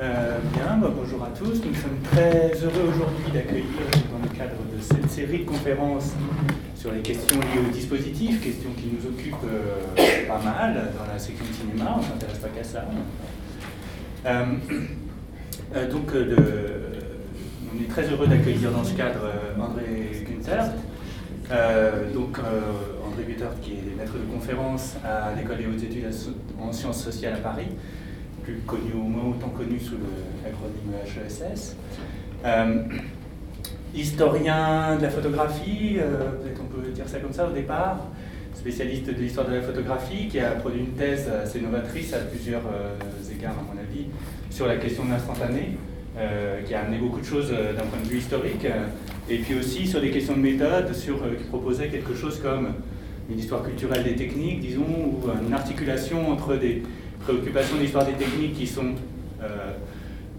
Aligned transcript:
Euh, 0.00 0.38
bien, 0.54 0.78
bah, 0.80 0.90
bonjour 0.96 1.22
à 1.22 1.28
tous. 1.38 1.62
Nous 1.62 1.74
sommes 1.74 2.00
très 2.10 2.52
heureux 2.64 2.88
aujourd'hui 2.88 3.32
d'accueillir 3.34 3.66
dans 4.10 4.22
le 4.22 4.34
cadre 4.34 4.56
de 4.74 4.80
cette 4.80 5.10
série 5.10 5.40
de 5.40 5.44
conférences 5.44 6.12
sur 6.74 6.90
les 6.92 7.00
questions 7.00 7.38
liées 7.38 7.68
au 7.68 7.70
dispositif, 7.70 8.42
questions 8.42 8.70
qui 8.78 8.86
nous 8.86 9.06
occupent 9.06 9.44
euh, 9.44 10.26
pas 10.26 10.40
mal 10.42 10.90
dans 10.98 11.12
la 11.12 11.18
section 11.18 11.44
cinéma, 11.52 11.96
on 11.96 11.98
ne 11.98 12.04
s'intéresse 12.04 12.38
pas 12.38 12.48
qu'à 12.48 12.64
ça. 12.64 12.86
Euh, 14.24 15.90
donc, 15.92 16.12
on 16.14 17.82
est 17.82 17.88
très 17.88 18.10
heureux 18.10 18.26
d'accueillir 18.26 18.70
dans 18.70 18.84
ce 18.84 18.94
cadre 18.94 19.30
André 19.60 20.24
Gunther. 20.26 20.72
donc, 22.14 22.38
André 23.06 23.24
Gunther 23.28 23.50
qui 23.60 23.72
est 23.72 23.98
maître 23.98 24.14
de 24.14 24.32
conférence 24.32 24.96
à 25.04 25.34
l'école 25.36 25.58
des 25.58 25.66
hautes 25.66 25.82
études 25.82 26.06
en 26.58 26.72
sciences 26.72 27.04
sociales 27.04 27.34
à 27.34 27.40
Paris 27.40 27.68
connu, 28.66 28.92
au 28.94 29.02
moins 29.02 29.30
autant 29.30 29.48
connu 29.48 29.78
sous 29.78 29.96
l'acronyme 30.44 30.94
HESS. 31.04 31.76
Euh, 32.44 32.84
historien 33.94 34.96
de 34.96 35.02
la 35.02 35.10
photographie, 35.10 35.96
euh, 35.98 36.30
peut-être 36.42 36.60
on 36.62 36.80
peut 36.80 36.88
dire 36.90 37.08
ça 37.08 37.18
comme 37.18 37.32
ça 37.32 37.48
au 37.48 37.52
départ, 37.52 38.06
spécialiste 38.54 39.06
de 39.06 39.12
l'histoire 39.12 39.48
de 39.48 39.54
la 39.54 39.62
photographie, 39.62 40.28
qui 40.28 40.38
a 40.38 40.50
produit 40.52 40.80
une 40.80 40.92
thèse 40.92 41.28
assez 41.28 41.60
novatrice 41.60 42.12
à 42.14 42.18
plusieurs 42.18 42.62
euh, 42.72 42.96
égards, 43.34 43.56
à 43.58 43.74
mon 43.74 43.80
avis, 43.80 44.06
sur 44.50 44.66
la 44.66 44.76
question 44.76 45.04
de 45.04 45.10
l'instantané, 45.10 45.76
qui 46.66 46.74
a 46.74 46.80
amené 46.80 46.98
beaucoup 46.98 47.20
de 47.20 47.24
choses 47.24 47.50
d'un 47.50 47.84
point 47.84 47.98
de 48.04 48.08
vue 48.08 48.18
historique, 48.18 48.66
et 49.30 49.38
puis 49.38 49.58
aussi 49.58 49.86
sur 49.86 50.02
des 50.02 50.10
questions 50.10 50.34
de 50.34 50.40
méthode, 50.40 50.92
sur, 50.92 51.16
qui 51.38 51.44
proposait 51.44 51.88
quelque 51.88 52.14
chose 52.14 52.38
comme 52.40 52.74
une 53.30 53.38
histoire 53.38 53.62
culturelle 53.62 54.04
des 54.04 54.16
techniques, 54.16 54.60
disons, 54.60 54.82
ou 54.82 55.30
une 55.46 55.54
articulation 55.54 56.30
entre 56.30 56.56
des, 56.56 56.82
préoccupations 57.20 57.76
d'histoire 57.76 58.06
des 58.06 58.12
techniques 58.12 58.54
qui 58.54 58.66
sont 58.66 58.94
euh, 59.42 59.46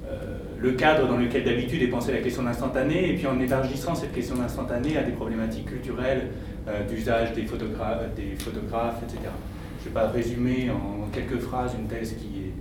euh, 0.06 0.38
le 0.60 0.72
cadre 0.74 1.08
dans 1.08 1.18
lequel 1.18 1.44
d'habitude 1.44 1.82
est 1.82 1.88
pensée 1.88 2.12
la 2.12 2.20
question 2.20 2.44
d'instantané, 2.44 3.10
et 3.10 3.16
puis 3.16 3.28
en 3.28 3.40
élargissant 3.40 3.96
cette 3.96 4.14
question 4.14 4.36
d'instantané 4.36 4.98
à 4.98 5.04
des 5.04 5.12
problématiques 5.12 5.66
culturelles 5.66 6.28
euh, 6.68 6.88
d'usage 6.88 7.34
des, 7.34 7.44
photographes, 7.44 8.14
des 8.16 8.36
photographes, 8.38 9.02
etc. 9.04 9.20
Je 9.80 9.90
ne 9.90 9.94
vais 9.94 10.00
pas 10.00 10.08
résumer 10.10 10.70
en 10.70 11.08
quelques 11.12 11.40
phrases 11.40 11.74
une 11.80 11.88
thèse 11.88 12.16
qui, 12.16 12.44
est, 12.44 12.54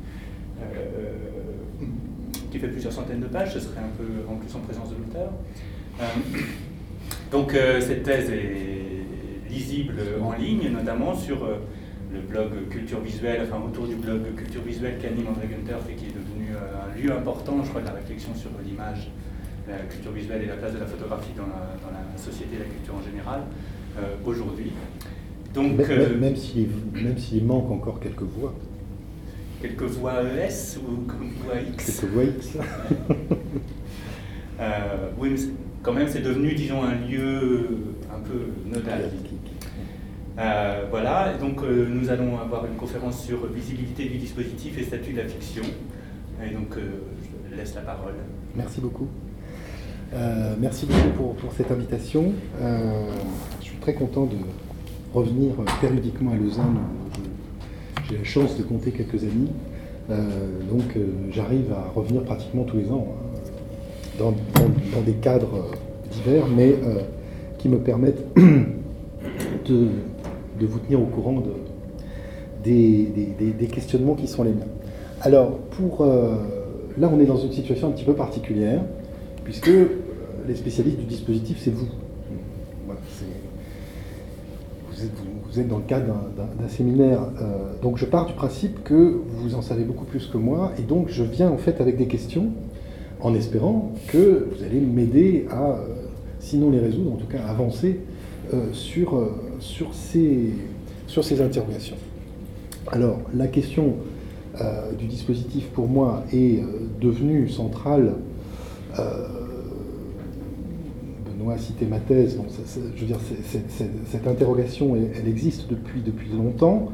qui 2.51 2.59
fait 2.59 2.69
plusieurs 2.69 2.93
centaines 2.93 3.21
de 3.21 3.27
pages, 3.27 3.53
ce 3.53 3.61
serait 3.61 3.81
un 3.81 3.93
peu 3.99 4.33
en 4.33 4.37
plus 4.37 4.55
en 4.57 4.61
présence 4.61 4.89
de 4.89 4.95
l'auteur. 4.97 5.31
donc 7.31 7.55
cette 7.81 8.05
thèse 8.05 8.31
est 8.31 9.51
lisible 9.51 9.97
en 10.23 10.33
ligne, 10.33 10.71
notamment 10.73 11.15
sur 11.15 11.47
le 12.13 12.21
blog 12.21 12.69
Culture 12.71 13.01
Visuelle, 13.01 13.43
enfin 13.45 13.63
autour 13.65 13.87
du 13.87 13.95
blog 13.95 14.35
Culture 14.37 14.63
Visuelle 14.63 14.99
qu'anime 15.01 15.29
André 15.29 15.49
Gunther 15.49 15.79
et 15.89 15.95
qui 15.95 16.07
est 16.07 16.15
devenu 16.15 16.55
euh, 16.55 16.85
un 16.85 17.01
lieu 17.01 17.13
important, 17.13 17.63
je 17.63 17.69
crois, 17.69 17.81
de 17.81 17.87
la 17.87 17.93
réflexion 17.93 18.35
sur 18.35 18.51
l'image, 18.65 19.11
la 19.69 19.79
culture 19.79 20.11
visuelle 20.11 20.43
et 20.43 20.47
la 20.47 20.57
place 20.57 20.73
de 20.75 20.79
la 20.79 20.87
photographie 20.87 21.33
dans 21.37 21.47
la, 21.47 21.77
dans 21.83 21.93
la 21.93 22.19
société 22.19 22.57
et 22.57 22.59
la 22.61 22.65
culture 22.65 22.95
en 22.95 23.03
général 23.03 23.43
euh, 23.99 24.17
aujourd'hui. 24.27 24.73
Donc, 25.55 25.79
même, 25.79 25.87
euh, 25.91 26.19
même 26.19 26.37
s'il 27.19 27.45
manque 27.45 27.71
encore 27.71 28.01
quelques 28.01 28.23
voix. 28.23 28.55
Quelques 29.61 29.83
voix 29.83 30.23
ES 30.23 30.79
ou 30.79 31.07
voix 31.45 31.61
X 31.61 32.01
Quelques 32.01 32.13
voix 32.13 32.25
X. 32.25 32.57
oui, 35.19 35.31
mais 35.31 35.41
quand 35.83 35.93
même, 35.93 36.09
c'est 36.09 36.23
devenu, 36.23 36.55
disons, 36.55 36.83
un 36.83 36.95
lieu 37.07 37.69
un 38.13 38.21
peu 38.21 38.49
nodal. 38.67 39.11
Euh, 40.41 40.85
voilà, 40.89 41.35
donc 41.39 41.63
euh, 41.63 41.87
nous 41.91 42.09
allons 42.09 42.39
avoir 42.39 42.65
une 42.65 42.77
conférence 42.77 43.23
sur 43.25 43.47
visibilité 43.47 44.05
du 44.05 44.17
dispositif 44.17 44.79
et 44.79 44.85
statut 44.85 45.13
de 45.13 45.19
la 45.19 45.29
fiction. 45.29 45.63
Et 46.43 46.55
donc 46.55 46.77
euh, 46.79 47.03
je 47.51 47.57
laisse 47.57 47.75
la 47.75 47.83
parole. 47.83 48.15
Merci 48.57 48.81
beaucoup. 48.81 49.07
merci 50.59 50.87
beaucoup 50.87 51.35
pour, 51.35 51.53
cette 51.53 51.71
invitation. 51.71 52.33
je 52.59 53.65
suis 53.65 53.77
très 53.77 53.93
content 53.93 54.25
de 54.25 54.37
revenir 55.13 55.53
périodiquement 55.81 56.33
à 56.33 56.37
Lausanne. 56.37 56.79
J'ai 58.09 58.17
la 58.19 58.25
chance 58.25 58.57
de 58.57 58.63
compter 58.63 58.93
quelques 58.93 59.23
amis. 59.23 59.51
donc 60.09 60.97
j'arrive 61.31 61.73
à 61.73 61.93
revenir 61.95 62.25
pratiquement 62.25 62.65
tous 62.65 62.79
les 62.79 62.91
ans 62.91 63.07
hein, 64.19 64.33
dans, 64.95 65.03
des 65.03 65.15
cadres 65.15 65.71
divers, 66.11 66.47
mais 66.49 66.75
qui 67.59 67.69
me 67.69 67.79
permettent 67.79 68.25
de 69.69 69.89
de 70.61 70.67
vous 70.67 70.79
tenir 70.79 71.01
au 71.01 71.07
courant 71.07 71.41
de, 71.41 71.53
des, 72.63 73.69
questionnements 73.73 74.15
qui 74.15 74.27
sont 74.27 74.45
les 74.45 74.53
miens. 74.53 74.67
Alors, 75.23 75.59
pour, 75.59 76.03
euh, 76.03 76.35
là, 76.99 77.11
on 77.13 77.21
est 77.21 77.27
dans 77.27 77.37
une 77.37 77.53
situation 77.53 77.89
un 77.89 77.93
petit 77.93 78.05
peu 78.05 78.15
particulière, 78.15 78.83
puisque 79.45 79.69
euh, 79.69 79.87
les 80.47 80.55
spécialistes 80.55 80.99
du 80.99 81.05
dispositif, 81.05 81.59
c'est 81.63 81.71
vous. 81.71 81.89
vous, 82.87 82.95
êtes, 85.59 85.69
dans 85.69 85.79
le 85.79 85.85
cadre 85.85 86.15
d'un 86.59 86.69
séminaire. 86.69 87.21
Euh, 87.41 87.73
donc, 87.83 87.97
je 87.97 88.05
pars 88.05 88.27
du 88.27 88.35
principe 88.35 88.85
que 88.85 89.21
vous 89.37 89.55
en 89.55 89.63
savez 89.63 89.85
beaucoup 89.85 90.05
plus 90.05 90.27
que 90.27 90.37
moi, 90.37 90.73
et 90.79 90.83
donc 90.83 91.09
je 91.09 91.25
viens 91.25 91.51
en 91.51 91.59
fait 91.59 91.81
avec 91.81 91.97
des 91.97 92.07
questions, 92.07 92.51
en 93.21 93.35
espérant 93.35 93.93
que 94.09 94.49
vous 94.51 94.65
allez 94.65 94.81
m'aider 94.81 95.47
à, 95.51 95.77
sinon 96.39 96.71
les 96.71 96.79
résoudre, 96.79 97.13
en 97.13 97.17
tout 97.17 97.27
cas 97.27 97.43
avancer 97.47 98.01
sur 98.73 99.15
sur 99.61 99.95
ces, 99.95 100.51
sur 101.07 101.25
ces 101.25 101.41
interrogations. 101.41 101.97
Alors, 102.89 103.21
la 103.35 103.47
question 103.47 103.95
euh, 104.61 104.93
du 104.99 105.07
dispositif, 105.07 105.67
pour 105.69 105.87
moi, 105.87 106.25
est 106.33 106.61
euh, 106.61 106.89
devenue 107.01 107.49
centrale. 107.49 108.15
Euh, 108.99 109.29
Benoît 111.25 111.55
a 111.55 111.59
cité 111.59 111.87
ma 111.87 112.01
thèse, 112.01 112.37
je 112.97 113.01
veux 113.01 113.07
dire, 113.07 113.19
cette 114.11 114.27
interrogation, 114.27 114.97
elle, 114.97 115.29
existe 115.29 115.71
depuis, 115.71 116.01
depuis 116.01 116.29
longtemps, 116.31 116.91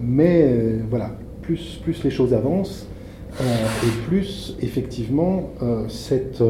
mais 0.00 0.78
voilà, 0.88 1.10
plus, 1.42 1.80
plus 1.82 2.04
les 2.04 2.10
choses 2.10 2.32
avancent, 2.32 2.86
et 3.40 4.06
plus, 4.08 4.56
effectivement, 4.62 5.50
cet 5.88 6.40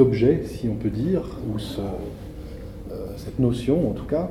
objet, 0.00 0.42
si 0.46 0.68
on 0.68 0.74
peut 0.74 0.90
dire, 0.90 1.22
ou 1.54 1.58
ce, 1.58 1.80
cette 3.24 3.38
notion 3.38 3.90
en 3.90 3.92
tout 3.92 4.04
cas, 4.04 4.30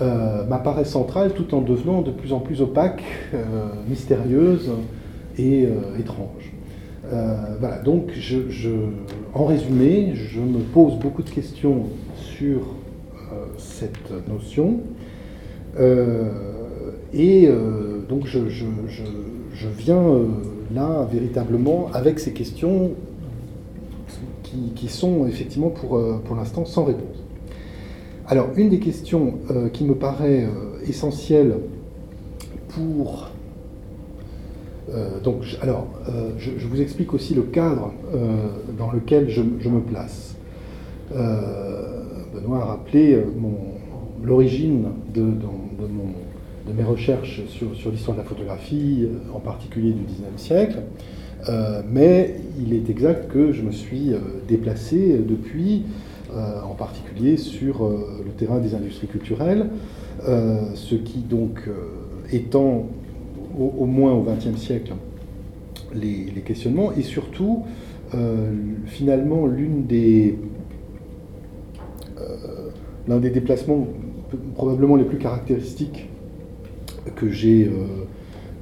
euh, 0.00 0.44
m'apparaît 0.46 0.84
centrale 0.84 1.32
tout 1.32 1.54
en 1.56 1.60
devenant 1.60 2.02
de 2.02 2.12
plus 2.12 2.32
en 2.32 2.38
plus 2.38 2.62
opaque, 2.62 3.02
euh, 3.34 3.44
mystérieuse 3.88 4.70
et 5.36 5.66
euh, 5.66 5.98
étrange. 5.98 6.52
voilà, 7.58 7.78
donc 7.78 8.12
je, 8.14 8.70
en 9.34 9.44
résumé, 9.44 10.12
je 10.14 10.40
me 10.40 10.60
pose 10.60 10.94
beaucoup 10.98 11.22
de 11.22 11.30
questions 11.30 11.84
sur 12.14 12.60
cette 13.56 14.12
notion. 14.28 14.80
et 17.14 17.48
donc 18.08 18.26
je, 18.26 18.66
viens 19.78 20.04
là 20.74 21.08
véritablement 21.10 21.88
avec 21.94 22.20
ces 22.20 22.32
questions 22.32 22.92
qui, 24.42 24.72
qui 24.76 24.88
sont 24.88 25.26
effectivement 25.26 25.70
pour, 25.70 25.98
pour 26.24 26.36
l'instant 26.36 26.64
sans 26.66 26.84
réponse. 26.84 27.27
Alors, 28.30 28.50
une 28.56 28.68
des 28.68 28.78
questions 28.78 29.38
euh, 29.50 29.70
qui 29.70 29.84
me 29.84 29.94
paraît 29.94 30.44
euh, 30.44 30.86
essentielle 30.86 31.54
pour... 32.68 33.30
Euh, 34.92 35.18
donc, 35.20 35.44
alors, 35.62 35.86
je, 36.38 36.66
vous 36.66 36.80
explique 36.82 37.14
aussi 37.14 37.34
le 37.34 37.42
cadre 37.42 37.92
dans 38.78 38.90
lequel 38.90 39.28
je, 39.28 39.40
me 39.42 39.80
place. 39.80 40.34
Benoît 41.10 42.62
a 42.62 42.64
rappelé 42.64 43.22
l'origine 44.22 44.88
de, 45.12 45.22
mes 46.74 46.84
recherches 46.84 47.42
sur, 47.48 47.90
l'histoire 47.90 48.16
de 48.16 48.22
la 48.22 48.28
photographie, 48.28 49.06
en 49.34 49.40
particulier 49.40 49.92
du 49.92 50.04
XIXe 50.04 50.40
siècle. 50.40 50.78
mais 51.90 52.36
il 52.58 52.72
est 52.72 52.88
exact 52.88 53.30
que 53.30 53.52
je 53.52 53.60
me 53.60 53.72
suis 53.72 54.12
déplacé 54.48 55.18
depuis 55.18 55.84
en 56.30 56.74
particulier 56.74 57.36
sur 57.36 57.84
euh, 57.84 58.22
le 58.24 58.30
terrain 58.32 58.58
des 58.58 58.74
industries 58.74 59.06
culturelles, 59.06 59.70
euh, 60.26 60.74
ce 60.74 60.94
qui 60.94 61.18
donc 61.18 61.68
étend 62.32 62.86
au, 63.58 63.86
moins 63.86 64.12
au 64.12 64.22
XXe 64.22 64.60
siècle 64.60 64.92
les, 65.94 66.26
questionnements 66.44 66.92
et 66.92 67.02
surtout 67.02 67.64
finalement 68.86 69.46
l'une 69.46 69.86
des 69.86 70.38
l'un 73.08 73.18
des 73.18 73.30
déplacements 73.30 73.86
probablement 74.54 74.96
les 74.96 75.04
plus 75.04 75.18
caractéristiques 75.18 76.08
que 77.16 77.30
j'ai 77.30 77.70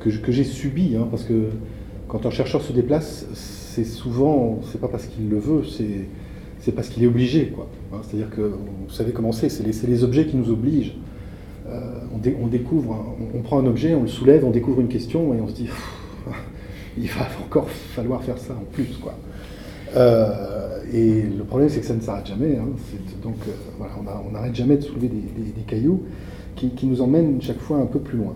que, 0.00 0.32
j'ai 0.32 0.44
subi 0.44 0.96
hein, 0.96 1.08
parce 1.10 1.24
que 1.24 1.48
quand 2.08 2.26
un 2.26 2.30
chercheur 2.30 2.62
se 2.62 2.72
déplace 2.72 3.26
c'est 3.34 3.84
souvent 3.84 4.60
c'est 4.70 4.80
pas 4.80 4.88
parce 4.88 5.06
qu'il 5.06 5.28
le 5.28 5.38
veut 5.38 5.64
c'est 5.64 6.06
c'est 6.66 6.72
parce 6.72 6.88
qu'il 6.88 7.04
est 7.04 7.06
obligé. 7.06 7.46
Quoi. 7.46 7.68
Hein, 7.92 7.98
c'est-à-dire 8.02 8.28
que, 8.28 8.40
vous 8.40 8.90
savez 8.90 9.12
comment 9.12 9.30
c'est, 9.30 9.48
c'est 9.48 9.86
les, 9.86 10.02
objets 10.02 10.26
qui 10.26 10.36
nous 10.36 10.50
obligent. 10.50 10.96
Euh, 11.68 11.80
on, 12.12 12.48
découvre, 12.48 13.16
on, 13.32 13.40
prend 13.42 13.60
un 13.60 13.66
objet, 13.66 13.94
on 13.94 14.02
le 14.02 14.08
soulève, 14.08 14.44
on 14.44 14.50
découvre 14.50 14.80
une 14.80 14.88
question 14.88 15.32
et 15.32 15.40
on 15.40 15.46
se 15.46 15.54
dit, 15.54 15.68
il 16.98 17.06
va 17.06 17.28
encore 17.44 17.70
falloir 17.70 18.20
faire 18.24 18.38
ça 18.38 18.54
en 18.54 18.64
plus. 18.72 18.98
Quoi. 19.00 19.14
Euh, 19.94 20.80
et 20.92 21.22
le 21.22 21.44
problème, 21.44 21.68
c'est 21.68 21.78
que 21.78 21.86
ça 21.86 21.94
ne 21.94 22.00
s'arrête 22.00 22.26
jamais. 22.26 22.56
Hein. 22.56 22.66
Donc 23.22 23.36
voilà, 23.78 23.92
on 24.28 24.32
n'arrête 24.32 24.56
jamais 24.56 24.76
de 24.76 24.82
soulever 24.82 25.06
des, 25.06 25.62
cailloux 25.68 26.02
qui, 26.56 26.86
nous 26.86 27.00
emmènent 27.00 27.40
chaque 27.40 27.60
fois 27.60 27.76
un 27.76 27.86
peu 27.86 28.00
plus 28.00 28.18
loin. 28.18 28.34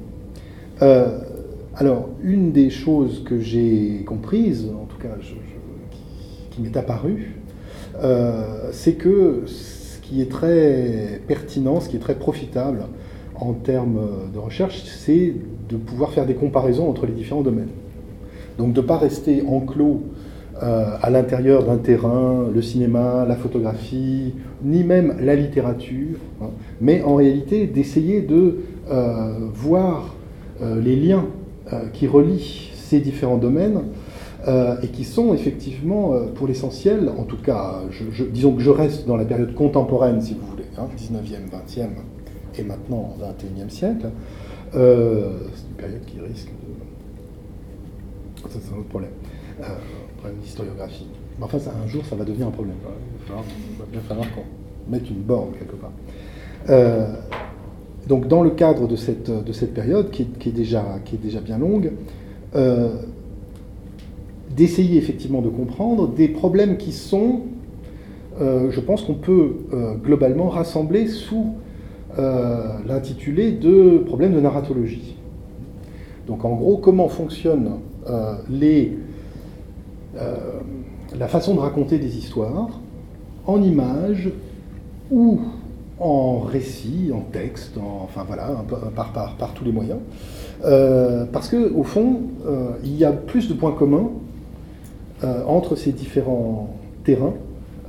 alors, 1.74 2.10
une 2.22 2.52
des 2.52 2.70
choses 2.70 3.24
que 3.24 3.40
j'ai 3.40 4.04
comprises, 4.06 4.68
en 4.68 4.84
tout 4.84 4.98
cas 4.98 5.16
qui 6.52 6.62
m'est 6.62 6.76
apparue, 6.76 7.39
c'est 8.73 8.94
que 8.94 9.44
qui 10.02 10.20
est 10.20 10.31
très 10.31 11.20
pertinent, 11.29 11.81
ce 11.81 11.88
qui 11.88 11.97
est 11.97 12.00
très 12.00 12.17
profitable 12.17 12.87
en 13.37 13.52
termes 13.52 14.00
de 14.35 14.38
recherche, 14.38 14.82
c'est 14.85 15.35
de 15.69 15.76
pouvoir 15.76 16.11
faire 16.11 16.26
des 16.26 16.35
comparaisons 16.35 16.88
entre 16.88 17.06
les 17.06 17.12
différents 17.12 17.43
domaines. 17.43 17.70
Donc 18.58 18.73
de 18.73 18.81
ne 18.81 18.87
pas 18.87 18.99
rester 18.99 19.43
enclos 19.47 20.02
euh, 20.62 20.85
à 21.00 21.08
l'intérieur 21.08 21.64
d'un 21.64 21.79
terrain, 21.79 22.47
le 22.52 22.61
cinéma, 22.61 23.25
la 23.26 23.37
photographie, 23.37 24.35
ni 24.62 24.85
même 24.85 25.17
la 25.20 25.35
littérature, 25.35 26.19
hein, 26.43 26.50
mais 26.82 27.02
en 27.02 27.14
réalité 27.14 27.67
d'essayer 27.67 28.20
de 28.20 28.58
euh, 28.91 29.32
voir 29.55 30.14
euh, 30.61 30.81
les 30.81 30.97
liens 30.97 31.25
qui 31.93 32.08
relient 32.08 32.73
ces 32.75 32.99
différents 32.99 33.37
domaines 33.37 33.82
euh, 34.48 34.76
et 34.82 34.88
qui 34.88 35.04
sont 35.04 35.34
effectivement, 35.34 36.14
euh, 36.14 36.26
pour 36.34 36.46
l'essentiel, 36.46 37.10
en 37.10 37.25
tout 37.25 37.37
cas, 37.37 37.82
disons 38.32 38.54
que 38.54 38.62
je 38.62 38.70
reste 38.70 39.06
dans 39.06 39.19
la 39.19 39.26
période 39.26 39.54
contemporaine, 39.54 40.22
si 40.22 40.32
vous 40.34 40.46
voulez, 40.46 40.64
19e, 40.96 41.44
hein, 41.44 41.60
20e 41.69 41.88
et 42.58 42.62
maintenant 42.62 43.16
21e 43.20 43.69
siècle, 43.69 44.08
euh, 44.75 45.40
c'est 45.54 45.69
une 45.69 45.75
période 45.75 46.04
qui 46.06 46.20
risque 46.20 46.48
de... 46.48 46.54
Ça, 48.48 48.58
c'est 48.62 48.75
un 48.75 48.78
autre 48.78 48.88
problème, 48.88 49.10
problème 50.16 50.38
d'historiographie. 50.40 51.08
Mais 51.38 51.44
enfin, 51.44 51.58
ça, 51.58 51.72
un 51.84 51.87
jour, 51.87 52.02
ça 52.06 52.16
va 52.16 52.25
devenir 52.25 52.46
un 52.46 52.52
problème. 52.52 52.76
Il 53.26 53.32
va, 53.32 53.42
bien 53.92 54.00
falloir 54.00 54.26
qu'on 54.34 54.44
mette 54.90 55.10
une 55.10 55.20
borne 55.20 55.50
quelque 55.52 55.76
part. 55.76 55.92
donc, 58.08 58.26
dans 58.26 58.42
le 58.42 58.50
cadre 58.50 58.88
de 58.88 58.96
cette, 58.96 59.31
de 59.31 59.52
cette 59.52 59.75
période, 59.75 60.10
qui 60.10 60.22
est, 60.22 60.52
déjà, 60.52 60.82
qui 61.04 61.16
est 61.16 61.19
déjà 61.19 61.40
bien 61.40 61.58
longue, 61.58 61.92
d'essayer 64.60 64.98
effectivement 64.98 65.40
de 65.40 65.48
comprendre 65.48 66.06
des 66.06 66.28
problèmes 66.28 66.76
qui 66.76 66.92
sont, 66.92 67.40
euh, 68.42 68.70
je 68.70 68.78
pense 68.80 69.00
qu'on 69.00 69.14
peut 69.14 69.52
euh, 69.72 69.94
globalement 69.94 70.50
rassembler 70.50 71.06
sous 71.06 71.54
euh, 72.18 72.74
l'intitulé 72.86 73.52
de 73.52 74.02
problèmes 74.06 74.34
de 74.34 74.40
narratologie. 74.40 75.16
Donc 76.26 76.44
en 76.44 76.54
gros, 76.56 76.76
comment 76.76 77.08
fonctionne 77.08 77.70
les, 78.50 78.98
la 81.18 81.28
façon 81.28 81.54
de 81.54 81.60
raconter 81.60 81.98
des 81.98 82.18
histoires 82.18 82.80
en 83.46 83.62
images 83.62 84.30
ou 85.10 85.40
en 85.98 86.40
récit, 86.40 87.10
en 87.14 87.20
texte, 87.20 87.78
enfin 87.78 88.24
voilà, 88.26 88.64
par, 88.94 89.12
par, 89.12 89.36
par, 89.36 89.54
tous 89.54 89.64
les 89.64 89.72
moyens. 89.72 89.98
parce 91.32 91.48
qu'au 91.48 91.82
fond, 91.82 92.20
il 92.84 92.96
y 92.96 93.04
a 93.04 93.12
plus 93.12 93.48
de 93.48 93.54
points 93.54 93.72
communs 93.72 94.10
euh, 95.22 95.44
entre 95.46 95.76
ces 95.76 95.93
différents 95.93 96.75
terrains 97.05 97.34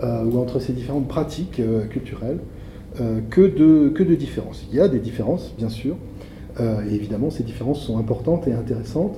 euh, 0.03 0.25
ou 0.25 0.37
entre 0.37 0.59
ces 0.59 0.73
différentes 0.73 1.07
pratiques 1.07 1.61
euh, 1.61 1.85
culturelles 1.85 2.39
que, 3.29 3.39
de, 3.39 3.87
que 3.87 4.03
de 4.03 4.15
différences. 4.15 4.65
Il 4.69 4.75
y 4.75 4.81
a 4.81 4.89
des 4.89 4.99
différences, 4.99 5.53
bien 5.57 5.69
sûr, 5.69 5.95
et 6.59 6.93
évidemment 6.93 7.29
ces 7.29 7.43
différences 7.43 7.81
sont 7.81 7.97
importantes 7.97 8.49
et 8.49 8.51
intéressantes, 8.51 9.17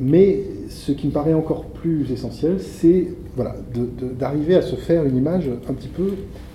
mais 0.00 0.38
ce 0.68 0.92
qui 0.92 1.08
me 1.08 1.12
paraît 1.12 1.34
encore 1.34 1.64
plus 1.64 2.12
essentiel, 2.12 2.60
c'est 2.60 3.08
voilà, 3.34 3.56
d'arriver 4.16 4.54
à 4.54 4.62
se 4.62 4.76
faire 4.76 5.04
une 5.04 5.16
image 5.16 5.50
un 5.68 5.72
petit 5.72 5.88
peu, 5.88 6.10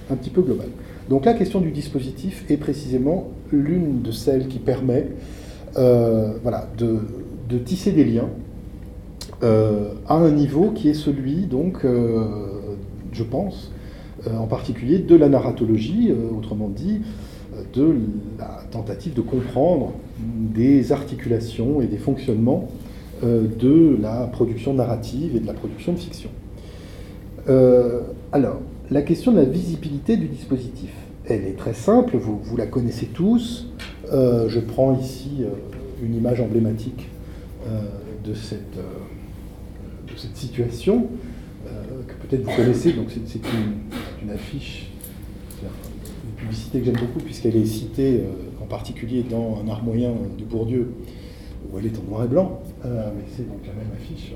un 0.10 0.16
petit 0.16 0.30
peu 0.30 0.42
globale. 0.42 0.70
Donc 1.10 1.26
la 1.26 1.34
question 1.34 1.60
du 1.60 1.72
dispositif 1.72 2.46
est 2.50 2.56
précisément 2.56 3.28
l'une 3.52 4.02
de 4.02 4.12
celles 4.12 4.48
qui 4.48 4.60
permet 4.60 5.10
voilà, 5.76 6.70
de, 6.78 7.00
de, 7.50 7.58
tisser 7.58 7.92
des 7.92 8.06
liens 8.06 8.30
euh, 9.42 9.94
à 10.08 10.16
un 10.16 10.32
niveau 10.32 10.72
qui 10.72 10.90
est 10.90 10.94
celui, 10.94 11.46
donc, 11.46 11.86
euh, 11.86 12.26
je 13.14 13.24
pense, 13.24 13.72
euh, 14.28 14.38
en 14.38 14.48
particulier 14.48 15.00
de 15.00 15.16
la 15.16 15.30
narratologie, 15.30 16.12
autrement 16.38 16.68
dit, 16.68 17.02
de 17.74 17.96
la 18.38 18.64
tentative 18.72 19.14
de 19.14 19.22
comprendre 19.22 19.94
des 20.20 20.92
articulations 20.92 21.82
et 21.82 21.88
des 21.88 21.98
fonctionnements 21.98 22.70
de 23.22 23.98
la 24.02 24.28
production 24.28 24.74
narrative 24.74 25.36
et 25.36 25.40
de 25.42 25.48
la 25.48 25.54
production 25.54 25.92
de 25.94 25.98
fiction. 25.98 26.30
alors, 28.32 28.62
la 28.90 29.02
question 29.02 29.34
de 29.34 29.38
la 29.38 29.46
visibilité 29.46 30.16
du 30.16 30.28
dispositif, 30.28 30.92
elle 31.26 31.44
est 31.46 31.58
très 31.58 31.74
simple, 31.74 32.16
vous, 32.16 32.40
vous 32.42 32.56
la 32.56 32.66
connaissez 32.66 33.08
tous. 33.08 33.68
je 34.12 34.60
prends 34.60 34.98
ici 34.98 35.44
une 36.02 36.16
image 36.16 36.40
emblématique 36.40 37.10
de 38.24 38.34
cette 38.34 38.80
cette 40.20 40.36
situation, 40.36 41.08
euh, 41.66 41.72
que 42.08 42.28
peut-être 42.28 42.44
vous 42.44 42.56
connaissez, 42.56 42.92
donc 42.92 43.08
c'est 43.10 43.40
une, 44.24 44.30
affiche, 44.30 44.90
une 45.64 46.36
publicité 46.36 46.80
que 46.80 46.86
j'aime 46.86 46.98
beaucoup 47.00 47.20
puisqu'elle 47.20 47.56
est 47.56 47.66
citée 47.66 48.22
euh, 48.22 48.62
en 48.62 48.66
particulier 48.66 49.24
dans 49.24 49.62
un 49.64 49.70
art 49.70 49.84
moyen 49.84 50.12
de 50.38 50.44
Bourdieu, 50.44 50.92
où 51.72 51.80
elle 51.80 51.86
est 51.86 51.98
en 51.98 52.10
noir 52.10 52.26
et 52.26 52.28
blanc, 52.28 52.62
euh, 52.86 53.10
mais 53.16 53.24
c'est 53.36 53.48
donc 53.48 53.60
la 53.66 53.74
même 53.74 53.92
affiche 53.96 54.34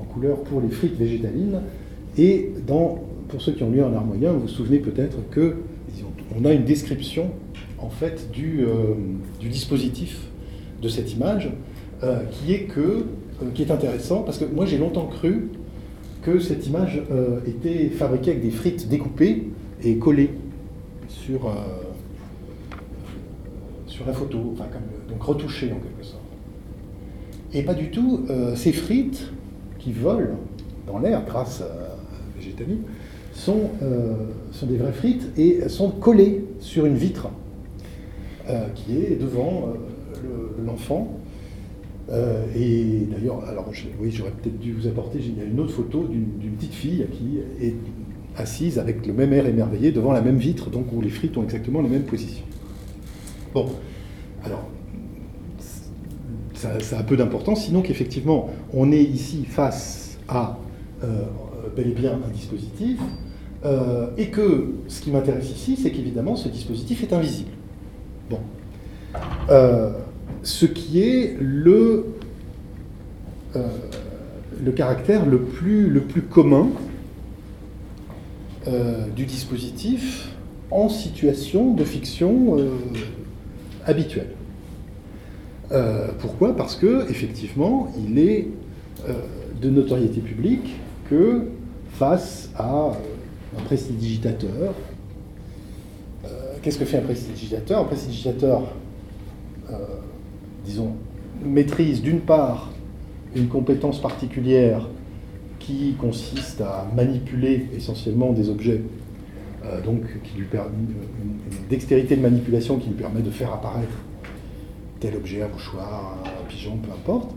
en 0.00 0.04
couleur 0.04 0.42
pour 0.44 0.60
les 0.60 0.68
frites 0.68 0.96
végétalines. 0.96 1.60
Et 2.16 2.52
dans, 2.66 3.02
pour 3.28 3.42
ceux 3.42 3.52
qui 3.52 3.62
ont 3.64 3.70
lu 3.70 3.82
un 3.82 3.92
art 3.94 4.04
moyen, 4.04 4.32
vous 4.32 4.40
vous 4.40 4.48
souvenez 4.48 4.78
peut-être 4.78 5.18
que 5.30 5.56
on 6.34 6.44
a 6.46 6.52
une 6.52 6.64
description 6.64 7.30
en 7.78 7.90
fait 7.90 8.30
du, 8.32 8.64
dispositif 9.40 10.20
de 10.80 10.88
cette 10.88 11.12
image, 11.12 11.50
qui 12.30 12.54
est 12.54 12.64
que 12.64 13.04
qui 13.54 13.62
est 13.62 13.70
intéressant, 13.70 14.22
parce 14.22 14.38
que 14.38 14.44
moi 14.44 14.66
j'ai 14.66 14.78
longtemps 14.78 15.06
cru 15.06 15.50
que 16.22 16.38
cette 16.38 16.66
image 16.66 17.02
euh, 17.10 17.40
était 17.46 17.88
fabriquée 17.88 18.30
avec 18.32 18.42
des 18.42 18.50
frites 18.50 18.88
découpées 18.88 19.48
et 19.82 19.96
collées 19.96 20.30
sur, 21.08 21.46
euh, 21.46 21.52
sur 23.86 24.06
la 24.06 24.12
photo, 24.12 24.38
enfin, 24.52 24.66
donc 25.08 25.22
retouchées 25.22 25.72
en 25.72 25.80
quelque 25.80 26.04
sorte. 26.04 26.22
Et 27.52 27.62
pas 27.62 27.74
du 27.74 27.90
tout, 27.90 28.24
ces 28.54 28.72
frites 28.72 29.30
qui 29.78 29.92
volent 29.92 30.38
dans 30.86 30.98
l'air 30.98 31.22
grâce 31.26 31.60
à 31.60 31.64
la 31.66 32.40
végétalie 32.40 32.78
sont, 33.34 33.68
sont 34.52 34.64
des 34.64 34.78
vraies 34.78 34.92
frites 34.92 35.28
et 35.36 35.68
sont 35.68 35.90
collées 35.90 36.46
sur 36.60 36.86
une 36.86 36.94
vitre 36.94 37.28
qui 38.74 38.96
est 38.96 39.20
devant 39.20 39.74
l'enfant 40.64 41.20
euh, 42.10 42.44
et 42.56 43.06
d'ailleurs, 43.10 43.44
alors 43.44 43.70
oui, 44.00 44.10
j'aurais 44.10 44.30
peut-être 44.30 44.58
dû 44.58 44.72
vous 44.72 44.86
apporter, 44.86 45.18
il 45.20 45.38
y 45.38 45.40
a 45.40 45.44
une 45.44 45.60
autre 45.60 45.72
photo 45.72 46.04
d'une 46.04 46.52
petite 46.52 46.74
fille 46.74 47.06
qui 47.12 47.38
est 47.64 47.74
assise 48.36 48.78
avec 48.78 49.06
le 49.06 49.12
même 49.12 49.32
air 49.32 49.46
émerveillé 49.46 49.92
devant 49.92 50.12
la 50.12 50.20
même 50.20 50.38
vitre, 50.38 50.70
donc 50.70 50.92
où 50.92 51.00
les 51.00 51.10
frites 51.10 51.36
ont 51.36 51.42
exactement 51.42 51.82
la 51.82 51.88
même 51.88 52.04
position. 52.04 52.44
Bon, 53.54 53.68
alors, 54.44 54.68
ça, 56.54 56.98
a 56.98 57.02
peu 57.02 57.16
d'importance, 57.16 57.64
sinon 57.64 57.82
qu'effectivement, 57.82 58.50
on 58.72 58.90
est 58.92 59.02
ici 59.02 59.44
face 59.44 60.18
à 60.28 60.58
euh, 61.04 61.24
bel 61.76 61.88
et 61.88 61.94
bien 61.94 62.12
un 62.26 62.30
dispositif, 62.30 63.00
euh, 63.64 64.08
et 64.16 64.28
que 64.30 64.74
ce 64.88 65.02
qui 65.02 65.10
m'intéresse 65.10 65.50
ici, 65.50 65.76
c'est 65.76 65.90
qu'évidemment, 65.90 66.36
ce 66.36 66.48
dispositif 66.48 67.02
est 67.02 67.12
invisible. 67.12 67.50
Bon 68.30 68.40
ce 70.42 70.66
qui 70.66 71.00
est 71.00 71.36
le, 71.40 72.06
euh, 73.56 73.68
caractère 74.74 75.26
le 75.26 75.40
plus, 75.40 75.88
le 75.88 76.00
plus 76.00 76.22
commun 76.22 76.68
euh, 78.66 79.08
du 79.08 79.26
dispositif 79.26 80.28
en 80.70 80.88
situation 80.88 81.74
de 81.74 81.84
fiction 81.84 82.58
euh, 82.58 82.70
habituelle. 83.84 84.30
pourquoi? 86.20 86.54
Parce 86.56 86.76
que 86.76 87.10
effectivement, 87.10 87.90
il 88.06 88.18
est 88.18 88.48
de 89.60 89.70
notoriété 89.70 90.20
publique 90.20 90.76
que 91.08 91.46
face 91.94 92.50
à 92.56 92.92
un 93.58 93.62
prestidigitateur, 93.64 94.74
qu'est-ce 96.60 96.78
que 96.78 96.84
fait 96.84 96.98
un 96.98 97.02
prestidigitateur? 97.02 97.80
Un 97.80 97.84
prestidigitateur 97.84 98.62
disons, 100.64 100.92
maîtrise 101.44 102.02
d'une 102.02 102.20
part 102.20 102.70
une 103.34 103.48
compétence 103.48 104.00
particulière 104.00 104.88
qui 105.58 105.94
consiste 105.98 106.60
à 106.60 106.86
manipuler 106.94 107.68
essentiellement 107.76 108.32
des 108.32 108.50
objets, 108.50 108.82
euh, 109.64 109.80
donc 109.82 110.02
qui 110.24 110.38
lui 110.38 110.46
permet 110.46 110.70
une, 110.76 111.68
dextérité 111.68 112.16
de 112.16 112.20
manipulation 112.20 112.78
qui 112.78 112.88
lui 112.88 112.96
permet 112.96 113.22
de 113.22 113.30
faire 113.30 113.52
apparaître 113.52 113.96
tel 115.00 115.16
objet, 115.16 115.42
un 115.42 115.48
mouchoir, 115.48 116.18
un 116.26 116.48
pigeon, 116.48 116.76
peu 116.76 116.90
importe. 116.92 117.30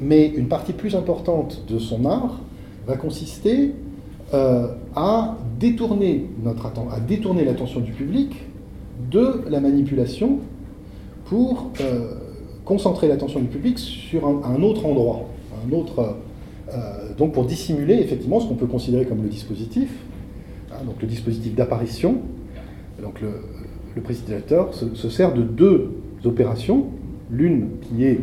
mais 0.00 0.28
une 0.28 0.48
partie 0.48 0.72
plus 0.72 0.96
importante 0.96 1.64
de 1.68 1.78
son 1.78 2.04
art 2.04 2.40
va 2.86 2.96
consister 2.96 3.72
euh, 4.34 4.68
à 4.96 5.36
détourner 5.60 6.26
notre 6.42 6.66
à 6.66 7.00
détourner 7.00 7.44
l'attention 7.44 7.80
du 7.80 7.92
public 7.92 8.34
de 9.10 9.42
la 9.48 9.60
manipulation 9.60 10.40
pour 11.32 11.70
euh, 11.80 12.10
concentrer 12.66 13.08
l'attention 13.08 13.40
du 13.40 13.46
public 13.46 13.78
sur 13.78 14.26
un, 14.26 14.62
autre 14.62 14.84
endroit, 14.84 15.30
un 15.66 15.72
autre, 15.72 16.16
euh, 16.68 17.14
donc 17.16 17.32
pour 17.32 17.46
dissimuler 17.46 17.94
effectivement 17.94 18.38
ce 18.38 18.46
qu'on 18.46 18.54
peut 18.54 18.66
considérer 18.66 19.06
comme 19.06 19.22
le 19.22 19.30
dispositif, 19.30 19.88
hein, 20.70 20.84
donc 20.84 20.96
le 21.00 21.08
dispositif 21.08 21.54
d'apparition. 21.54 22.16
Donc 23.00 23.22
le, 23.22 23.30
le 23.96 24.14
se, 24.94 25.08
sert 25.08 25.32
de 25.32 25.40
deux 25.40 25.92
opérations, 26.26 26.88
l'une 27.30 27.78
qui 27.80 28.04
est 28.04 28.20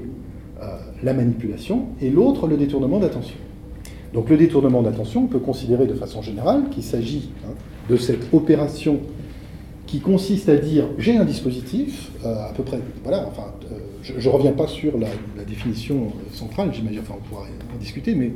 la 1.01 1.13
manipulation 1.13 1.87
et 2.01 2.11
l'autre 2.11 2.45
le 2.45 2.57
détournement 2.57 2.99
d'attention. 2.99 3.37
Donc 4.13 4.29
le 4.29 4.37
détournement 4.37 4.83
d'attention, 4.83 5.23
on 5.23 5.27
peut 5.27 5.39
considérer 5.39 5.87
de 5.87 5.95
façon 5.95 6.21
générale 6.21 6.69
qu'il 6.69 6.83
s'agit 6.83 7.31
hein, 7.43 7.53
de 7.89 7.97
cette 7.97 8.31
opération 8.35 8.99
qui 9.89 9.99
consiste 9.99 10.49
à 10.49 10.55
dire 10.55 10.85
j'ai 10.99 11.17
un 11.17 11.25
dispositif, 11.25 12.11
euh, 12.23 12.47
à 12.47 12.53
peu 12.53 12.61
près, 12.61 12.79
voilà, 13.03 13.25
enfin, 13.27 13.51
euh, 13.71 13.79
je 14.03 14.13
ne 14.13 14.33
reviens 14.33 14.51
pas 14.51 14.67
sur 14.67 14.99
la, 14.99 15.07
définition 15.47 16.13
centrale, 16.31 16.69
j'imagine, 16.71 16.99
enfin 16.99 17.15
on 17.17 17.27
pourra 17.27 17.47
en 17.73 17.79
discuter, 17.79 18.13
mais 18.13 18.31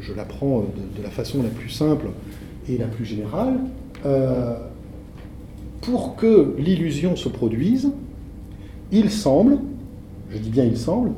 je, 0.00 0.12
la 0.14 0.24
prends 0.24 0.60
de, 0.60 1.02
la 1.02 1.10
façon 1.10 1.42
la 1.42 1.48
plus 1.48 1.70
simple 1.70 2.06
et 2.68 2.78
la 2.78 2.86
plus 2.86 3.04
générale. 3.04 3.54
Euh, 4.04 4.54
pour 5.80 6.14
que 6.14 6.54
l'illusion 6.56 7.16
se 7.16 7.28
produise, 7.28 7.90
il 8.92 9.10
semble, 9.10 9.58
je 10.30 10.38
dis 10.38 10.50
bien 10.50 10.64
il 10.64 10.78
semble, 10.78 11.10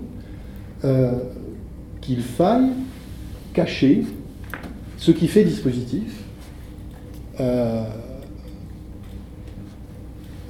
qu'il 2.01 2.21
faille 2.21 2.71
cacher 3.53 4.05
ce 4.97 5.11
qui 5.11 5.29
fait 5.29 5.45
dispositif, 5.45 6.25
euh, 7.41 7.85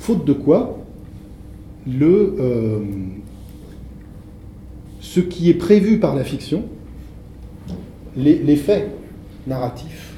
faute 0.09 0.25
de 0.25 0.33
quoi 0.33 0.79
le, 1.87 2.35
euh, 2.41 2.79
ce 5.01 5.21
qui 5.21 5.51
est 5.51 5.55
prévu 5.55 5.99
par 5.99 6.17
la 6.17 6.25
fiction, 6.25 6.65
l'effet 8.17 8.89
narratif, 9.47 10.15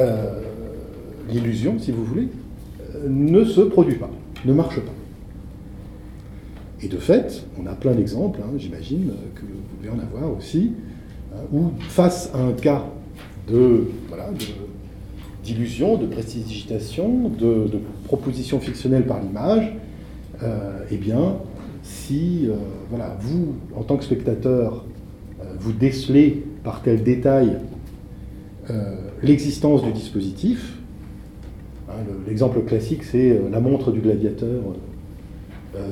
euh, 0.00 0.40
l'illusion, 1.28 1.78
si 1.78 1.92
vous 1.92 2.06
voulez, 2.06 2.28
ne 3.06 3.44
se 3.44 3.60
produit 3.60 3.96
pas, 3.96 4.08
ne 4.46 4.54
marche 4.54 4.80
pas. 4.80 4.94
Et 6.82 6.88
de 6.88 6.96
fait, 6.96 7.44
on 7.62 7.66
a 7.66 7.74
plein 7.74 7.92
d'exemples, 7.92 8.40
hein, 8.42 8.52
j'imagine 8.56 9.12
que 9.34 9.42
vous 9.42 9.82
devez 9.82 9.94
en 9.94 9.98
avoir 9.98 10.34
aussi, 10.34 10.72
ou 11.52 11.72
face 11.80 12.30
à 12.32 12.38
un 12.38 12.52
cas 12.52 12.86
de, 13.46 13.88
d'illusion, 15.44 15.98
de 15.98 16.06
prestidigitation, 16.06 17.28
de, 17.28 17.68
proposition 18.10 18.58
fictionnelle 18.58 19.06
par 19.06 19.20
l'image, 19.20 19.72
euh, 20.42 20.84
eh 20.90 20.96
bien, 20.96 21.36
si 21.84 22.48
euh, 22.48 22.54
voilà, 22.90 23.16
vous, 23.20 23.54
en 23.76 23.82
tant 23.84 23.96
que 23.96 24.04
spectateur, 24.04 24.84
euh, 25.40 25.44
vous 25.60 25.72
décelez 25.72 26.42
par 26.64 26.82
tel 26.82 27.02
détail 27.02 27.58
l'existence 29.20 29.82
du 29.82 29.90
dispositif, 29.90 30.78
hein, 31.88 31.94
l'exemple 32.28 32.60
classique 32.60 33.02
c'est 33.02 33.40
la 33.50 33.58
montre 33.58 33.90
du 33.90 33.98
gladiateur 33.98 34.60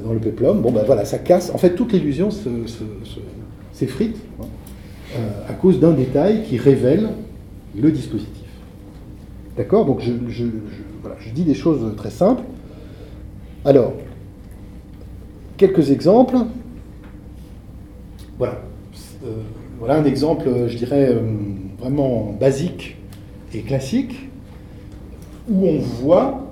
dans 0.05 0.13
le 0.13 0.21
péplum, 0.21 0.63
bon 0.63 0.71
ben 0.71 0.85
voilà, 0.87 1.05
ça 1.05 1.19
casse, 1.19 1.51
en 1.53 1.59
fait 1.59 1.75
toute 1.75 1.93
l'illusion 1.93 2.29
s'effrite. 2.31 4.17
Se, 4.17 4.45
euh, 5.17 5.49
à 5.49 5.55
cause 5.55 5.81
d'un 5.81 5.93
détail 5.93 6.43
qui 6.45 6.59
révèle 6.59 7.09
le 7.75 7.91
dispositif. 7.91 8.45
D'accord? 9.57 9.87
Donc 9.87 10.01
je, 10.01 10.45
dis 11.33 11.45
des 11.45 11.55
choses 11.55 11.95
très 11.97 12.11
simples. 12.11 12.43
Alors, 13.65 13.93
quelques 15.57 15.91
exemples. 15.91 16.37
Voilà. 18.39 18.61
Euh, 19.25 19.43
voilà 19.79 19.97
un 19.97 20.05
exemple, 20.05 20.49
je 20.67 20.77
dirais, 20.77 21.09
euh, 21.11 21.21
vraiment 21.79 22.37
basique 22.39 22.97
et 23.55 23.61
classique, 23.61 24.29
où 25.49 25.67
on 25.67 25.79
voit 25.79 26.49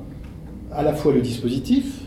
à 0.73 0.83
la 0.83 0.93
fois 0.93 1.13
le 1.13 1.21
dispositif, 1.21 2.03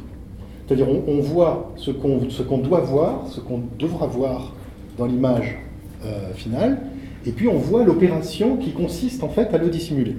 c'est-à-dire 0.67 0.87
on, 0.89 1.19
voit 1.19 1.73
ce 1.75 1.91
qu'on 1.91 2.57
doit 2.59 2.81
voir, 2.81 3.27
ce 3.27 3.39
qu'on 3.39 3.61
devra 3.77 4.05
voir 4.05 4.55
dans 4.97 5.05
l'image 5.05 5.57
euh, 6.05 6.33
final, 6.33 6.81
et 7.25 7.31
puis 7.31 7.47
on 7.47 7.57
voit 7.57 7.83
l'opération 7.83 8.57
qui 8.57 8.71
consiste 8.71 9.23
en 9.23 9.29
fait 9.29 9.53
à 9.53 9.57
le 9.57 9.69
dissimuler. 9.69 10.15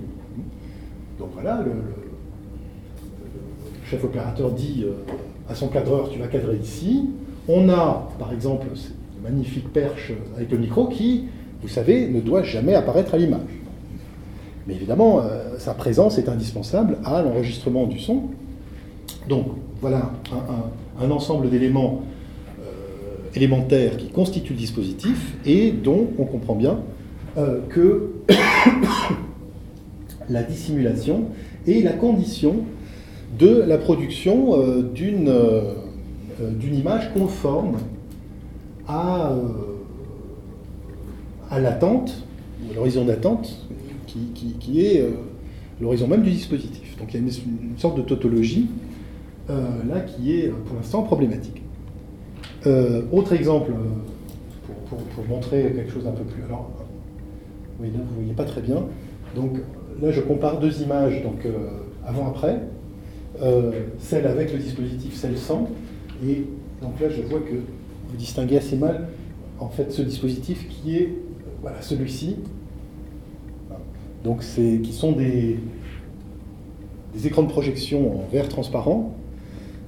Donc 1.19 1.29
voilà, 1.35 1.63
le, 1.65 1.73
chef 3.91 4.05
opérateur 4.05 4.51
dit 4.53 4.85
euh, 4.85 4.93
à 5.49 5.55
son 5.55 5.69
cadreur, 5.69 6.11
tu 6.11 6.19
vas 6.19 6.29
cadrer 6.29 6.57
ici. 6.57 7.09
On 7.49 7.69
a, 7.69 8.09
par 8.19 8.33
exemple, 8.33 8.69
cette 8.75 8.95
magnifique 9.23 9.73
perche 9.73 10.13
avec 10.37 10.51
le 10.51 10.59
micro 10.59 10.87
qui, 10.87 11.25
vous 11.63 11.69
savez, 11.69 12.09
ne 12.09 12.21
doit 12.21 12.43
jamais 12.43 12.75
apparaître 12.75 13.15
à 13.15 13.19
l'image. 13.19 13.41
Mais 14.67 14.75
évidemment, 14.75 15.21
euh, 15.21 15.59
sa 15.59 15.75
présence 15.75 16.19
est 16.19 16.29
indispensable 16.29 16.99
à 17.05 17.23
l'enregistrement 17.23 17.87
du 17.87 17.99
son. 17.99 18.25
Donc 19.29 19.47
voilà 19.81 20.13
un 21.01 21.11
ensemble 21.11 21.51
d'éléments 21.51 22.03
élémentaire 23.35 23.97
qui 23.97 24.09
constitue 24.09 24.53
le 24.53 24.59
dispositif 24.59 25.35
et 25.47 25.71
dont 25.73 26.09
on 26.19 26.25
comprend 26.25 26.55
bien 26.55 26.81
euh, 27.39 27.61
que 27.69 28.11
la 30.29 30.43
dissimulation 30.43 31.27
est 31.67 31.83
la 31.83 31.93
condition 31.93 32.65
de 33.39 33.63
la 33.63 33.79
production 33.79 34.59
euh, 34.59 34.83
euh, 34.97 36.51
d'une 36.51 36.75
image 36.75 37.13
conforme 37.13 37.77
à, 38.89 39.33
à 41.51 41.61
l'attente, 41.61 42.25
l'horizon 42.75 43.05
d'attente, 43.05 43.67
qui, 44.07 44.81
est 44.81 45.05
l'horizon 45.81 46.09
même 46.09 46.23
du 46.23 46.31
dispositif. 46.31 46.97
Donc 46.99 47.15
il 47.15 47.21
y 47.21 47.25
a 47.25 47.27
une 47.27 47.79
sorte 47.79 47.97
de 47.97 48.03
tautologie 48.03 48.69
là 49.49 50.01
qui 50.01 50.33
est 50.33 50.49
pour 50.49 50.77
l'instant 50.77 51.03
problématique. 51.03 51.63
Euh, 52.67 53.03
autre 53.11 53.33
exemple, 53.33 53.73
euh, 53.73 54.97
pour, 55.15 55.25
montrer 55.27 55.73
quelque 55.75 55.91
chose 55.91 56.05
d'un 56.05 56.13
peu 56.13 56.25
plus. 56.25 56.43
Alors, 56.45 56.71
oui, 57.81 57.89
là, 57.89 58.01
vous 58.05 58.11
ne 58.11 58.19
voyez 58.21 58.35
pas 58.35 58.45
très 58.45 58.61
bien. 58.61 58.85
Donc, 59.35 59.59
là, 60.03 60.11
je 60.11 60.21
compare 60.21 60.59
deux 60.59 60.83
images, 60.83 61.23
donc 61.23 61.47
euh, 63.43 63.71
celle 63.99 64.27
avec 64.27 64.53
le 64.53 64.59
dispositif, 64.59 65.15
celle 65.15 65.37
sans. 65.37 65.69
Et 66.27 66.45
donc 66.83 67.01
là, 67.01 67.09
je 67.09 67.23
vois 67.23 67.41
que 67.41 67.55
vous 67.55 68.17
distinguez 68.17 68.59
assez 68.59 68.77
mal, 68.77 69.09
en 69.59 69.69
fait, 69.69 69.93
ce 69.93 70.03
dispositif 70.03 70.69
qui 70.69 70.97
est 70.97 71.13
voilà, 71.63 71.83
celui-ci. 71.83 72.37
Donc, 74.25 74.43
c'est 74.43 74.81
qui 74.83 74.93
sont 74.93 75.13
des, 75.13 75.59
des 77.15 77.27
écrans 77.27 77.43
de 77.43 77.49
projection 77.49 78.21
en 78.21 78.27
verre 78.31 78.49
transparent 78.49 79.15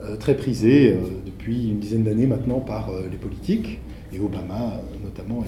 euh, 0.04 0.16
très 0.16 0.36
prisé 0.36 0.92
euh, 0.92 0.96
depuis 1.24 1.68
une 1.68 1.78
dizaine 1.78 2.02
d'années 2.02 2.26
maintenant 2.26 2.58
par 2.58 2.90
euh, 2.90 3.02
les 3.10 3.18
politiques, 3.18 3.78
et 4.12 4.18
Obama 4.18 4.80
notamment 5.04 5.44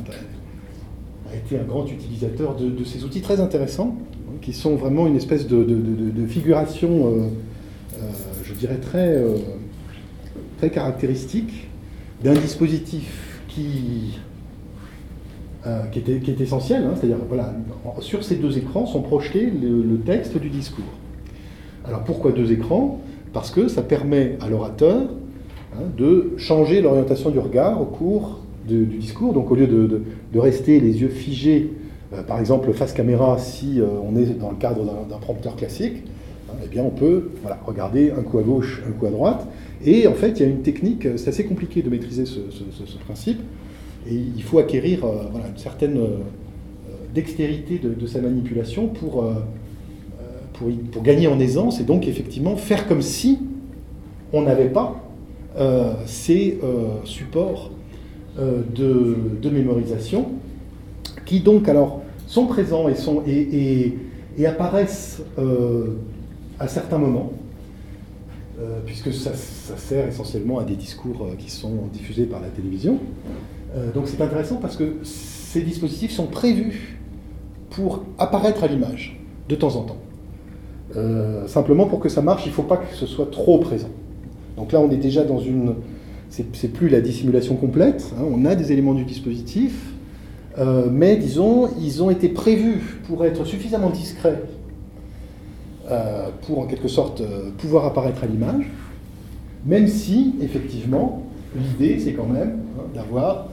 a 1.31 1.35
été 1.35 1.59
un 1.59 1.65
grand 1.65 1.85
utilisateur 1.87 2.55
de, 2.55 2.85
ces 2.85 3.05
outils 3.05 3.21
très 3.21 3.41
intéressants, 3.41 3.97
hein, 4.29 4.37
qui 4.41 4.53
sont 4.53 4.77
vraiment 4.77 5.09
une 5.09 5.17
espèce 5.17 5.49
de, 5.49 6.27
figuration, 6.29 7.31
je 8.45 8.53
dirais, 8.55 8.77
très, 8.77 9.23
très 10.59 10.71
caractéristique 10.71 11.69
d'un 12.23 12.35
dispositif 12.35 13.41
qui, 13.49 14.19
qui, 15.93 15.99
est, 15.99 16.41
essentiel, 16.41 16.85
hein. 16.85 16.95
c'est-à-dire 16.97 17.19
voilà, 17.29 17.55
sur 18.01 18.25
ces 18.25 18.37
deux 18.37 18.59
écrans 18.59 18.87
sont 18.87 19.03
projetés 19.03 19.51
le 19.51 19.99
texte 20.01 20.39
du 20.39 20.49
discours. 20.51 20.85
Alors 21.87 22.03
pourquoi 22.05 22.33
deux 22.33 22.51
écrans? 22.51 23.01
Parce 23.33 23.51
que 23.51 23.69
ça 23.69 23.83
permet 23.83 24.39
à 24.41 24.49
l'orateur 24.49 25.03
hein, 25.75 25.83
de 25.97 26.33
changer 26.39 26.81
l'orientation 26.81 27.31
du 27.31 27.39
regard 27.39 27.81
au 27.81 27.85
cours 27.85 28.41
du 28.67 28.87
discours. 28.87 29.35
Donc 29.35 29.51
au 29.51 29.55
lieu 29.55 29.67
de, 29.67 30.03
rester 30.39 30.81
les 30.81 31.03
yeux 31.03 31.09
figés, 31.09 31.73
euh, 32.13 32.23
par 32.23 32.41
exemple 32.41 32.73
face 32.73 32.93
caméra, 32.93 33.39
si 33.39 33.81
euh, 33.81 33.87
on 34.03 34.17
est 34.17 34.39
dans 34.39 34.51
le 34.51 34.57
cadre 34.57 34.85
d'un 35.09 35.19
prompteur 35.19 35.57
classique, 35.57 36.05
eh 36.73 36.81
on 36.81 36.91
peut 36.91 37.31
regarder 37.67 38.11
un 38.11 38.23
coup 38.23 38.39
à 38.39 38.43
gauche, 38.43 38.83
un 38.89 38.93
coup 38.93 39.07
à 39.07 39.11
droite. 39.11 39.47
Et 39.85 40.07
en 40.07 40.15
fait, 40.15 40.39
il 40.39 40.41
y 40.41 40.45
a 40.45 40.49
une 40.49 40.63
technique, 40.63 41.07
c'est 41.17 41.29
assez 41.29 41.45
compliqué 41.45 41.83
de 41.83 41.91
maîtriser 41.91 42.25
ce, 42.27 42.41
principe, 43.05 43.41
et 44.09 44.15
il 44.15 44.43
faut 44.43 44.59
acquérir 44.59 45.05
euh, 45.05 45.25
une 45.51 45.59
certaine 45.59 45.99
dextérité 47.15 47.79
de, 47.79 48.07
sa 48.07 48.21
manipulation 48.21 48.89
pour 48.89 49.25
gagner 51.03 51.29
en 51.29 51.39
aisance 51.39 51.81
et 51.81 51.85
donc 51.85 52.09
effectivement 52.09 52.57
faire 52.57 52.89
comme 52.89 53.03
si 53.03 53.39
on 54.33 54.43
n'avait 54.43 54.69
pas 54.69 55.01
euh, 55.57 55.93
ces 56.07 56.59
euh, 56.65 56.89
supports 57.05 57.71
de, 58.37 59.49
mémorisation, 59.49 60.27
qui 61.25 61.39
donc 61.39 61.69
alors 61.69 62.03
sont 62.27 62.47
présents 62.47 62.87
et, 62.89 63.95
apparaissent 64.45 65.23
à 66.59 66.69
certains 66.69 66.99
moments, 66.99 67.33
puisque 68.87 69.13
ça, 69.13 69.33
sert 69.35 70.09
essentiellement 70.09 70.59
à 70.59 70.65
des 70.65 70.77
discours 70.77 71.27
qui 71.39 71.51
sont 71.51 71.89
diffusés 71.93 72.25
par 72.25 72.41
la 72.41 72.49
télévision. 72.49 72.99
donc 73.95 74.07
c'est 74.07 74.21
intéressant 74.21 74.57
parce 74.57 74.77
que 74.77 74.95
ces 75.03 75.63
dispositifs 75.63 76.13
sont 76.13 76.27
prévus 76.27 76.99
pour 77.71 78.05
apparaître 78.19 78.63
à 78.63 78.69
l'image 78.69 79.19
de 79.49 79.55
temps 79.55 79.77
en 79.77 79.83
temps. 79.83 79.99
Euh, 80.97 81.47
simplement 81.47 81.87
pour 81.87 82.01
que 82.01 82.09
ça 82.09 82.23
marche, 82.23 82.47
il 82.47 82.51
ne 82.51 82.55
faut 82.55 82.63
pas 82.63 82.77
que 82.77 82.95
ce 82.95 83.07
soit 83.07 83.31
trop 83.31 83.59
présent. 83.59 83.91
Donc 84.57 84.73
là, 84.73 84.81
on 84.81 84.91
est 84.91 84.97
déjà 84.97 85.25
dans 85.25 85.41
une. 85.41 85.75
C'est 86.31 86.73
plus 86.73 86.89
la 86.89 87.01
dissimulation 87.01 87.55
complète, 87.55 88.13
hein, 88.19 88.25
on 88.29 88.45
a 88.45 88.57
des 88.57 88.73
éléments 88.73 88.95
du 88.95 89.05
dispositif, 89.05 89.93
euh, 90.59 90.89
mais 90.91 91.17
disons, 91.17 91.69
ils 91.81 92.03
ont 92.03 92.11
été 92.11 92.29
prévus 92.29 93.01
pour 93.07 93.25
être 93.25 93.45
suffisamment 93.45 93.89
discrets 93.89 94.43
euh, 95.91 96.29
pour 96.47 96.61
en 96.61 96.67
quelque 96.67 96.89
sorte 96.89 97.23
pouvoir 97.59 97.87
apparaître 97.87 98.25
à 98.25 98.27
l'image, 98.27 98.67
même 99.65 99.89
si, 99.89 100.35
effectivement, 100.41 101.23
l'idée, 101.57 101.99
c'est 101.99 102.13
quand 102.13 102.27
même 102.27 102.59
hein, 102.79 102.83
d'avoir 102.95 103.49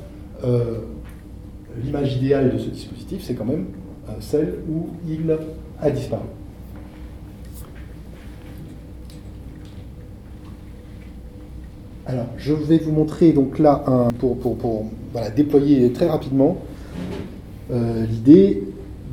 l'image 1.84 2.16
idéale 2.16 2.52
de 2.52 2.58
ce 2.58 2.70
dispositif, 2.70 3.22
c'est 3.24 3.36
quand 3.36 3.46
même 3.46 3.66
celle 4.20 4.56
où 4.68 4.88
il 5.08 5.38
a 5.80 5.92
disparu. 5.92 6.24
Alors, 12.12 12.26
je 12.38 12.54
vais 12.54 12.78
vous 12.78 12.92
montrer 12.92 13.32
donc 13.32 13.60
là, 13.60 13.84
pour, 14.20 14.36
déployer 15.36 15.92
très 15.94 16.10
rapidement 16.10 16.58
euh, 17.72 18.06
l'idée 18.06 18.64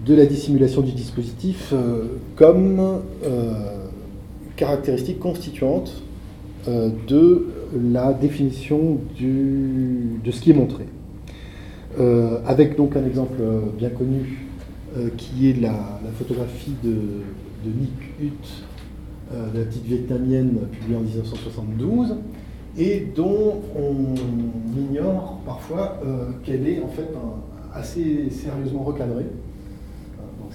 de 0.09 0.15
la 0.15 0.27
dissimulation 0.27 0.81
du 0.81 0.93
dispositif 0.93 1.73
euh, 1.73 2.05
comme 2.37 2.81
euh, 3.25 3.53
caractéristique 4.57 5.19
constituante 5.21 6.03
de 6.67 7.47
la 7.93 8.12
définition 8.12 8.99
de 9.19 10.31
ce 10.31 10.41
qui 10.41 10.50
est 10.50 10.55
montré. 10.55 10.85
avec 12.45 12.77
donc 12.77 12.95
un 12.95 13.07
exemple 13.07 13.41
bien 13.79 13.88
connu 13.88 14.47
qui 15.17 15.49
est 15.49 15.59
la, 15.62 15.73
photographie 16.19 16.75
de, 16.83 16.91
de 16.91 17.79
Nick 17.81 18.12
Hutt, 18.21 18.65
de 19.55 19.59
la 19.59 19.65
petite 19.65 19.85
vietnamienne 19.85 20.59
publiée 20.73 20.97
en 20.97 21.00
1972 21.00 22.17
et 22.79 23.07
dont 23.15 23.61
on 23.77 24.15
ignore 24.79 25.41
parfois 25.45 26.00
euh, 26.07 26.31
qu'elle 26.45 26.67
est 26.69 26.81
en 26.81 26.88
fait 26.88 27.09
assez 27.75 28.31
sérieusement 28.31 28.85
recadrée. 28.85 29.27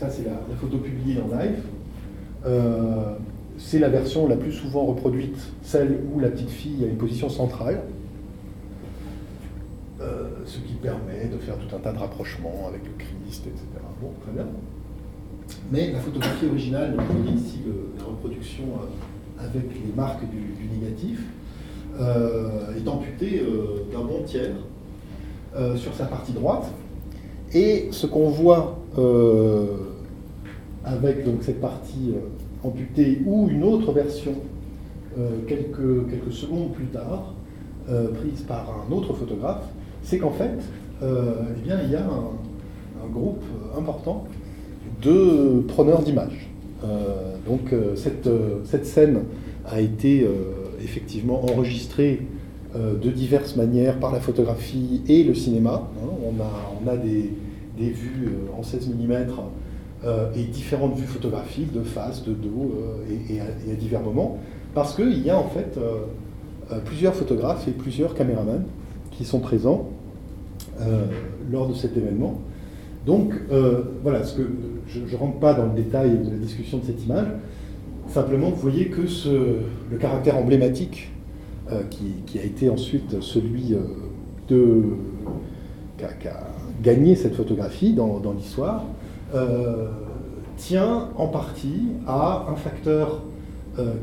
C'est 0.10 0.25
la, 0.25 0.55
photo 0.60 0.77
publiée 0.77 1.19
en 1.22 1.36
live. 1.38 1.62
Euh, 2.45 3.15
c'est 3.57 3.79
la 3.79 3.89
version 3.89 4.27
la 4.27 4.36
plus 4.36 4.51
souvent 4.51 4.86
reproduite, 4.86 5.38
celle 5.62 6.00
où 6.13 6.19
la 6.19 6.29
petite 6.29 6.50
fille 6.50 6.83
a 6.83 6.88
une 6.88 6.98
position 6.98 7.29
centrale, 7.29 7.81
euh, 10.01 10.29
ce 10.45 10.57
qui 10.60 10.74
permet 10.74 11.29
de 11.31 11.38
faire 11.38 11.55
tout 11.57 11.75
un 11.75 11.79
tas 11.79 11.93
de 11.93 12.00
rapprochements 12.00 12.65
avec 12.67 12.81
le 12.83 12.91
Christ, 12.98 13.45
etc. 13.48 13.63
Bon, 14.01 14.10
très 14.24 14.31
bien. 14.31 14.45
Mais 15.72 15.91
la 15.91 16.00
photographie 16.00 16.48
originale, 16.48 16.95
vous 16.98 17.22
voyez 17.22 17.38
ici 17.38 17.60
la 17.98 18.05
reproduction 18.05 18.63
avec 19.39 19.63
les 19.63 19.93
marques 19.95 20.24
du 20.29 20.67
négatif, 20.79 21.19
euh, 22.00 22.75
est 22.75 22.88
amputé 22.88 23.41
euh, 23.41 23.86
d'un 23.91 24.03
bon 24.03 24.24
tiers 24.25 24.55
euh, 25.55 25.77
sur 25.77 25.93
sa 25.93 26.05
partie 26.05 26.31
droite. 26.31 26.65
Et 27.53 27.89
ce 27.91 28.07
qu'on 28.07 28.29
voit 28.29 28.79
avec 30.84 31.26
cette 31.41 31.62
partie 31.62 32.13
amputée 32.63 33.22
ou 33.26 33.48
une 33.50 33.63
autre 33.63 33.91
version 33.91 34.34
quelques, 35.48 36.10
quelques 36.10 36.34
secondes 36.34 36.72
plus 36.74 36.86
tard, 36.86 37.34
prise 37.86 38.41
par 38.48 38.84
un 38.88 38.91
autre 38.91 39.13
photographe, 39.13 39.65
c'est 40.02 40.17
qu'en 40.17 40.32
fait, 40.32 40.60
eh 41.02 41.62
bien, 41.63 41.80
il 41.84 41.91
y 41.91 41.96
a 41.96 42.04
un, 42.04 43.10
groupe 43.12 43.43
important 43.78 44.26
de 45.02 45.62
preneurs 45.67 46.02
d'images. 46.02 46.50
donc 47.48 47.74
cette, 47.96 48.30
cette, 48.65 48.86
scène 48.86 49.24
a 49.65 49.82
été 49.82 50.28
effectivement 50.84 51.43
enregistré 51.46 52.22
euh, 52.76 52.96
de 52.98 53.12
diverses 53.12 53.56
manières 53.56 54.00
par 54.00 54.12
la 54.12 54.19
photographie 54.19 55.04
et 55.08 55.24
le 55.24 55.36
cinéma. 55.36 55.91
Hein. 55.96 56.08
On 56.24 56.41
a, 56.41 56.74
on 56.82 56.88
a 56.88 56.98
des, 56.98 57.30
des 57.78 57.91
vues 57.91 58.30
euh, 58.30 58.60
en 58.60 58.63
16 58.63 58.89
mm 58.89 59.12
euh, 59.12 59.26
et 60.35 60.43
différentes 60.43 60.95
vues 60.97 61.07
photographiques 61.07 61.71
de 61.71 61.81
face, 61.81 62.23
de 62.23 62.33
dos 62.33 62.73
et, 63.29 63.39
à, 63.39 63.75
divers 63.75 64.01
moments, 64.01 64.37
parce 64.73 64.95
qu'il 64.95 65.25
y 65.25 65.29
a 65.29 65.37
en 65.37 65.47
fait 65.47 65.79
plusieurs 66.85 67.13
photographes 67.13 67.67
et 67.67 67.71
plusieurs 67.71 68.13
caméramans 68.13 68.65
qui 69.11 69.23
sont 69.23 69.39
présents 69.39 69.89
lors 71.49 71.69
de 71.69 71.73
cet 71.73 71.95
événement. 71.95 72.41
Donc 73.05 73.33
voilà, 74.03 74.19
que, 74.19 74.41
je 74.87 74.99
ne 74.99 75.17
rentre 75.17 75.39
pas 75.39 75.53
dans 75.53 75.67
le 75.67 75.73
détail 75.73 76.17
de 76.17 76.31
la 76.31 76.37
discussion 76.37 76.79
de 76.79 76.85
cette 76.85 77.03
image, 77.05 77.27
Simplement, 78.07 78.49
vous 78.49 78.61
voyez 78.61 78.89
que 78.89 79.01
le 79.91 79.97
caractère 79.97 80.37
emblématique 80.37 81.09
euh, 81.71 81.81
qui, 81.89 82.37
a 82.37 82.43
été 82.43 82.69
ensuite 82.69 83.21
celui 83.21 83.73
euh, 83.73 83.79
de 84.49 84.83
qui 85.97 86.27
a, 86.27 86.37
gagné 86.81 87.15
cette 87.15 87.35
photographie 87.35 87.93
dans, 87.93 88.21
l'histoire 88.37 88.83
euh, 89.34 89.88
tient 90.58 91.10
en 91.17 91.28
partie 91.28 91.88
à 92.08 92.48
un 92.50 92.56
facteur 92.56 93.22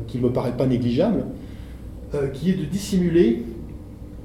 qui 0.07 0.17
ne 0.17 0.23
me 0.23 0.33
paraît 0.33 0.57
pas 0.57 0.67
négligeable, 0.67 1.23
qui 2.33 2.49
est 2.49 2.55
de 2.55 2.65
dissimuler 2.65 3.45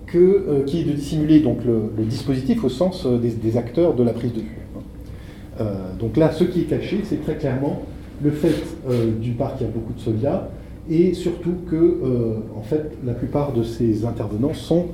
que, 0.07 0.65
qui 0.67 0.81
est 0.81 0.85
de 0.85 0.91
dissimuler 0.91 1.39
donc 1.39 1.59
le, 1.65 2.05
dispositif 2.05 2.65
au 2.65 2.69
sens 2.69 3.07
des, 3.07 3.57
acteurs 3.57 3.95
de 3.95 4.03
la 4.03 4.13
prise 4.13 4.33
de 4.33 4.41
vue. 4.41 5.65
donc 6.01 6.17
là, 6.17 6.33
ce 6.33 6.43
qui 6.43 6.63
est 6.63 6.65
caché, 6.65 7.03
c'est 7.05 7.23
très 7.23 7.37
clairement 7.37 7.83
le 8.23 8.31
fait 8.31 8.55
euh, 8.89 9.13
d'une 9.21 9.35
part 9.35 9.57
qu'il 9.57 9.67
y 9.67 9.71
a 9.71 9.73
beaucoup 9.73 9.93
de 9.93 10.01
soldats 10.01 10.49
et 10.89 11.15
surtout 11.15 11.55
que 11.69 11.77
euh, 11.77 12.39
en 12.57 12.63
fait 12.63 12.93
la 13.05 13.13
plupart 13.13 13.53
de 13.53 13.63
ces 13.63 14.05
intervenants 14.05 14.55
sont 14.55 14.87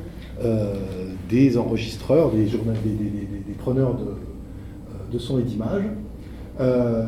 euh, 0.42 0.74
des 1.28 1.56
enregistreurs, 1.58 2.30
des, 2.30 2.44
des, 2.44 3.54
preneurs 3.58 3.94
de, 3.94 5.12
de 5.12 5.18
son 5.18 5.38
et 5.38 5.42
d'images. 6.58 7.06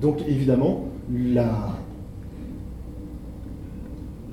donc 0.00 0.20
évidemment 0.28 0.86
la, 1.12 1.76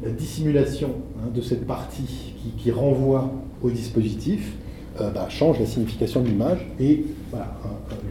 la 0.03 0.09
dissimulation 0.11 0.89
hein, 1.19 1.29
de 1.33 1.41
cette 1.41 1.65
partie 1.65 2.33
qui, 2.57 2.71
renvoie 2.71 3.31
au 3.61 3.69
dispositif 3.69 4.55
bah, 4.99 5.27
change 5.29 5.59
la 5.59 5.65
signification 5.65 6.21
de 6.21 6.27
l'image 6.27 6.67
et 6.79 7.05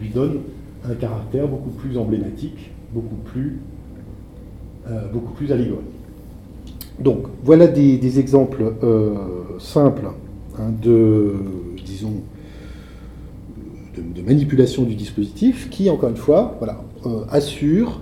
lui 0.00 0.08
donne 0.08 0.40
un 0.88 0.94
caractère 0.94 1.48
beaucoup 1.48 1.70
plus 1.70 1.96
emblématique, 1.96 2.70
beaucoup 2.92 3.16
plus, 3.16 3.60
euh, 4.88 5.08
beaucoup 5.12 5.32
plus 5.32 5.52
allégorique. 5.52 5.86
Donc, 6.98 7.26
voilà 7.42 7.66
des, 7.66 8.18
exemples 8.18 8.74
euh, 8.82 9.14
simples 9.58 10.08
hein, 10.58 10.70
de, 10.82 11.34
disons, 11.84 12.22
de, 13.96 14.22
manipulation 14.22 14.84
du 14.84 14.94
dispositif 14.94 15.68
qui, 15.70 15.90
encore 15.90 16.10
une 16.10 16.16
fois, 16.16 16.56
voilà, 16.58 16.82
euh, 17.06 17.24
assurent 17.30 18.00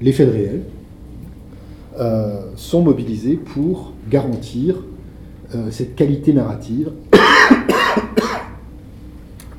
l'effet 0.00 0.26
de 0.26 0.30
réel, 0.30 0.62
sont 2.56 2.82
mobilisés 2.82 3.36
pour 3.36 3.92
garantir 4.10 4.76
cette 5.70 5.94
qualité 5.94 6.32
narrative 6.34 6.90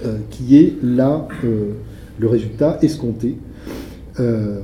euh, 0.06 0.20
qui 0.30 0.58
est 0.58 0.76
là 0.84 1.28
euh, 1.44 1.72
le 2.20 2.28
résultat 2.28 2.78
escompté 2.84 3.36
euh, 4.20 4.62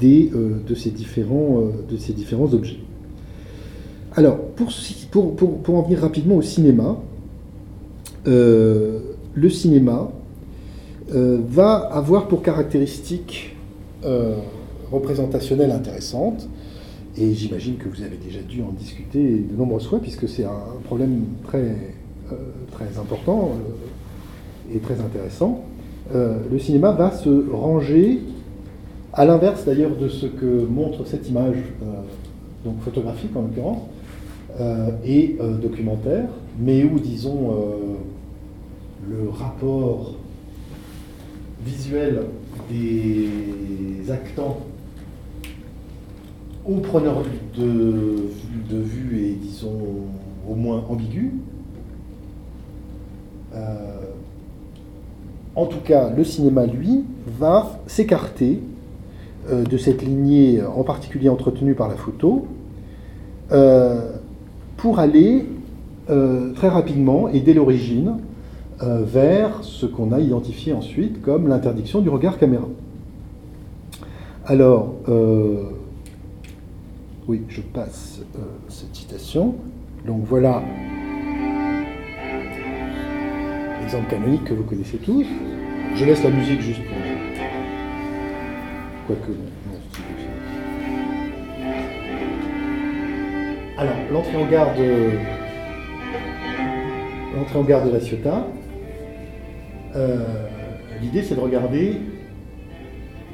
de, 0.00 0.74
ces 0.74 0.90
différents, 0.90 1.60
objets. 2.52 2.78
Alors, 4.14 4.38
pour, 5.10 5.78
en 5.78 5.82
venir 5.82 6.00
rapidement 6.00 6.36
au 6.36 6.42
cinéma, 6.42 6.98
le 8.26 9.48
cinéma 9.48 10.10
va 11.08 11.74
avoir 11.74 12.28
pour 12.28 12.42
caractéristique 12.42 13.56
représentationnelle 14.90 15.70
intéressante, 15.70 16.48
et 17.18 17.32
j'imagine 17.34 17.76
que 17.76 17.88
vous 17.88 18.02
avez 18.02 18.16
déjà 18.16 18.40
dû 18.40 18.62
en 18.62 18.72
discuter 18.72 19.44
de 19.50 19.56
nombreuses 19.56 19.86
fois, 19.86 20.00
puisque 20.00 20.28
c'est 20.28 20.44
un 20.44 20.80
problème 20.84 21.24
très, 21.44 21.76
très 22.72 22.98
important 23.00 23.52
est 24.74 24.82
très 24.82 25.00
intéressant. 25.00 25.64
Euh, 26.14 26.38
le 26.50 26.58
cinéma 26.58 26.92
va 26.92 27.10
se 27.10 27.50
ranger, 27.50 28.20
à 29.12 29.24
l'inverse 29.24 29.64
d'ailleurs 29.64 29.96
de 29.96 30.08
ce 30.08 30.26
que 30.26 30.66
montre 30.66 31.06
cette 31.06 31.28
image, 31.28 31.56
euh, 31.82 31.86
donc 32.64 32.80
photographique 32.80 33.30
en 33.36 33.42
l'occurrence, 33.42 33.78
et 35.04 35.36
documentaire, 35.60 36.28
mais 36.58 36.82
où, 36.82 36.98
disons, 36.98 37.50
le 39.08 39.28
rapport 39.30 40.14
visuel 41.64 42.22
des 42.70 44.10
actants 44.10 44.58
au 46.64 46.76
preneur 46.76 47.22
de, 47.56 48.30
de 48.70 48.78
vue 48.78 49.24
est, 49.24 49.34
disons, 49.34 49.78
au 50.48 50.54
moins 50.54 50.84
ambigu. 50.88 51.32
Euh, 53.54 54.00
en 55.54 55.66
tout 55.66 55.80
cas, 55.80 56.10
le 56.10 56.24
cinéma, 56.24 56.66
lui, 56.66 57.04
va 57.38 57.78
s'écarter 57.86 58.60
euh, 59.48 59.64
de 59.64 59.78
cette 59.78 60.02
lignée 60.02 60.60
en 60.62 60.82
particulier 60.82 61.28
entretenue 61.28 61.74
par 61.74 61.88
la 61.88 61.96
photo 61.96 62.46
euh, 63.52 64.12
pour 64.76 64.98
aller 64.98 65.46
très 66.54 66.68
rapidement 66.68 67.26
et 67.26 67.40
dès 67.40 67.52
l'origine 67.52 68.18
vers 68.80 69.62
ce 69.62 69.86
qu'on 69.86 70.12
a 70.12 70.20
identifié 70.20 70.72
ensuite 70.72 71.22
comme 71.22 71.48
l'interdiction 71.48 72.00
du 72.00 72.08
regard 72.08 72.38
caméra. 72.38 72.68
Alors, 74.44 74.94
oui, 77.28 77.42
je 77.48 77.60
passe 77.60 78.20
euh, 78.36 78.38
cette 78.68 78.94
citation. 78.94 79.56
Donc 80.06 80.22
voilà 80.24 80.62
l'exemple 83.80 84.08
canonique 84.08 84.44
que 84.44 84.54
vous 84.54 84.62
connaissez 84.62 84.98
tous. 84.98 85.26
Je 85.96 86.04
laisse 86.04 86.22
la 86.22 86.30
musique 86.30 86.60
juste 86.60 86.82
pour. 86.84 86.96
Quoique, 89.08 89.32
Alors, 93.78 93.94
l'entrée 94.12 94.36
en 94.36 94.46
garde. 94.46 94.78
L'entrée 97.36 97.58
en 97.58 97.62
garde 97.64 97.88
de 97.88 97.92
la 97.92 98.00
Ciotat. 98.00 98.46
Euh, 99.96 100.18
l'idée, 101.00 101.22
c'est 101.22 101.34
de 101.34 101.40
regarder 101.40 101.96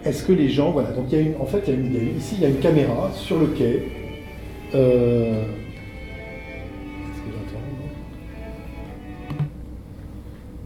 est-ce 0.05 0.25
que 0.25 0.33
les 0.33 0.48
gens, 0.48 0.70
voilà, 0.70 0.90
donc 0.90 1.07
il 1.11 1.18
y 1.18 1.20
a 1.20 1.25
une, 1.25 1.37
en 1.40 1.46
fait, 1.46 1.68
ici 2.16 2.37
il 2.37 2.42
y 2.42 2.46
a 2.46 2.48
une 2.48 2.59
caméra 2.59 3.11
sur 3.14 3.38
le 3.38 3.46
quai. 3.46 3.85
Euh, 4.75 5.44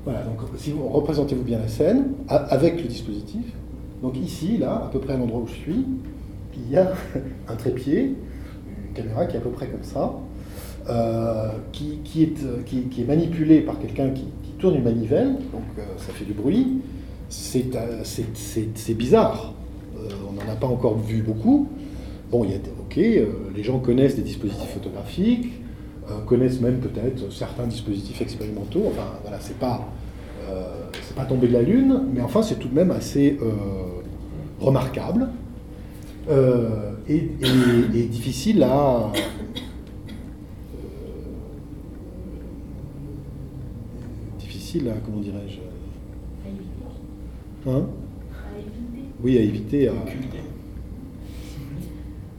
voilà, 0.05 0.23
donc 0.23 0.39
si 0.57 0.71
vous 0.71 0.89
représentez-vous 0.89 1.43
bien 1.43 1.59
la 1.59 1.69
scène 1.69 2.13
avec 2.29 2.81
le 2.81 2.89
dispositif. 2.89 3.45
Donc 4.03 4.17
ici, 4.17 4.59
là, 4.59 4.85
à 4.87 4.91
peu 4.93 5.01
près 5.01 5.15
à 5.15 5.17
l'endroit 5.17 5.41
où 5.41 5.47
je 5.47 5.55
suis, 5.55 5.85
il 6.57 6.71
y 6.71 6.77
a 6.77 6.93
un 7.49 7.57
trépied, 7.57 8.15
une 8.89 8.95
caméra 8.95 9.27
qui 9.27 9.37
est 9.37 9.39
à 9.39 9.43
peu 9.43 9.51
près 9.51 9.67
comme 9.67 9.83
ça, 9.83 10.15
euh, 10.89 11.51
est, 11.75 12.03
qui, 12.05 13.01
est 13.03 13.07
manipulée 13.07 13.61
par 13.61 13.79
quelqu'un 13.79 14.11
qui, 14.11 14.25
tourne 14.59 14.77
une 14.77 14.85
manivelle, 14.85 15.35
donc 15.53 15.65
euh, 15.79 15.83
ça 15.99 16.13
fait 16.13 16.25
du 16.25 16.33
bruit. 16.33 16.81
Euh, 17.57 18.01
c'est 18.05 18.95
bizarre. 18.95 19.53
Euh, 19.97 20.09
on 20.29 20.33
n'en 20.33 20.53
a 20.53 20.57
pas 20.57 20.67
encore 20.67 20.99
vu 20.99 21.23
beaucoup. 21.23 21.69
Bon, 22.31 22.45
il 22.45 22.51
y 22.51 22.55
a, 22.55 22.59
ok, 22.81 22.99
euh, 22.99 23.27
les 23.55 23.63
gens 23.63 23.79
connaissent 23.79 24.17
des 24.17 24.23
dispositifs 24.23 24.71
photographiques, 24.71 25.53
connaissent 26.27 26.61
même 26.61 26.79
peut-être 26.79 27.33
certains 27.33 27.67
dispositifs 27.67 28.21
expérimentaux. 28.23 28.85
Enfin, 28.87 29.09
voilà, 29.23 29.39
c'est 29.41 29.59
pas, 29.59 29.89
pas 31.17 31.25
tombé 31.25 31.49
de 31.49 31.53
la 31.53 31.63
lune, 31.63 32.03
mais 32.15 32.21
enfin, 32.21 32.43
c'est 32.43 32.61
tout 32.61 32.69
de 32.69 32.75
même 32.75 32.93
assez 32.93 33.37
remarquable 34.61 35.29
et, 37.09 37.29
difficile 38.09 38.63
à 38.63 39.11
difficile 44.77 44.89
à 44.91 44.95
comment 45.05 45.21
dirais-je 45.21 45.59
Hein 47.69 47.87
oui, 49.25 49.39
à 49.39 49.41
éviter. 49.41 49.89
À... 49.89 49.93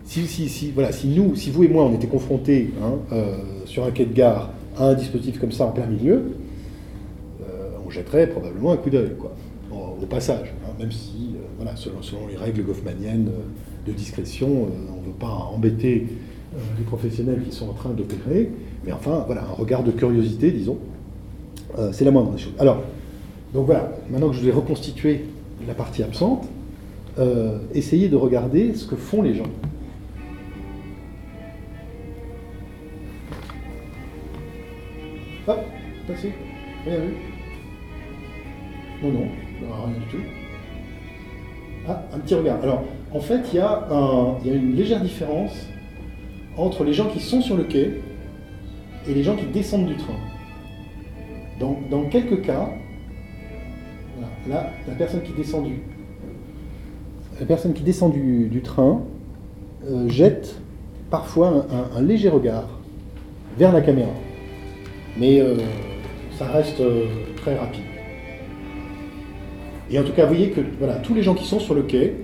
Si, 0.06 0.26
si, 0.26 0.48
si, 0.48 0.72
voilà, 0.72 0.92
si 0.92 1.08
nous, 1.08 1.36
si 1.36 1.50
vous 1.50 1.64
et 1.64 1.68
moi, 1.68 1.84
on 1.86 1.94
était 1.96 2.08
confrontés 2.08 2.70
hein, 2.82 2.94
euh, 3.12 3.36
sur 3.66 3.84
un 3.84 3.92
quai 3.92 4.06
de 4.06 4.14
gare 4.14 4.52
à 4.78 4.90
un 4.90 4.94
dispositif 4.94 5.40
comme 5.40 5.52
ça 5.52 5.66
en 5.66 5.72
plein 5.72 5.88
milieu, 5.88 6.32
euh, 7.42 7.70
on 7.86 7.90
jetterait 7.90 8.28
probablement 8.28 8.72
un 8.72 8.78
coup 8.78 8.90
d'œil, 8.90 9.12
quoi, 9.20 9.36
au, 9.72 10.06
passage. 10.06 10.54
Hein, 10.64 10.72
même 10.80 10.92
si, 10.92 11.36
euh, 11.36 11.40
voilà, 11.58 11.76
selon, 11.76 12.02
selon, 12.02 12.28
les 12.28 12.38
règles 12.38 12.64
goffmaniennes 12.64 13.32
de 13.86 13.92
discrétion, 13.92 14.48
on 14.48 15.02
ne 15.02 15.08
veut 15.08 15.18
pas 15.20 15.50
embêter 15.54 16.08
les 16.78 16.84
professionnels 16.86 17.44
qui 17.44 17.54
sont 17.54 17.70
en 17.70 17.74
train 17.74 17.90
d'opérer, 17.90 18.50
mais 18.86 18.94
enfin, 18.94 19.24
voilà, 19.26 19.44
un 19.44 19.54
regard 19.54 19.84
de 19.84 19.92
curiosité, 19.92 20.52
disons, 20.52 20.78
c'est 21.92 22.06
la 22.06 22.12
moindre 22.12 22.32
des 22.32 22.40
choses. 22.40 22.54
Alors, 22.60 22.82
donc 23.54 23.66
voilà, 23.66 23.92
maintenant 24.10 24.30
que 24.30 24.36
je 24.36 24.42
vous 24.42 24.48
ai 24.50 24.52
reconstitué 24.52 25.26
la 25.68 25.74
partie 25.74 26.04
absente, 26.04 26.48
euh, 27.18 27.58
essayez 27.74 28.10
de 28.10 28.16
regarder 28.16 28.76
ce 28.76 28.86
que 28.86 28.96
font 28.96 29.22
les 29.22 29.34
gens. 29.34 29.50
Hop, 35.48 35.60
passez, 36.08 36.34
rien 36.86 36.98
vu. 36.98 37.14
Non, 39.02 39.12
non, 39.12 39.28
rien 39.86 39.94
du 39.94 40.06
tout. 40.12 40.24
Ah, 41.88 42.04
un 42.14 42.20
petit 42.20 42.36
regard. 42.36 42.62
Alors, 42.62 42.84
en 43.14 43.20
fait, 43.20 43.42
il 43.54 43.56
y 43.56 43.60
a 43.62 44.54
une 44.54 44.76
légère 44.76 45.02
différence 45.02 45.68
entre 46.58 46.84
les 46.84 46.94
gens 46.94 47.08
qui 47.08 47.20
sont 47.20 47.42
sur 47.42 47.56
le 47.56 47.64
quai 47.64 48.02
et 49.08 49.14
les 49.14 49.24
gens 49.24 49.36
qui 49.36 49.46
descendent 49.46 49.88
du 49.88 49.96
train. 49.96 50.14
Donc, 51.60 51.90
dans 51.90 52.06
quelques 52.06 52.44
cas, 52.44 52.70
la 54.48 54.96
personne 54.98 55.22
qui 55.22 55.34
descend 55.34 55.66
du, 58.14 58.48
du, 58.48 58.62
train 58.62 59.02
euh, 59.90 60.10
jette 60.10 60.60
parfois 61.10 61.66
un, 61.96 62.02
léger 62.02 62.30
regard 62.30 62.68
vers 63.58 63.72
la 63.72 63.82
caméra. 63.82 64.12
Mais 65.18 65.40
euh, 65.40 65.58
ça 66.38 66.48
reste 66.48 66.80
euh, 66.80 67.06
très 67.38 67.56
rapide. 67.56 67.84
Et 69.90 69.98
en 69.98 70.04
tout 70.04 70.12
cas, 70.12 70.26
vous 70.26 70.34
voyez 70.34 70.52
que 70.52 70.62
voilà, 70.80 70.96
tous 70.96 71.14
les 71.14 71.24
gens 71.24 71.34
qui 71.34 71.46
sont 71.46 71.60
sur 71.60 71.74
le 71.74 71.84
quai 71.84 72.16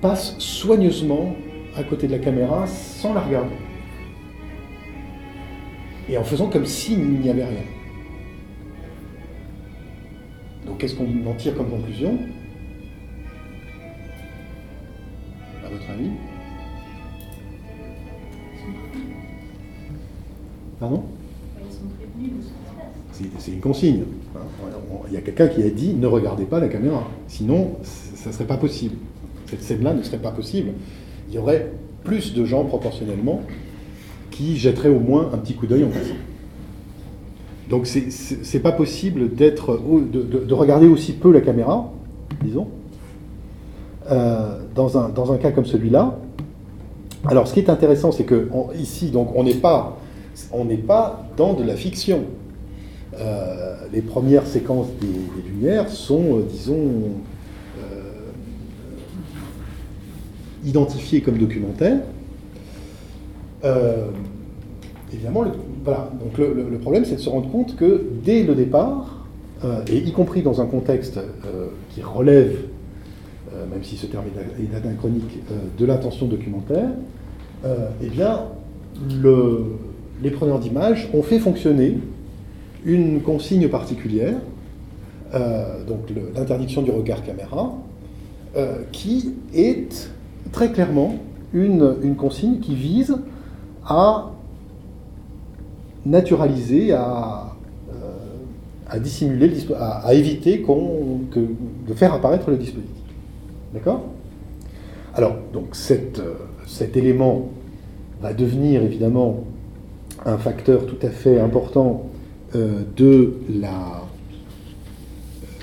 passent 0.00 0.36
soigneusement 0.38 1.34
à 1.76 1.82
côté 1.82 2.06
de 2.06 2.12
la 2.12 2.18
caméra 2.18 2.64
sans 2.68 3.12
la 3.12 3.22
regarder. 3.22 3.56
Et 6.12 6.18
en 6.18 6.24
faisant 6.24 6.50
comme 6.50 6.66
s'il 6.66 7.20
n'y 7.20 7.30
avait 7.30 7.46
rien. 7.46 7.64
Donc 10.66 10.76
qu'est-ce 10.76 10.94
qu'on 10.94 11.08
en 11.26 11.32
tire 11.32 11.56
comme 11.56 11.70
conclusion? 11.70 12.18
À 15.64 15.70
votre 15.70 15.90
avis? 15.90 16.10
Pardon? 20.78 21.02
C'est 23.38 23.52
une 23.52 23.60
consigne. 23.60 24.02
Il 25.08 25.14
y 25.14 25.16
a 25.16 25.22
quelqu'un 25.22 25.48
qui 25.48 25.62
a 25.62 25.70
dit 25.70 25.94
ne 25.94 26.06
regardez 26.06 26.44
pas 26.44 26.60
la 26.60 26.68
caméra, 26.68 27.08
sinon 27.26 27.78
ça 27.84 28.28
ne 28.28 28.34
serait 28.34 28.46
pas 28.46 28.58
possible. 28.58 28.96
Cette 29.46 29.62
scène-là 29.62 29.94
ne 29.94 30.02
serait 30.02 30.18
pas 30.18 30.32
possible. 30.32 30.72
Il 31.30 31.34
y 31.36 31.38
aurait 31.38 31.70
plus 32.04 32.34
de 32.34 32.44
gens 32.44 32.66
proportionnellement 32.66 33.40
qui 34.32 34.56
jetteraient 34.56 34.88
au 34.88 34.98
moins 34.98 35.30
un 35.32 35.38
petit 35.38 35.54
coup 35.54 35.66
d'œil 35.66 35.84
en 35.84 35.88
passant. 35.88 36.16
Donc 37.70 37.86
c'est 37.86 38.60
pas 38.60 38.72
possible 38.72 39.34
d'être 39.34 39.80
de, 40.12 40.54
regarder 40.54 40.88
aussi 40.88 41.12
peu 41.12 41.32
la 41.32 41.40
caméra, 41.40 41.90
disons, 42.42 42.68
euh, 44.10 44.58
dans, 44.74 44.98
un, 44.98 45.08
dans 45.08 45.32
un 45.32 45.38
cas 45.38 45.52
comme 45.52 45.64
celui-là. 45.64 46.18
Alors 47.24 47.46
ce 47.46 47.54
qui 47.54 47.60
est 47.60 47.70
intéressant, 47.70 48.10
c'est 48.12 48.24
que 48.24 48.48
ici, 48.78 49.10
donc 49.10 49.30
on 49.36 49.44
n'est 49.44 49.54
pas 49.54 49.96
on 50.50 50.64
n'est 50.64 50.76
pas 50.76 51.26
dans 51.36 51.54
de 51.54 51.62
la 51.62 51.76
fiction. 51.76 52.24
Euh, 53.18 53.76
les 53.92 54.02
premières 54.02 54.46
séquences 54.46 54.88
des, 55.00 55.50
lumières 55.50 55.88
sont, 55.88 56.38
euh, 56.38 56.42
disons, 56.50 56.82
identifiées 60.64 61.20
comme 61.20 61.38
documentaires. 61.38 62.00
Évidemment, 65.12 65.42
le, 65.42 65.50
voilà, 65.84 66.10
donc 66.20 66.38
le, 66.38 66.78
problème, 66.78 67.04
c'est 67.04 67.16
de 67.16 67.20
se 67.20 67.28
rendre 67.28 67.50
compte 67.50 67.76
que 67.76 68.04
dès 68.24 68.42
le 68.42 68.54
départ, 68.54 69.26
euh, 69.64 69.82
et 69.88 69.98
y 69.98 70.12
compris 70.12 70.42
dans 70.42 70.60
un 70.60 70.66
contexte 70.66 71.18
euh, 71.18 71.68
qui 71.90 72.02
relève, 72.02 72.56
euh, 73.52 73.66
même 73.70 73.82
si 73.82 73.96
ce 73.96 74.06
terme 74.06 74.24
est 74.26 74.76
anachronique, 74.76 75.38
de 75.78 75.86
l'intention 75.86 76.26
documentaire, 76.26 76.88
eh 78.02 78.08
bien, 78.08 78.40
les 80.20 80.30
preneurs 80.30 80.58
d'images 80.58 81.08
ont 81.14 81.22
fait 81.22 81.38
fonctionner 81.38 81.98
une 82.84 83.20
consigne 83.20 83.68
particulière, 83.68 84.34
donc 85.86 86.12
l'interdiction 86.34 86.82
du 86.82 86.90
regard 86.90 87.22
caméra, 87.22 87.72
qui 88.90 89.34
est 89.54 90.10
très 90.50 90.72
clairement 90.72 91.14
une 91.52 92.16
consigne 92.16 92.58
qui 92.58 92.74
vise 92.74 93.14
à 93.86 94.30
naturaliser, 96.04 96.92
à, 96.92 97.54
à 98.88 98.98
dissimuler, 98.98 99.50
à, 99.78 100.12
éviter 100.14 100.60
qu'on, 100.60 101.20
de 101.34 101.94
faire 101.94 102.12
apparaître 102.12 102.50
le 102.50 102.56
dispositif. 102.56 102.94
D'accord? 103.72 104.04
Alors, 105.14 105.36
donc 105.52 105.74
cet 105.74 106.96
élément 106.96 107.48
va 108.20 108.32
devenir 108.32 108.82
évidemment 108.82 109.44
un 110.24 110.38
facteur 110.38 110.86
tout 110.86 110.98
à 111.02 111.10
fait 111.10 111.40
important 111.40 112.08
euh, 112.54 112.82
de, 112.96 113.34
la, 113.60 114.04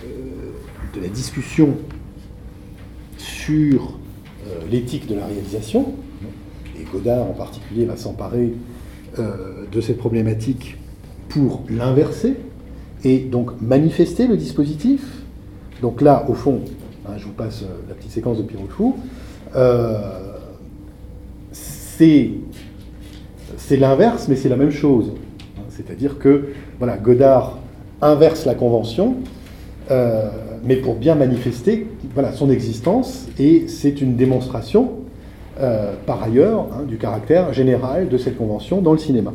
euh, 0.03 0.95
de 0.95 1.01
la 1.01 1.07
discussion 1.07 1.75
sur 3.17 3.93
euh, 4.47 4.61
l'éthique 4.71 5.07
de 5.07 5.15
la 5.15 5.25
réalisation. 5.25 5.93
Et 6.79 6.85
Godard 6.91 7.23
en 7.23 7.33
particulier 7.33 7.85
va 7.85 7.97
s'emparer 7.97 8.53
de 9.17 9.81
cette 9.81 9.97
problématique 9.97 10.77
pour 11.27 11.63
l'inverser 11.69 12.35
et 13.03 13.19
donc 13.19 13.51
manifester 13.61 14.27
le 14.27 14.37
dispositif. 14.37 15.01
Donc 15.81 16.01
là, 16.01 16.25
au 16.29 16.33
fond, 16.33 16.61
hein, 17.05 17.13
je 17.17 17.25
vous 17.25 17.33
passe 17.33 17.63
la 17.87 17.95
petite 17.95 18.11
séquence 18.11 18.37
de 18.37 18.43
Piroufou, 18.43 18.95
c'est 21.51 22.31
c'est 23.57 23.77
l'inverse, 23.77 24.27
mais 24.27 24.35
c'est 24.35 24.49
la 24.49 24.55
même 24.55 24.71
chose. 24.71 25.11
C'est-à-dire 25.69 26.17
que 26.17 26.49
voilà, 26.79 26.97
Godard 26.97 27.59
inverse 28.01 28.45
la 28.45 28.55
convention, 28.55 29.17
euh, 29.91 30.29
mais 30.63 30.77
pour 30.77 30.95
bien 30.95 31.15
manifester 31.15 31.87
voilà, 32.13 32.31
son 32.31 32.49
existence, 32.49 33.27
et 33.37 33.67
c'est 33.67 34.01
une 34.01 34.15
démonstration, 34.15 34.91
euh, 35.59 35.93
par 36.05 36.23
ailleurs, 36.23 36.67
hein, 36.73 36.83
du 36.87 36.97
caractère 36.97 37.53
général 37.53 38.07
de 38.07 38.17
cette 38.17 38.37
convention 38.37 38.81
dans 38.81 38.93
le 38.93 38.97
cinéma. 38.97 39.33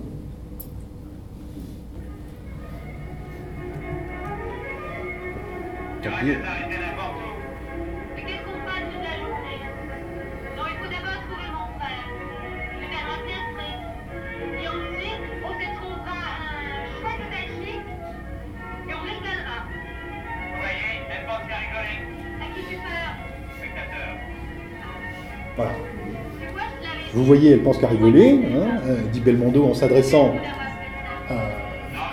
Vous 27.25 27.29
voyez, 27.29 27.53
elle 27.53 27.63
pense 27.63 27.79
qu'à 27.79 27.89
rigoler, 27.89 28.33
hein, 28.33 28.81
euh, 28.87 28.97
dit 29.11 29.21
Belmondo 29.21 29.65
en 29.65 29.73
s'adressant 29.73 30.35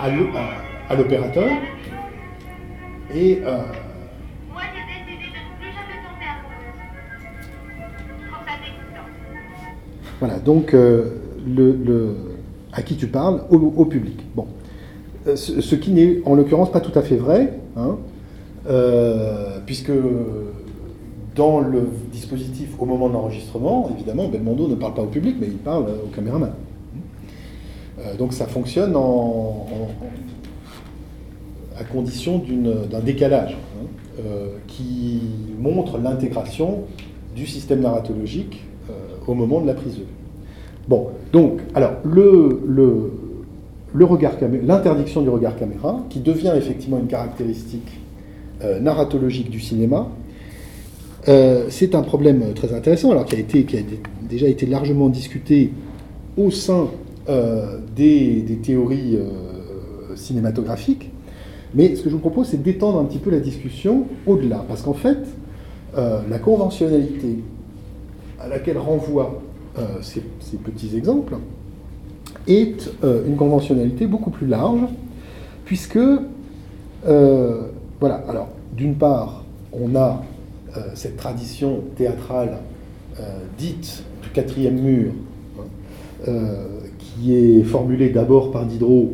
à, 0.00 0.96
l'opérateur. 0.96 1.50
Et 3.14 3.42
euh, 3.44 3.58
voilà, 10.18 10.38
donc 10.38 10.72
euh, 10.72 11.10
le, 11.46 12.16
à 12.72 12.80
qui 12.80 12.96
tu 12.96 13.06
parles 13.06 13.42
au, 13.50 13.84
public. 13.84 14.18
Bon, 14.34 14.46
ce, 15.34 15.74
qui 15.74 15.90
n'est 15.90 16.22
en 16.24 16.34
l'occurrence 16.34 16.72
pas 16.72 16.80
tout 16.80 16.98
à 16.98 17.02
fait 17.02 17.16
vrai, 17.16 17.52
hein, 17.76 17.98
puisque 19.66 19.92
dans 21.34 21.60
le 21.60 21.88
dispositif 22.12 22.70
au 22.78 22.84
moment 22.84 23.08
de 23.08 23.14
l'enregistrement, 23.14 23.90
évidemment, 23.94 24.28
Belmondo 24.28 24.68
ne 24.68 24.74
parle 24.74 24.94
pas 24.94 25.02
au 25.02 25.06
public, 25.06 25.36
mais 25.40 25.46
il 25.46 25.58
parle 25.58 25.86
au 26.04 26.08
caméraman. 26.14 26.52
Euh, 27.98 28.16
donc 28.16 28.32
ça 28.32 28.46
fonctionne 28.46 28.96
à 31.78 31.84
condition 31.84 32.42
d'un 32.90 33.00
décalage 33.00 33.52
hein, 33.52 33.86
euh, 34.20 34.48
qui 34.66 35.20
montre 35.58 35.98
l'intégration 35.98 36.84
du 37.34 37.46
système 37.46 37.80
narratologique 37.80 38.62
euh, 38.90 38.92
au 39.26 39.34
moment 39.34 39.60
de 39.60 39.66
la 39.66 39.74
prise 39.74 39.94
de 39.94 40.00
vue. 40.00 40.06
Bon, 40.88 41.08
donc, 41.32 41.60
alors, 41.74 41.92
le, 42.04 42.60
l'interdiction 43.94 45.22
du 45.22 45.28
regard 45.28 45.56
caméra, 45.56 46.04
qui 46.10 46.20
devient 46.20 46.52
effectivement 46.56 46.98
une 46.98 47.06
caractéristique 47.06 48.00
narratologique 48.80 49.50
du 49.50 49.60
cinéma, 49.60 50.08
euh, 51.28 51.66
c'est 51.68 51.94
un 51.94 52.02
problème 52.02 52.52
très 52.54 52.74
intéressant, 52.74 53.12
alors 53.12 53.24
qui 53.24 53.36
a, 53.36 53.78
déjà 54.28 54.48
été 54.48 54.66
largement 54.66 55.08
discuté 55.08 55.72
au 56.36 56.50
sein 56.50 56.88
euh, 57.28 57.78
des, 57.94 58.58
théories 58.62 59.16
euh, 59.16 60.16
cinématographiques. 60.16 61.10
Mais 61.74 61.94
ce 61.94 62.02
que 62.02 62.10
je 62.10 62.14
vous 62.14 62.20
propose, 62.20 62.48
c'est 62.48 62.62
d'étendre 62.62 62.98
un 62.98 63.04
petit 63.04 63.18
peu 63.18 63.30
la 63.30 63.40
discussion 63.40 64.06
au-delà. 64.26 64.64
Parce 64.68 64.82
qu'en 64.82 64.92
fait, 64.92 65.18
la 65.94 66.38
conventionnalité 66.38 67.38
à 68.38 68.48
laquelle 68.48 68.76
renvoient 68.76 69.40
ces, 70.02 70.20
petits 70.58 70.94
exemples 70.94 71.36
est 72.46 72.90
une 73.02 73.36
conventionnalité 73.36 74.06
beaucoup 74.06 74.28
plus 74.28 74.46
large, 74.46 74.82
puisque, 75.64 75.98
voilà, 77.06 78.22
alors, 78.28 78.48
d'une 78.76 78.96
part, 78.96 79.44
on 79.72 79.96
a 79.96 80.22
euh, 80.22 80.31
cette 80.94 81.16
tradition 81.16 81.82
théâtrale 81.96 82.58
euh, 83.20 83.44
dite 83.58 84.04
du 84.22 84.30
quatrième 84.30 84.80
mur, 84.80 85.12
hein, 85.58 85.62
euh, 86.28 86.66
qui 86.98 87.34
est 87.34 87.62
formulée 87.62 88.08
d'abord 88.08 88.50
par 88.50 88.64
Diderot, 88.64 89.12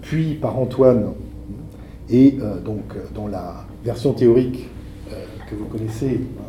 puis 0.00 0.34
par 0.34 0.58
Antoine, 0.58 1.12
et 2.08 2.38
donc 2.64 2.94
dans 3.14 3.26
la 3.26 3.66
version 3.84 4.14
théorique 4.14 4.70
que 5.50 5.54
vous 5.54 5.66
connaissez, 5.66 6.20
hein, 6.38 6.44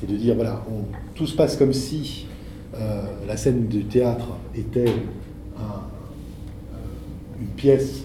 c'est 0.00 0.10
de 0.10 0.16
dire 0.16 0.34
voilà, 0.34 0.64
tout 1.14 1.26
se 1.26 1.36
passe 1.36 1.56
comme 1.56 1.72
si 1.72 2.26
la 3.28 3.36
scène 3.36 3.66
du 3.66 3.84
théâtre 3.84 4.36
était 4.56 4.92
une 7.38 7.46
pièce 7.54 8.04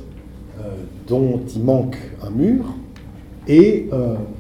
dont 1.08 1.42
il 1.56 1.64
manque 1.64 1.98
un 2.22 2.30
mur, 2.30 2.66
et 3.48 3.90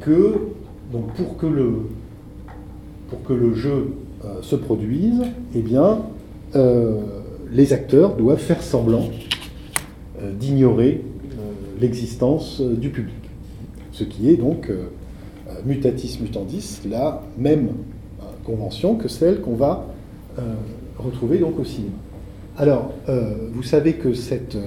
que 0.01 0.54
donc 0.95 1.13
pour 1.13 1.37
que 1.37 1.45
le, 1.45 1.71
pour 3.09 3.21
que 3.23 3.33
le 3.33 3.53
jeu 3.53 3.93
euh, 4.23 4.41
se 4.41 4.55
produise, 4.55 5.23
eh 5.53 5.61
bien, 5.61 5.99
euh, 6.55 7.01
les 7.51 7.73
acteurs 7.73 8.15
doivent 8.15 8.39
faire 8.39 8.63
semblant 8.63 9.09
euh, 10.21 10.31
d'ignorer 10.31 11.01
l'existence 11.81 12.61
du 12.61 12.89
public. 12.89 13.15
Ce 13.91 14.05
qui 14.05 14.29
est 14.29 14.37
donc 14.37 14.71
mutatis 15.65 16.19
mutandis, 16.21 16.79
la 16.89 17.21
même 17.37 17.71
convention 18.45 18.95
que 18.95 19.09
celle 19.09 19.41
qu'on 19.41 19.55
va 19.55 19.85
retrouver 20.97 21.39
donc 21.39 21.59
au 21.59 21.65
cinéma. 21.65 21.91
Alors, 22.57 22.93
vous 23.51 23.63
savez 23.63 23.95
que 23.95 24.13
cette 24.13 24.57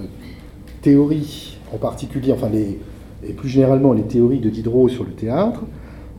théorie, 0.83 1.57
en 1.73 1.79
particulier, 1.79 2.31
enfin 2.31 2.51
les, 2.51 2.79
et 3.27 3.33
plus 3.33 3.49
généralement 3.49 3.95
les 3.95 4.03
théories 4.03 4.41
de 4.41 4.51
Diderot 4.51 4.91
sur 4.91 5.05
le 5.05 5.13
théâtre, 5.13 5.63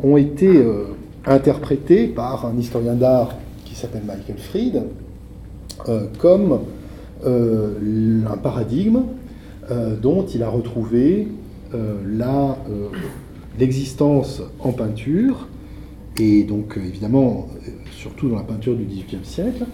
ont 0.03 0.17
été 0.17 0.47
euh, 0.47 0.85
interprétés 1.25 2.07
par 2.07 2.45
un 2.45 2.57
historien 2.57 2.93
d'art 2.93 3.35
qui 3.65 3.75
s'appelle 3.75 4.03
Michael 4.05 4.37
Fried 4.37 4.83
euh, 5.87 6.05
comme 6.17 6.59
euh, 7.25 8.21
un 8.31 8.37
paradigme 8.37 9.01
dont 10.01 10.25
il 10.25 10.41
a 10.41 10.49
retrouvé 10.49 11.27
l'existence 13.59 14.41
en 14.59 14.71
peinture, 14.71 15.47
et 16.17 16.41
donc 16.41 16.75
évidemment 16.83 17.49
surtout 17.91 18.29
dans 18.29 18.37
la 18.37 18.41
peinture 18.41 18.75
du 18.75 18.85
XVIIIe 18.85 19.23
siècle. 19.23 19.65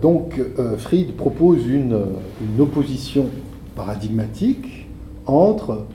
donc 0.00 0.40
Fried 0.78 1.16
propose 1.16 1.66
une, 1.66 1.98
une 2.40 2.60
opposition 2.60 3.26
paradigmatique 3.74 4.86
entre 5.26 5.86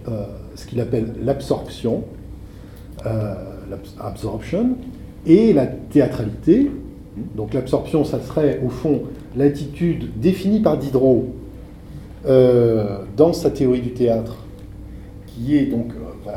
ce 0.56 0.66
qu'il 0.66 0.82
appelle 0.82 1.14
l'absorption, 1.24 2.04
l'absorption, 3.70 4.76
et 5.26 5.54
la 5.54 5.68
théâtralité. 5.68 6.70
Donc 7.36 7.54
l'absorption, 7.54 8.04
ça 8.06 8.20
serait 8.22 8.62
au 8.66 8.70
fond 8.70 9.04
l'attitude 9.36 10.20
définie 10.20 10.62
par 10.62 10.78
Diderot 10.78 11.28
euh, 12.26 13.00
dans 13.16 13.34
sa 13.34 13.50
théorie 13.50 13.82
du 13.82 13.92
théâtre, 13.92 14.38
qui 15.28 15.58
est 15.58 15.66
donc 15.66 15.92
euh, 16.28 16.32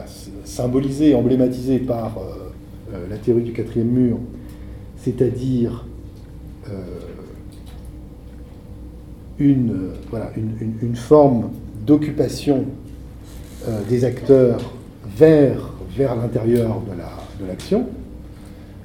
symbolisée, 0.44 1.14
emblématisée 1.14 1.78
par 1.78 2.18
la 3.08 3.16
théorie 3.16 3.42
du 3.42 3.52
quatrième 3.52 3.88
mur, 3.88 4.18
c'est-à-dire 4.98 5.86
une, 9.38 9.74
voilà, 10.10 10.30
une, 10.36 10.74
une 10.82 10.94
forme 10.94 11.50
d'occupation 11.86 12.66
des 13.88 14.04
acteurs 14.04 14.60
vers 15.16 15.71
vers 15.96 16.16
l'intérieur 16.16 16.80
de 17.40 17.46
l'action, 17.46 17.86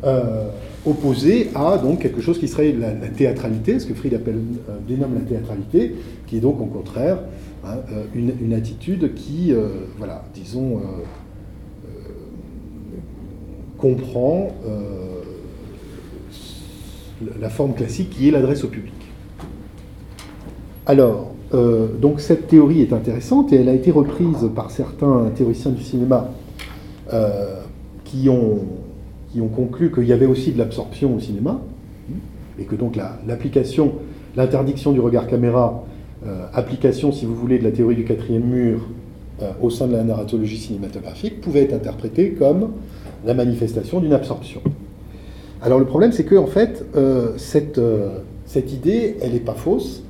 euh, 0.04 0.50
opposé 0.86 1.50
à 1.56 1.78
donc 1.78 2.00
quelque 2.00 2.22
chose 2.22 2.40
qui 2.40 2.48
serait 2.48 2.74
la, 2.74 2.92
théâtralité, 3.08 3.80
ce 3.80 3.86
que 3.86 3.94
Fried 3.94 4.14
appelle, 4.14 4.40
dénomme 4.88 5.16
la 5.16 5.22
théâtralité, 5.22 5.96
qui 6.28 6.38
est 6.38 6.42
donc 6.42 6.62
au 6.62 6.66
contraire 6.66 7.20
hein, 7.66 7.78
une, 8.14 8.54
attitude 8.54 9.14
qui, 9.16 9.54
voilà, 9.98 10.24
disons, 10.34 10.82
comprend 13.78 14.52
la 17.40 17.50
forme 17.50 17.74
classique 17.74 18.12
qui 18.12 18.28
est 18.28 18.32
l'adresse 18.32 18.64
au 18.64 18.68
public. 18.68 18.94
Alors, 20.86 21.32
euh, 21.54 21.88
donc 22.00 22.20
cette 22.20 22.48
théorie 22.48 22.82
est 22.82 22.94
intéressante 22.94 23.54
et 23.54 23.58
elle 23.58 23.70
a 23.70 23.74
été 23.74 23.92
reprise 23.92 24.50
par 24.56 24.72
certains 24.72 25.26
théoriciens 25.36 25.72
du 25.72 25.84
cinéma 25.84 26.30
euh, 26.30 26.47
qui, 28.04 28.30
ont, 28.30 28.60
qui 29.32 29.42
ont 29.42 29.48
conclu 29.48 29.92
qu'il 29.92 30.06
y 30.06 30.14
avait 30.14 30.26
aussi 30.26 30.52
de 30.52 30.58
l'absorption 30.58 31.16
au 31.16 31.20
cinéma 31.20 31.62
et 32.60 32.64
que 32.64 32.76
donc 32.76 32.96
l'application, 33.28 33.94
l'interdiction 34.36 34.92
du 34.92 35.00
regard 35.00 35.28
caméra, 35.28 35.84
euh, 36.26 36.46
application, 36.54 37.12
si 37.12 37.26
vous 37.26 37.36
voulez, 37.36 37.60
de 37.60 37.64
la 37.64 37.72
théorie 37.72 37.96
du 37.96 38.04
quatrième 38.04 38.44
mur 38.44 38.80
au 39.62 39.70
sein 39.70 39.86
de 39.86 39.94
la 39.94 40.04
narratologie 40.04 40.58
cinématographique, 40.58 41.42
pouvait 41.42 41.62
être 41.62 41.74
interprétée 41.74 42.32
comme 42.32 42.72
la 43.24 43.36
manifestation 43.36 44.00
d'une 44.00 44.14
absorption. 44.14 44.62
Alors 45.62 45.78
le 45.78 45.86
problème, 45.86 46.12
c'est 46.12 46.24
que 46.24 46.36
en 46.36 46.48
fait, 46.48 46.84
cette, 47.38 47.80
cette 48.48 48.74
idée, 48.74 49.16
elle 49.22 49.34
n'est 49.34 49.40
pas 49.40 49.54
fausse 49.54 50.02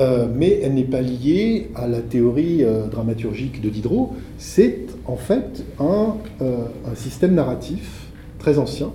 euh, 0.00 0.26
mais 0.34 0.60
elle 0.62 0.74
n'est 0.74 0.84
pas 0.84 1.02
liée 1.02 1.70
à 1.74 1.86
la 1.86 2.00
théorie 2.00 2.64
euh, 2.64 2.86
dramaturgique 2.86 3.60
de 3.60 3.68
Diderot. 3.68 4.14
C'est 4.38 4.86
en 5.04 5.16
fait 5.16 5.62
un, 5.78 6.16
euh, 6.40 6.64
système 6.94 7.34
narratif 7.34 8.06
très 8.38 8.58
ancien, 8.58 8.92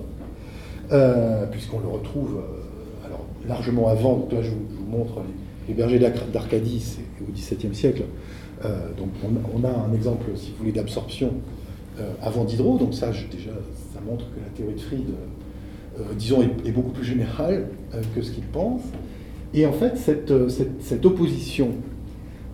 puisqu'on 1.52 1.80
le 1.80 1.88
retrouve 1.88 2.40
largement 3.46 3.88
avant. 3.88 4.16
Donc 4.16 4.32
là, 4.32 4.42
je 4.42 4.50
vous, 4.50 4.86
montre 4.90 5.20
les, 5.68 5.74
bergers 5.74 6.00
d'Arcadie, 6.32 6.80
c'est 6.80 7.22
au 7.22 7.32
XVIIe 7.32 7.74
siècle. 7.74 8.02
donc 8.98 9.08
on, 9.54 9.64
a 9.64 9.70
un 9.70 9.92
exemple, 9.94 10.26
si 10.34 10.50
vous 10.50 10.58
voulez, 10.58 10.72
d'absorption 10.72 11.34
avant 12.22 12.44
Diderot. 12.44 12.78
Donc 12.78 12.94
ça, 12.94 13.08
déjà, 13.08 13.50
ça 13.94 14.00
montre 14.04 14.24
que 14.30 14.40
la 14.40 14.50
théorie 14.56 14.74
de 14.74 14.80
Fried, 14.80 15.06
disons, 16.16 16.42
est, 16.42 16.68
est, 16.68 16.72
beaucoup 16.72 16.90
plus 16.90 17.04
générale 17.04 17.68
que 18.14 18.22
ce 18.22 18.32
qu'il 18.32 18.44
pense. 18.44 18.82
Et 19.54 19.66
en 19.66 19.72
fait, 19.72 20.30
euh, 20.30 20.48
cette, 20.48 21.06
opposition 21.06 21.70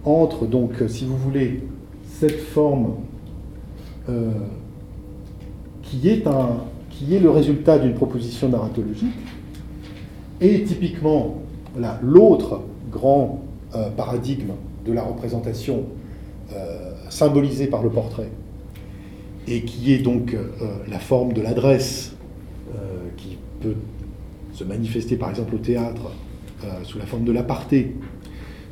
entre, 0.04 0.46
donc, 0.46 0.80
euh, 0.80 0.88
si 0.88 1.04
vous 1.04 1.16
voulez, 1.16 1.60
cette 2.06 2.40
forme 2.40 2.96
euh, 4.08 4.30
qui, 5.82 6.08
est 6.08 6.26
un, 6.26 6.64
qui 6.90 7.14
est 7.14 7.20
le 7.20 7.30
résultat 7.30 7.78
d'une 7.78 7.94
proposition 7.94 8.48
narratologique, 8.48 9.14
et 10.40 10.64
typiquement 10.64 11.36
l'autre 12.02 12.62
grand 12.90 13.42
paradigme 13.96 14.50
de 14.84 14.92
la 14.92 15.02
représentation 15.02 15.84
symbolisée 17.08 17.68
par 17.68 17.82
le 17.82 17.90
portrait, 17.90 18.28
et 19.46 19.62
qui 19.62 19.92
est 19.92 20.00
donc 20.00 20.36
la 20.88 20.98
forme 20.98 21.32
de 21.32 21.40
l'adresse 21.40 22.14
qui 23.16 23.38
peut 23.60 23.76
se 24.52 24.64
manifester 24.64 25.16
par 25.16 25.30
exemple 25.30 25.54
au 25.54 25.58
théâtre 25.58 26.06
euh, 26.06 26.31
sous 26.84 26.98
la 26.98 27.06
forme 27.06 27.24
de 27.24 27.32
l'aparté, 27.32 27.94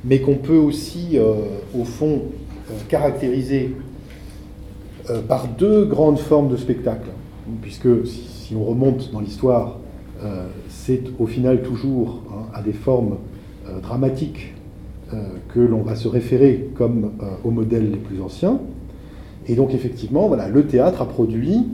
mais 0.04 0.20
qu'on 0.20 0.36
peut 0.36 0.56
aussi, 0.56 1.18
euh, 1.18 1.34
au 1.78 1.84
fond, 1.84 2.22
euh, 2.70 2.74
caractériser 2.88 3.74
par 5.26 5.48
deux 5.48 5.86
grandes 5.86 6.20
formes 6.20 6.48
de 6.48 6.56
spectacle, 6.56 7.08
puisque 7.62 8.06
si, 8.06 8.54
on 8.54 8.62
remonte 8.62 9.10
dans 9.12 9.18
l'histoire, 9.18 9.78
c'est 10.68 11.02
au 11.18 11.26
final 11.26 11.62
toujours 11.62 12.22
hein, 12.30 12.46
à 12.54 12.62
des 12.62 12.74
formes 12.74 13.16
dramatiques 13.82 14.54
que 15.48 15.58
l'on 15.58 15.82
va 15.82 15.96
se 15.96 16.06
référer 16.06 16.68
comme 16.76 17.10
aux 17.42 17.50
modèles 17.50 17.90
les 17.90 17.96
plus 17.96 18.22
anciens. 18.22 18.60
Et 19.48 19.56
donc 19.56 19.74
effectivement, 19.74 20.28
voilà, 20.28 20.48
le 20.48 20.64
théâtre 20.66 21.02
a 21.02 21.08
produit 21.08 21.66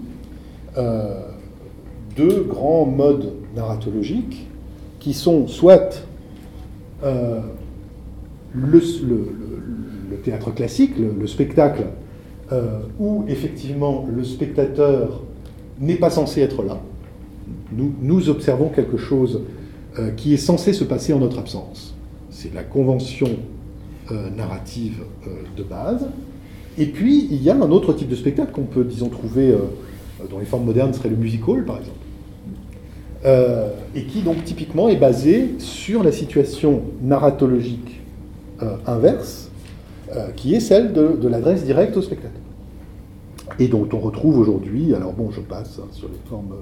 deux 2.17 2.47
grands 2.49 2.87
modes 2.87 3.35
narratologiques 3.55 4.47
qui 5.07 5.15
sont 5.15 5.47
soit 5.47 6.05
euh, 7.05 7.41
le, 8.53 8.81
théâtre 10.25 10.53
classique, 10.53 10.95
le, 10.99 11.29
spectacle, 11.29 11.85
euh, 12.51 12.81
où 12.99 13.25
effectivement 13.29 14.05
le 14.13 14.25
spectateur 14.25 15.23
n'est 15.79 15.95
pas 15.95 16.11
censé 16.11 16.41
être 16.41 16.65
là. 16.65 16.81
Nous, 17.71 18.29
observons 18.29 18.69
quelque 18.69 18.97
chose 18.97 19.43
euh, 20.01 20.11
qui 20.11 20.35
est 20.35 20.39
censé 20.39 20.73
se 20.73 20.83
passer 20.83 21.13
en 21.13 21.21
notre 21.21 21.39
absence. 21.39 21.95
C'est 22.31 22.53
la 22.53 22.65
convention 22.65 23.29
narrative 24.37 25.03
de 25.57 25.63
base. 25.63 26.09
Et 26.79 26.87
puis, 26.87 27.29
il 27.31 27.45
y 27.45 27.51
a 27.51 27.55
un 27.55 27.71
autre 27.71 27.93
type 27.93 28.09
de 28.09 28.17
spectacle 28.17 28.51
qu'on 28.51 28.63
peut, 28.63 28.85
disons, 28.85 29.09
trouver 29.09 29.55
dans 30.31 30.41
les 30.41 30.47
formes 30.47 30.65
modernes, 30.65 30.93
serait 30.95 31.11
le 31.11 31.17
musical, 31.17 31.65
par 31.65 31.79
exemple. 31.79 32.06
Euh, 33.27 33.71
et 33.97 34.05
qui 34.05 34.23
donc 34.23 34.45
typiquement 34.45 34.89
est 34.89 34.97
basé 34.97 35.57
sur 35.59 36.05
la 36.05 36.13
situation 36.13 36.83
narratologique 37.03 38.01
euh, 38.63 38.77
inverse, 38.87 39.51
euh, 40.15 40.29
qui 40.37 40.55
est 40.55 40.61
celle 40.61 40.93
de, 40.93 41.27
l'adresse 41.27 41.65
directe 41.65 41.97
au 41.97 42.03
spectateur. 42.03 42.41
Et 43.59 43.67
dont 43.67 43.89
on 43.93 43.99
retrouve 43.99 44.39
aujourd'hui, 44.39 44.95
alors 44.95 45.13
bon, 45.13 45.33
je 45.33 45.41
passe 45.41 45.81
hein, 45.83 45.89
sur 45.91 46.09
les 46.09 46.19
formes 46.29 46.55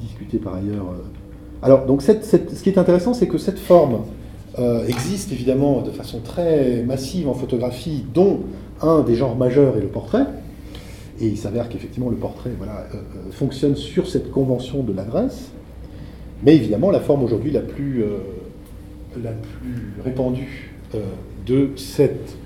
discutées 0.00 0.38
par 0.38 0.54
ailleurs. 0.54 0.86
Alors, 1.62 1.84
donc 1.84 2.00
ce 2.02 2.12
qui 2.62 2.70
est 2.70 2.78
intéressant, 2.78 3.12
c'est 3.12 3.26
que 3.26 3.38
cette 3.38 3.58
forme 3.58 4.04
existe 4.88 5.32
évidemment 5.32 5.82
de 5.82 5.90
façon 5.90 6.20
très 6.20 6.82
massive 6.82 7.28
en 7.28 7.34
photographie, 7.34 8.04
dont 8.14 8.40
un 8.80 9.00
des 9.00 9.16
genres 9.16 9.36
majeurs 9.36 9.76
est 9.76 9.80
le 9.80 9.88
portrait. 9.88 10.24
Et 11.20 11.28
il 11.28 11.38
s'avère 11.38 11.68
qu'effectivement 11.68 12.10
le 12.10 12.16
portrait 12.16 12.50
euh, 12.50 12.64
euh, 12.64 13.32
fonctionne 13.32 13.76
sur 13.76 14.08
cette 14.08 14.30
convention 14.30 14.82
de 14.82 14.92
l'adresse. 14.92 15.50
Mais 16.42 16.54
évidemment, 16.54 16.90
la 16.90 17.00
forme 17.00 17.22
aujourd'hui 17.22 17.50
la, 17.50 17.60
plus, 17.60 18.02
euh, 18.02 18.18
la 19.22 19.32
plus 19.32 19.94
répandue 20.04 20.72
de, 21.46 21.70
cette, 21.76 22.36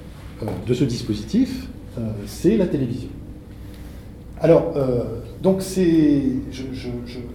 de 0.66 0.74
ce 0.74 0.84
dispositif, 0.84 1.68
c'est 2.26 2.56
la 2.56 2.66
télévision. 2.66 3.10
Alors, 4.40 4.74
donc 5.42 5.60
c'est, 5.60 6.22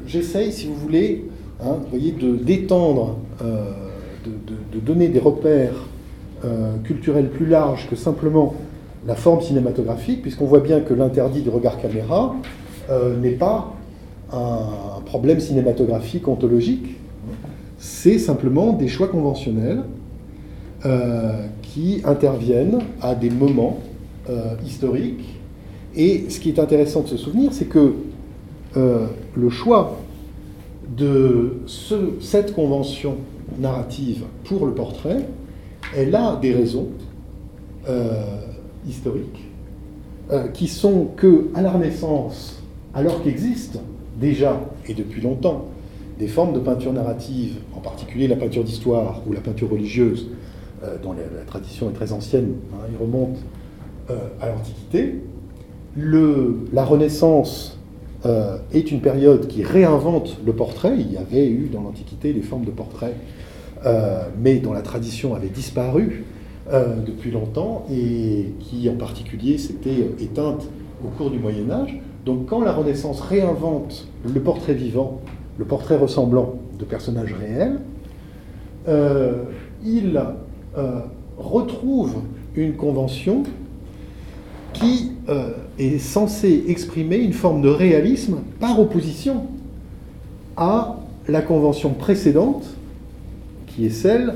j'essaye, 0.07 0.51
si 0.51 0.67
vous 0.67 0.75
voulez, 0.75 1.25
hein, 1.61 1.77
voyez, 1.89 2.11
de 2.11 2.35
d'étendre, 2.35 3.17
de, 3.39 4.31
de, 4.73 4.79
donner 4.79 5.09
des 5.09 5.19
repères 5.19 5.87
culturels 6.83 7.29
plus 7.29 7.45
larges 7.45 7.87
que 7.89 7.95
simplement 7.95 8.55
la 9.05 9.15
forme 9.15 9.41
cinématographique, 9.41 10.21
puisqu'on 10.21 10.45
voit 10.45 10.59
bien 10.59 10.81
que 10.81 10.93
l'interdit 10.93 11.41
du 11.41 11.49
regard 11.49 11.79
caméra 11.79 12.35
euh, 12.89 13.15
n'est 13.19 13.31
pas 13.31 13.73
un 14.31 15.01
problème 15.05 15.39
cinématographique 15.39 16.27
ontologique, 16.27 16.95
c'est 17.77 18.17
simplement 18.17 18.73
des 18.73 18.87
choix 18.87 19.07
conventionnels 19.07 19.83
euh, 20.85 21.45
qui 21.61 22.01
interviennent 22.03 22.79
à 23.01 23.13
des 23.13 23.29
moments 23.29 23.79
euh, 24.29 24.55
historiques. 24.65 25.39
Et 25.95 26.25
ce 26.29 26.39
qui 26.39 26.49
est 26.49 26.59
intéressant 26.59 27.01
de 27.01 27.07
se 27.07 27.17
souvenir, 27.17 27.53
c'est 27.53 27.65
que 27.69 27.93
le 28.75 29.49
choix 29.49 29.99
de 30.97 31.61
ce, 31.65 31.95
cette 32.19 32.53
convention 32.53 33.15
narrative 33.57 34.23
pour 34.43 34.65
le 34.65 34.73
portrait, 34.73 35.25
elle 35.95 36.13
a 36.13 36.37
des 36.41 36.53
raisons 36.53 36.89
historiques, 38.87 39.43
euh, 40.31 40.47
qui 40.47 40.67
sont 40.67 41.09
que, 41.15 41.49
à 41.53 41.61
la 41.61 41.71
Renaissance, 41.71 42.63
alors 42.93 43.21
qu'existent 43.21 43.81
déjà, 44.19 44.59
et 44.87 44.93
depuis 44.93 45.21
longtemps, 45.21 45.65
des 46.17 46.27
formes 46.27 46.53
de 46.53 46.59
peinture 46.59 46.93
narrative, 46.93 47.57
en 47.75 47.79
particulier 47.79 48.27
la 48.27 48.35
peinture 48.35 48.63
d'histoire 48.63 49.21
ou 49.27 49.33
la 49.33 49.41
peinture 49.41 49.69
religieuse, 49.69 50.29
euh, 50.83 50.97
dont 51.03 51.13
la, 51.13 51.43
tradition 51.45 51.89
est 51.89 51.93
très 51.93 52.11
ancienne, 52.11 52.53
hein, 52.73 52.87
il 52.91 52.97
remonte 52.97 53.37
euh, 54.09 54.15
à 54.41 54.49
l'Antiquité. 54.49 55.21
La 55.97 56.83
Renaissance 56.83 57.79
est 58.73 58.91
une 58.91 59.01
période 59.01 59.47
qui 59.47 59.63
réinvente 59.63 60.37
le 60.43 60.51
portrait. 60.51 60.95
Il 60.97 61.13
y 61.13 61.17
avait 61.17 61.47
eu 61.47 61.69
dans 61.71 61.81
l'Antiquité 61.81 62.33
des 62.33 62.41
formes 62.41 62.65
de 62.65 62.71
portrait, 62.71 63.13
mais 64.41 64.55
dont 64.57 64.73
la 64.73 64.81
tradition 64.81 65.35
avait 65.35 65.47
disparu 65.47 66.25
euh, 66.73 66.95
depuis 67.05 67.29
longtemps 67.29 67.85
et 67.91 68.47
qui 68.59 68.89
en 68.89 68.95
particulier 68.95 69.59
s'était 69.59 70.09
éteinte 70.19 70.67
au 71.05 71.09
cours 71.09 71.29
du 71.29 71.37
Moyen 71.37 71.69
Âge. 71.69 71.99
Donc 72.25 72.47
quand 72.47 72.59
la 72.61 72.73
Renaissance 72.73 73.21
réinvente 73.21 74.07
le 74.23 74.41
portrait 74.41 74.73
vivant, 74.73 75.21
le 75.59 75.65
portrait 75.65 75.95
ressemblant 75.95 76.55
de 76.79 76.83
personnages 76.83 77.35
réels, 77.39 77.81
euh, 78.87 79.43
il 79.85 80.19
euh, 80.75 81.01
retrouve 81.37 82.15
une 82.55 82.73
convention 82.73 83.43
qui 84.73 85.11
est 85.77 85.99
censée 85.99 86.63
exprimer 86.67 87.17
une 87.17 87.33
forme 87.33 87.61
de 87.61 87.69
réalisme 87.69 88.39
par 88.59 88.79
opposition 88.79 89.43
à 90.57 90.97
la 91.27 91.41
convention 91.41 91.91
précédente, 91.91 92.65
qui 93.67 93.85
est 93.85 93.91
celle 93.91 94.33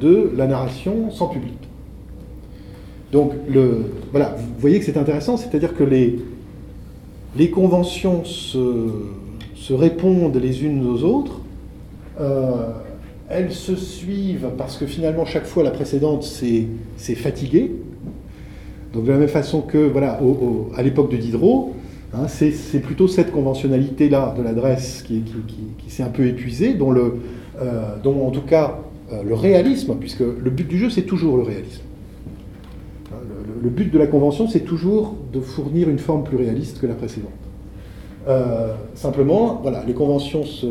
de 0.00 0.32
la 0.34 0.46
narration 0.46 1.10
sans 1.10 1.28
public. 1.28 1.71
Donc, 3.12 3.34
le, 3.46 3.84
voilà, 4.10 4.34
vous 4.38 4.58
voyez 4.58 4.78
que 4.78 4.86
c'est 4.86 4.96
intéressant, 4.96 5.36
c'est-à-dire 5.36 5.76
que 5.76 5.84
les, 5.84 7.50
conventions 7.50 8.24
se, 8.24 8.88
répondent 9.70 10.36
les 10.36 10.64
unes 10.64 10.86
aux 10.86 11.04
autres, 11.04 11.42
euh, 12.18 12.70
elles 13.28 13.52
se 13.52 13.76
suivent 13.76 14.48
parce 14.56 14.78
que 14.78 14.86
finalement, 14.86 15.26
chaque 15.26 15.44
fois, 15.44 15.62
la 15.62 15.70
précédente, 15.70 16.24
c'est 16.24 17.14
fatigué. 17.14 17.72
Donc, 18.94 19.04
de 19.04 19.12
la 19.12 19.18
même 19.18 19.28
façon 19.28 19.60
que, 19.60 19.76
voilà, 19.76 20.18
à 20.74 20.82
l'époque 20.82 21.10
de 21.10 21.18
Diderot, 21.18 21.74
hein, 22.14 22.28
c'est 22.28 22.80
plutôt 22.80 23.08
cette 23.08 23.30
conventionnalité-là 23.30 24.34
de 24.38 24.42
l'adresse 24.42 25.02
qui, 25.02 25.22
s'est 25.88 26.02
un 26.02 26.08
peu 26.08 26.26
épuisée, 26.26 26.72
dont, 26.72 26.94
euh, 26.96 27.96
en 28.04 28.30
tout 28.30 28.40
cas 28.40 28.78
euh, 29.12 29.22
le 29.22 29.34
réalisme, 29.34 29.96
puisque 30.00 30.20
le 30.20 30.50
but 30.50 30.66
du 30.66 30.78
jeu, 30.78 30.88
c'est 30.88 31.02
toujours 31.02 31.36
le 31.36 31.42
réalisme. 31.42 31.82
Le, 33.62 33.70
but 33.70 33.92
de 33.92 33.98
la 33.98 34.06
convention, 34.06 34.48
c'est 34.48 34.60
toujours 34.60 35.14
de 35.32 35.40
fournir 35.40 35.88
une 35.88 35.98
forme 35.98 36.24
plus 36.24 36.36
réaliste 36.36 36.80
que 36.80 36.86
la 36.86 36.94
précédente. 36.94 37.30
Euh, 38.28 38.74
simplement, 38.94 39.60
voilà, 39.62 39.84
les 39.86 39.94
conventions 39.94 40.44
se, 40.44 40.66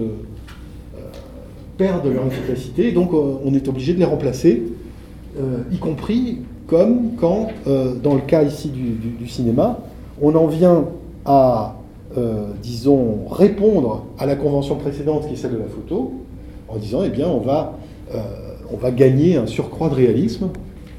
perdent 1.78 2.08
leur 2.08 2.28
efficacité, 2.28 2.92
donc 2.92 3.12
on 3.14 3.54
est 3.56 3.68
obligé 3.68 3.94
de 3.94 4.00
les 4.00 4.06
remplacer, 4.06 4.64
y 5.72 5.78
compris 5.78 6.40
comme 6.72 7.16
quand, 7.18 7.50
euh, 7.68 7.96
dans 8.02 8.16
le 8.16 8.22
cas 8.22 8.44
ici 8.44 8.70
du, 8.70 9.28
cinéma, 9.28 9.80
on 10.22 10.34
en 10.36 10.48
vient 10.48 10.86
à, 11.26 11.76
euh, 12.18 12.46
disons, 12.64 13.28
répondre 13.30 14.06
à 14.18 14.26
la 14.26 14.38
convention 14.38 14.78
précédente 14.78 15.28
qui 15.28 15.34
est 15.34 15.36
celle 15.36 15.52
de 15.52 15.58
la 15.58 15.66
photo, 15.66 16.14
en 16.70 16.78
disant, 16.78 17.02
eh 17.06 17.10
bien, 17.10 17.28
on 17.28 17.40
va, 17.40 17.78
euh, 18.16 18.22
on 18.72 18.78
va 18.78 18.92
gagner 18.92 19.36
un 19.36 19.48
surcroît 19.48 19.90
de 19.90 19.96
réalisme 19.96 20.48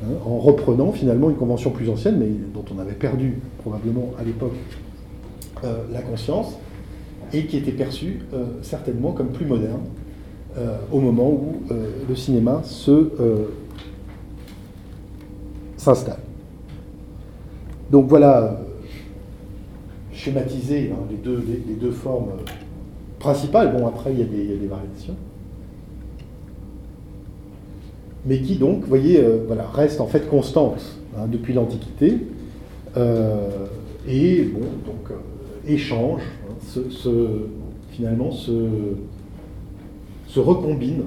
hein, 0.02 0.14
en 0.26 0.38
reprenant 0.38 0.92
finalement 0.92 1.30
une 1.30 1.36
convention 1.36 1.70
plus 1.70 1.88
ancienne, 1.88 2.18
mais 2.18 2.28
dont 2.52 2.64
on 2.74 2.78
avait 2.78 2.92
perdu 2.92 3.38
probablement 3.58 4.10
à 4.18 4.24
l'époque 4.24 4.54
la 5.92 6.02
conscience, 6.02 6.58
et 7.32 7.46
qui 7.46 7.56
était 7.56 7.70
perçue 7.70 8.22
certainement 8.62 9.12
comme 9.12 9.28
plus 9.28 9.46
moderne 9.46 9.82
au 10.90 10.98
moment 10.98 11.30
où 11.30 11.62
le 12.08 12.16
cinéma 12.16 12.62
se 12.64 13.12
s'installe. 15.76 16.18
Donc 17.90 18.06
voilà, 18.08 18.60
schématiser 20.12 20.92
hein, 20.92 21.04
les, 21.10 21.16
deux, 21.16 21.44
les, 21.46 21.74
deux, 21.74 21.90
formes 21.90 22.30
principales. 23.18 23.76
Bon, 23.76 23.86
après, 23.86 24.12
il 24.12 24.20
y 24.20 24.22
a 24.22 24.24
des, 24.24 24.66
variations. 24.66 25.16
Mais 28.24 28.38
qui 28.40 28.56
donc, 28.56 28.82
vous 28.82 28.88
voyez, 28.88 29.18
euh, 29.18 29.38
voilà, 29.46 29.66
restent 29.66 30.00
en 30.00 30.06
fait 30.06 30.28
constantes 30.28 30.96
hein, 31.16 31.26
depuis 31.26 31.52
l'Antiquité. 31.52 32.18
Euh, 32.96 33.66
et 34.08 34.42
bon, 34.44 34.60
donc, 34.60 35.10
euh, 35.10 35.14
échangent, 35.72 36.22
hein, 36.48 36.76
finalement, 37.90 38.30
se, 38.30 38.50
recombinent 40.36 41.04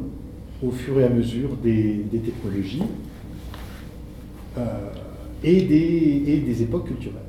au 0.66 0.72
fur 0.72 0.99
et 0.99 1.03
à 1.03 1.09
mesure 1.09 1.49
des 1.63 2.05
technologies. 2.24 2.84
Et, 5.43 5.61
des 5.61 6.61
époques 6.63 6.88
culturelles. 6.88 7.20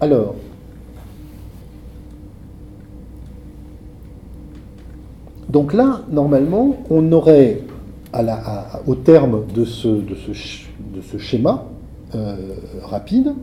Alors, 0.00 0.36
donc 5.48 5.72
là, 5.72 6.02
normalement, 6.10 6.76
on 6.90 7.10
aurait, 7.12 7.60
au 8.86 8.94
terme 8.94 9.46
de 9.54 9.64
ce, 9.64 10.02
schéma 11.18 11.66
euh, 12.14 12.36
rapide, 12.82 13.34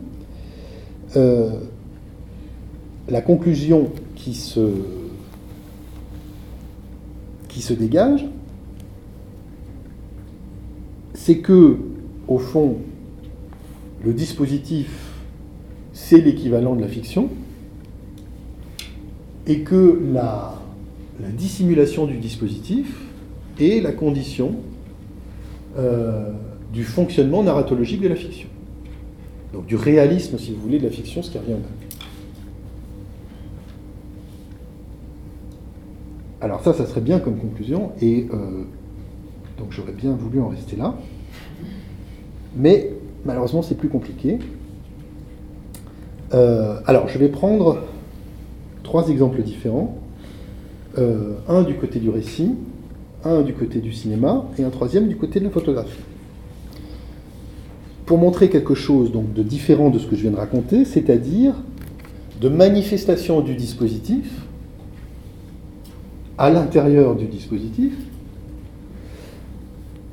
euh, 1.16 1.50
la 3.08 3.20
conclusion 3.20 3.90
qui 4.16 4.34
se, 4.34 4.68
qui 7.48 7.60
se 7.60 7.74
dégage, 7.74 8.26
c'est 11.14 11.38
que 11.38 11.78
au 12.28 12.38
fond, 12.38 12.78
le 14.04 14.12
dispositif, 14.12 15.14
c'est 15.92 16.20
l'équivalent 16.20 16.74
de 16.74 16.80
la 16.80 16.88
fiction, 16.88 17.28
et 19.46 19.60
que 19.60 20.00
la, 20.12 20.54
dissimulation 21.36 22.06
du 22.06 22.18
dispositif 22.18 23.03
est 23.58 23.80
la 23.80 23.92
condition 23.92 24.56
euh, 25.76 26.30
du 26.72 26.84
fonctionnement 26.84 27.42
narratologique 27.42 28.00
de 28.00 28.08
la 28.08 28.16
fiction. 28.16 28.48
Donc 29.52 29.66
du 29.66 29.76
réalisme, 29.76 30.38
si 30.38 30.52
vous 30.52 30.60
voulez, 30.60 30.78
de 30.78 30.84
la 30.84 30.90
fiction, 30.90 31.22
ce 31.22 31.30
qui 31.30 31.38
revient 31.38 31.52
au. 31.52 31.58
Alors 36.40 36.62
ça, 36.62 36.74
ça 36.74 36.86
serait 36.86 37.00
bien 37.00 37.20
comme 37.20 37.38
conclusion, 37.38 37.92
et 38.02 38.26
euh, 38.32 38.64
donc 39.58 39.68
j'aurais 39.70 39.92
bien 39.92 40.12
voulu 40.12 40.40
en 40.40 40.48
rester 40.48 40.76
là. 40.76 40.94
Mais 42.56 42.90
malheureusement, 43.24 43.62
c'est 43.62 43.76
plus 43.76 43.88
compliqué. 43.88 44.38
Euh, 46.34 46.80
alors, 46.86 47.08
je 47.08 47.18
vais 47.18 47.28
prendre 47.28 47.82
trois 48.82 49.08
exemples 49.08 49.42
différents. 49.42 49.98
Un 51.48 51.62
du 51.62 51.74
côté 51.74 51.98
du 51.98 52.10
récit, 52.10 52.54
un 53.24 53.42
du 53.42 53.54
côté 53.54 53.80
du 53.80 53.92
cinéma 53.92 54.44
et 54.58 54.64
un 54.64 54.70
troisième 54.70 55.08
du 55.08 55.16
côté 55.16 55.40
de 55.40 55.44
la 55.44 55.50
photographie. 55.50 56.02
Pour 58.06 58.18
montrer 58.18 58.50
quelque 58.50 58.74
chose 58.74 59.12
donc, 59.12 59.32
de 59.32 59.42
différent 59.42 59.90
de 59.90 59.98
ce 59.98 60.06
que 60.06 60.16
je 60.16 60.22
viens 60.22 60.30
de 60.30 60.36
raconter, 60.36 60.84
c'est-à-dire 60.84 61.54
de 62.40 62.48
manifestation 62.48 63.40
du 63.40 63.54
dispositif 63.54 64.30
à 66.36 66.50
l'intérieur 66.50 67.14
du 67.14 67.26
dispositif, 67.26 67.92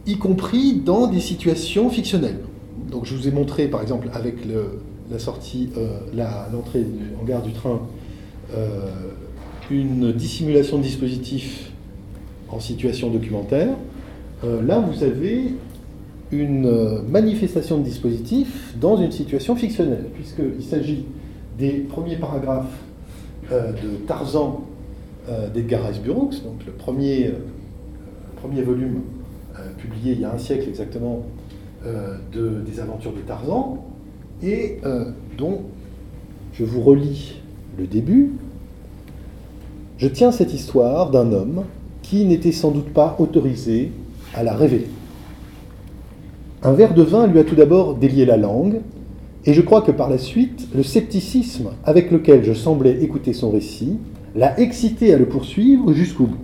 y 0.06 0.18
compris 0.18 0.76
dans 0.76 1.08
des 1.08 1.20
situations 1.20 1.90
fictionnelles. 1.90 2.40
Donc 2.90 3.06
je 3.06 3.16
vous 3.16 3.28
ai 3.28 3.32
montré, 3.32 3.68
par 3.68 3.82
exemple, 3.82 4.10
avec 4.14 4.36
la 5.10 5.20
sortie, 5.20 5.70
euh, 5.78 6.00
l'entrée 6.54 6.86
en 7.22 7.26
gare 7.26 7.42
du 7.42 7.52
train, 7.52 7.82
euh, 8.56 8.90
une 9.70 10.12
dissimulation 10.12 10.78
de 10.78 10.84
dispositif 10.84 11.71
en 12.52 12.60
situation 12.60 13.10
documentaire. 13.10 13.70
Euh, 14.44 14.62
là, 14.62 14.80
vous 14.80 15.04
avez 15.04 15.54
une 16.32 17.02
manifestation 17.10 17.78
de 17.78 17.84
dispositif 17.84 18.74
dans 18.80 18.98
une 18.98 19.12
situation 19.12 19.56
fictionnelle, 19.56 20.06
puisqu'il 20.14 20.64
s'agit 20.64 21.06
des 21.60 21.72
premiers 21.72 22.16
paragraphes 22.16 22.80
de 23.50 23.98
Tarzan 24.08 24.62
d'Edgar 25.54 25.86
Rice 25.88 26.00
Burroughs, 26.00 26.42
donc 26.46 26.66
le 26.66 26.72
premier, 26.72 27.34
premier 28.38 28.62
volume 28.62 29.02
publié 29.78 30.14
il 30.14 30.22
y 30.22 30.24
a 30.24 30.34
un 30.34 30.38
siècle 30.38 30.70
exactement 30.70 31.26
euh, 31.84 32.16
de, 32.32 32.62
des 32.62 32.80
aventures 32.80 33.12
de 33.12 33.22
Tarzan, 33.22 33.84
et 34.44 34.78
euh, 34.86 35.06
dont 35.36 35.62
je 36.54 36.64
vous 36.64 36.80
relis 36.80 37.42
le 37.76 37.88
début. 37.88 38.34
Je 39.98 40.08
tiens 40.08 40.32
cette 40.32 40.54
histoire 40.54 41.10
d'un 41.10 41.32
homme 41.32 41.64
n'était 42.14 42.52
sans 42.52 42.72
doute 42.72 42.90
pas 42.90 43.16
autorisé 43.20 43.92
à 44.36 44.44
la 44.44 44.54
révéler. 44.54 44.88
Un 46.64 46.74
verre 46.74 46.94
de 46.94 47.02
vin 47.02 47.28
lui 47.28 47.40
a 47.40 47.44
tout 47.44 47.56
d'abord 47.56 47.96
délié 47.96 48.26
la 48.26 48.38
langue, 48.38 48.82
et 49.46 49.54
je 49.54 49.62
crois 49.62 49.82
que 49.82 49.92
par 49.92 50.10
la 50.10 50.20
suite, 50.20 50.68
le 50.76 50.84
scepticisme 50.84 51.70
avec 51.84 52.12
lequel 52.12 52.44
je 52.44 52.54
semblais 52.54 53.02
écouter 53.02 53.34
son 53.34 53.50
récit 53.50 53.98
l'a 54.36 54.60
excité 54.60 55.14
à 55.14 55.18
le 55.18 55.26
poursuivre 55.26 55.94
jusqu'au 55.94 56.26
bout. 56.26 56.38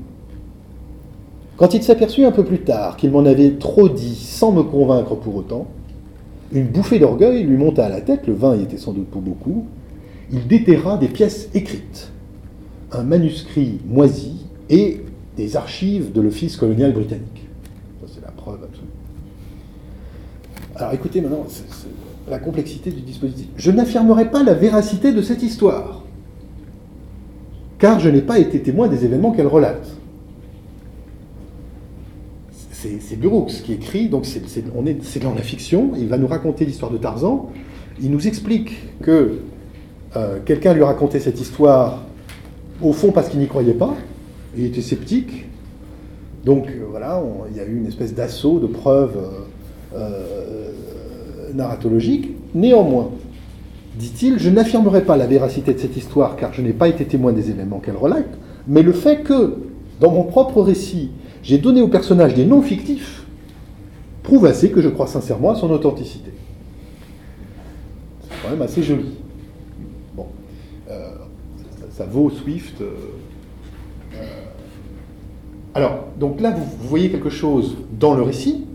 Quand 1.58 1.74
il 1.74 1.84
s'aperçut 1.84 2.26
un 2.26 2.32
peu 2.32 2.44
plus 2.44 2.60
tard 2.60 2.98
qu'il 2.98 3.12
m'en 3.12 3.26
avait 3.26 3.52
trop 3.52 3.90
dit 3.90 4.16
sans 4.16 4.52
me 4.52 4.64
convaincre 4.64 5.16
pour 5.16 5.36
autant, 5.36 5.68
une 6.52 6.68
bouffée 6.68 7.00
d'orgueil 7.00 7.44
lui 7.44 7.58
monta 7.58 7.86
à 7.86 7.90
la 7.90 8.02
tête, 8.02 8.26
le 8.26 8.34
vin 8.34 8.56
y 8.56 8.64
était 8.64 8.78
sans 8.78 8.94
doute 8.94 9.08
pour 9.08 9.22
beaucoup, 9.22 9.66
il 10.32 10.48
déterra 10.48 10.98
des 10.98 11.08
pièces 11.08 11.50
écrites, 11.54 12.12
un 12.92 13.04
manuscrit 13.04 13.80
moisi 13.88 14.46
et 14.70 15.02
des 15.38 15.56
archives 15.56 16.12
de 16.12 16.22
l'Office 16.22 16.58
colonial 16.58 16.92
britannique. 16.92 17.48
C'est 18.08 18.22
la 18.22 18.32
preuve 18.32 18.64
absolue. 18.64 18.88
Alors 20.76 20.94
écoutez 20.94 21.22
maintenant 21.22 21.46
la 22.30 22.40
complexité 22.40 22.92
du 22.92 23.02
dispositif. 23.02 23.48
Je 23.56 23.72
n'affirmerai 23.72 24.30
pas 24.30 24.44
la 24.44 24.54
véracité 24.54 25.14
de 25.14 25.22
cette 25.22 25.44
histoire, 25.44 26.04
car 27.80 28.00
je 28.00 28.10
n'ai 28.10 28.22
pas 28.22 28.40
été 28.40 28.62
témoin 28.62 28.88
des 28.88 29.06
événements 29.06 29.32
qu'elle 29.32 29.48
relate 29.48 29.88
c'est 33.00 33.20
Burroughs 33.20 33.64
qui 33.64 33.74
écrit, 33.74 34.08
donc 34.08 34.26
c'est 34.26 35.20
dans 35.20 35.34
la 35.34 35.42
fiction, 35.42 35.92
il 35.98 36.08
va 36.08 36.18
nous 36.18 36.28
raconter 36.28 36.66
l'histoire 36.66 36.92
de 36.92 36.98
Tarzan, 36.98 37.50
il 38.02 38.12
nous 38.12 38.28
explique 38.28 38.78
que 39.02 39.40
euh, 40.16 40.40
quelqu'un 40.46 40.74
lui 40.74 40.84
a 40.84 40.86
raconté 40.86 41.20
cette 41.20 41.40
histoire 41.40 42.04
au 42.82 42.94
fond 42.94 43.12
parce 43.12 43.30
qu'il 43.30 43.40
n'y 43.40 43.48
croyait 43.48 43.74
pas, 43.74 43.96
il 44.58 44.66
était 44.66 44.82
sceptique. 44.82 45.46
Donc 46.46 46.68
euh, 46.68 46.86
voilà, 46.90 47.22
il 47.52 47.58
y 47.58 47.60
a 47.60 47.66
eu 47.66 47.78
une 47.78 47.88
espèce 47.88 48.14
d'assaut 48.14 48.60
de 48.60 48.68
preuves 48.68 49.18
euh, 49.96 50.72
narratologiques. 51.54 52.30
Néanmoins, 52.56 53.12
dit-il, 53.98 54.40
je 54.40 54.50
n'affirmerai 54.50 55.02
pas 55.02 55.18
la 55.18 55.28
véracité 55.28 55.74
de 55.74 55.80
cette 55.80 55.98
histoire 55.98 56.36
car 56.36 56.54
je 56.54 56.62
n'ai 56.62 56.74
pas 56.74 56.88
été 56.88 57.06
témoin 57.06 57.34
des 57.34 57.50
événements 57.50 57.80
qu'elle 57.80 57.98
relate, 57.98 58.30
mais 58.68 58.82
le 58.82 58.94
fait 58.94 59.24
que, 59.24 59.56
dans 60.00 60.12
mon 60.12 60.24
propre 60.24 60.62
récit, 60.62 61.12
j'ai 61.44 61.58
donné 61.58 61.82
au 61.82 61.88
personnage 61.88 62.34
des 62.34 62.46
noms 62.46 62.62
fictifs, 62.62 63.26
prouve 64.24 64.46
assez 64.46 64.72
que 64.72 64.82
je 64.82 64.90
crois 64.90 65.08
sincèrement 65.08 65.52
à 65.52 65.56
son 65.56 65.72
authenticité. 65.72 66.32
C'est 68.24 68.36
quand 68.44 68.50
même 68.50 68.62
assez 68.62 68.84
joli. 68.84 69.06
Bon. 70.16 70.28
Euh, 70.90 71.12
ça, 71.92 72.06
vaut 72.06 72.30
Swift. 72.30 72.82
Euh, 72.82 72.86
euh. 72.86 73.17
Alors, 75.78 76.06
donc 76.20 76.42
là, 76.42 76.52
vous, 76.52 76.88
voyez 76.88 77.10
quelque 77.12 77.30
chose 77.30 77.78
dans 78.00 78.16
le 78.16 78.24
récit, 78.24 78.66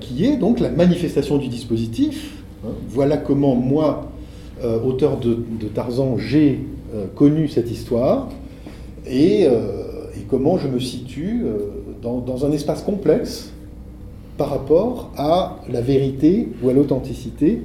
qui 0.00 0.24
est 0.24 0.38
donc 0.38 0.58
la 0.58 0.70
manifestation 0.70 1.36
du 1.36 1.48
dispositif. 1.48 2.42
Hein. 2.64 2.70
Voilà 2.88 3.18
comment 3.18 3.54
moi, 3.54 4.10
auteur 4.62 5.18
de, 5.18 5.44
Tarzan, 5.74 6.16
j'ai 6.16 6.60
connu 7.14 7.48
cette 7.48 7.70
histoire 7.70 8.30
et, 9.06 9.46
comment 10.30 10.56
je 10.56 10.68
me 10.68 10.80
situe 10.80 11.44
dans, 12.02 12.46
un 12.46 12.52
espace 12.52 12.82
complexe 12.82 13.52
par 14.38 14.48
rapport 14.48 15.10
à 15.18 15.60
la 15.70 15.82
vérité 15.82 16.48
ou 16.62 16.70
à 16.70 16.72
l'authenticité 16.72 17.62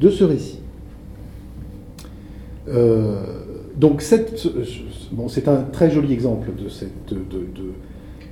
de 0.00 0.10
ce 0.10 0.24
récit. 0.24 0.58
Euh, 2.68 3.43
donc 3.78 4.02
c'est 4.02 5.48
un 5.48 5.62
très 5.72 5.90
joli 5.90 6.12
exemple 6.12 6.50
de 6.56 6.68
cette 6.68 7.14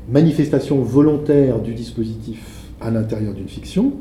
manifestation 0.09 0.81
volontaire 0.83 1.61
du 1.61 1.75
dispositif 1.75 2.67
à 2.81 2.91
l'intérieur 2.91 3.35
d'une 3.35 3.49
fiction, 3.49 3.93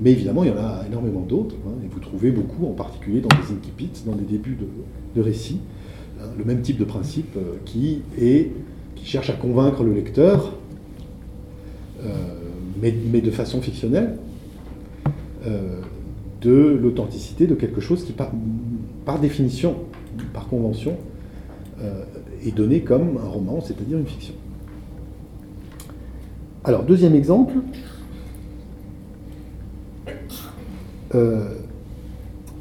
mais 0.00 0.12
évidemment 0.12 0.44
il 0.44 0.50
y 0.50 0.52
en 0.52 0.58
a 0.58 0.84
énormément 0.86 1.20
d'autres, 1.20 1.56
hein, 1.66 1.72
et 1.84 1.88
vous 1.88 2.00
trouvez 2.00 2.30
beaucoup, 2.30 2.66
en 2.66 2.72
particulier 2.72 3.20
dans 3.20 3.36
les 3.36 3.56
incipits, 3.56 3.90
dans 4.06 4.14
les 4.14 4.24
débuts 4.24 4.56
de, 5.14 5.20
récits, 5.20 5.60
hein, 6.20 6.26
le 6.36 6.44
même 6.44 6.62
type 6.62 6.78
de 6.78 6.84
principe 6.84 7.36
euh, 7.36 7.56
qui, 7.64 8.02
est, 8.20 8.52
qui 8.94 9.04
cherche 9.04 9.30
à 9.30 9.34
convaincre 9.34 9.82
le 9.82 9.92
lecteur 9.92 10.54
euh, 12.04 12.08
mais, 12.80 13.20
de 13.20 13.30
façon 13.30 13.60
fictionnelle, 13.60 14.18
euh, 15.46 15.80
de 16.40 16.78
l'authenticité 16.80 17.48
de 17.48 17.56
quelque 17.56 17.80
chose 17.80 18.04
qui, 18.04 18.12
par 19.04 19.18
définition, 19.18 19.74
par 20.32 20.48
convention, 20.48 20.96
euh, 21.80 22.04
est 22.44 22.54
donné 22.54 22.80
comme 22.80 23.18
un 23.22 23.28
roman, 23.28 23.60
c'est-à-dire 23.60 23.98
une 23.98 24.06
fiction. 24.06 24.34
Alors, 26.64 26.82
deuxième 26.84 27.14
exemple. 27.14 27.54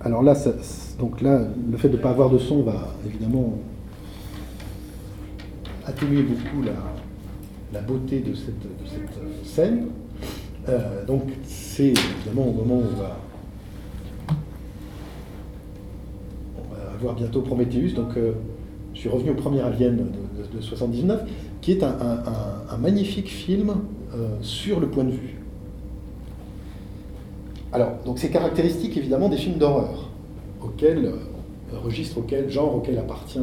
alors 0.01 0.24
là, 0.24 0.36
donc 0.99 1.22
là, 1.22 1.41
le 1.70 1.78
fait 1.78 1.89
de 1.89 1.97
ne 1.97 2.01
pas 2.01 2.12
avoir 2.12 2.30
de 2.30 2.38
son 2.38 2.64
va 2.64 2.95
évidemment 3.05 3.55
atténuer 5.86 6.24
beaucoup 6.24 6.64
la, 6.64 6.74
la 7.74 7.82
beauté 7.82 8.20
de 8.20 8.34
cette, 8.34 8.53
scène. 9.45 9.88
Euh, 10.70 11.05
donc 11.05 11.24
c'est 11.45 11.93
évidemment 11.93 12.49
au 12.49 12.51
moment 12.51 12.76
où 12.76 12.84
on 12.93 13.01
va, 13.01 13.18
avoir 16.98 17.16
bientôt 17.16 17.41
Prometheus. 17.41 17.93
Donc 17.95 18.18
euh, 18.18 18.34
je 18.93 19.00
suis 19.00 19.10
revenu 19.10 19.32
au 19.32 19.36
premier 19.36 19.62
Alien 19.62 19.98
de, 20.54 20.62
79, 20.62 21.22
qui 21.62 21.72
est 21.72 21.84
un, 21.84 22.78
magnifique 22.80 23.28
film 23.28 23.76
euh, 24.16 24.30
sur 24.41 24.80
le 24.80 24.88
point 24.88 25.04
de 25.04 25.12
vue. 25.12 25.36
Alors, 27.74 27.91
donc 28.06 28.18
c'est 28.18 28.30
caractéristique 28.30 28.98
évidemment 28.98 29.30
des 29.30 29.38
films 29.38 29.58
d'horreur, 29.58 30.10
auquel 30.64 31.12
registre 31.84 32.20
auquel, 32.20 32.50
genre 32.50 32.76
auquel 32.76 32.98
appartient 32.98 33.39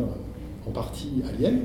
en 0.67 0.71
partie 0.71 1.23
Alien. 1.29 1.61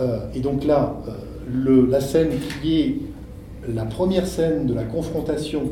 Euh, 0.00 0.18
et 0.34 0.40
donc 0.40 0.64
là, 0.64 0.96
euh, 1.08 1.86
la 1.88 2.00
scène 2.00 2.30
qui 2.60 2.80
est 2.80 2.96
la 3.72 3.84
première 3.84 4.26
scène 4.26 4.66
de 4.66 4.74
la 4.74 4.84
confrontation 4.84 5.62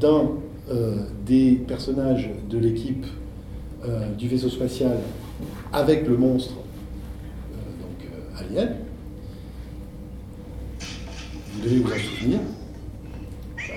d'un 0.00 0.30
euh, 0.70 0.96
des 1.26 1.52
personnages 1.52 2.30
de 2.48 2.58
l'équipe 2.58 3.06
du 4.16 4.28
vaisseau 4.28 4.48
spatial 4.48 4.98
avec 5.72 6.06
le 6.06 6.16
monstre, 6.16 6.54
donc 7.80 8.08
Alien, 8.38 8.76
vous 11.52 11.62
devez 11.62 11.78
vous 11.78 11.92
en 11.92 11.98
souvenir. 11.98 12.40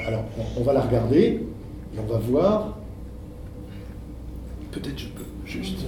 Alors, 0.05 0.23
on, 0.57 0.63
va 0.63 0.73
la 0.73 0.81
regarder 0.81 1.19
et 1.93 1.99
on 1.99 2.05
va 2.05 2.17
voir. 2.17 2.77
Peut-être 4.71 4.97
je 4.97 5.07
peux 5.07 5.25
juste. 5.45 5.85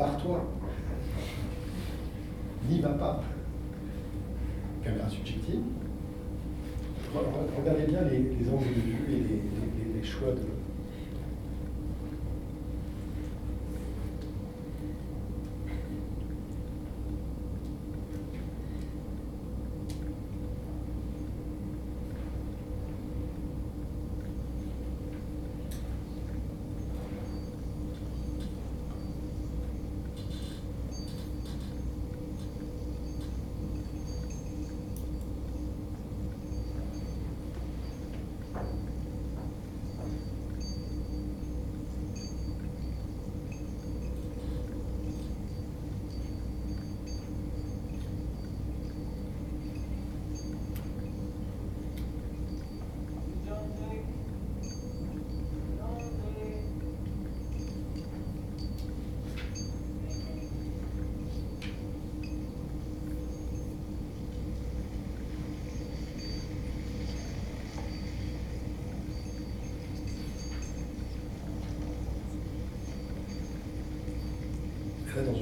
barre-toi. 0.00 0.44
N'y 2.68 2.80
va 2.80 2.90
pas. 2.90 3.22
Caméra 4.82 5.08
subjective. 5.08 5.60
Regardez 7.58 7.84
bien 7.86 8.00
les, 8.02 8.48
angles 8.48 8.68
de 8.68 8.80
vue 8.80 10.02
et 10.20 10.26
les 10.26 10.26
choix 10.26 10.34
de, 10.34 10.59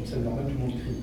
scène 0.09 0.25
normale, 0.25 0.47
tout 0.47 0.53
le 0.53 0.59
monde 0.59 0.71
crie. 0.71 1.03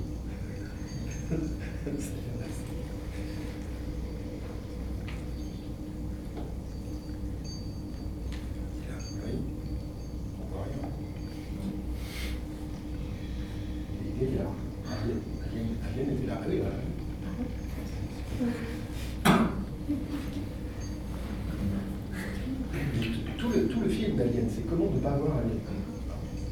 Tout 23.37 23.49
le, 23.49 23.67
tout 23.67 23.81
le 23.81 23.89
film 23.89 24.17
d'Alien, 24.17 24.49
c'est 24.49 24.65
comment 24.67 24.89
ne 24.91 24.99
pas 24.99 25.11
avoir 25.11 25.37
Alien? 25.37 25.59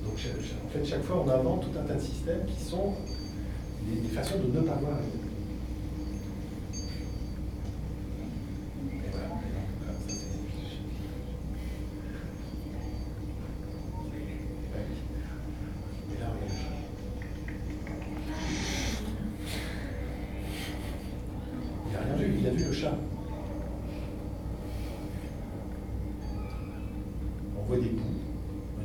En 0.06 0.63
fait, 0.74 0.86
chaque 0.86 1.04
fois, 1.04 1.24
on 1.26 1.30
invente 1.30 1.62
tout 1.62 1.80
un 1.80 1.84
tas 1.84 1.96
de 1.96 2.02
systèmes 2.02 2.46
qui 2.48 2.64
sont 2.64 2.94
des, 3.88 4.08
façons 4.10 4.40
de 4.40 4.60
ne 4.60 4.62
pas 4.66 4.76
voir. 4.76 4.98
il 22.40 22.48
a 22.48 22.52
vu 22.52 22.66
le 22.66 22.74
chat. 22.74 22.98
On 27.58 27.66
voit 27.68 27.78
des 27.78 27.90
poux, 27.90 28.04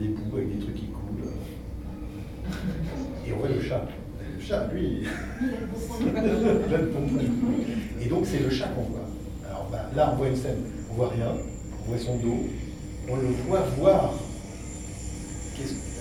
des 0.01 0.09
poux 0.09 0.37
avec 0.37 0.59
des 0.59 0.65
trucs 0.65 0.77
qui 0.77 0.87
coulent. 0.87 1.33
Et 3.27 3.33
on 3.33 3.39
voit 3.39 3.49
le 3.49 3.61
chat. 3.61 3.87
Le 4.37 4.43
chat, 4.43 4.69
lui, 4.73 5.05
Et 8.01 8.07
donc 8.09 8.25
c'est 8.25 8.41
le 8.41 8.51
chat 8.51 8.69
qu'on 8.69 8.83
voit. 8.83 9.09
Alors 9.49 9.69
bah, 9.71 9.91
là, 9.95 10.11
on 10.13 10.17
voit 10.17 10.29
une 10.29 10.37
scène, 10.37 10.63
on 10.91 10.95
voit 10.95 11.09
rien, 11.09 11.33
on 11.83 11.91
voit 11.91 11.99
son 11.99 12.17
dos, 12.19 12.47
on 13.09 13.17
le 13.17 13.29
voit 13.47 13.61
voir. 13.79 14.15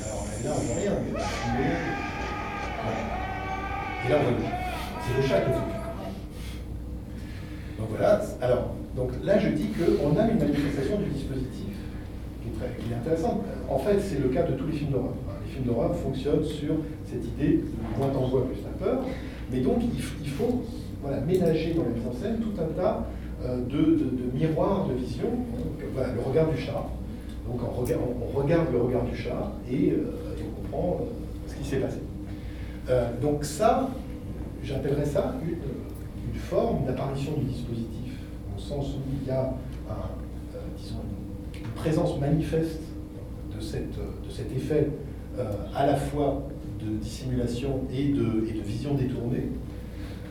Alors 0.06 0.28
là, 0.44 0.52
on 0.56 0.60
voit 0.60 0.76
rien, 0.76 0.92
mais 1.04 1.20
Et 4.06 4.10
là, 4.10 4.18
on 4.20 4.24
voit 4.24 4.32
le 4.32 4.44
chat. 4.44 4.52
C'est 5.02 5.22
le 5.22 5.28
chat 5.28 5.42
qui 5.42 5.52
fait. 5.52 5.78
Donc 7.80 7.90
voilà, 7.90 8.22
alors, 8.42 8.74
donc 8.96 9.12
là 9.24 9.38
je 9.38 9.50
dis 9.50 9.68
qu'on 9.70 10.18
a 10.18 10.28
une 10.28 10.40
manifestation 10.40 10.98
du 11.00 11.10
dispositif 11.10 11.76
qui 12.42 12.50
est, 12.50 12.54
très, 12.60 12.76
qui 12.82 12.92
est 12.92 12.96
intéressante. 12.96 13.44
En 13.70 13.78
fait, 13.78 14.00
c'est 14.00 14.20
le 14.20 14.30
cas 14.30 14.44
de 14.44 14.54
tous 14.54 14.66
les 14.68 14.74
films 14.74 14.92
d'horreur. 14.92 15.14
Les 15.46 15.54
fonctionnent 16.08 16.43
sur 16.43 16.76
cette 17.05 17.26
idée 17.26 17.58
de 17.58 17.99
moins 17.99 18.10
t'en 18.10 18.28
vois, 18.28 18.45
plus 18.47 18.60
t'as 18.62 18.86
peur. 18.86 18.99
Mais 19.51 19.62
donc, 19.62 19.78
il, 20.24 20.30
faut 20.30 20.64
voilà, 21.01 21.22
ménager 21.22 21.74
dans 21.74 21.84
la 21.84 21.89
mise 21.89 22.08
en 22.08 22.14
scène 22.14 22.39
tout 22.39 22.62
un 22.62 22.82
tas 22.82 23.05
euh, 23.45 23.64
de, 23.66 23.97
miroirs 24.34 24.88
de 24.88 24.93
vision. 24.93 25.30
voilà, 25.93 26.14
le 26.14 26.22
regard 26.22 26.49
du 26.49 26.58
chat. 26.58 26.86
Donc, 27.47 27.62
on 27.64 28.38
regarde, 28.38 28.68
le 28.74 28.82
regard 28.82 29.03
du 29.03 29.16
chat 29.16 29.53
et, 29.72 29.91
euh, 29.91 30.12
on 30.41 30.62
comprend 30.62 30.97
euh, 31.01 31.05
ce 31.47 31.55
qui 31.55 31.64
s'est 31.64 31.78
passé. 31.78 31.99
donc, 33.22 33.43
ça, 33.43 33.89
j'appellerais 34.64 35.05
ça 35.05 35.36
une 35.43 36.39
forme 36.39 36.86
d'apparition 36.86 37.34
du 37.38 37.45
dispositif, 37.45 38.14
au 38.55 38.60
sens 38.60 38.95
où 38.95 38.99
il 39.22 39.28
y 39.28 39.32
a 39.32 39.53
euh, 39.89 39.93
une, 41.55 41.68
présence 41.76 42.20
manifeste 42.20 42.82
de, 43.55 43.62
cette, 43.62 43.91
de 43.91 44.30
cet 44.30 44.51
effet 44.51 44.88
euh, 44.88 45.07
à 45.76 45.86
la 45.86 45.96
fois 45.96 46.48
de 46.80 46.98
dissimulation 46.98 47.82
et 47.94 48.10
de, 48.10 48.42
vision 48.64 48.94
détournée. 48.96 49.50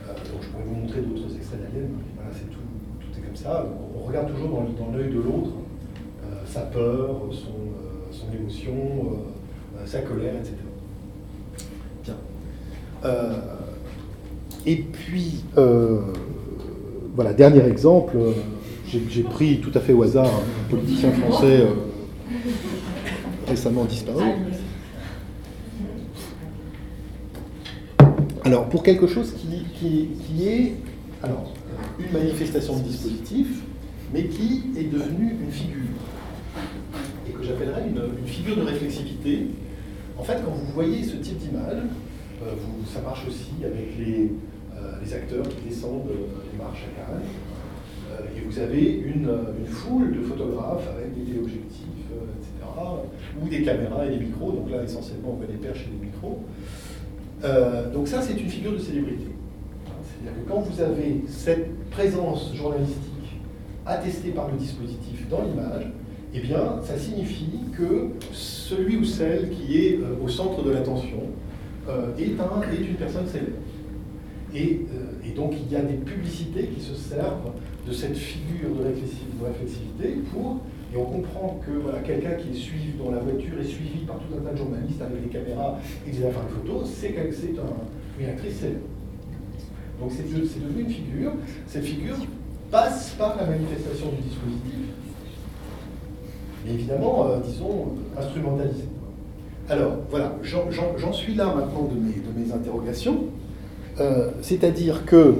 Euh, 0.07 0.13
donc 0.13 0.41
je 0.41 0.47
pourrais 0.49 0.63
vous 0.65 0.75
montrer 0.75 1.01
d'autres 1.01 1.35
extraits 1.35 1.61
d'Alien, 1.61 1.89
voilà, 2.15 2.31
c'est 2.33 2.49
tout, 2.49 2.59
tout 2.99 3.19
est 3.19 3.21
comme 3.21 3.35
ça. 3.35 3.65
On 3.95 4.07
regarde 4.07 4.33
toujours 4.33 4.49
dans, 4.49 4.97
l'œil 4.97 5.09
de 5.09 5.19
l'autre 5.19 5.51
sa 6.45 6.61
peur, 6.61 7.21
son, 7.31 8.33
émotion, 8.33 8.73
sa 9.85 9.99
colère, 9.99 10.35
etc. 10.35 10.55
Bien. 12.03 12.15
Et 14.67 14.75
puis, 14.75 15.45
euh, 15.57 16.01
voilà, 17.15 17.31
dernier 17.31 17.65
exemple, 17.65 18.17
euh, 18.17 18.33
j'ai 18.85 19.23
pris 19.23 19.61
tout 19.61 19.71
à 19.73 19.79
fait 19.79 19.93
au 19.93 20.03
hasard 20.03 20.25
un 20.25 20.69
politicien 20.69 21.09
français 21.13 21.61
euh, 21.61 21.67
récemment 23.47 23.85
disparu. 23.85 24.25
Alors, 28.47 28.69
pour 28.69 28.81
quelque 28.81 29.07
chose 29.07 29.33
qui, 29.33 30.47
est 30.47 30.71
alors, 31.21 31.51
une 31.99 32.09
manifestation 32.13 32.77
de 32.77 32.83
dispositif, 32.83 33.61
mais 34.13 34.23
qui 34.27 34.63
est 34.77 34.85
devenue 34.85 35.35
une 35.43 35.51
figure, 35.51 35.83
et 37.27 37.31
que 37.31 37.43
j'appellerais 37.43 37.83
une, 37.89 38.25
figure 38.25 38.55
de 38.55 38.61
réflexivité. 38.61 39.47
En 40.17 40.23
fait, 40.23 40.37
quand 40.45 40.51
vous 40.51 40.71
voyez 40.73 41.03
ce 41.03 41.17
type 41.17 41.39
d'image, 41.39 41.83
ça 42.93 43.01
marche 43.01 43.27
aussi 43.27 43.51
avec 43.65 43.97
les, 43.99 44.31
les 45.03 45.13
acteurs 45.13 45.49
qui 45.49 45.67
descendent 45.67 46.07
les 46.09 46.57
marches 46.57 46.85
à 46.85 47.01
Cannes. 47.01 47.23
Euh, 48.09 48.37
et 48.37 48.39
vous 48.39 48.59
avez 48.59 49.01
une, 49.05 49.29
foule 49.67 50.15
de 50.15 50.21
photographes 50.21 50.87
avec 50.95 51.13
des 51.13 51.25
téléobjectifs, 51.25 52.07
euh, 52.13 52.31
etc., 52.39 52.71
ou 53.43 53.49
des 53.49 53.63
caméras 53.63 54.05
et 54.05 54.11
des 54.11 54.25
micros. 54.25 54.53
Donc 54.53 54.71
là, 54.71 54.83
essentiellement, 54.83 55.31
on 55.33 55.35
voit 55.35 55.47
des 55.47 55.57
perches 55.57 55.83
et 55.85 55.99
des 55.99 56.05
micros. 56.05 56.39
Euh, 57.43 57.91
donc 57.91 58.07
ça, 58.07 58.21
c'est 58.21 58.39
une 58.39 58.49
figure 58.49 58.73
de 58.73 58.79
célébrité. 58.79 59.27
C'est-à-dire 60.03 60.43
que 60.43 60.49
quand 60.49 60.59
vous 60.59 60.81
avez 60.81 61.23
cette 61.27 61.89
présence 61.89 62.53
journalistique 62.55 63.41
attestée 63.85 64.29
par 64.29 64.49
le 64.49 64.57
dispositif 64.57 65.27
dans 65.29 65.43
l'image, 65.43 65.91
eh 66.33 66.39
bien, 66.39 66.81
ça 66.83 66.97
signifie 66.97 67.59
que 67.77 68.09
celui 68.33 68.97
ou 68.97 69.03
celle 69.05 69.49
qui 69.49 69.77
est 69.77 69.99
au 70.23 70.27
centre 70.27 70.63
de 70.63 70.71
l'attention 70.71 71.23
est, 72.17 72.23
est 72.23 72.87
une 72.89 72.95
personne 72.95 73.27
célèbre. 73.27 73.53
Euh, 74.55 75.27
et, 75.27 75.31
donc 75.31 75.53
il 75.61 75.71
y 75.71 75.75
a 75.75 75.81
des 75.81 75.95
publicités 75.95 76.67
qui 76.67 76.81
se 76.81 76.95
servent 76.95 77.51
de 77.87 77.93
cette 77.93 78.15
figure 78.15 78.69
de 78.79 79.45
réflexivité 79.45 80.21
pour, 80.31 80.61
et 80.93 80.97
on 80.97 81.05
comprend 81.05 81.59
que 81.65 82.05
quelqu'un 82.05 82.35
qui 82.35 82.49
est 82.49 82.59
suivi, 82.59 82.91
dont 82.97 83.11
la 83.11 83.19
voiture 83.19 83.59
est 83.59 83.67
suivie 83.67 84.05
par 84.05 84.17
tout 84.17 84.33
un 84.37 84.41
tas 84.41 84.53
de 84.53 84.57
journalistes 84.57 85.01
avec 85.01 85.23
des 85.23 85.29
caméras 85.29 85.77
et 86.07 86.11
des 86.11 86.17
photos, 86.19 86.89
c'est 86.89 87.09
un, 87.17 88.21
une 88.21 88.29
actrice 88.29 88.55
célèbre. 88.55 88.79
Donc 89.99 90.11
c'est 90.15 90.31
devenu 90.31 90.83
une 90.83 90.89
figure. 90.89 91.31
Cette 91.67 91.83
figure 91.83 92.15
passe 92.71 93.15
par 93.17 93.35
la 93.37 93.45
manifestation 93.47 94.07
du 94.11 94.21
dispositif, 94.21 94.87
et 96.67 96.73
évidemment, 96.73 97.27
euh, 97.27 97.37
disons, 97.45 97.89
instrumentalisée. 98.17 98.89
Alors, 99.69 99.97
voilà, 100.09 100.35
j'en 100.43 101.13
suis 101.13 101.35
là 101.35 101.45
maintenant 101.45 101.89
de 101.91 101.99
mes, 101.99 102.53
interrogations. 102.53 103.25
Euh, 103.99 104.29
c'est-à-dire 104.41 105.05
que 105.05 105.35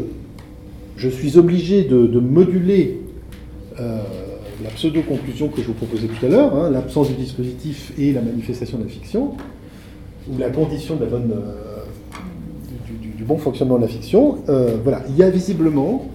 je 0.97 1.07
suis 1.07 1.37
obligé 1.37 1.83
de, 1.83 2.19
moduler 2.19 3.01
euh, 3.79 4.01
la 4.63 4.69
pseudo-conclusion 4.69 5.49
que 5.49 5.61
je 5.61 5.67
vous 5.67 5.73
proposais 5.73 6.07
tout 6.07 6.25
à 6.25 6.29
l'heure, 6.29 6.55
hein, 6.55 6.69
l'absence 6.69 7.09
du 7.09 7.15
dispositif 7.15 7.93
et 7.97 8.13
la 8.13 8.21
manifestation 8.21 8.77
de 8.77 8.83
la 8.83 8.89
fiction, 8.89 9.33
ou 10.31 10.37
la 10.37 10.49
condition 10.49 10.97
euh, 11.01 11.37
du, 13.01 13.23
bon 13.23 13.37
fonctionnement 13.37 13.77
de 13.77 13.81
la 13.81 13.87
fiction. 13.87 14.37
voilà, 14.83 15.03
il 15.09 15.17
y 15.17 15.23
a 15.23 15.29
visiblement 15.29 16.07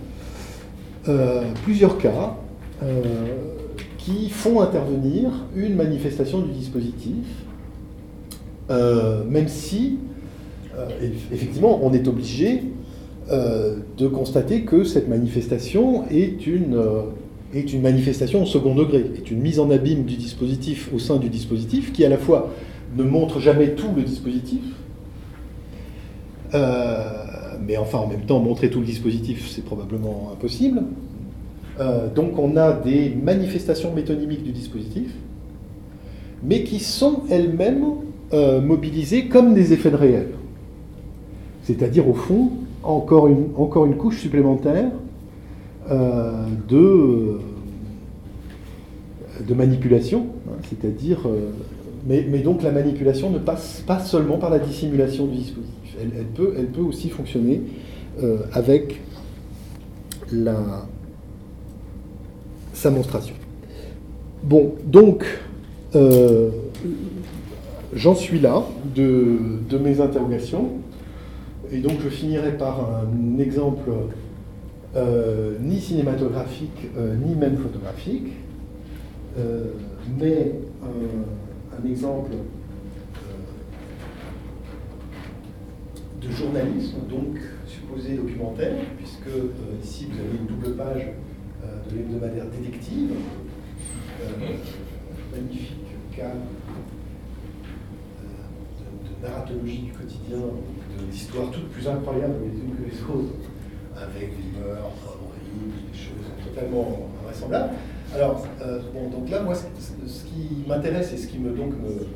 plusieurs 1.64 1.99
cas 1.99 2.36
qui 3.99 4.30
font 4.30 4.61
intervenir 4.61 5.30
une 5.55 5.74
manifestation 5.74 6.40
du 6.40 6.53
dispositif, 6.53 7.26
même 8.70 9.49
si 9.49 9.99
euh, 10.76 10.88
effectivement, 11.32 11.80
on 11.82 11.93
est 11.93 12.09
obligé 12.09 12.62
euh, 13.30 13.76
de 13.99 14.09
constater 14.09 14.62
que 14.62 14.84
cette 14.84 15.09
manifestation 15.09 16.05
est 16.11 16.47
une, 16.47 16.76
euh, 16.76 17.03
est 17.55 17.73
une 17.73 17.83
manifestation 17.83 18.43
au 18.43 18.47
second 18.47 18.75
degré, 18.75 19.05
est 19.17 19.31
une 19.31 19.41
mise 19.41 19.61
en 19.61 19.71
abîme 19.71 20.05
du 20.05 20.17
dispositif 20.17 20.91
au 20.95 20.99
sein 20.99 21.17
du 21.17 21.29
dispositif, 21.29 21.93
qui 21.93 22.05
à 22.05 22.09
la 22.09 22.19
fois 22.19 22.51
ne 22.97 23.03
montre 23.03 23.41
jamais 23.41 23.71
tout 23.71 23.91
le 23.95 24.03
dispositif, 24.03 24.61
mais 26.53 27.77
enfin 27.79 27.99
en 27.99 28.07
même 28.07 28.23
temps 28.23 28.41
montrer 28.41 28.69
tout 28.69 28.81
le 28.81 28.87
dispositif 28.87 29.49
c'est 29.49 29.65
probablement 29.65 30.31
impossible. 30.33 30.83
donc 32.15 32.39
on 32.39 32.57
a 32.57 32.73
des 32.73 33.11
manifestations 33.11 33.93
métonymiques 33.95 34.43
du 34.43 34.53
dispositif, 34.53 35.13
mais 36.43 36.65
qui 36.65 36.81
sont 36.81 37.23
elles-mêmes 37.31 37.85
mobilisées 38.33 39.27
comme 39.29 39.55
des 39.55 39.73
effets 39.73 39.91
de 39.91 39.97
réel. 39.97 40.29
C'est-à-dire, 41.65 42.09
au 42.09 42.15
fond, 42.15 42.51
encore 42.83 43.29
une, 43.29 43.51
encore 43.57 43.87
une 43.87 43.97
couche 43.97 44.19
supplémentaire 44.19 44.87
euh, 44.87 45.12
de, 45.91 47.39
de 49.47 49.55
manipulation, 49.55 50.26
hein, 50.49 50.57
c'est-à-dire, 50.68 51.20
euh, 51.26 51.51
mais, 52.07 52.39
donc 52.41 52.62
la 52.62 52.70
manipulation 52.70 53.30
ne 53.30 53.39
passe 53.39 53.83
pas 53.87 53.99
seulement 54.01 54.39
par 54.39 54.51
la 54.51 54.59
dissimulation 54.59 55.26
du 55.26 55.39
dispositif, 55.39 55.97
elle, 56.01 56.24
peut, 56.26 56.55
elle 56.57 56.66
peut 56.66 56.83
aussi 56.83 57.09
fonctionner 57.11 57.62
euh, 58.22 58.39
avec 58.53 59.01
la, 60.33 60.87
sa 62.72 62.91
monstration. 62.91 63.35
Bon, 64.43 64.74
donc, 64.85 65.24
j'en 67.95 68.14
suis 68.14 68.41
là 68.41 68.62
de, 68.95 69.39
de 69.68 69.78
mes 69.78 70.01
interrogations. 70.01 70.70
Et 71.72 71.78
donc 71.78 72.01
je 72.05 72.11
finirai 72.11 72.53
par 72.53 72.80
un 72.80 73.39
exemple 73.39 73.91
euh, 74.95 75.57
ni 75.59 75.80
cinématographique, 75.80 76.90
euh, 76.99 77.16
ni 77.16 77.34
même 77.34 77.57
photographique, 77.57 78.32
euh, 79.38 79.72
mais 80.20 80.53
un, 80.82 81.88
exemple 81.88 82.32
de 86.20 86.30
journalisme, 86.30 86.99
donc 87.09 87.38
supposé 87.66 88.16
documentaire, 88.16 88.76
puisque 88.99 89.30
ici 89.82 90.07
vous 90.11 90.18
avez 90.20 90.38
une 90.38 90.47
double 90.47 90.76
page 90.76 91.09
de 91.90 91.97
l'hebdomadaire 91.97 92.45
détective, 92.47 93.11
magnifique 95.34 95.86
cas 96.16 96.34
de, 98.22 99.26
narratologie 99.26 99.78
du 99.78 99.93
quotidien 99.93 100.38
d'histoires 101.11 101.51
toutes 101.51 101.68
plus 101.70 101.88
incroyables 101.88 102.36
les 102.45 102.61
unes 102.61 102.76
que 102.76 102.84
les 102.88 103.03
autres, 103.03 103.34
avec 103.97 104.30
des 104.30 104.59
meurtres 104.59 105.18
des 105.93 105.99
choses 105.99 106.26
totalement 106.45 107.09
invraisemblables. 107.22 107.74
Alors, 108.14 108.47
bon, 108.93 109.09
donc 109.11 109.30
là, 109.30 109.43
moi, 109.43 109.55
ce, 109.55 110.24
qui 110.24 110.64
m'intéresse 110.66 111.12
et 111.12 111.16
ce 111.16 111.26
qui 111.26 111.38
me, 111.38 111.51
donc, 111.51 111.72
me, 111.72 112.07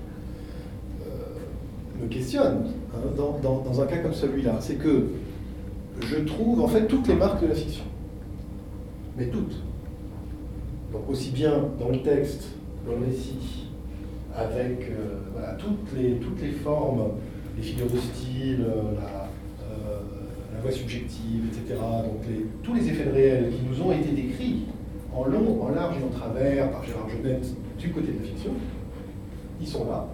me 2.02 2.08
questionne 2.08 2.66
hein, 2.94 2.98
dans, 3.16 3.38
dans, 3.60 3.80
un 3.80 3.86
cas 3.86 3.98
comme 3.98 4.12
celui-là, 4.12 4.56
c'est 4.60 4.76
que 4.76 5.06
je 6.00 6.16
trouve 6.16 6.60
en 6.60 6.68
fait 6.68 6.86
toutes 6.86 7.08
les 7.08 7.14
marques 7.14 7.42
de 7.42 7.48
la 7.48 7.54
fiction. 7.54 7.84
Mais 9.16 9.26
toutes. 9.28 9.56
Donc 10.92 11.08
aussi 11.08 11.30
bien 11.30 11.64
dans 11.78 11.88
le 11.88 12.02
texte, 12.02 12.48
dans 12.86 12.92
le 12.98 13.06
récit, 13.06 13.68
avec 14.34 14.90
euh, 14.90 15.56
toutes, 15.58 15.98
les, 15.98 16.16
toutes 16.16 16.40
les 16.42 16.52
formes, 16.52 17.12
les 17.56 17.62
figures 17.62 17.90
de 17.90 17.98
style, 17.98 18.64
euh, 18.68 18.94
la, 19.00 19.28
euh, 19.64 20.00
la 20.56 20.62
voix 20.62 20.72
subjective, 20.72 21.44
etc. 21.52 21.78
Donc 22.04 22.26
les, 22.28 22.46
tous 22.62 22.74
les 22.74 22.88
effets 22.88 23.04
de 23.04 23.10
réel 23.10 23.50
qui 23.50 23.62
nous 23.68 23.82
ont 23.82 23.92
été 23.92 24.10
décrits 24.10 24.64
en 25.14 25.24
long, 25.26 25.62
en 25.62 25.68
large 25.70 25.96
et 26.00 26.04
en 26.04 26.08
travers 26.08 26.70
par 26.70 26.84
Gérard 26.84 27.08
Genette 27.08 27.46
du 27.78 27.90
côté 27.90 28.12
de 28.12 28.18
la 28.18 28.24
fiction, 28.24 28.52
ils 29.60 29.66
sont 29.66 29.84
là. 29.86 30.08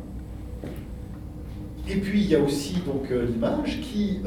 Et 1.88 1.96
puis 1.96 2.20
il 2.20 2.30
y 2.30 2.36
a 2.36 2.40
aussi 2.40 2.74
donc 2.86 3.08
l'image 3.10 3.80
qui, 3.80 4.20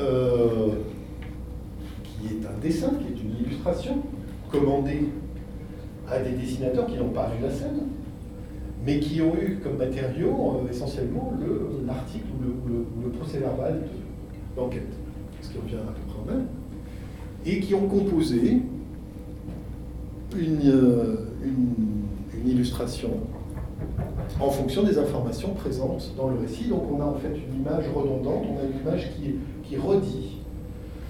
qui 2.03 2.27
est 2.27 2.45
un 2.45 2.59
dessin, 2.61 2.91
qui 2.99 3.13
est 3.13 3.23
une 3.23 3.45
illustration 3.45 4.01
commandée 4.51 5.07
à 6.09 6.19
des 6.19 6.31
dessinateurs 6.31 6.87
qui 6.87 6.97
n'ont 6.97 7.09
pas 7.09 7.29
vu 7.29 7.43
la 7.43 7.51
scène, 7.51 7.87
mais 8.85 8.99
qui 8.99 9.21
ont 9.21 9.35
eu 9.35 9.59
comme 9.63 9.77
matériau 9.77 10.61
euh, 10.63 10.69
essentiellement 10.69 11.33
l'article 11.85 12.25
ou 12.39 12.69
le, 12.69 12.85
le, 13.03 13.09
procès-verbal 13.09 13.81
d'enquête, 14.55 14.93
ce 15.41 15.49
qui 15.49 15.57
revient 15.57 15.77
et 17.45 17.59
qui 17.59 17.73
ont 17.73 17.87
composé 17.87 18.61
une, 20.37 20.59
euh, 20.65 21.15
une, 21.43 22.49
illustration 22.49 23.09
en 24.39 24.51
fonction 24.51 24.83
des 24.83 24.99
informations 24.99 25.55
présentes 25.55 26.13
dans 26.15 26.29
le 26.29 26.39
récit. 26.39 26.65
Donc 26.65 26.83
on 26.91 27.01
a 27.01 27.05
en 27.05 27.15
fait 27.15 27.29
une 27.29 27.61
image 27.61 27.85
redondante, 27.95 28.45
on 28.47 28.59
a 28.59 28.63
une 28.63 28.79
image 28.81 29.09
qui, 29.63 29.77
redit, 29.77 30.37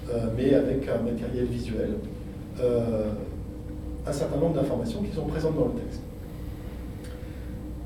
euh, 0.09 0.27
mais 0.37 0.53
avec 0.53 0.87
un 0.87 1.01
matériel 1.03 1.45
visuel 1.45 1.95
un 4.07 4.13
certain 4.13 4.37
nombre 4.37 4.55
d'informations 4.55 5.01
qui 5.01 5.13
sont 5.13 5.25
présentes 5.25 5.55
dans 5.55 5.65
le 5.65 5.73
texte. 5.73 6.01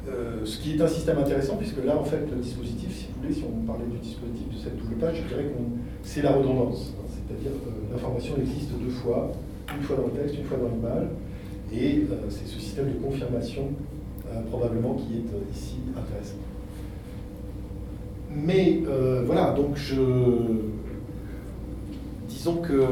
Euh, 0.09 0.45
ce 0.45 0.57
qui 0.59 0.75
est 0.75 0.81
un 0.81 0.87
système 0.87 1.17
intéressant, 1.19 1.55
puisque 1.55 1.83
là, 1.85 1.97
en 1.97 2.03
fait, 2.03 2.21
le 2.29 2.41
dispositif, 2.41 2.95
si 2.95 3.07
vous 3.07 3.21
voulez, 3.21 3.33
si 3.33 3.43
on 3.43 3.65
parlait 3.65 3.85
du 3.85 3.97
dispositif 3.97 4.47
de 4.49 4.57
cette 4.57 4.77
double 4.77 4.95
page, 4.95 5.17
je 5.23 5.27
dirais 5.27 5.43
que 5.43 5.59
c'est 6.03 6.21
la 6.21 6.31
redondance. 6.31 6.93
C'est-à-dire 7.29 7.51
que 7.61 7.93
l'information 7.93 8.35
existe 8.37 8.71
deux 8.71 8.89
fois, 8.89 9.31
une 9.77 9.83
fois 9.83 9.97
dans 9.97 10.07
le 10.07 10.11
texte, 10.11 10.35
une 10.39 10.45
fois 10.45 10.57
dans 10.57 10.69
l'image, 10.69 11.07
et 11.71 12.05
euh, 12.11 12.15
c'est 12.29 12.47
ce 12.47 12.59
système 12.59 12.87
de 12.87 12.97
confirmation, 12.97 13.69
euh, 14.27 14.41
probablement, 14.49 14.95
qui 14.95 15.17
est 15.17 15.55
ici 15.55 15.75
intéressant. 15.95 16.37
Mais 18.31 18.81
voilà, 19.25 19.51
donc 19.51 19.75
je. 19.75 19.95
Disons 22.27 22.57
que 22.57 22.83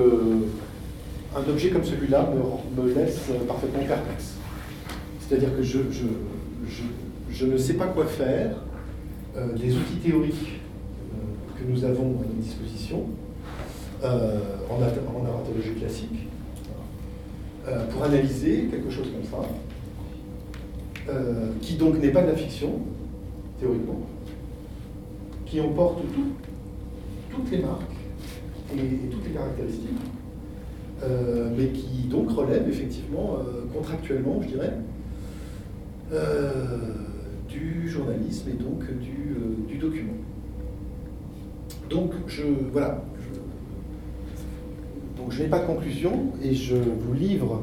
un 1.35 1.49
objet 1.49 1.69
comme 1.69 1.83
celui-là 1.83 2.29
me, 2.75 2.93
laisse 2.93 3.29
parfaitement 3.47 3.83
perplexe. 3.83 4.35
C'est-à-dire 5.19 5.55
que 5.55 5.63
je, 5.63 5.79
je, 7.29 7.45
ne 7.45 7.57
sais 7.57 7.73
pas 7.73 7.87
quoi 7.87 8.05
faire 8.05 8.55
euh, 9.35 9.53
des 9.53 9.75
outils 9.75 9.97
théoriques 10.03 10.59
euh, 11.13 11.59
que 11.59 11.69
nous 11.69 11.83
avons 11.83 12.05
à 12.05 12.25
notre 12.25 12.41
disposition 12.41 12.99
euh, 12.99 13.26
en, 14.03 14.75
en, 14.75 15.23
narratologie 15.23 15.73
classique 15.79 16.27
pour 17.91 18.03
analyser 18.03 18.67
quelque 18.71 18.89
chose 18.89 19.07
comme 19.11 19.23
ça, 19.23 21.13
qui 21.61 21.75
donc 21.75 21.99
n'est 21.99 22.11
pas 22.11 22.21
de 22.21 22.27
la 22.27 22.35
fiction, 22.35 22.79
théoriquement, 23.59 24.01
qui 25.45 25.59
emporte 25.61 25.99
toutes 27.29 27.51
les 27.51 27.59
marques 27.59 27.81
et 28.73 29.09
toutes 29.09 29.25
les 29.25 29.31
caractéristiques 29.31 29.99
euh, 31.03 31.49
mais 31.55 31.67
qui 31.67 32.07
donc 32.07 32.31
relève 32.31 32.67
effectivement 32.67 33.37
euh, 33.37 33.65
contractuellement, 33.71 34.41
je 34.41 34.47
dirais, 34.47 34.73
euh, 36.11 36.65
du 37.47 37.87
journalisme 37.87 38.49
et 38.49 38.53
donc 38.53 38.83
du, 38.99 39.67
du 39.67 39.77
document. 39.77 40.13
Donc 41.87 42.13
je 42.25 42.41
voilà. 42.71 43.03
Donc 45.17 45.31
je 45.31 45.43
n'ai 45.43 45.49
pas 45.49 45.59
de 45.59 45.65
conclusion 45.65 46.11
et 46.43 46.53
je 46.53 46.75
vous 46.75 47.13
livre 47.13 47.61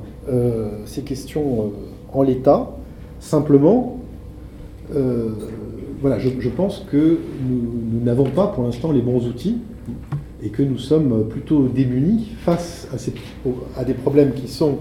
ces 0.87 1.03
questions 1.03 1.73
en 2.13 2.23
l'état. 2.23 2.71
Simplement, 3.21 4.01
voilà, 6.01 6.19
je, 6.19 6.49
pense 6.49 6.85
que 6.91 7.19
nous 7.49 8.01
n'avons 8.05 8.25
pas 8.25 8.49
pour 8.49 8.65
l'instant 8.65 8.93
les 8.93 9.01
bons 9.01 9.27
outils 9.27 9.59
et 10.43 10.51
que 10.51 10.63
nous 10.63 10.79
sommes 10.79 11.27
plutôt 11.29 11.69
démunis 11.69 12.29
face 12.45 12.89
à, 13.77 13.85
des 13.85 13.95
problèmes 13.95 14.33
qui 14.33 14.49
sont 14.49 14.79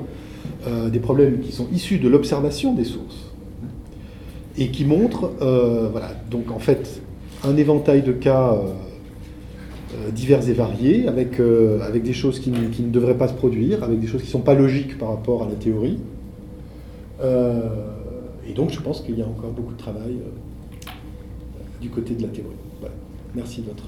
euh, 0.68 0.90
des 0.90 1.00
problèmes 1.00 1.40
qui 1.40 1.52
sont 1.52 1.68
issus 1.74 1.98
de 1.98 2.08
l'observation 2.08 2.74
des 2.74 2.86
sources 2.86 3.32
et 4.58 4.70
qui 4.70 4.86
montrent, 4.86 5.32
euh, 5.42 5.90
voilà, 5.92 6.12
donc 6.30 6.52
en 6.52 6.60
fait, 6.60 7.02
un 7.44 7.58
éventail 7.58 8.02
de 8.02 8.14
cas 8.14 8.54
euh, 8.54 8.72
divers 10.14 10.48
et 10.50 10.54
variés, 10.54 11.08
avec, 11.08 11.40
avec 11.40 12.04
des 12.04 12.14
choses 12.14 12.40
qui 12.40 12.52
ne, 12.52 12.68
qui 12.70 12.84
ne, 12.84 12.92
devraient 12.92 13.18
pas 13.18 13.28
se 13.28 13.34
produire, 13.34 13.84
avec 13.84 14.00
des 14.00 14.08
choses 14.08 14.22
qui 14.22 14.28
ne 14.28 14.32
sont 14.32 14.42
pas 14.42 14.54
logiques 14.54 14.98
par 14.98 15.10
rapport 15.10 15.44
à 15.44 15.50
la 15.50 15.56
théorie. 15.56 16.00
et 17.22 18.54
donc 18.54 18.72
je 18.72 18.80
pense 18.80 19.02
qu'il 19.02 19.18
y 19.18 19.22
a 19.22 19.28
encore 19.28 19.52
beaucoup 19.52 19.74
de 19.74 19.78
travail 19.78 20.18
du 21.82 21.90
côté 21.90 22.16
de 22.16 22.24
la 22.24 22.30
théorie. 22.30 22.56
Voilà. 22.80 22.96
Merci 23.36 23.62
de 23.62 23.68
votre 23.68 23.86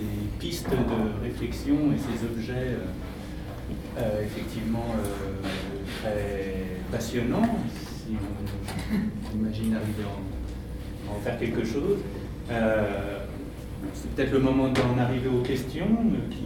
écoute. 0.00 1.94
et 1.94 1.98
ces 1.98 2.24
objets 2.26 2.52
euh, 2.52 3.98
euh, 3.98 4.24
effectivement 4.24 4.86
euh, 4.96 5.48
très 6.00 6.64
passionnants, 6.90 7.58
si 7.74 8.16
on 8.92 9.38
imagine 9.38 9.74
arriver 9.74 10.04
à 10.04 11.12
en, 11.12 11.20
faire 11.20 11.38
quelque 11.38 11.64
chose. 11.64 11.98
c'est 12.48 14.10
peut-être 14.14 14.32
le 14.32 14.38
moment 14.40 14.68
d'en 14.68 14.98
arriver 14.98 15.28
aux 15.28 15.42
questions 15.42 15.88
qui, 16.30 16.44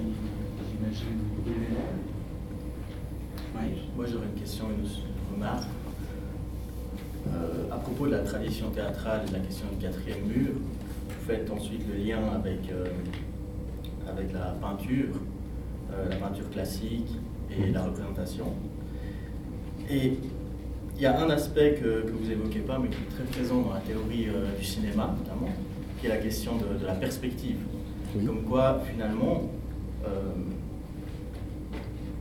j'imagine, 0.70 1.18
oui. 3.56 3.82
Moi 3.96 4.06
j'aurais 4.10 4.26
une 4.34 4.40
question 4.40 4.66
et 4.70 4.74
une 4.80 5.34
remarque. 5.34 5.68
à 7.70 7.76
propos 7.76 8.06
de 8.06 8.12
la 8.12 8.20
tradition 8.20 8.70
théâtrale 8.70 9.22
et 9.26 9.28
de 9.30 9.34
la 9.34 9.40
question 9.40 9.66
du 9.72 9.84
quatrième 9.84 10.24
mur, 10.26 10.52
vous 10.54 11.26
faites 11.26 11.50
ensuite 11.50 11.82
le 11.88 12.02
lien 12.02 12.20
avec 12.34 12.70
avec 14.08 14.32
la 14.32 14.54
peinture, 14.60 15.14
euh, 15.92 16.08
la 16.08 16.16
peinture 16.16 16.50
classique 16.50 17.10
et 17.50 17.70
la 17.70 17.84
représentation. 17.84 18.46
Et 19.90 20.14
il 20.96 21.02
y 21.02 21.06
a 21.06 21.20
un 21.20 21.30
aspect 21.30 21.78
que, 21.82 22.10
vous 22.10 22.30
évoquez 22.30 22.60
pas, 22.60 22.78
mais 22.78 22.88
qui 22.88 22.96
est 22.96 23.14
très 23.14 23.24
présent 23.24 23.62
dans 23.62 23.74
la 23.74 23.80
théorie 23.80 24.28
euh, 24.28 24.56
du 24.58 24.64
cinéma, 24.64 25.14
notamment, 25.18 25.50
qui 26.00 26.06
est 26.06 26.10
la 26.10 26.18
question 26.18 26.52
de, 26.56 26.86
la 26.86 26.94
perspective. 26.94 27.56
Comme 28.24 28.44
quoi, 28.44 28.80
finalement, 28.90 29.42
euh, 30.06 30.08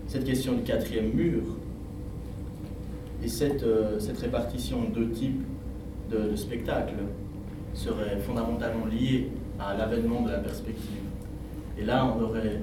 cette 0.07 0.25
question 0.25 0.53
du 0.53 0.63
quatrième 0.63 1.11
mur 1.13 1.41
et 3.23 3.27
cette, 3.27 3.65
cette 3.99 4.17
répartition 4.19 4.83
de 4.83 4.87
deux 4.87 5.09
types 5.11 5.43
de, 6.11 6.31
de 6.31 6.35
spectacles 6.35 7.03
serait 7.73 8.17
fondamentalement 8.19 8.85
liée 8.85 9.29
à 9.59 9.75
l'avènement 9.75 10.21
de 10.21 10.31
la 10.31 10.39
perspective. 10.39 11.02
Et 11.77 11.83
là, 11.83 12.05
on 12.05 12.21
aurait 12.23 12.59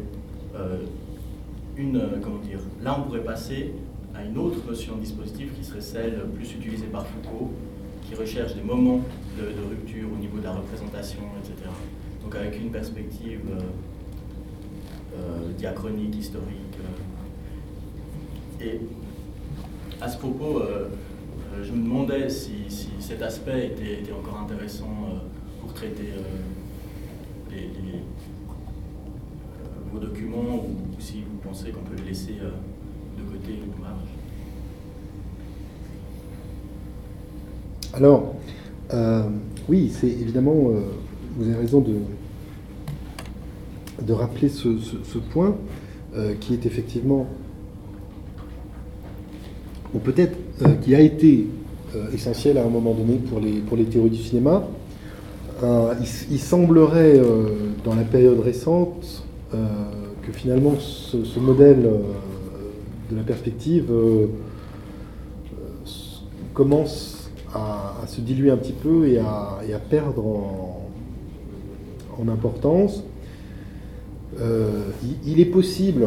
euh, 0.57 0.77
une, 1.77 1.97
euh, 1.97 2.21
comment 2.23 2.39
dire, 2.39 2.61
là 2.83 2.97
on 2.99 3.03
pourrait 3.05 3.25
passer 3.25 3.73
à 4.15 4.25
une 4.25 4.37
autre 4.39 4.59
notion 4.67 4.97
de 4.97 5.01
dispositif 5.01 5.55
qui 5.57 5.65
serait 5.65 5.81
celle 5.81 6.21
plus 6.35 6.53
utilisée 6.55 6.87
par 6.87 7.07
Foucault, 7.07 7.51
qui 8.03 8.15
recherche 8.15 8.55
des 8.55 8.63
moments 8.63 9.01
de, 9.39 9.45
rupture 9.69 10.09
au 10.13 10.17
niveau 10.17 10.39
de 10.39 10.45
la 10.45 10.53
représentation, 10.53 11.21
etc. 11.39 11.69
Donc 12.23 12.35
avec 12.35 12.59
une 12.61 12.71
perspective 12.71 13.41
euh, 15.17 15.53
diachronique, 15.57 16.17
historique. 16.17 16.57
Et 18.61 18.81
à 20.01 20.09
ce 20.09 20.19
propos, 20.19 20.63
je 21.63 21.73
me 21.73 21.83
demandais 21.83 22.29
si, 22.29 22.53
cet 22.99 23.23
aspect 23.23 23.69
était, 23.69 24.13
encore 24.13 24.41
intéressant 24.41 25.23
pour 25.61 25.73
traiter 25.73 26.13
les 27.51 27.71
vos 29.93 29.99
documents 29.99 30.57
ou, 30.57 31.01
si 31.01 31.21
vous 31.21 31.49
pensez 31.49 31.71
qu'on 31.71 31.81
peut 31.81 31.97
les 31.97 32.05
laisser 32.11 32.37
euh, 32.41 32.51
de 33.19 33.23
côté 33.31 33.59
ou 33.63 33.81
marge 33.81 34.09
Alors, 37.95 38.35
euh, 38.93 39.23
oui, 39.69 39.93
c'est 39.93 40.09
évidemment, 40.09 40.71
euh, 40.71 40.81
vous 41.37 41.49
avez 41.49 41.59
raison 41.59 41.81
de, 41.81 41.95
rappeler 44.13 44.49
ce, 44.49 44.69
point 45.33 45.57
qui 46.41 46.55
est 46.55 46.67
effectivement, 46.67 47.29
ou 49.95 50.01
peut-être 50.01 50.37
qui 50.83 50.97
a 50.97 51.01
été 51.01 51.47
essentiel 52.13 52.59
à 52.59 52.65
un 52.65 52.69
moment 52.69 52.93
donné 52.93 53.19
pour 53.19 53.39
les 53.41 53.85
théories 53.85 54.11
du 54.11 54.17
cinéma. 54.17 54.65
Il, 55.63 56.41
semblerait, 56.41 57.21
dans 57.85 57.95
la 57.95 58.03
période 58.03 58.41
récente, 58.41 59.25
que 59.53 60.33
finalement 60.33 60.75
ce, 60.79 61.39
modèle 61.39 61.89
de 63.11 63.17
la 63.17 63.23
perspective 63.23 63.93
commence 66.55 67.21
à, 67.55 68.07
se 68.07 68.21
diluer 68.21 68.51
un 68.51 68.57
petit 68.57 68.73
peu 68.73 69.09
et 69.09 69.19
à, 69.19 69.61
perdre 69.89 70.27
en, 70.27 70.77
importance. 72.29 73.03
Euh, 74.41 74.91
il, 75.27 75.41
est 75.41 75.47
possible 75.47 76.07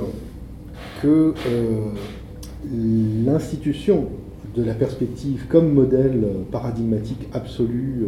que 1.01 1.33
euh, 1.47 1.89
l'institution 3.25 4.07
de 4.55 4.63
la 4.63 4.73
perspective 4.73 5.47
comme 5.49 5.73
modèle 5.73 6.25
paradigmatique 6.51 7.27
absolu 7.33 8.03
euh, 8.03 8.07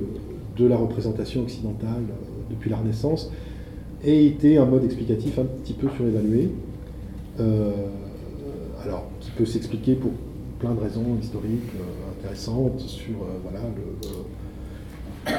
de 0.58 0.68
la 0.68 0.78
représentation 0.78 1.42
occidentale 1.42 2.04
depuis 2.50 2.70
la 2.70 2.78
Renaissance 2.78 3.32
ait 4.06 4.26
été 4.26 4.58
un 4.58 4.66
mode 4.66 4.86
explicatif 4.86 5.40
un 5.40 5.46
petit 5.46 5.74
peu 5.74 5.88
surévalué. 5.96 6.50
alors, 8.84 9.10
qui 9.20 9.32
peut 9.32 9.46
s'expliquer 9.46 9.96
pour 9.96 10.12
plein 10.60 10.74
de 10.74 10.80
raisons 10.80 11.18
historiques 11.22 11.72
sur 12.78 13.14
euh, 13.22 13.40
voilà, 13.44 13.62
le, 13.76 15.32
euh, 15.32 15.34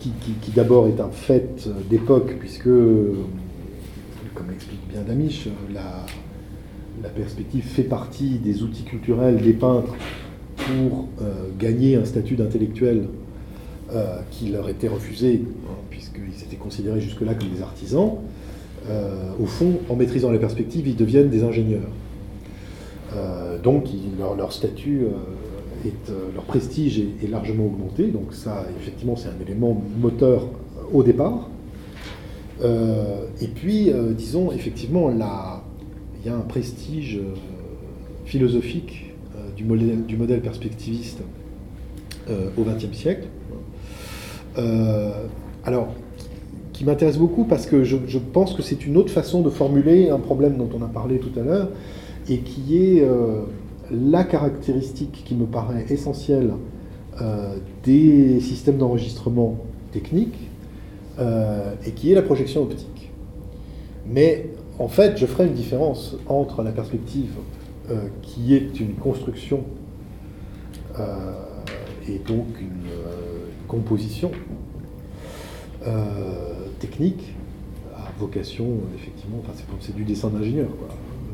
qui, 0.00 0.50
d'abord 0.54 0.86
est 0.88 1.00
un 1.00 1.10
fait 1.10 1.68
d'époque, 1.90 2.36
puisque, 2.38 2.64
comme 2.64 4.50
l'explique 4.50 4.80
bien 4.88 5.02
Damisch, 5.02 5.48
la, 5.72 7.08
perspective 7.10 7.64
fait 7.64 7.82
partie 7.82 8.38
des 8.38 8.62
outils 8.62 8.84
culturels 8.84 9.36
des 9.36 9.52
peintres 9.52 9.94
pour 10.56 11.08
euh, 11.20 11.48
gagner 11.58 11.96
un 11.96 12.04
statut 12.04 12.36
d'intellectuel 12.36 13.08
qui 14.30 14.48
leur 14.48 14.68
était 14.68 14.88
refusé, 14.88 15.42
hein, 15.66 15.74
puisqu'ils 15.90 16.42
étaient 16.44 16.56
considérés 16.56 17.00
jusque-là 17.00 17.34
comme 17.34 17.50
des 17.50 17.62
artisans. 17.62 18.12
au 19.38 19.46
fond, 19.46 19.80
en 19.88 19.96
maîtrisant 19.96 20.30
la 20.30 20.38
perspective, 20.38 20.86
ils 20.86 20.96
deviennent 20.96 21.28
des 21.28 21.44
ingénieurs. 21.44 21.90
donc, 23.62 23.88
leur, 24.18 24.52
statut 24.52 25.06
euh, 26.10 26.30
leur 26.34 26.44
prestige 26.44 27.00
est, 27.00 27.28
largement 27.28 27.66
augmenté, 27.66 28.06
donc 28.06 28.32
ça, 28.32 28.64
effectivement, 28.80 29.16
c'est 29.16 29.28
un 29.28 29.40
élément 29.44 29.82
moteur 30.00 30.48
au 30.92 31.02
départ. 31.02 31.48
Euh, 32.62 33.26
et 33.40 33.48
puis, 33.48 33.90
euh, 33.90 34.12
disons, 34.12 34.52
effectivement, 34.52 35.10
il 35.10 36.26
y 36.26 36.28
a 36.28 36.36
un 36.36 36.40
prestige 36.40 37.20
philosophique 38.24 39.12
du 39.56 39.64
modèle 39.64 40.40
perspectiviste 40.40 41.20
au 42.28 42.62
XXe 42.62 42.96
siècle. 42.96 43.26
Alors, 44.56 45.88
qui 46.72 46.84
m'intéresse 46.84 47.18
beaucoup 47.18 47.44
parce 47.44 47.66
que 47.66 47.84
je, 47.84 48.18
pense 48.18 48.54
que 48.54 48.62
c'est 48.62 48.86
une 48.86 48.96
autre 48.96 49.10
façon 49.10 49.42
de 49.42 49.50
formuler 49.50 50.10
un 50.10 50.18
problème 50.18 50.56
dont 50.56 50.68
on 50.74 50.82
a 50.82 50.88
parlé 50.88 51.18
tout 51.18 51.38
à 51.38 51.42
l'heure 51.42 51.68
et 52.28 52.38
qui 52.38 52.76
est 52.76 53.06
la 53.90 54.24
caractéristique 54.24 55.22
qui 55.24 55.34
me 55.34 55.46
paraît 55.46 55.84
essentielle 55.90 56.52
euh, 57.20 57.56
des 57.84 58.40
systèmes 58.40 58.78
d'enregistrement 58.78 59.58
techniques 59.92 60.48
euh, 61.18 61.74
et 61.84 61.90
qui 61.90 62.10
est 62.10 62.14
la 62.14 62.22
projection 62.22 62.62
optique. 62.62 63.10
Mais 64.06 64.48
en 64.78 64.88
fait, 64.88 65.18
je 65.18 65.26
ferai 65.26 65.46
une 65.46 65.52
différence 65.52 66.16
entre 66.26 66.62
la 66.62 66.72
perspective 66.72 67.32
euh, 67.90 68.06
qui 68.22 68.54
est 68.54 68.80
une 68.80 68.94
construction 68.94 69.64
et 72.06 72.18
donc 72.18 72.60
une 72.60 72.90
composition 73.72 74.30
technique 76.78 77.32
à 77.96 78.12
vocation, 78.18 78.66
effectivement, 78.96 79.38
enfin, 79.40 79.52
c'est 79.80 79.94
du 79.94 80.04
dessin 80.04 80.28
d'ingénieur, 80.28 80.68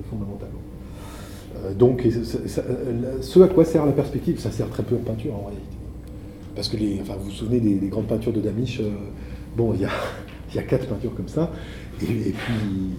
fondamentalement. 0.09 0.61
Euh, 1.65 1.75
donc, 1.75 2.07
ce 3.21 3.41
à 3.41 3.49
quoi 3.49 3.65
sert 3.65 3.87
la 3.87 3.93
perspective, 3.93 4.39
ça 4.39 4.51
sert 4.51 4.69
très 4.69 4.83
peu 4.83 4.97
en 4.97 4.99
peinture 4.99 5.35
en 5.35 5.47
réalité. 5.47 5.65
Parce 6.55 6.69
que 6.69 6.77
enfin, 7.01 7.15
vous 7.19 7.27
vous 7.27 7.31
souvenez 7.31 7.61
des, 7.61 7.89
grandes 7.89 8.07
peintures 8.07 8.33
de 8.33 8.41
Damisch, 8.41 8.81
euh, 8.81 8.91
bon, 9.57 9.73
il 9.75 9.81
y 9.81 9.85
a, 9.85 9.91
y 10.55 10.59
a 10.59 10.63
quatre 10.63 10.87
peintures 10.87 11.15
comme 11.15 11.29
ça, 11.29 11.51
et, 12.03 12.07
puis, 12.07 12.97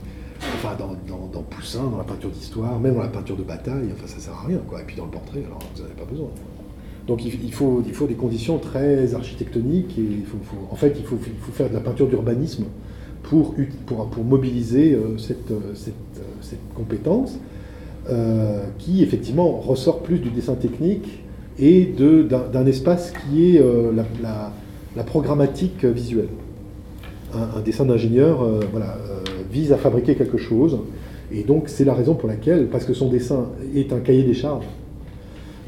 enfin, 0.55 0.75
dans, 0.77 1.41
Poussin, 1.43 1.83
dans 1.83 1.97
la 1.97 2.03
peinture 2.03 2.29
d'histoire, 2.29 2.79
même 2.79 2.95
dans 2.95 3.01
la 3.01 3.07
peinture 3.07 3.37
de 3.37 3.43
bataille, 3.43 3.89
enfin, 3.93 4.07
ça 4.07 4.19
sert 4.19 4.33
à 4.33 4.47
rien, 4.47 4.59
quoi. 4.67 4.81
Et 4.81 4.83
puis 4.83 4.95
dans 4.95 5.05
le 5.05 5.11
portrait, 5.11 5.43
alors 5.45 5.59
vous 5.73 5.81
n'en 5.81 5.85
avez 5.85 5.95
pas 5.95 6.05
besoin. 6.05 6.29
Donc 7.09 7.25
il, 7.25 7.51
faut, 7.51 7.83
il 7.85 7.93
faut 7.93 8.07
des 8.07 8.13
conditions 8.13 8.57
très 8.57 9.13
architectoniques, 9.13 9.97
et 9.97 10.01
il 10.01 10.25
faut, 10.25 10.37
en 10.71 10.75
fait, 10.75 10.95
il 10.97 11.03
faut, 11.03 11.17
il 11.25 11.41
faut 11.41 11.51
faire 11.51 11.69
de 11.69 11.73
la 11.73 11.81
peinture 11.81 12.07
d'urbanisme 12.07 12.65
pour, 13.23 13.55
pour, 13.85 14.23
mobiliser 14.23 14.93
euh, 14.93 15.17
cette, 15.17 15.51
cette, 15.75 15.93
cette 16.41 16.73
compétence. 16.73 17.37
Euh, 18.11 18.63
qui 18.79 19.03
effectivement 19.03 19.51
ressort 19.59 20.01
plus 20.01 20.17
du 20.17 20.31
dessin 20.31 20.55
technique 20.55 21.19
et 21.59 21.85
d'un 21.85 22.65
espace 22.65 23.11
qui 23.11 23.55
est 23.55 23.61
euh, 23.61 23.91
la, 24.23 25.03
programmatique 25.03 25.85
visuelle. 25.85 26.29
Un, 27.35 27.61
dessin 27.61 27.85
d'ingénieur 27.85 28.41
euh, 28.41 28.61
voilà, 28.71 28.97
vise 29.51 29.71
à 29.73 29.77
fabriquer 29.77 30.15
quelque 30.15 30.39
chose, 30.39 30.79
et 31.31 31.43
donc 31.43 31.65
c'est 31.67 31.85
la 31.85 31.93
raison 31.93 32.15
pour 32.15 32.27
laquelle, 32.27 32.67
parce 32.71 32.83
que 32.83 32.95
son 32.95 33.09
dessin 33.09 33.49
est 33.75 33.93
un 33.93 33.99
cahier 33.99 34.23
des 34.23 34.33
charges, 34.33 34.65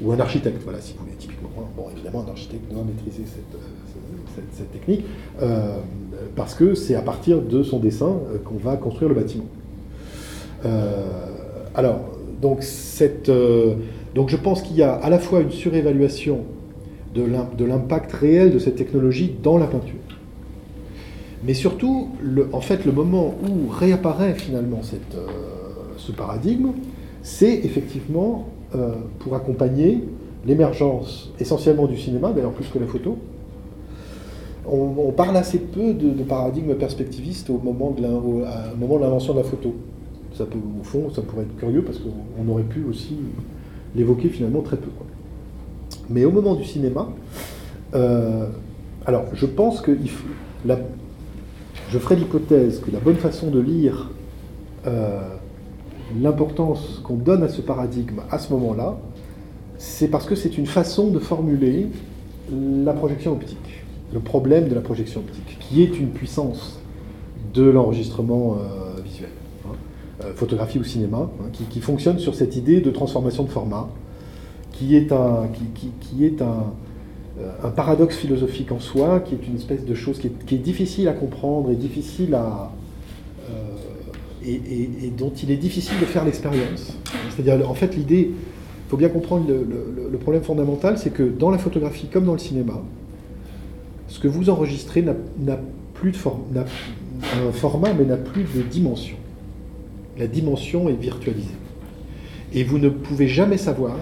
ou 0.04 0.12
un 0.12 0.20
architecte, 0.20 0.62
voilà, 0.64 0.82
si 0.82 0.94
vous 0.94 1.04
voulez, 1.04 1.16
typiquement, 1.18 1.50
bon, 1.76 1.86
évidemment, 1.96 2.26
un 2.28 2.32
architecte 2.32 2.72
doit 2.72 2.84
maîtriser 2.84 3.24
cette, 3.26 4.44
cette 4.54 4.72
technique, 4.72 5.06
parce 6.36 6.56
que 6.56 6.74
c'est 6.74 6.96
à 6.96 7.02
partir 7.02 7.42
de 7.42 7.64
son 7.64 7.80
dessin 7.80 8.14
qu'on 8.46 8.58
va 8.58 8.78
construire 8.78 9.10
le 9.10 9.16
bâtiment. 9.16 9.46
alors, 11.76 12.00
donc, 12.42 12.66
euh, 13.30 13.76
donc 14.16 14.30
je 14.30 14.38
pense 14.38 14.62
qu'il 14.62 14.76
y 14.76 14.82
a 14.82 14.94
à 14.94 15.10
la 15.10 15.20
fois 15.20 15.42
une 15.42 15.52
surévaluation 15.52 16.40
de 17.14 17.66
l'impact 17.66 18.14
réel 18.14 18.52
de 18.54 18.60
cette 18.60 18.78
technologie 18.78 19.36
dans 19.44 19.58
la 19.58 19.68
peinture. 19.68 19.96
Mais 21.44 21.54
surtout, 21.54 22.10
le, 22.22 22.48
en 22.54 22.62
fait, 22.62 22.86
le 22.86 22.92
moment 22.92 23.36
où 23.44 23.68
réapparaît 23.68 24.34
finalement 24.34 24.82
cette, 24.82 25.16
euh, 25.16 25.28
ce 25.98 26.12
paradigme, 26.12 26.72
c'est 27.22 27.54
effectivement 27.54 28.48
euh, 28.76 28.94
pour 29.20 29.36
accompagner 29.36 30.04
l'émergence 30.46 31.32
essentiellement 31.40 31.88
du 31.88 31.98
cinéma, 31.98 32.32
d'ailleurs 32.32 32.52
plus 32.52 32.68
que 32.68 32.80
la 32.80 32.88
photo. 32.88 33.18
On, 34.68 35.12
parle 35.12 35.36
assez 35.38 35.58
peu 35.58 35.94
de, 35.94 36.24
paradigme 36.24 36.76
perspectiviste 36.76 37.50
au 37.50 37.58
moment 37.58 37.92
de 37.92 38.02
l'invention 38.02 39.34
de 39.34 39.40
la 39.40 39.44
photo 39.44 39.74
ça 40.38 40.44
au 40.44 40.84
fond, 40.84 41.10
ça 41.14 41.22
pourrait 41.22 41.44
être 41.44 41.56
curieux 41.58 41.84
parce 41.84 42.00
qu'on 42.00 42.48
aurait 42.52 42.64
pu 42.64 42.84
aussi 42.84 43.18
l'évoquer 43.96 44.30
finalement 44.30 44.62
très 44.62 44.78
peu. 44.78 44.90
Mais 46.10 46.26
au 46.26 46.32
moment 46.32 46.56
du 46.56 46.64
cinéma, 46.64 47.10
euh, 47.94 48.48
alors 49.06 49.26
je 49.34 49.46
pense 49.46 49.82
que 49.82 49.98
je 50.66 52.00
ferai 52.00 52.16
l'hypothèse 52.16 52.80
que 52.80 52.92
la 52.92 53.00
bonne 53.00 53.16
façon 53.16 53.50
de 53.50 53.60
lire 53.60 54.10
euh, 54.88 55.36
l'importance 56.20 57.02
qu'on 57.04 57.16
donne 57.16 57.44
à 57.44 57.50
ce 57.50 57.62
paradigme 57.62 58.22
à 58.30 58.40
ce 58.40 58.52
moment-là, 58.54 58.98
c'est 59.78 60.08
parce 60.08 60.26
que 60.26 60.36
c'est 60.36 60.58
une 60.58 60.68
façon 60.68 61.10
de 61.10 61.20
formuler 61.20 61.88
la 62.52 62.94
projection 62.94 63.34
optique, 63.34 63.84
le 64.14 64.20
problème 64.20 64.68
de 64.68 64.76
la 64.76 64.82
projection 64.82 65.22
optique, 65.22 65.58
qui 65.60 65.82
est 65.84 66.00
une 66.00 66.10
puissance 66.10 66.80
de 67.54 67.64
l'enregistrement 67.64 68.56
euh, 68.56 69.02
visuel. 69.02 69.30
Euh, 70.24 70.34
photographie 70.36 70.78
ou 70.78 70.84
cinéma, 70.84 71.30
hein, 71.40 71.50
qui, 71.70 71.80
fonctionne 71.80 72.20
sur 72.20 72.36
cette 72.36 72.56
idée 72.56 72.82
de 72.82 72.92
transformation 72.92 73.44
de 73.44 73.50
format, 73.50 73.90
qui 74.72 74.96
est 74.96 75.12
un, 75.12 75.48
qui, 75.74 76.26
est 76.26 76.42
un, 76.42 76.74
euh, 77.40 77.50
un, 77.64 77.70
paradoxe 77.70 78.18
philosophique 78.18 78.72
en 78.72 78.80
soi, 78.80 79.22
qui 79.22 79.36
est 79.36 79.48
une 79.48 79.56
espèce 79.56 79.86
de 79.86 79.94
chose 79.96 80.20
qui 80.20 80.28
est, 80.28 80.58
difficile 80.60 81.08
à 81.08 81.14
comprendre 81.14 81.72
et 81.72 81.76
difficile 81.76 82.36
à 82.36 82.72
et, 84.54 85.12
dont 85.18 85.32
il 85.44 85.52
est 85.52 85.58
difficile 85.58 86.00
de 86.00 86.06
faire 86.06 86.26
l'expérience. 86.26 86.98
C'est-à-dire, 87.36 87.70
en 87.70 87.74
fait, 87.74 87.96
l'idée, 87.96 88.32
il 88.32 88.90
faut 88.90 88.98
bien 88.98 89.10
comprendre 89.10 89.46
le, 89.48 90.18
problème 90.18 90.44
fondamental, 90.44 90.98
c'est 90.98 91.12
que 91.12 91.24
dans 91.24 91.50
la 91.50 91.58
photographie 91.58 92.08
comme 92.08 92.26
dans 92.26 92.34
le 92.34 92.40
cinéma, 92.40 92.82
ce 94.08 94.20
que 94.20 94.28
vous 94.28 94.50
enregistrez 94.50 95.02
n'a 95.02 95.60
plus 95.94 96.12
de 96.12 96.18
forme, 96.18 96.42
un 96.56 97.52
format, 97.52 97.94
mais 97.94 98.06
n'a 98.06 98.18
plus 98.18 98.44
de 98.44 98.62
dimension 98.62 99.16
la 100.18 100.28
dimension 100.28 100.90
est 100.90 100.94
virtualisée. 100.94 101.56
Et 102.54 102.64
vous 102.64 102.78
ne 102.78 102.90
pouvez 102.90 103.28
jamais 103.28 103.58
savoir 103.58 103.96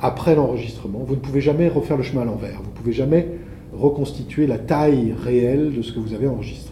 après 0.00 0.34
l'enregistrement. 0.34 1.00
Vous 1.06 1.14
ne 1.14 1.20
pouvez 1.20 1.40
jamais 1.40 1.68
refaire 1.68 1.96
le 1.96 2.02
chemin 2.02 2.22
à 2.22 2.24
l'envers. 2.24 2.58
Vous 2.58 2.70
ne 2.70 2.76
pouvez 2.76 2.92
jamais 2.92 3.26
reconstituer 3.72 4.46
la 4.46 4.58
taille 4.58 5.14
réelle 5.24 5.74
de 5.74 5.82
ce 5.82 5.92
que 5.92 6.00
vous 6.00 6.14
avez 6.14 6.26
enregistré. 6.26 6.67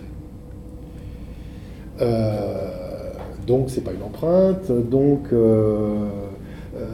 Euh, 2.00 3.10
donc 3.46 3.70
c'est 3.70 3.82
pas 3.82 3.92
une 3.92 4.02
empreinte, 4.02 4.72
donc, 4.72 5.28
euh, 5.32 6.08
euh, 6.76 6.88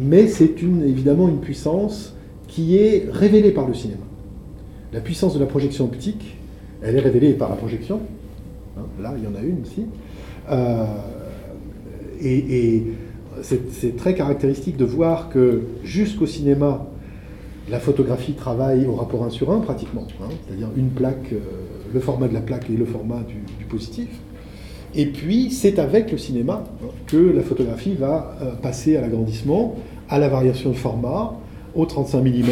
mais 0.00 0.26
c'est 0.26 0.60
évidemment 0.62 1.28
une 1.28 1.40
puissance 1.40 2.14
qui 2.48 2.76
est 2.76 3.08
révélée 3.10 3.52
par 3.52 3.68
le 3.68 3.74
cinéma. 3.74 4.02
La 4.92 5.00
puissance 5.00 5.34
de 5.34 5.38
la 5.38 5.46
projection 5.46 5.84
optique, 5.84 6.36
elle 6.82 6.96
est 6.96 7.00
révélée 7.00 7.34
par 7.34 7.48
la 7.50 7.56
projection. 7.56 8.00
Hein, 8.76 8.82
là, 9.00 9.14
il 9.16 9.24
y 9.24 9.26
en 9.26 9.34
a 9.34 9.42
une 9.42 9.62
ici. 9.64 9.86
et, 12.20 12.82
c'est 13.42 13.96
très 13.96 14.14
caractéristique 14.14 14.78
de 14.78 14.86
voir 14.86 15.28
que 15.28 15.64
jusqu'au 15.84 16.26
cinéma, 16.26 16.86
la 17.68 17.78
photographie 17.78 18.32
travaille 18.32 18.86
au 18.86 18.94
rapport 18.94 19.24
1 19.24 19.30
sur 19.30 19.52
1 19.52 19.60
pratiquement, 19.60 20.06
hein, 20.22 20.28
c'est-à-dire 20.46 20.68
une 20.74 20.88
plaque, 20.88 21.34
le 21.92 22.00
format 22.00 22.28
de 22.28 22.34
la 22.34 22.40
plaque 22.40 22.70
et 22.70 22.76
le 22.76 22.86
format 22.86 23.22
du 23.58 23.64
positif. 23.66 24.08
Et 24.98 25.06
puis, 25.06 25.50
c'est 25.50 25.78
avec 25.78 26.10
le 26.10 26.16
cinéma 26.16 26.64
que 27.06 27.18
la 27.18 27.42
photographie 27.42 27.94
va 27.94 28.36
euh, 28.40 28.52
passer 28.54 28.96
à 28.96 29.02
l'agrandissement, 29.02 29.76
à 30.08 30.18
la 30.18 30.28
variation 30.28 30.70
de 30.70 30.76
format, 30.76 31.34
au 31.74 31.84
35 31.84 32.22
mm, 32.22 32.42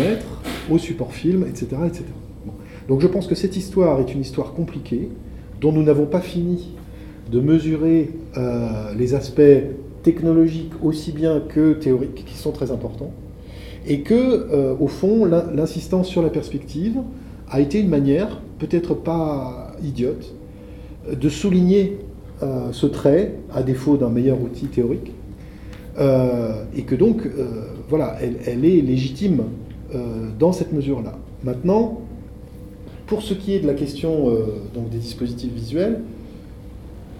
au 0.70 0.76
support 0.76 1.12
film, 1.12 1.46
etc. 1.48 1.68
etc. 1.86 2.04
Donc 2.86 3.00
je 3.00 3.06
pense 3.06 3.26
que 3.26 3.34
cette 3.34 3.56
histoire 3.56 3.98
est 4.00 4.12
une 4.12 4.20
histoire 4.20 4.52
compliquée, 4.52 5.08
dont 5.62 5.72
nous 5.72 5.82
n'avons 5.82 6.04
pas 6.04 6.20
fini 6.20 6.74
de 7.32 7.40
mesurer 7.40 8.10
euh, 8.36 8.94
les 8.94 9.14
aspects 9.14 9.40
technologiques 10.02 10.72
aussi 10.82 11.12
bien 11.12 11.40
que 11.40 11.72
théoriques, 11.72 12.26
qui 12.26 12.36
sont 12.36 12.52
très 12.52 12.70
importants, 12.70 13.12
et 13.86 14.00
que, 14.00 14.14
euh, 14.14 14.74
au 14.78 14.88
fond, 14.88 15.24
l'insistance 15.24 16.08
sur 16.08 16.20
la 16.20 16.28
perspective 16.28 16.98
a 17.48 17.60
été 17.60 17.80
une 17.80 17.88
manière, 17.88 18.42
peut-être 18.58 18.92
pas 18.92 19.72
idiote, 19.82 20.34
de 21.10 21.28
souligner 21.30 21.98
euh, 22.42 22.72
ce 22.72 22.86
trait, 22.86 23.36
à 23.54 23.62
défaut 23.62 23.96
d'un 23.96 24.10
meilleur 24.10 24.42
outil 24.42 24.66
théorique, 24.66 25.12
euh, 25.98 26.64
et 26.74 26.82
que 26.82 26.96
donc, 26.96 27.24
euh, 27.24 27.66
voilà, 27.88 28.16
elle, 28.20 28.64
est 28.64 28.80
légitime 28.80 29.42
dans 30.40 30.50
cette 30.50 30.72
mesure-là. 30.72 31.16
Maintenant, 31.44 32.00
pour 33.06 33.22
ce 33.22 33.32
qui 33.32 33.54
est 33.54 33.60
de 33.60 33.66
la 33.68 33.74
question 33.74 34.28
donc 34.74 34.90
des 34.90 34.98
dispositifs 34.98 35.52
visuels, 35.52 36.00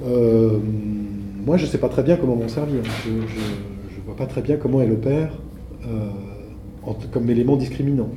moi 0.02 1.56
je 1.56 1.66
ne 1.66 1.70
sais 1.70 1.78
pas 1.78 1.88
très 1.88 2.02
bien 2.02 2.16
comment 2.16 2.34
m'en 2.34 2.48
servir. 2.48 2.82
Je 3.04 3.10
ne 3.10 4.04
vois 4.04 4.16
pas 4.16 4.26
très 4.26 4.42
bien 4.42 4.56
comment 4.56 4.80
elle 4.80 4.90
opère 4.90 5.30
comme 7.12 7.30
élément 7.30 7.56
discriminant. 7.56 8.08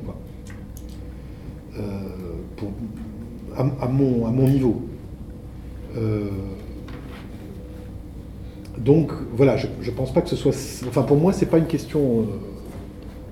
à, 3.56 3.86
mon, 3.86 4.26
à, 4.26 4.30
mon, 4.32 4.48
niveau. 4.48 4.82
Donc 8.78 9.10
voilà, 9.32 9.56
je 9.56 9.66
ne 9.66 9.94
pense 9.94 10.12
pas 10.12 10.22
que 10.22 10.28
ce 10.28 10.36
soit... 10.36 10.52
Enfin 10.86 11.02
pour 11.02 11.16
moi, 11.16 11.32
ce 11.32 11.44
n'est 11.44 11.50
pas 11.50 11.58
une 11.58 11.66
question 11.66 12.20
euh, 12.20 12.24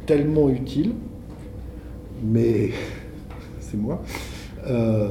tellement 0.04 0.48
utile, 0.48 0.92
mais 2.22 2.72
c'est 3.60 3.76
moi. 3.76 4.02
Euh, 4.66 5.08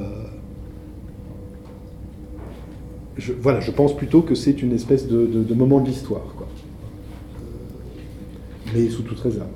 voilà, 3.40 3.62
je 3.62 3.72
pense 3.72 3.96
plutôt 3.96 4.22
que 4.22 4.36
c'est 4.36 4.62
une 4.62 4.74
espèce 4.74 5.08
de, 5.08 5.54
moment 5.54 5.80
de 5.80 5.88
l'histoire, 5.88 6.34
quoi. 6.36 6.48
Euh, 6.48 7.52
mais 8.74 8.90
sous 8.90 9.04
toute 9.04 9.20
réserve. 9.20 9.48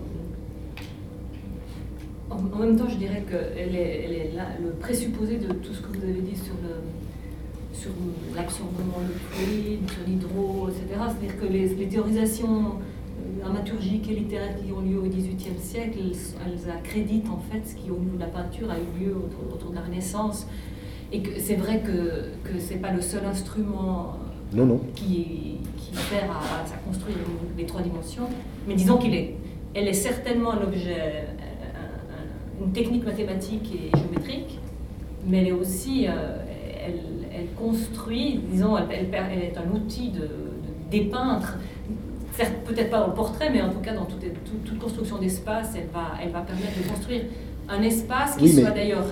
En, 2.29 2.59
même 2.59 2.77
temps, 2.77 2.87
je 2.87 2.97
dirais 2.97 3.23
qu'elle 3.29 3.75
est, 3.75 4.05
elle 4.05 4.13
est 4.13 4.31
là, 4.35 4.47
le 4.63 4.71
présupposé 4.71 5.37
de 5.37 5.51
tout 5.53 5.73
ce 5.73 5.81
que 5.81 5.97
vous 5.97 6.03
avez 6.03 6.21
dit 6.21 6.35
sur 6.35 6.53
le, 6.63 6.75
sur 7.79 7.91
l'absorbement 8.35 9.01
de 9.07 9.13
fluide, 9.31 9.89
sur 9.89 10.03
l'hydro, 10.07 10.69
etc. 10.69 10.99
C'est-à-dire 11.07 11.39
que 11.39 11.45
les, 11.45 11.87
théorisations 11.87 12.75
euh, 12.75 13.41
dramaturgiques 13.41 14.09
et 14.09 14.15
littéraires 14.15 14.55
qui 14.57 14.71
ont 14.71 14.81
lieu 14.81 14.99
au 14.99 15.07
XVIIIe 15.07 15.59
siècle, 15.61 15.97
elles, 16.01 16.69
accréditent 16.69 17.29
en 17.29 17.39
fait 17.49 17.61
ce 17.65 17.75
qui 17.75 17.89
au 17.89 17.97
niveau 17.97 18.15
de 18.15 18.21
la 18.21 18.27
peinture 18.27 18.69
a 18.69 18.75
eu 18.77 19.03
lieu 19.03 19.15
autour, 19.15 19.71
de 19.71 19.75
la 19.75 19.81
Renaissance. 19.81 20.47
Et 21.11 21.21
que 21.21 21.39
c'est 21.39 21.55
vrai 21.55 21.79
que, 21.79 22.31
que 22.47 22.59
ce 22.59 22.73
n'est 22.73 22.79
pas 22.79 22.91
le 22.91 23.01
seul 23.01 23.25
instrument 23.25 24.17
Qui, 24.95 25.57
qui, 25.77 25.95
sert 26.09 26.29
à, 26.31 26.61
à, 26.61 26.77
construire 26.85 27.17
les 27.57 27.65
trois 27.65 27.81
dimensions, 27.81 28.27
mais 28.67 28.75
disons 28.75 28.97
qu'il 28.97 29.15
est, 29.15 29.35
elle 29.73 29.87
est 29.87 29.93
certainement 29.93 30.51
un 30.51 30.63
objet, 30.63 31.27
une 32.61 32.71
technique 32.71 33.05
mathématique 33.05 33.71
et 33.73 33.97
géométrique, 33.97 34.59
mais 35.27 35.39
elle 35.39 35.47
est 35.47 35.51
aussi, 35.51 36.07
euh, 36.07 36.37
elle, 36.85 36.99
elle 37.39 37.53
construit, 37.55 38.41
disons, 38.51 38.77
elle, 38.77 39.07
elle, 39.11 39.43
est 39.43 39.57
un 39.57 39.75
outil 39.75 40.09
de, 40.09 40.27
dépeintre, 40.91 41.57
certes 42.33 42.53
peut-être 42.65 42.89
pas 42.89 42.99
dans 42.99 43.07
le 43.07 43.13
portrait, 43.13 43.49
mais 43.51 43.61
en 43.61 43.69
tout 43.69 43.79
cas 43.79 43.93
dans 43.93 44.05
toute, 44.05 44.23
toute, 44.65 44.79
construction 44.79 45.19
d'espace, 45.19 45.73
elle 45.75 45.89
va, 45.93 46.13
elle 46.23 46.31
va 46.31 46.41
permettre 46.41 46.77
de 46.81 46.89
construire 46.89 47.21
un 47.69 47.81
espace 47.81 48.35
qui 48.37 48.49
soit 48.49 48.71
d'ailleurs 48.71 49.05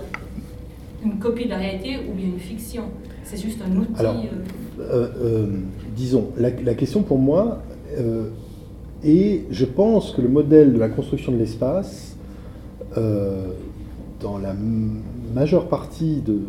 une 1.04 1.20
copie 1.20 1.46
de 1.46 1.52
la 1.52 1.58
réalité 1.58 1.98
ou 2.10 2.14
bien 2.14 2.28
une 2.28 2.40
fiction. 2.40 2.84
C'est 3.24 3.38
juste 3.38 3.60
un 3.62 3.76
outil. 3.76 4.00
Alors, 4.00 4.16
euh, 4.16 4.82
euh, 4.82 5.08
euh, 5.22 5.48
disons, 5.96 6.30
la, 6.38 6.50
la, 6.50 6.74
question 6.74 7.04
pour 7.04 7.20
moi 7.20 7.62
est, 9.04 9.42
je 9.52 9.66
pense 9.66 10.12
que 10.12 10.22
le 10.22 10.30
modèle 10.30 10.74
de 10.74 10.80
la 10.80 10.90
construction 10.90 11.32
de 11.32 11.38
l'espace, 11.38 12.16
dans 12.96 14.40
la 14.40 14.56
majeure 15.36 15.68
partie 15.68 16.22
de, 16.22 16.40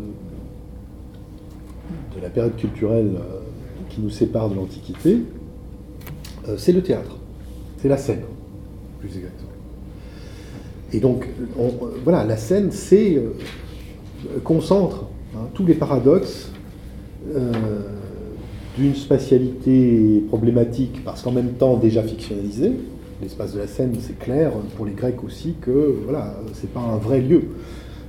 la 2.22 2.30
période 2.30 2.56
culturelle 2.56 3.12
euh, 3.16 3.40
qui 3.88 4.00
nous 4.00 4.10
sépare 4.10 4.48
de 4.50 4.54
l'Antiquité, 4.54 5.18
euh, 6.48 6.56
c'est 6.56 6.72
le 6.72 6.82
théâtre, 6.82 7.18
c'est 7.78 7.88
la 7.88 7.96
scène, 7.96 8.22
plus 9.00 9.08
exactement. 9.08 9.48
Et 10.92 11.00
donc, 11.00 11.28
voilà, 12.02 12.24
la 12.24 12.38
scène, 12.38 12.70
c'est 12.72 13.16
euh, 13.16 13.32
concentre 14.42 15.04
hein, 15.34 15.48
tous 15.54 15.66
les 15.66 15.74
paradoxes 15.74 16.50
d'une 18.78 18.94
spatialité 18.94 20.24
problématique, 20.28 21.04
parce 21.04 21.22
qu'en 21.22 21.32
même 21.32 21.52
temps 21.54 21.76
déjà 21.76 22.02
fictionnalisée. 22.02 22.72
L'espace 23.20 23.52
de 23.52 23.58
la 23.58 23.66
scène, 23.66 23.94
c'est 24.00 24.18
clair 24.18 24.52
pour 24.76 24.86
les 24.86 24.92
Grecs 24.92 25.22
aussi 25.24 25.56
que 25.60 25.96
voilà, 26.04 26.36
c'est 26.54 26.72
pas 26.72 26.80
un 26.80 26.96
vrai 26.96 27.20
lieu. 27.20 27.42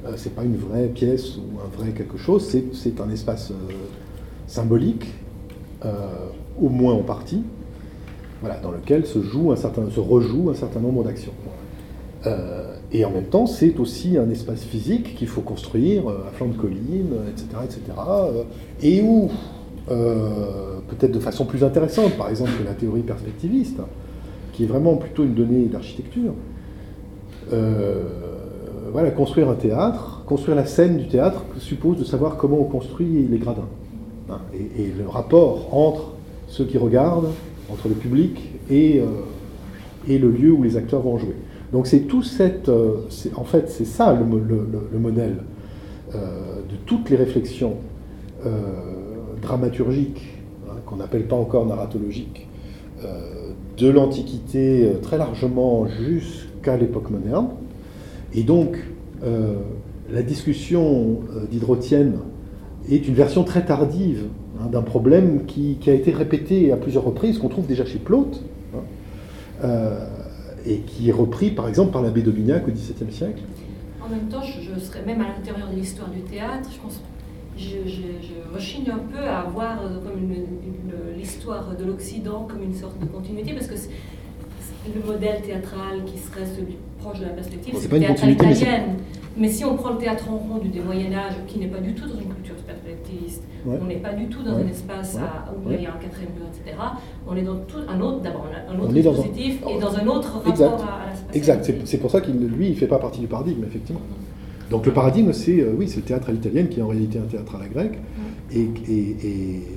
Euh, 0.05 0.13
c'est 0.15 0.33
pas 0.33 0.43
une 0.43 0.55
vraie 0.55 0.87
pièce 0.87 1.35
ou 1.37 1.59
un 1.59 1.77
vrai 1.77 1.91
quelque 1.91 2.17
chose, 2.17 2.47
c'est 2.73 3.01
un 3.01 3.09
espace 3.09 3.51
euh, 3.51 3.73
symbolique, 4.49 5.05
euh, 5.85 5.91
au 6.59 6.69
moins 6.69 6.93
en 6.93 7.03
partie, 7.03 7.43
voilà, 8.41 8.57
dans 8.57 8.71
lequel 8.71 9.05
se, 9.05 9.21
joue 9.21 9.51
un 9.51 9.55
certain, 9.55 9.83
se 9.89 9.99
rejoue 9.99 10.49
un 10.49 10.55
certain 10.55 10.79
nombre 10.79 11.03
d'actions. 11.03 11.33
et 12.91 13.05
en 13.05 13.11
même 13.11 13.27
temps, 13.27 13.45
c'est 13.45 13.79
aussi 13.79 14.17
un 14.17 14.29
espace 14.29 14.63
physique 14.63 15.15
qu'il 15.15 15.27
faut 15.27 15.41
construire 15.41 16.09
à 16.09 16.31
flanc 16.33 16.47
de 16.47 16.57
colline, 16.57 17.13
etc., 17.29 17.47
etc., 17.63 17.79
et 18.81 19.01
où, 19.01 19.29
peut-être 19.87 21.11
de 21.11 21.19
façon 21.19 21.45
plus 21.45 21.63
intéressante, 21.63 22.17
par 22.17 22.29
exemple 22.29 22.51
que 22.59 22.65
la 22.65 22.73
théorie 22.73 23.03
perspectiviste, 23.03 23.79
qui 24.51 24.63
est 24.63 24.67
vraiment 24.67 24.95
plutôt 24.97 25.23
une 25.23 25.33
donnée 25.33 25.65
d'architecture, 25.67 26.33
voilà, 28.91 29.11
construire 29.11 29.49
un 29.49 29.55
théâtre, 29.55 30.23
construire 30.25 30.57
la 30.57 30.65
scène 30.65 30.97
du 30.97 31.07
théâtre 31.07 31.45
suppose 31.59 31.99
de 31.99 32.03
savoir 32.03 32.35
comment 32.37 32.59
on 32.59 32.65
construit 32.65 33.27
les 33.29 33.37
gradins. 33.37 33.69
Hein, 34.29 34.41
et, 34.53 34.91
le 34.97 35.07
rapport 35.07 35.73
entre 35.73 36.13
ceux 36.47 36.65
qui 36.65 36.77
regardent, 36.77 37.31
entre 37.71 37.87
le 37.87 37.95
public 37.95 38.39
et, 38.69 38.99
euh, 38.99 39.05
et 40.07 40.17
le 40.19 40.29
lieu 40.29 40.51
où 40.51 40.63
les 40.63 40.77
acteurs 40.77 41.01
vont 41.01 41.17
jouer. 41.17 41.35
Donc 41.71 41.87
c'est 41.87 42.01
tout 42.01 42.23
cette... 42.23 42.69
Euh, 42.69 43.07
en 43.35 43.43
fait, 43.43 43.69
c'est 43.69 43.85
ça 43.85 44.13
le, 44.13 44.25
modèle 44.99 45.37
euh, 46.13 46.55
de 46.69 46.75
toutes 46.85 47.09
les 47.09 47.15
réflexions 47.15 47.75
dramaturgiques, 49.41 50.37
hein, 50.67 50.75
qu'on 50.85 50.95
n'appelle 50.95 51.27
pas 51.27 51.35
encore 51.35 51.65
narratologiques, 51.65 52.47
de 53.77 53.89
l'Antiquité 53.89 54.93
très 55.01 55.17
largement 55.17 55.87
jusqu'à 55.87 56.77
l'époque 56.77 57.09
moderne. 57.09 57.49
Et 58.33 58.43
donc, 58.43 58.77
la 59.21 60.21
discussion 60.21 61.19
d'Hydrotienne 61.51 62.19
est 62.95 63.07
une 63.07 63.13
version 63.13 63.43
très 63.43 63.65
tardive 63.65 64.25
hein, 64.59 64.67
d'un 64.67 64.81
problème 64.81 65.45
qui, 65.45 65.77
a 65.87 65.91
été 65.91 66.11
répété 66.11 66.71
à 66.71 66.77
plusieurs 66.77 67.03
reprises, 67.03 67.37
qu'on 67.37 67.49
trouve 67.49 67.67
déjà 67.67 67.85
chez 67.85 67.99
Plaute, 67.99 68.41
hein, 68.73 68.79
euh, 69.63 70.07
et 70.65 70.79
qui 70.79 71.09
est 71.09 71.13
repris 71.13 71.51
par 71.51 71.67
exemple 71.67 71.91
par 71.91 72.01
l'abbé 72.01 72.21
d'Aubignac 72.21 72.67
au 72.67 72.71
XVIIe 72.71 73.11
siècle. 73.11 73.41
En 74.03 74.09
même 74.09 74.27
temps, 74.27 74.41
je, 74.41 74.79
serais 74.79 75.03
même 75.05 75.21
à 75.21 75.27
l'intérieur 75.27 75.69
de 75.69 75.75
l'histoire 75.75 76.09
du 76.09 76.21
théâtre, 76.21 76.69
je 76.73 76.79
pense 76.79 77.01
je, 77.57 77.89
je, 77.89 78.55
rechigne 78.55 78.89
un 78.89 78.99
peu 79.11 79.19
à 79.19 79.43
voir 79.43 79.79
comme 80.03 80.33
l'histoire 81.17 81.75
de 81.77 81.83
l'Occident 81.83 82.47
comme 82.49 82.63
une 82.63 82.73
sorte 82.73 82.97
de 82.99 83.05
continuité, 83.05 83.53
parce 83.53 83.67
que 83.67 83.75
le 84.95 85.05
modèle 85.05 85.41
théâtral 85.41 86.03
qui 86.05 86.17
serait 86.17 86.45
celui 86.45 86.77
proche 86.99 87.19
de 87.19 87.25
la 87.25 87.31
perspective, 87.31 87.75
c'est 87.77 87.89
pas 87.89 87.97
une 87.97 88.07
continuité, 88.07 88.45
italienne. 88.45 88.95
Mais 88.97 89.18
si 89.47 89.63
on 89.63 89.75
prend 89.75 89.91
le 89.91 89.97
théâtre 89.97 90.29
en 90.29 90.37
rond 90.37 90.57
du 90.57 90.81
Moyen 90.81 91.13
Âge, 91.13 91.33
qui 91.47 91.59
n'est 91.59 91.67
pas 91.67 91.79
du 91.79 91.93
tout 91.93 92.07
dans 92.07 92.19
une 92.19 92.27
culture 92.33 92.55
perspectiviste, 92.67 93.43
Ouais. 93.65 93.77
on 93.81 93.85
n'est 93.85 93.97
pas 93.97 94.13
du 94.13 94.25
tout 94.27 94.43
dans 94.43 94.55
Ouais. 94.55 94.63
un 94.63 94.67
espace 94.67 95.15
Ouais. 95.15 95.21
à- 95.21 95.51
où 95.53 95.71
il 95.71 95.81
y 95.81 95.85
a 95.85 95.93
un 95.93 95.97
quatrième 95.97 96.31
mur, 96.33 96.45
etc. 96.51 96.75
On 97.27 97.35
est 97.35 97.41
dans 97.43 97.55
tout 97.57 97.77
un 97.87 97.99
autre, 98.01 98.21
d'abord 98.21 98.47
un 98.69 98.73
autre 98.79 98.87
dans 98.87 98.89
un- 98.89 98.93
dispositif 98.93 99.61
et 99.69 99.79
dans 99.79 99.95
un 99.95 100.07
autre 100.07 100.33
rapport 100.33 100.51
Exact. 100.51 100.65
à, 100.65 101.05
la 101.09 101.15
spatialité. 101.15 101.37
Exact, 101.37 101.71
c'est 101.85 101.97
pour 101.97 102.11
ça 102.11 102.21
qu'il 102.21 102.35
lui, 102.37 102.69
il 102.69 102.75
fait 102.75 102.87
pas 102.87 102.99
partie 102.99 103.19
du 103.21 103.27
paradigme, 103.27 103.63
effectivement. 103.63 104.01
Donc 104.69 104.85
le 104.85 104.91
paradigme, 104.93 105.33
c'est 105.33 105.59
euh, 105.61 105.73
oui, 105.77 105.87
c'est 105.87 105.97
le 105.97 106.03
théâtre 106.03 106.29
à 106.29 106.31
l'italienne 106.31 106.67
qui 106.69 106.79
est 106.79 106.83
en 106.83 106.87
réalité 106.87 107.17
un 107.19 107.23
théâtre 107.27 107.55
à 107.55 107.59
la 107.59 107.67
grecque, 107.67 107.97
et, 108.51 108.67
et- 108.87 109.17
et- 109.27 109.67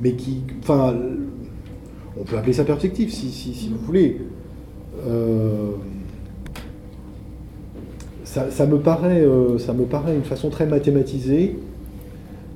mais 0.00 0.12
qui, 0.12 0.42
enfin, 0.60 0.94
on 2.18 2.22
peut 2.24 2.36
appeler 2.38 2.52
ça 2.52 2.64
perspective 2.64 3.10
si, 3.12 3.28
si, 3.30 3.54
si 3.54 3.68
vous 3.68 3.78
voulez. 3.78 4.20
Euh, 5.06 5.70
ça, 8.34 8.66
me 8.66 8.78
paraît, 8.78 9.22
euh, 9.22 9.58
ça 9.58 9.72
me 9.72 9.84
paraît 9.84 10.16
une 10.16 10.24
façon 10.24 10.50
très 10.50 10.66
mathématisée 10.66 11.56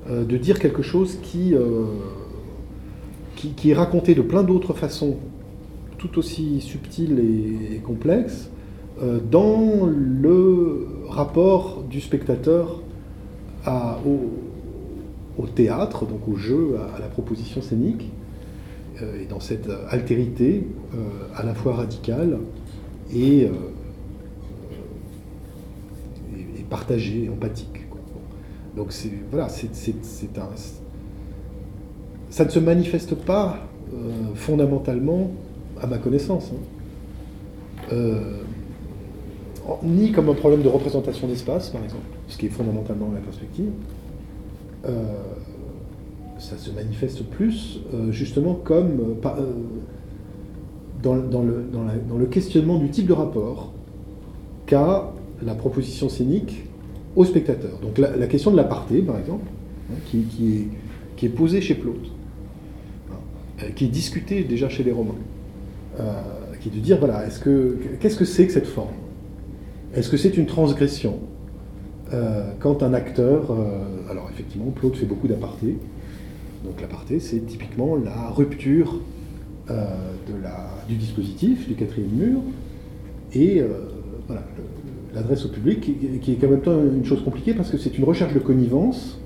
euh, 0.09 0.25
de 0.25 0.37
dire 0.37 0.59
quelque 0.59 0.81
chose 0.81 1.17
qui, 1.21 1.53
euh, 1.53 1.85
qui, 3.35 3.49
qui 3.51 3.71
est 3.71 3.73
raconté 3.73 4.15
de 4.15 4.21
plein 4.21 4.43
d'autres 4.43 4.73
façons, 4.73 5.17
tout 5.97 6.19
aussi 6.19 6.59
subtiles 6.61 7.19
et, 7.19 7.75
et 7.75 7.77
complexes, 7.77 8.49
dans 9.31 9.85
le 9.85 10.85
rapport 11.07 11.85
du 11.89 12.01
spectateur 12.01 12.81
au, 14.05 15.47
théâtre, 15.55 16.05
donc 16.05 16.27
au 16.27 16.35
jeu, 16.35 16.75
à, 16.97 16.99
la 16.99 17.07
proposition 17.07 17.61
scénique, 17.61 18.11
et 19.01 19.25
dans 19.29 19.39
cette 19.39 19.69
altérité 19.89 20.67
à 21.33 21.43
la 21.43 21.53
fois 21.53 21.75
radicale 21.75 22.39
et 23.15 23.47
partagée, 26.69 27.25
et 27.25 27.29
empathique. 27.29 27.87
Donc 28.75 28.91
c'est 28.91 29.11
voilà, 29.31 29.49
c'est 29.49 29.67
un, 30.37 30.49
ça 32.29 32.45
ne 32.45 32.49
se 32.49 32.59
manifeste 32.59 33.15
pas 33.15 33.57
euh, 33.93 34.35
fondamentalement, 34.35 35.31
à 35.81 35.87
ma 35.87 35.97
connaissance, 35.97 36.51
hein, 36.53 37.93
euh, 37.93 38.43
ni 39.83 40.11
comme 40.11 40.29
un 40.29 40.33
problème 40.33 40.61
de 40.61 40.67
représentation 40.67 41.27
d'espace, 41.27 41.69
par 41.69 41.83
exemple, 41.83 42.03
ce 42.27 42.37
qui 42.37 42.45
est 42.45 42.49
fondamentalement 42.49 43.09
la 43.13 43.19
perspective. 43.19 43.69
Euh, 44.85 44.91
ça 46.37 46.57
se 46.57 46.71
manifeste 46.71 47.23
plus 47.25 47.79
justement 48.11 48.53
comme 48.53 49.17
dans 51.03 51.15
le 51.15 52.25
questionnement 52.27 52.77
du 52.77 52.89
type 52.89 53.07
de 53.07 53.13
rapport 53.13 53.73
qu'a 54.65 55.11
la 55.43 55.55
proposition 55.55 56.09
scénique 56.09 56.63
au 57.15 57.25
spectateur. 57.25 57.79
Donc 57.81 57.97
la, 57.97 58.27
question 58.27 58.51
de 58.51 58.57
l'aparté, 58.57 59.01
par 59.01 59.17
exemple, 59.19 59.45
hein, 59.91 59.97
qui, 60.05 60.67
est, 61.21 61.29
posée 61.29 61.61
chez 61.61 61.75
Plaute, 61.75 62.11
hein, 63.11 63.15
euh, 63.63 63.69
qui 63.71 63.85
est 63.85 63.89
discutée 63.89 64.43
déjà 64.43 64.69
chez 64.69 64.83
les 64.83 64.91
Romains, 64.91 65.15
euh, 65.99 66.03
qui 66.61 66.69
est 66.69 66.71
de 66.71 66.79
dire, 66.79 66.97
voilà, 66.99 67.25
est-ce 67.25 67.39
que, 67.39 67.77
qu'est-ce 67.99 68.17
que 68.17 68.25
c'est 68.25 68.45
que 68.47 68.53
cette 68.53 68.67
forme? 68.67 68.93
Est-ce 69.95 70.09
que 70.09 70.17
c'est 70.17 70.37
une 70.37 70.45
transgression? 70.45 71.19
Euh, 72.13 72.51
quand 72.59 72.83
un 72.83 72.93
acteur, 72.93 73.55
alors 74.09 74.29
effectivement, 74.31 74.71
Plaute 74.71 74.95
fait 74.95 75.05
beaucoup 75.05 75.27
d'apartés, 75.27 75.77
donc 76.63 76.81
l'aparté, 76.81 77.19
c'est 77.19 77.45
typiquement 77.45 77.95
la 77.95 78.29
rupture 78.29 78.99
du 80.87 80.95
dispositif, 80.95 81.67
du 81.67 81.75
quatrième 81.75 82.09
mur, 82.09 82.39
et 83.33 83.61
voilà, 84.25 84.43
l'adresse 85.13 85.45
au 85.45 85.49
public, 85.49 85.81
qui, 86.21 86.31
est 86.31 86.35
quand 86.35 86.49
même 86.49 86.61
temps 86.61 86.77
une 86.79 87.05
chose 87.05 87.23
compliquée 87.23 87.53
parce 87.53 87.69
que 87.69 87.77
c'est 87.77 87.97
une 87.97 88.03
recherche 88.03 88.33
de 88.33 88.39
connivence. 88.39 89.19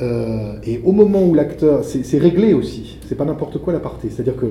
Euh, 0.00 0.54
et 0.64 0.80
au 0.84 0.92
moment 0.92 1.22
où 1.24 1.34
l'acteur, 1.34 1.84
c'est 1.84 2.18
réglé 2.18 2.54
aussi, 2.54 2.98
c'est 3.06 3.14
pas 3.14 3.24
n'importe 3.24 3.58
quoi 3.58 3.72
l'aparté, 3.72 4.08
c'est-à-dire 4.10 4.36
que 4.36 4.46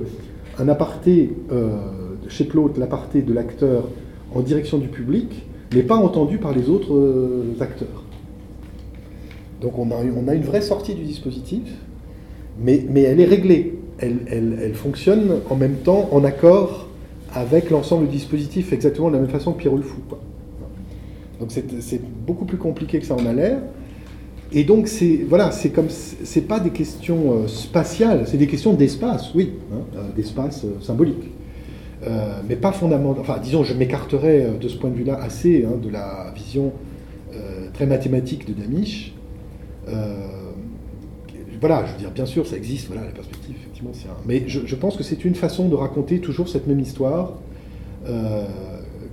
un 0.60 0.70
aparté 0.70 1.34
euh, 1.52 1.78
chez 2.28 2.46
Plaute, 2.46 2.78
l'aparté 2.78 3.22
de 3.22 3.34
l'acteur 3.34 3.88
en 4.36 4.42
direction 4.42 4.78
du 4.78 4.88
public 4.88 5.46
n'est 5.74 5.84
pas 5.84 5.96
entendu 5.96 6.38
par 6.38 6.54
les 6.54 6.70
autres 6.70 6.94
euh, 6.94 7.44
acteurs. 7.60 8.04
Donc 9.62 9.78
on 9.80 9.90
a, 9.92 9.96
on 10.16 10.28
a 10.28 10.36
une 10.36 10.44
vraie 10.44 10.62
sortie 10.62 10.94
du 10.94 11.04
dispositif, 11.04 11.64
mais, 12.62 12.86
mais 12.90 13.02
elle 13.04 13.20
est 13.20 13.26
réglée. 13.26 13.78
Elle- 14.00 14.58
elle 14.60 14.74
fonctionne 14.74 15.42
en 15.50 15.56
même 15.56 15.76
temps 15.76 16.10
en 16.12 16.24
accord 16.24 16.88
avec 17.34 17.70
l'ensemble 17.70 18.08
du 18.08 18.12
dispositif, 18.12 18.74
exactement 18.74 19.10
de 19.10 19.16
la 19.16 19.22
même 19.22 19.30
façon 19.30 19.54
que 19.54 19.60
Pierrot 19.60 19.78
le 19.78 19.84
Fou. 19.84 20.02
Donc 21.40 21.52
c'est 21.52 22.02
beaucoup 22.26 22.46
plus 22.46 22.58
compliqué 22.58 23.00
que 23.00 23.06
ça 23.06 23.16
en 23.16 23.26
a 23.26 23.34
l'air. 23.34 23.60
Et 24.54 24.64
donc 24.64 24.88
c'est 24.88 25.26
voilà, 25.28 25.52
c'est 25.52 25.70
comme 25.70 25.90
c'est 25.90 26.42
pas 26.42 26.60
des 26.60 26.72
questions 26.72 27.32
euh, 27.32 27.48
spatiales, 27.48 28.26
c'est 28.28 28.38
des 28.38 28.48
questions 28.48 28.74
d'espace, 28.74 29.34
oui, 29.34 29.54
hein, 29.72 29.78
euh, 29.96 30.02
d'espace 30.16 30.66
euh, 30.66 30.80
symbolique. 30.82 31.30
Mais 32.50 32.56
pas 32.56 32.72
fondamentalement. 32.72 33.22
Enfin, 33.22 33.40
disons, 33.40 33.64
je 33.64 33.76
m'écarterais 33.76 34.54
de 34.60 34.68
ce 34.68 34.76
point 34.76 34.90
de 34.90 34.96
vue-là 34.96 35.20
assez 35.22 35.64
hein, 35.64 35.78
de 35.80 35.88
la 35.88 36.34
vision 36.36 36.74
très 37.74 37.86
mathématique 37.86 38.48
de 38.48 38.60
Damisch. 38.60 39.14
Voilà, 41.60 41.86
je 41.86 41.92
veux 41.92 42.00
dire, 42.00 42.10
bien 42.10 42.26
sûr, 42.26 42.48
ça 42.48 42.58
existe, 42.58 42.88
voilà, 42.88 43.06
la 43.06 43.12
perspective, 43.12 43.56
effectivement, 43.82 43.92
c'est 43.94 44.10
un... 44.10 44.18
Mais 44.26 44.44
je, 44.48 44.62
je 44.66 44.76
pense 44.76 44.98
que 44.98 45.04
c'est 45.04 45.26
une 45.26 45.36
façon 45.36 45.68
de 45.70 45.76
raconter 45.76 46.20
toujours 46.20 46.50
cette 46.50 46.68
même 46.68 46.80
histoire, 46.80 47.34
euh, 48.08 48.46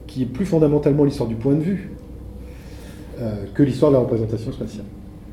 qui 0.07 0.23
est 0.23 0.27
plus 0.27 0.47
fondamentalement 0.47 1.05
l'histoire 1.05 1.29
du 1.29 1.35
point 1.35 1.55
de 1.55 1.63
vue 1.63 1.91
euh, 3.21 3.45
que 3.55 3.63
l'histoire 3.63 3.91
de 3.91 3.97
la 3.97 4.03
représentation 4.03 4.53
spatiale. 4.53 4.87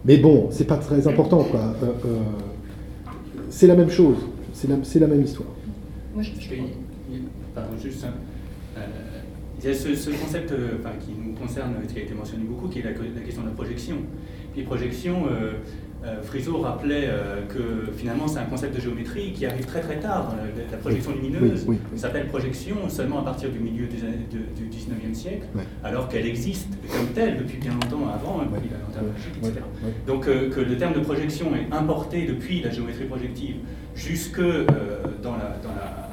Mais 0.04 0.18
bon, 0.18 0.50
c'est 0.52 0.68
pas 0.68 0.78
très 0.78 1.08
important, 1.08 1.44
quoi. 1.44 1.60
Euh, 1.60 1.86
euh, 2.06 2.20
c'est 3.50 3.68
la 3.68 3.76
même 3.76 3.90
chose, 3.90 4.18
c'est 4.54 4.68
la, 5.00 5.08
même 5.08 5.24
histoire. 5.24 5.50
Moi, 6.14 6.24
je, 6.24 6.32
pardon, 7.54 7.70
juste, 7.82 8.04
euh, 8.04 8.10
il 9.66 9.72
y 9.72 9.74
a 9.74 9.78
ce, 9.78 9.96
ce 9.96 10.12
concept 10.12 10.52
euh, 10.52 10.78
enfin, 10.80 10.92
qui 11.00 11.12
nous 11.20 11.34
concerne, 11.34 11.74
qui 11.92 11.98
a 12.00 12.04
été 12.04 12.14
mentionné 12.14 12.44
beaucoup, 12.44 12.68
qui 12.68 12.80
est 12.80 12.84
la, 12.84 12.92
la 12.92 13.22
question 13.22 13.42
de 13.42 13.48
la 13.48 13.54
projection. 13.54 13.96
Puis 14.54 14.62
projection, 14.62 15.24
euh, 15.26 15.54
euh, 16.06 16.22
Friso 16.22 16.58
rappelait 16.60 17.06
euh, 17.08 17.42
que 17.48 17.92
finalement 17.98 18.28
c'est 18.28 18.38
un 18.38 18.46
concept 18.46 18.76
de 18.76 18.80
géométrie 18.82 19.34
qui 19.34 19.44
arrive 19.48 19.66
très 19.66 19.82
très 19.82 19.98
tard 20.00 20.30
dans 20.30 20.36
la, 20.36 20.44
la 20.72 20.78
projection 20.78 21.12
Oui, 21.16 21.30
lumineuse. 21.30 21.66
oui, 21.68 21.80
oui. 21.92 21.98
s'appelle 22.00 22.28
projection 22.28 22.76
seulement 22.90 23.22
à 23.22 23.24
partir 23.24 23.50
du 23.50 23.58
milieu 23.60 23.88
des 23.88 24.04
années- 24.04 24.28
de- 24.32 24.56
du 24.56 24.70
19e 24.70 25.16
siècle, 25.16 25.48
alors 25.84 26.08
qu'elle 26.10 26.28
existe 26.28 26.70
comme 26.96 27.08
telle 27.16 27.38
depuis 27.40 27.58
bien 27.58 27.72
longtemps 27.74 28.08
avant, 28.14 28.42
hein, 28.42 28.48
depuis 28.54 28.70
la 28.70 28.78
lanterne 28.78 29.08
etc. 29.42 29.66
Donc 30.06 30.26
que 30.26 30.60
le 30.62 30.78
terme 30.78 30.94
de 30.94 31.00
projection 31.00 31.48
est 31.56 31.74
importé 31.74 32.28
depuis 32.28 32.62
la 32.62 32.70
géométrie 32.70 33.06
projective 33.06 33.56
jusque 33.96 34.38
la, 34.38 35.58
dans 35.64 35.74
la 35.74 36.05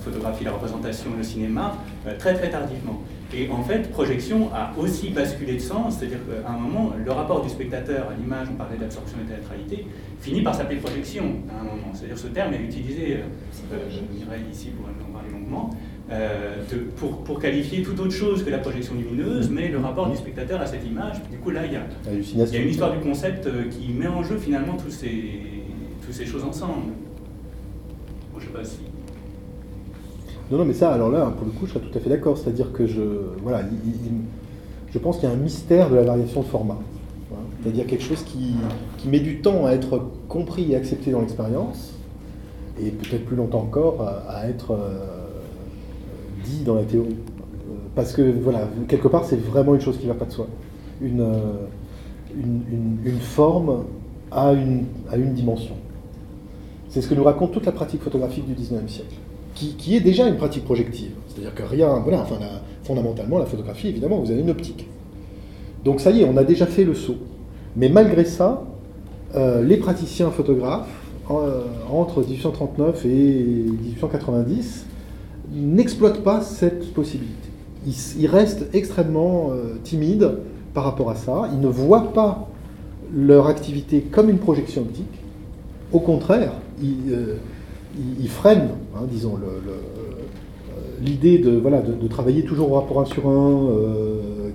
photographie, 0.00 0.44
la 0.44 0.52
représentation, 0.52 1.10
le 1.16 1.22
cinéma, 1.22 1.76
euh, 2.06 2.16
très 2.18 2.34
très 2.34 2.50
tardivement. 2.50 3.00
Et 3.32 3.48
en 3.48 3.62
fait, 3.62 3.90
projection 3.92 4.50
a 4.52 4.72
aussi 4.76 5.10
basculé 5.10 5.54
de 5.54 5.60
sens, 5.60 5.96
c'est-à-dire 5.98 6.18
qu'à 6.26 6.50
un 6.50 6.56
moment, 6.58 6.92
le 7.04 7.12
rapport 7.12 7.42
du 7.42 7.48
spectateur 7.48 8.08
à 8.10 8.14
l'image, 8.20 8.48
on 8.52 8.56
parlait 8.56 8.76
d'absorption 8.76 9.18
et 9.20 9.24
de 9.24 9.28
théâtralité, 9.34 9.86
finit 10.20 10.42
par 10.42 10.54
s'appeler 10.54 10.80
projection 10.80 11.24
à 11.48 11.60
un 11.60 11.64
moment. 11.64 11.92
C'est-à-dire 11.94 12.18
ce 12.18 12.26
terme 12.26 12.54
est 12.54 12.60
utilisé, 12.62 13.18
euh, 13.18 13.74
euh, 13.74 13.76
Mireille 14.18 14.42
ici 14.52 14.70
pour 14.70 14.86
en 14.88 15.12
parler 15.12 15.30
longuement, 15.30 15.70
euh, 16.10 16.56
de- 16.72 16.78
pour, 16.96 17.22
pour 17.22 17.38
qualifier 17.38 17.82
tout 17.84 17.98
autre 18.00 18.10
chose 18.10 18.42
que 18.44 18.50
la 18.50 18.58
projection 18.58 18.94
lumineuse, 18.96 19.48
mais 19.48 19.68
le 19.68 19.78
rapport 19.78 20.10
du 20.10 20.16
spectateur 20.16 20.60
à 20.60 20.66
cette 20.66 20.84
image. 20.84 21.22
Du 21.30 21.36
coup, 21.38 21.50
là, 21.50 21.60
il 21.66 21.72
y 21.72 21.76
a, 21.76 21.82
il 22.12 22.36
y 22.52 22.56
a 22.56 22.60
une 22.62 22.68
histoire 22.70 22.90
du 22.92 22.98
concept 22.98 23.46
euh, 23.46 23.68
qui 23.70 23.92
met 23.92 24.08
en 24.08 24.24
jeu 24.24 24.38
finalement 24.38 24.76
tous 24.76 24.90
ces, 24.90 25.12
toutes 26.04 26.14
ces 26.14 26.26
choses 26.26 26.42
ensemble. 26.42 26.94
Bon, 28.34 28.40
je 28.40 28.46
sais 28.46 28.50
pas 28.50 28.64
si. 28.64 28.78
Non, 30.50 30.58
non, 30.58 30.64
mais 30.64 30.74
ça, 30.74 30.92
alors 30.92 31.10
là, 31.10 31.32
pour 31.36 31.46
le 31.46 31.52
coup, 31.52 31.66
je 31.66 31.72
serais 31.74 31.84
tout 31.84 31.96
à 31.96 32.00
fait 32.00 32.10
d'accord. 32.10 32.36
C'est-à-dire 32.38 32.72
que 32.72 32.86
je, 32.86 33.00
voilà, 33.42 33.62
il- 33.62 33.88
il- 33.90 34.06
il- 34.06 34.12
je 34.92 34.98
pense 34.98 35.18
qu'il 35.18 35.28
y 35.28 35.32
a 35.32 35.34
un 35.34 35.38
mystère 35.38 35.90
de 35.90 35.94
la 35.96 36.02
variation 36.02 36.40
de 36.40 36.46
format. 36.46 36.78
C'est-à-dire 37.62 37.86
quelque 37.86 38.02
chose 38.02 38.22
qui, 38.24 38.54
qui 38.96 39.08
met 39.08 39.20
du 39.20 39.40
temps 39.42 39.66
à 39.66 39.72
être 39.72 40.00
compris 40.28 40.72
et 40.72 40.76
accepté 40.76 41.10
dans 41.12 41.20
l'expérience, 41.20 41.92
et 42.82 42.90
peut-être 42.90 43.26
plus 43.26 43.36
longtemps 43.36 43.60
encore 43.60 44.02
à, 44.28 44.48
être 44.48 44.72
euh, 44.72 45.26
dit 46.44 46.62
dans 46.64 46.74
la 46.74 46.82
théorie. 46.84 47.10
Euh, 47.18 47.74
Parce 47.94 48.12
que, 48.12 48.22
voilà, 48.42 48.66
quelque 48.88 49.08
part, 49.08 49.24
c'est 49.26 49.36
vraiment 49.40 49.74
une 49.74 49.80
chose 49.82 49.98
qui 49.98 50.06
ne 50.06 50.12
va 50.12 50.18
pas 50.18 50.24
de 50.24 50.32
soi. 50.32 50.46
Une, 51.02 51.20
euh, 51.20 51.34
une, 52.34 52.62
une- 52.72 52.98
une 53.04 53.20
forme 53.20 53.84
a 54.32 54.52
une, 54.52 54.86
a 55.10 55.16
une 55.16 55.34
dimension. 55.34 55.74
C'est 56.88 57.02
ce 57.02 57.08
que 57.08 57.14
nous 57.14 57.24
raconte 57.24 57.52
toute 57.52 57.66
la 57.66 57.72
pratique 57.72 58.02
photographique 58.02 58.46
du 58.46 58.54
19e 58.54 58.88
siècle, 58.88 59.14
qui, 59.68 59.96
est 59.96 60.00
déjà 60.00 60.26
une 60.26 60.36
pratique 60.36 60.64
projective. 60.64 61.12
C'est-à-dire 61.28 61.54
que 61.54 61.62
rien, 61.62 62.00
voilà, 62.02 62.22
enfin, 62.22 62.36
la- 62.40 62.62
fondamentalement, 62.82 63.38
la 63.38 63.46
photographie, 63.46 63.88
évidemment, 63.88 64.18
vous 64.18 64.30
avez 64.30 64.40
une 64.40 64.50
optique. 64.50 64.88
Donc 65.84 66.00
ça 66.00 66.10
y 66.10 66.22
est, 66.22 66.24
on 66.24 66.36
a 66.36 66.44
déjà 66.44 66.66
fait 66.66 66.84
le 66.84 66.94
saut. 66.94 67.16
Mais 67.76 67.88
malgré 67.88 68.24
ça, 68.24 68.64
euh, 69.34 69.62
les 69.62 69.76
praticiens 69.76 70.30
photographes, 70.30 70.88
entre 71.88 72.22
1839 72.22 73.06
et 73.06 73.08
1890 73.08 74.86
n'exploitent 75.52 76.24
pas 76.24 76.40
cette 76.40 76.92
possibilité. 76.92 77.48
Ils, 77.86 78.26
restent 78.26 78.66
extrêmement 78.72 79.52
timides 79.84 80.38
par 80.74 80.82
rapport 80.82 81.08
à 81.08 81.14
ça. 81.14 81.48
Ils 81.52 81.60
ne 81.60 81.68
voient 81.68 82.12
pas 82.12 82.48
leur 83.14 83.46
activité 83.46 84.00
comme 84.00 84.28
une 84.28 84.38
projection 84.38 84.82
optique. 84.82 85.06
Au 85.92 86.00
contraire, 86.00 86.50
ils, 86.82 87.14
freinent, 88.28 88.70
hein, 88.96 89.04
disons, 89.10 89.38
l'idée 91.02 91.38
de, 91.38 91.50
voilà, 91.50 91.80
de, 91.80 92.08
travailler 92.08 92.44
toujours 92.44 92.72
au 92.72 92.74
rapport 92.74 93.00
1 93.00 93.04
sur 93.06 93.28
1, 93.28 93.66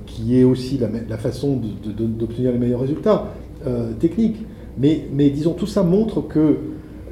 qui 0.06 0.40
est 0.40 0.44
aussi 0.44 0.80
la, 1.10 1.18
façon 1.18 1.60
d'obtenir 1.86 2.52
les 2.52 2.58
meilleurs 2.58 2.82
résultats 2.82 3.34
euh, 3.68 3.92
techniques. 3.94 4.38
Mais, 4.78 5.30
disons, 5.30 5.54
tout 5.54 5.68
ça 5.68 5.84
montre 5.84 6.22
que 6.22 6.58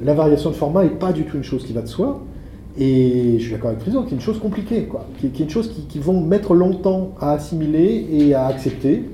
la 0.02 0.14
variation 0.14 0.50
de 0.50 0.54
format 0.54 0.84
n'est 0.84 0.90
pas 0.90 1.12
du 1.12 1.24
tout 1.24 1.36
une 1.36 1.44
chose 1.44 1.64
qui 1.64 1.72
va 1.72 1.80
de 1.82 1.88
soi. 1.88 2.22
Et 2.78 3.36
je 3.38 3.42
suis 3.42 3.52
d'accord 3.52 3.70
avec 3.70 3.80
Frison, 3.80 4.02
qui 4.02 4.10
est 4.10 4.16
une 4.16 4.22
chose 4.22 4.38
compliquée, 4.38 4.84
quoi, 4.84 5.06
qui, 5.18 5.26
est 5.26 5.40
une 5.40 5.50
chose 5.50 5.72
qui, 5.88 5.98
vont 5.98 6.20
mettre 6.20 6.54
longtemps 6.54 7.14
à 7.20 7.32
assimiler 7.32 8.06
et 8.10 8.34
à 8.34 8.46
accepter. 8.46 9.04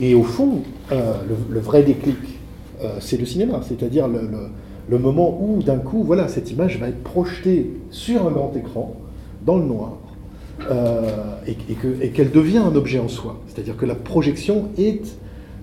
Et 0.00 0.14
au 0.14 0.24
fond, 0.24 0.62
euh, 0.92 1.14
le, 1.48 1.60
vrai 1.60 1.82
déclic, 1.82 2.16
euh, 2.82 2.98
c'est 3.00 3.16
le 3.16 3.24
cinéma, 3.24 3.60
c'est-à-dire 3.66 4.06
le, 4.08 4.20
le, 4.88 4.98
moment 4.98 5.38
où, 5.40 5.62
d'un 5.62 5.78
coup, 5.78 6.02
voilà, 6.02 6.28
cette 6.28 6.50
image 6.50 6.78
va 6.78 6.88
être 6.88 7.02
projetée 7.02 7.70
sur 7.90 8.26
un 8.26 8.30
grand 8.30 8.52
écran, 8.56 8.96
dans 9.44 9.58
le 9.58 9.64
noir, 9.64 9.98
euh, 10.70 11.36
et, 11.46 12.10
qu'elle 12.10 12.30
devient 12.30 12.58
un 12.58 12.74
objet 12.74 12.98
en 12.98 13.08
soi. 13.08 13.38
C'est-à-dire 13.48 13.76
que 13.76 13.86
la 13.86 13.94
projection 13.94 14.68
est 14.76 15.16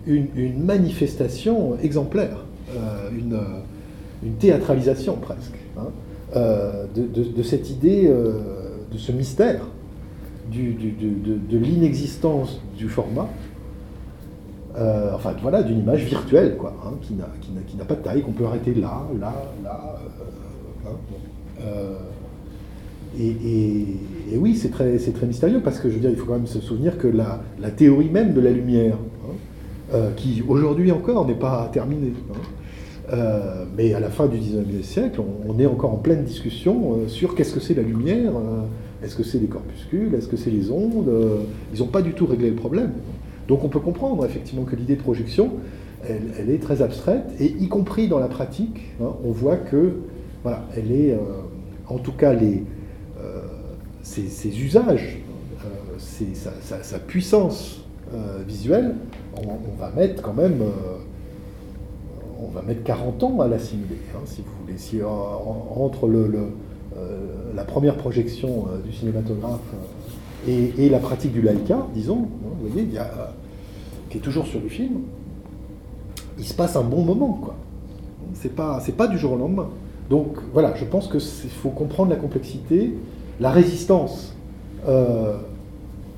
une, 0.07 0.64
manifestation 0.64 1.77
exemplaire, 1.81 2.45
euh, 2.76 3.10
une, 3.18 4.34
théâtralisation 4.39 5.18
presque, 5.18 5.57
hein, 5.77 5.88
euh, 6.35 6.85
de, 6.95 7.43
cette 7.43 7.69
idée, 7.69 8.07
de 8.07 8.97
ce 8.97 9.11
mystère 9.11 9.61
de, 10.52 11.57
l'inexistence 11.57 12.61
du 12.77 12.89
format. 12.89 13.30
Enfin 15.14 15.34
voilà, 15.41 15.64
d'une 15.64 15.80
image 15.80 16.03
virtuelle, 16.03 16.57
quoi, 16.57 16.73
hein, 16.85 16.93
qui 17.02 17.14
n'a 17.15 17.85
pas 17.85 17.95
de 17.95 18.02
taille, 18.02 18.22
qu'on 18.22 18.31
peut 18.31 18.45
arrêter 18.45 18.73
là, 18.73 19.03
là, 19.19 19.34
là. 19.64 19.95
Hein, 20.85 21.65
et, 23.19 24.38
oui, 24.38 24.56
c'est 24.56 24.69
très, 24.69 24.97
mystérieux 25.26 25.61
parce 25.64 25.80
que 25.80 25.89
je 25.89 25.95
veux 25.95 26.02
dire, 26.02 26.10
il 26.10 26.18
faut 26.18 26.26
quand 26.26 26.34
même 26.34 26.47
se 26.47 26.60
souvenir 26.60 26.97
que 26.97 27.07
la, 27.07 27.72
théorie 27.72 28.10
même 28.10 28.34
de 28.34 28.41
la 28.41 28.52
lumière, 28.52 28.95
hein, 28.95 29.34
euh, 29.93 30.11
qui 30.15 30.43
aujourd'hui 30.47 30.91
encore 30.91 31.26
n'est 31.26 31.34
pas 31.34 31.69
terminée, 31.72 32.14
euh, 33.14 33.65
mais 33.77 33.93
à 33.93 33.99
la 33.99 34.10
fin 34.10 34.26
du 34.26 34.38
19e 34.38 34.84
siècle, 34.84 35.22
on, 35.47 35.57
est 35.60 35.65
encore 35.65 35.93
en 35.93 35.97
pleine 35.97 36.23
discussion 36.23 36.93
euh, 36.93 37.07
sur 37.07 37.35
qu'est-ce 37.35 37.53
que 37.53 37.60
c'est 37.60 37.76
la 37.76 37.84
lumière, 37.84 38.34
est-ce 39.03 39.15
que 39.15 39.23
c'est 39.23 39.39
les 39.39 39.47
corpuscules, 39.47 40.14
est-ce 40.15 40.27
que 40.27 40.38
c'est 40.38 40.49
les 40.49 40.72
ondes, 40.72 41.10
ils 41.73 41.80
n'ont 41.80 41.88
pas 41.88 42.02
du 42.02 42.14
tout 42.14 42.26
réglé 42.26 42.49
le 42.49 42.56
problème. 42.56 42.91
Donc 43.47 43.63
on 43.63 43.69
peut 43.69 43.80
comprendre 43.80 44.26
effectivement 44.26 44.63
que 44.63 44.76
l'idée 44.76 44.95
de 44.95 45.01
projection, 45.01 45.51
elle, 46.07 46.49
est 46.49 46.61
très 46.61 46.81
abstraite, 46.81 47.26
et 47.39 47.45
y 47.45 47.67
compris 47.67 48.07
dans 48.07 48.19
la 48.19 48.27
pratique, 48.27 48.93
hein, 49.01 49.13
on 49.23 49.31
voit 49.31 49.57
que, 49.57 49.93
elle 50.76 50.91
est, 50.91 51.17
en 51.88 51.97
tout 51.97 52.11
cas 52.11 52.34
les 52.34 52.63
ses, 54.05 54.59
usages, 54.59 55.17
euh, 55.65 56.30
sa, 56.81 56.99
puissance 56.99 57.81
euh, 58.13 58.43
visuelle, 58.47 58.95
on, 59.35 59.80
va 59.80 59.89
mettre 59.89 60.22
quand 60.22 60.34
même 60.34 60.61
euh, 60.61 60.97
on 62.39 62.49
va 62.49 62.61
mettre 62.61 62.84
40 62.84 63.23
ans 63.23 63.41
à 63.41 63.47
l'assimiler, 63.47 63.97
hein, 64.15 64.19
si 64.26 64.41
vous 64.41 64.51
voulez. 64.61 64.77
Si, 64.77 65.01
entre 65.03 66.09
la 67.55 67.63
première 67.63 67.97
projection 67.97 68.67
du 68.85 68.93
cinématographe 68.93 69.59
et, 70.47 70.89
la 70.89 70.99
pratique 70.99 71.34
du 71.34 71.41
Laika, 71.41 71.88
disons, 71.93 72.23
hein, 72.23 72.49
vous 72.59 72.69
voyez, 72.69 72.88
qui 74.09 74.17
est 74.17 74.22
toujours 74.22 74.45
sur 74.45 74.61
le 74.61 74.69
film, 74.69 75.01
il 76.38 76.45
se 76.45 76.53
passe 76.53 76.76
un 76.76 76.84
bon 76.84 77.03
moment, 77.03 77.39
quoi. 77.41 77.55
C'est 78.34 78.53
pas, 78.53 78.81
c'est 78.85 78.95
pas 78.95 79.07
du 79.07 79.17
jour 79.17 79.34
au 79.34 79.38
lendemain. 79.38 79.69
Donc 80.09 80.38
voilà, 80.53 80.76
je 80.76 80.85
pense 80.85 81.07
qu'il 81.07 81.49
faut 81.49 81.69
comprendre 81.69 82.09
la 82.09 82.17
complexité 82.17 82.93
la 83.39 83.51
résistance 83.51 84.34
euh, 84.88 85.38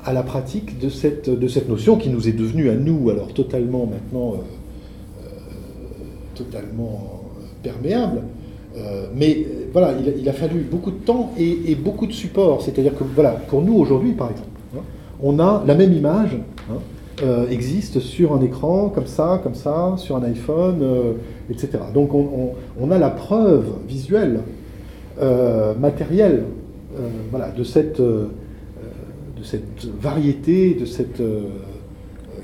à 0.03 0.13
la 0.13 0.23
pratique 0.23 0.79
de 0.79 0.89
cette, 0.89 1.29
de 1.29 1.47
cette 1.47 1.67
notion 1.67 1.97
qui 1.97 2.09
nous 2.09 2.27
est 2.27 2.33
devenue 2.33 2.69
à 2.69 2.75
nous, 2.75 3.09
alors 3.09 3.33
totalement 3.33 3.85
maintenant, 3.85 4.33
euh, 4.33 5.23
euh, 5.23 5.29
totalement 6.35 7.23
perméable. 7.63 8.21
Mais 9.15 9.45
voilà, 9.73 9.93
il, 10.17 10.27
a 10.29 10.33
fallu 10.33 10.59
beaucoup 10.59 10.91
de 10.91 10.97
temps 10.97 11.31
et, 11.37 11.75
beaucoup 11.75 12.07
de 12.07 12.13
support. 12.13 12.61
C'est-à-dire 12.61 12.95
que 12.97 13.03
voilà, 13.03 13.31
pour 13.31 13.61
nous 13.61 13.75
aujourd'hui, 13.75 14.13
par 14.13 14.31
exemple, 14.31 14.49
hein, 14.75 14.81
on 15.21 15.39
a 15.39 15.63
la 15.65 15.75
même 15.75 15.93
image. 15.93 16.37
Hein, 16.69 16.77
existe 17.49 17.99
sur 17.99 18.33
un 18.33 18.41
écran, 18.41 18.89
comme 18.89 19.07
ça, 19.07 19.39
comme 19.41 19.55
ça, 19.55 19.95
sur 19.97 20.15
un 20.15 20.23
iPhone, 20.23 20.83
etc. 21.49 21.79
Donc 21.93 22.13
on, 22.13 22.91
a 22.91 22.99
la 22.99 23.09
preuve 23.09 23.65
visuelle, 23.87 24.41
matérielle 25.79 26.43
euh, 26.97 27.09
voilà, 27.29 27.49
de, 27.49 27.63
cette, 27.63 27.99
euh, 27.99 28.27
de 29.37 29.43
cette 29.43 29.85
variété, 30.01 30.73
de 30.73 30.85
cette, 30.85 31.19
euh, 31.19 31.49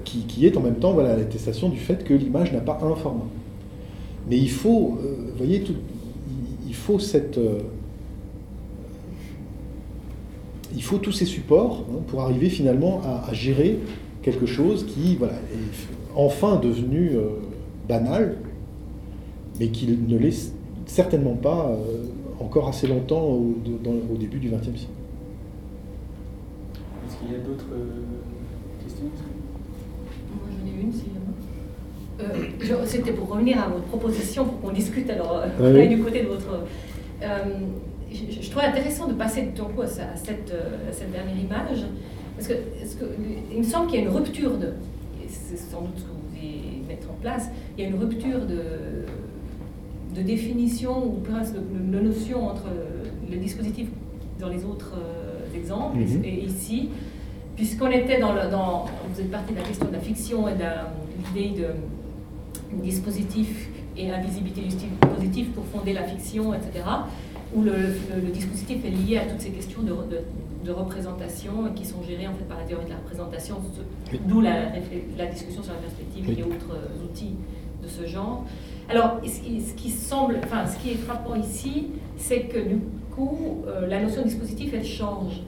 qui, 0.04 0.46
est 0.46 0.56
en 0.58 0.62
même 0.62 0.76
temps 0.76 0.92
voilà, 0.92 1.16
l'attestation 1.16 1.70
du 1.70 1.78
fait 1.78 2.04
que 2.04 2.14
l'image 2.14 2.54
n'a 2.54 2.60
pas 2.60 2.80
un 2.84 2.94
format. 2.96 3.26
Mais 4.30 4.38
il 4.38 4.52
faut, 4.52 4.98
vous 5.02 5.38
voyez, 5.38 5.62
tout, 5.62 5.74
il 6.74 6.76
faut 6.76 6.98
cette 6.98 7.40
il 10.76 10.82
faut 10.82 10.98
tous 10.98 11.12
ces 11.12 11.26
supports 11.26 11.86
hein, 11.88 12.00
pour 12.08 12.22
arriver 12.22 12.50
finalement 12.50 13.00
à, 13.04 13.32
gérer 13.32 13.78
quelque 14.24 14.48
chose 14.48 14.88
qui 14.88 15.16
voilà, 15.18 15.34
est 15.34 16.16
enfin 16.16 16.56
devenu 16.56 17.12
banal, 17.88 18.38
mais 19.60 19.68
qui 19.68 19.86
ne 19.86 20.18
l'est 20.18 20.52
certainement 20.88 21.36
pas 21.36 21.78
encore 22.40 22.68
assez 22.70 22.88
longtemps 22.88 23.22
au, 23.24 23.56
au 24.12 24.18
début 24.18 24.40
du 24.40 24.50
XXe 24.50 24.64
siècle. 24.64 24.88
Est-ce 27.08 27.18
qu'il 27.18 27.32
y 27.32 27.36
a 27.36 27.40
d'autres 27.40 27.70
euh, 27.74 28.84
questions? 28.84 29.06
Moi 29.06 30.48
j'en 30.50 30.66
ai 30.66 30.82
une, 30.82 30.92
si 30.92 31.06
euh, 32.24 32.86
C'était 32.86 33.12
pour 33.12 33.30
revenir 33.30 33.62
à 33.62 33.68
votre 33.68 33.86
proposition, 33.86 34.46
pour 34.46 34.62
qu'on 34.62 34.72
discute 34.72 35.10
alors 35.10 35.44
euh, 35.60 35.88
du 35.88 36.00
côté 36.00 36.24
de 36.24 36.28
votre. 36.28 36.66
je, 38.12 38.50
trouve 38.50 38.64
intéressant 38.64 39.08
de 39.08 39.14
passer 39.14 39.44
de 39.44 39.58
ton 39.58 39.66
coup 39.66 39.82
à, 39.82 39.88
cette, 39.88 40.54
cette, 40.92 41.12
dernière 41.12 41.38
image, 41.38 41.86
parce 42.36 42.48
que, 42.48 42.54
que 42.54 43.06
il 43.52 43.60
me 43.60 43.64
semble 43.64 43.88
qu'il 43.88 44.00
y 44.00 44.04
a 44.04 44.06
une 44.06 44.16
rupture 44.16 44.58
de. 44.58 44.74
C'est 45.28 45.58
sans 45.58 45.82
doute 45.82 45.98
ce 45.98 46.04
que 46.04 46.10
vous 46.10 46.30
voulez 46.30 46.84
mettre 46.88 47.10
en 47.10 47.16
place. 47.22 47.50
Il 47.78 47.84
y 47.84 47.88
a 47.88 47.90
une 47.90 47.98
rupture 47.98 48.46
de 48.46 49.06
de 50.14 50.22
définition 50.22 51.06
ou 51.06 51.20
presque 51.22 51.56
de, 51.56 52.00
notion 52.00 52.48
entre 52.48 52.66
le 53.30 53.38
dispositif 53.38 53.88
dans 54.40 54.50
les 54.50 54.64
autres 54.64 54.94
euh, 54.98 55.58
exemples 55.58 55.98
mhm. 55.98 56.24
et 56.24 56.44
ici, 56.46 56.90
puisqu'on 57.56 57.90
était 57.90 58.20
dans, 58.20 58.34
le, 58.34 58.50
dans, 58.50 58.86
vous 59.10 59.22
êtes 59.22 59.32
parti 59.32 59.54
de 59.54 59.60
la 59.60 59.66
question 59.66 59.88
de 59.88 59.94
la 59.94 60.00
fiction 60.00 60.48
et 60.48 60.54
de 60.54 61.36
l'idée 61.36 61.62
de 61.62 61.68
dispositif 62.82 63.70
et 63.98 64.10
invisibilité 64.12 64.62
du 64.62 64.68
dispositif 64.68 65.52
pour 65.52 65.66
fonder 65.66 65.94
la 65.94 66.04
fiction, 66.04 66.54
etc., 66.54 66.84
où 67.56 67.62
le, 67.62 67.74
dispositif 68.34 68.84
est 68.84 68.90
lié 68.90 69.18
à 69.18 69.26
toutes 69.26 69.42
ces 69.42 69.52
questions 69.52 69.82
de, 69.84 69.94
de, 70.66 70.72
représentation 70.72 71.72
qui 71.76 71.86
sont 71.86 72.02
gérées 72.02 72.28
en 72.28 72.34
fait 72.34 72.46
par 72.46 72.58
la 72.58 72.64
théorie 72.64 72.86
de 72.86 72.90
la 72.90 72.98
représentation, 72.98 73.58
d'où 74.28 74.42
la, 74.42 74.72
la, 75.18 75.26
discussion 75.28 75.62
sur 75.62 75.74
la 75.74 75.80
perspective 75.80 76.28
et 76.30 76.44
autres 76.44 76.80
outils 77.06 77.36
de 77.84 77.88
ce 77.88 78.08
genre. 78.08 78.46
Alors, 78.90 79.20
ce 79.26 79.74
qui, 79.76 79.90
semble, 79.90 80.40
enfin, 80.44 80.66
ce 80.68 80.78
qui 80.80 80.92
est 80.92 80.98
frappant 80.98 81.36
ici, 81.36 81.88
c'est 82.18 82.42
que 82.42 82.60
du 82.60 82.80
coup, 83.12 83.64
euh, 83.68 83.88
la 83.88 84.02
notion 84.02 84.22
de 84.22 84.28
dispositif, 84.28 84.74
elle 84.74 84.86
change. 84.86 85.42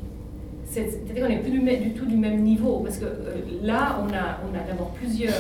C'est-à-dire 0.65 1.23
qu'on 1.23 1.30
n'est 1.30 1.39
plus 1.39 1.52
du, 1.77 1.91
tout 1.93 2.06
du 2.06 2.18
même 2.18 2.41
niveau, 2.41 2.80
parce 2.80 2.97
que 2.97 3.06
euh, 3.06 3.41
là, 3.61 3.99
on 4.02 4.14
a, 4.14 4.39
on 4.49 4.56
a 4.56 4.64
d'abord 4.68 4.91
plusieurs. 4.91 5.34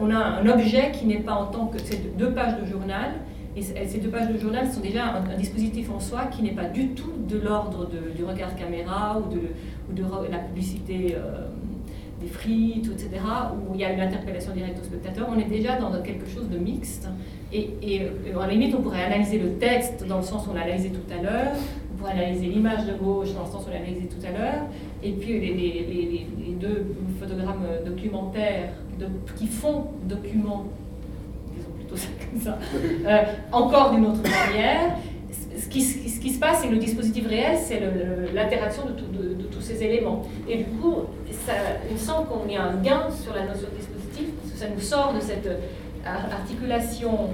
On 0.00 0.10
a 0.10 0.18
un 0.18 0.46
objet 0.46 0.92
qui 0.92 1.06
n'est 1.06 1.20
pas 1.20 1.34
en 1.34 1.46
tant 1.46 1.66
que. 1.66 1.78
C'est 1.82 2.16
deux 2.16 2.30
pages 2.30 2.60
de 2.60 2.66
journal, 2.66 3.12
et 3.56 3.62
ces 3.62 3.98
deux 3.98 4.10
pages 4.10 4.28
de 4.28 4.38
journal 4.38 4.70
sont 4.70 4.80
déjà 4.80 5.16
un, 5.16 5.36
dispositif 5.36 5.90
en 5.90 6.00
soi 6.00 6.26
qui 6.26 6.42
n'est 6.42 6.52
pas 6.52 6.64
du 6.64 6.90
tout 6.90 7.12
de 7.28 7.38
l'ordre 7.38 7.88
du 8.16 8.24
regard 8.24 8.54
caméra 8.54 9.18
ou 9.18 9.32
de, 9.94 10.02
la 10.30 10.38
publicité. 10.38 11.16
Euh, 11.16 11.46
des 12.20 12.26
frites, 12.26 12.90
etc., 12.90 13.10
où 13.54 13.74
il 13.74 13.80
y 13.80 13.84
a 13.84 13.92
une 13.92 14.00
interpellation 14.00 14.52
directe 14.52 14.80
au 14.80 14.84
spectateur, 14.84 15.28
on 15.30 15.38
est 15.38 15.48
déjà 15.48 15.78
dans 15.78 15.90
quelque 16.02 16.28
chose 16.28 16.48
de 16.48 16.58
mixte. 16.58 17.08
Et, 17.52 17.70
et, 17.80 18.02
à 18.36 18.46
la 18.46 18.52
limite, 18.52 18.74
on 18.76 18.82
pourrait 18.82 19.04
analyser 19.04 19.38
le 19.38 19.54
texte 19.54 20.04
dans 20.06 20.18
le 20.18 20.22
sens 20.22 20.46
où 20.46 20.50
on 20.50 20.54
l'a 20.54 20.62
analysé 20.62 20.90
tout 20.90 21.12
à 21.12 21.22
l'heure, 21.22 21.52
on 21.92 21.96
pourrait 21.96 22.12
analyser 22.12 22.46
l'image 22.46 22.86
de 22.86 22.94
gauche 22.94 23.32
dans 23.34 23.44
le 23.44 23.50
sens 23.50 23.64
où 23.64 23.68
on 23.68 23.70
l'a 23.70 23.78
analysé 23.78 24.06
tout 24.06 24.26
à 24.26 24.30
l'heure, 24.36 24.62
et 25.02 25.12
puis 25.12 25.40
les, 25.40 25.54
les, 25.54 26.26
deux 26.60 26.86
photogrammes 27.20 27.66
documentaires 27.86 28.70
qui 29.36 29.46
font 29.46 29.86
document, 30.04 30.66
disons 31.54 31.70
plutôt 31.70 31.96
ça 31.96 32.08
comme 32.30 32.40
ça, 32.40 32.58
euh, 33.06 33.22
encore 33.52 33.92
d'une 33.92 34.06
autre 34.06 34.22
manière. 34.22 34.96
Ce 35.58 35.68
qui, 35.68 35.82
se 35.82 36.38
passe, 36.38 36.60
c'est 36.62 36.70
le 36.70 36.78
dispositif 36.78 37.26
réel, 37.28 37.58
c'est 37.62 37.80
l'interaction 38.34 38.84
de, 38.86 39.44
tous 39.50 39.60
ces 39.60 39.82
éléments. 39.82 40.22
Et 40.48 40.58
du 40.58 40.64
coup, 40.64 40.94
ça, 41.46 41.52
il 41.88 41.94
me 41.94 41.98
semble 41.98 42.28
qu'on 42.28 42.48
y 42.48 42.56
a 42.56 42.62
un 42.62 42.76
gain 42.76 43.08
sur 43.10 43.34
la 43.34 43.42
notion 43.42 43.68
de 43.70 43.76
dispositif, 43.76 44.34
parce 44.40 44.52
que 44.52 44.58
ça 44.58 44.66
nous 44.74 44.80
sort 44.80 45.14
de 45.14 45.20
cette 45.20 45.48
articulation 46.04 47.30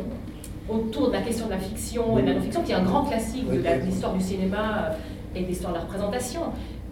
autour 0.68 1.08
de 1.08 1.12
la 1.12 1.22
question 1.22 1.46
de 1.46 1.52
la 1.52 1.58
fiction 1.58 2.18
et 2.18 2.22
de 2.22 2.28
la 2.28 2.34
non-fiction, 2.34 2.62
qui 2.62 2.72
est 2.72 2.76
un 2.76 2.82
grand 2.82 3.04
classique 3.04 3.48
de 3.48 3.84
l'histoire 3.84 4.14
du 4.14 4.22
cinéma 4.22 4.90
et 5.34 5.42
de 5.42 5.46
l'histoire 5.46 5.72
de 5.72 5.78
la 5.78 5.84
représentation. 5.84 6.40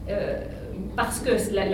Euh, 0.09 0.45
parce 0.97 1.21
que 1.21 1.31
la, 1.55 1.65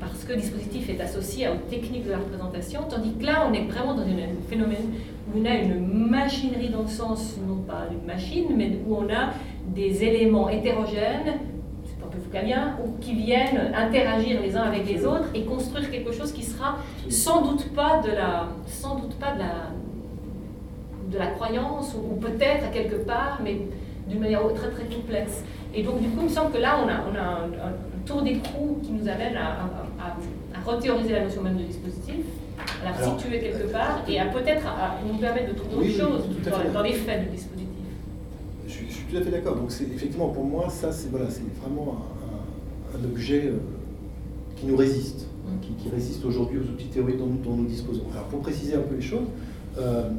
parce 0.00 0.24
que 0.24 0.32
le 0.32 0.40
dispositif 0.40 0.88
est 0.88 1.00
associé 1.00 1.48
aux 1.48 1.68
techniques 1.68 2.06
de 2.06 2.12
la 2.12 2.18
représentation, 2.18 2.80
tandis 2.88 3.14
que 3.14 3.26
là, 3.26 3.46
on 3.48 3.52
est 3.52 3.64
vraiment 3.64 3.94
dans 3.94 4.02
un 4.02 4.06
phénomène 4.48 4.94
où 5.28 5.38
on 5.38 5.44
a 5.44 5.54
une 5.54 6.08
machinerie 6.08 6.70
dans 6.70 6.82
le 6.82 6.88
sens, 6.88 7.36
non 7.46 7.56
pas 7.56 7.86
une 7.90 8.06
machine, 8.06 8.46
mais 8.56 8.78
où 8.86 8.96
on 8.96 9.08
a 9.12 9.34
des 9.66 10.02
éléments 10.02 10.48
hétérogènes, 10.48 11.38
c'est 11.84 12.04
un 12.04 12.08
peu 12.08 12.18
foucalien, 12.18 12.76
ou 12.82 12.98
qui 13.00 13.14
viennent 13.14 13.72
interagir 13.74 14.40
les 14.40 14.56
uns 14.56 14.62
avec 14.62 14.86
les 14.86 15.04
autres 15.04 15.28
et 15.34 15.44
construire 15.44 15.90
quelque 15.90 16.12
chose 16.12 16.32
qui 16.32 16.42
sera 16.42 16.78
sans 17.10 17.42
doute 17.42 17.68
pas 17.74 18.00
de 18.02 18.10
la, 18.10 18.48
sans 18.66 18.96
doute 18.96 19.14
pas 19.16 19.34
de 19.34 19.40
la, 19.40 19.70
de 21.12 21.18
la 21.18 21.26
croyance, 21.26 21.94
ou, 21.94 22.16
peut-être 22.16 22.70
quelque 22.72 23.04
part, 23.04 23.40
mais 23.44 23.60
d'une 24.08 24.20
manière 24.20 24.40
très 24.54 24.70
très 24.70 24.84
complexe. 24.84 25.44
Et 25.74 25.82
donc, 25.82 26.00
du 26.00 26.08
coup, 26.08 26.20
il 26.20 26.24
me 26.24 26.28
semble 26.28 26.52
que 26.52 26.58
là, 26.58 26.78
on 26.82 26.88
a 26.88 26.94
un, 26.94 27.89
tour 28.04 28.22
d'écrou 28.22 28.78
qui 28.82 28.92
nous 28.92 29.08
amène 29.08 29.36
à, 29.36 29.68
à, 30.00 30.16
rethéoriser 30.64 31.12
la 31.12 31.24
notion 31.24 31.42
même 31.42 31.56
de 31.56 31.62
dispositif, 31.62 32.24
à 32.84 32.90
la 32.90 33.18
situer 33.18 33.40
quelque 33.40 33.72
part, 33.72 34.02
et 34.08 34.18
à 34.18 34.26
peut-être 34.26 34.66
nous 35.06 35.18
permettre 35.18 35.54
de 35.54 35.58
trouver 35.58 35.76
autre 35.76 35.98
chose 35.98 36.22
dans, 36.72 36.82
les 36.82 36.92
faits 36.92 37.24
du 37.24 37.36
dispositif. 37.36 37.66
Je, 38.66 38.72
suis 38.72 39.04
tout 39.10 39.16
à 39.16 39.22
fait 39.22 39.30
d'accord. 39.30 39.56
Donc, 39.56 39.70
effectivement, 39.70 40.28
pour 40.28 40.44
moi, 40.44 40.68
ça, 40.68 40.92
c'est 40.92 41.10
voilà, 41.10 41.26
vraiment 41.62 42.04
un, 42.94 43.04
objet 43.04 43.46
euh, 43.46 43.58
qui 44.56 44.66
nous 44.66 44.76
résiste, 44.76 45.26
mm. 45.46 45.82
qui, 45.82 45.88
résiste 45.88 46.24
aujourd'hui 46.24 46.58
aux 46.58 46.72
outils 46.72 46.88
théoriques 46.88 47.18
dont, 47.18 47.26
dont, 47.26 47.56
nous 47.56 47.66
disposons. 47.66 48.04
Alors, 48.12 48.24
pour 48.24 48.40
préciser 48.40 48.74
un 48.74 48.80
peu 48.80 48.96
les 48.96 49.00
choses, 49.00 49.26
euh, 49.78 50.10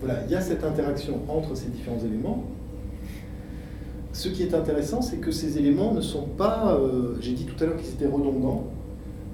voilà, 0.00 0.24
il 0.26 0.32
y 0.32 0.34
a 0.34 0.40
cette 0.40 0.64
interaction 0.64 1.20
entre 1.28 1.54
ces 1.56 1.68
différents 1.68 2.00
éléments 2.00 2.44
ce 4.12 4.28
qui 4.28 4.42
est 4.42 4.54
intéressant, 4.54 5.00
c'est 5.00 5.16
que 5.16 5.30
ces 5.30 5.58
éléments 5.58 5.94
ne 5.94 6.02
sont 6.02 6.26
pas, 6.26 6.74
euh, 6.74 7.16
j'ai 7.20 7.32
dit 7.32 7.44
tout 7.44 7.62
à 7.62 7.66
l'heure 7.66 7.76
qu'ils 7.76 7.94
étaient 7.94 8.06
redondants, 8.06 8.66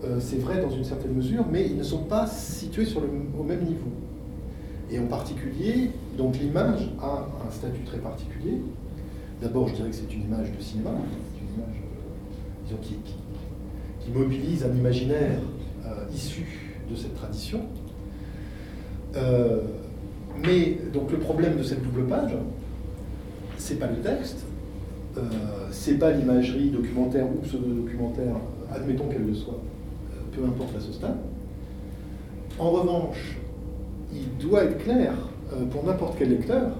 euh, 0.04 0.18
c'est 0.20 0.38
vrai 0.38 0.62
dans 0.62 0.70
une 0.70 0.84
certaine 0.84 1.14
mesure, 1.14 1.44
mais 1.50 1.66
ils 1.66 1.76
ne 1.76 1.82
sont 1.82 2.04
pas 2.04 2.26
situés 2.26 2.86
au 3.36 3.42
même 3.42 3.64
niveau. 3.64 3.90
Et 4.90 4.98
en 4.98 5.06
particulier, 5.06 5.90
donc 6.16 6.38
l'image 6.38 6.88
a 7.02 7.26
un 7.46 7.50
statut 7.50 7.82
très 7.84 7.98
particulier. 7.98 8.62
D'abord, 9.42 9.68
je 9.68 9.74
dirais 9.74 9.90
que 9.90 9.96
c'est 9.96 10.12
une 10.14 10.22
image 10.22 10.52
de 10.56 10.62
cinéma, 10.62 10.90
une 10.90 11.54
image 11.54 11.82
euh, 12.72 12.76
qui, 12.82 12.96
mobilise 14.14 14.64
un 14.64 14.74
imaginaire 14.74 15.38
issu 16.14 16.46
de 16.90 16.96
cette 16.96 17.14
tradition. 17.14 17.60
mais 20.42 20.78
donc 20.94 21.12
le 21.12 21.18
problème 21.18 21.58
de 21.58 21.62
cette 21.62 21.82
double 21.82 22.06
page, 22.06 22.32
c'est 23.58 23.78
pas 23.78 23.86
le 23.86 23.96
texte, 23.96 24.47
c'est 25.70 25.98
pas 25.98 26.10
l'imagerie 26.12 26.70
documentaire 26.70 27.26
ou 27.26 27.40
pseudo-documentaire, 27.40 28.36
admettons 28.72 29.08
qu'elle 29.08 29.26
le 29.26 29.34
soit, 29.34 29.58
euh, 30.12 30.16
peu 30.36 30.44
importe 30.44 30.76
à 30.76 30.80
ce 30.80 30.92
stade. 30.92 31.16
En 32.58 32.70
revanche, 32.70 33.38
il 34.12 34.36
doit 34.44 34.64
être 34.64 34.78
clair 34.78 35.12
euh, 35.52 35.64
pour 35.66 35.84
n'importe 35.84 36.16
quel 36.18 36.30
lecteur 36.30 36.72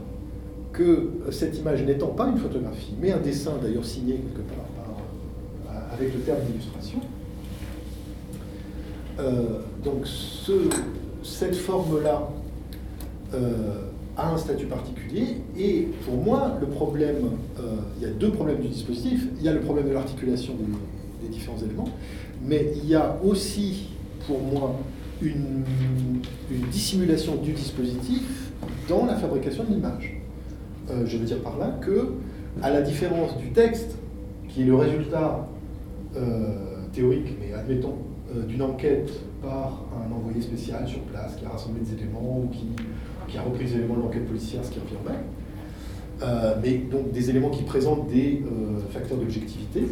que 0.73 1.10
cette 1.31 1.59
image 1.59 1.85
n'étant 1.85 2.09
pas 2.09 2.28
une 2.28 2.39
photographie, 2.39 2.94
mais 3.01 3.12
un 3.12 3.19
dessin 3.19 3.52
d'ailleurs 3.62 3.85
signé 3.85 4.15
quelque 4.15 4.48
part 4.48 4.66
avec 5.93 6.15
le 6.15 6.20
terme 6.20 6.39
d'illustration, 6.47 7.01
donc 9.82 10.06
cette 11.24 11.56
forme-là 11.56 12.28
a 14.19 14.32
un 14.32 14.36
statut 14.36 14.66
particulier. 14.66 15.36
Et 15.57 15.89
pour 16.05 16.16
moi, 16.16 16.59
le 16.61 16.66
problème, 16.66 17.31
euh, 17.59 17.77
il 17.97 18.03
y 18.03 18.07
a 18.07 18.12
deux 18.12 18.32
problèmes 18.32 18.59
du 18.59 18.69
dispositif. 18.69 19.28
Il 19.39 19.45
y 19.45 19.49
a 19.49 19.53
le 19.53 19.61
problème 19.61 19.89
de 19.89 19.95
l'articulation 19.95 20.55
des, 21.23 21.28
différents 21.28 21.59
éléments, 21.59 21.89
mais 22.45 22.73
il 22.77 22.89
y 22.89 22.95
a 22.95 23.16
aussi, 23.23 23.90
pour 24.27 24.40
moi, 24.40 24.77
une, 25.23 25.65
dissimulation 26.70 27.36
du 27.36 27.53
dispositif 27.53 28.51
dans 28.89 29.05
la 29.05 29.15
fabrication 29.16 29.65
de 29.65 29.74
l'image. 29.74 30.20
Euh, 30.90 31.05
je 31.07 31.19
veux 31.19 31.24
dire 31.24 31.40
par 31.43 31.59
là 31.59 31.78
que, 31.81 32.15
à 32.62 32.70
la 32.70 32.82
différence 32.82 33.36
du 33.36 33.51
texte, 33.51 33.97
qui 34.49 34.62
est 34.62 34.65
le 34.65 34.74
résultat 34.74 35.47
euh, 36.16 36.55
théorique, 36.93 37.36
mais 37.40 37.53
admettons, 37.53 37.97
d'une 38.47 38.61
enquête 38.61 39.11
par 39.43 39.85
un 39.97 40.12
envoyé 40.12 40.40
spécial 40.43 40.86
sur 40.86 41.01
place 41.01 41.36
qui 41.36 41.47
a 41.47 41.49
rassemblé 41.49 41.81
des 41.81 41.95
éléments 41.95 42.40
ou 42.45 42.49
qui 42.49 42.66
qui 43.29 43.39
a 43.39 43.43
repris 43.43 43.65
les 43.65 43.75
éléments 43.75 43.95
de 43.95 44.01
l'enquête 44.01 44.27
policière, 44.27 44.65
ce 44.65 44.71
qui 44.71 44.79
revient. 44.79 44.97
Euh, 46.23 46.57
mais 46.63 46.79
donc 46.79 47.13
des 47.13 47.31
éléments 47.31 47.51
qui 47.51 47.63
présentent 47.63 48.09
des 48.09 48.43
euh, 48.45 48.81
facteurs 48.91 49.19
d'objectivité, 49.19 49.83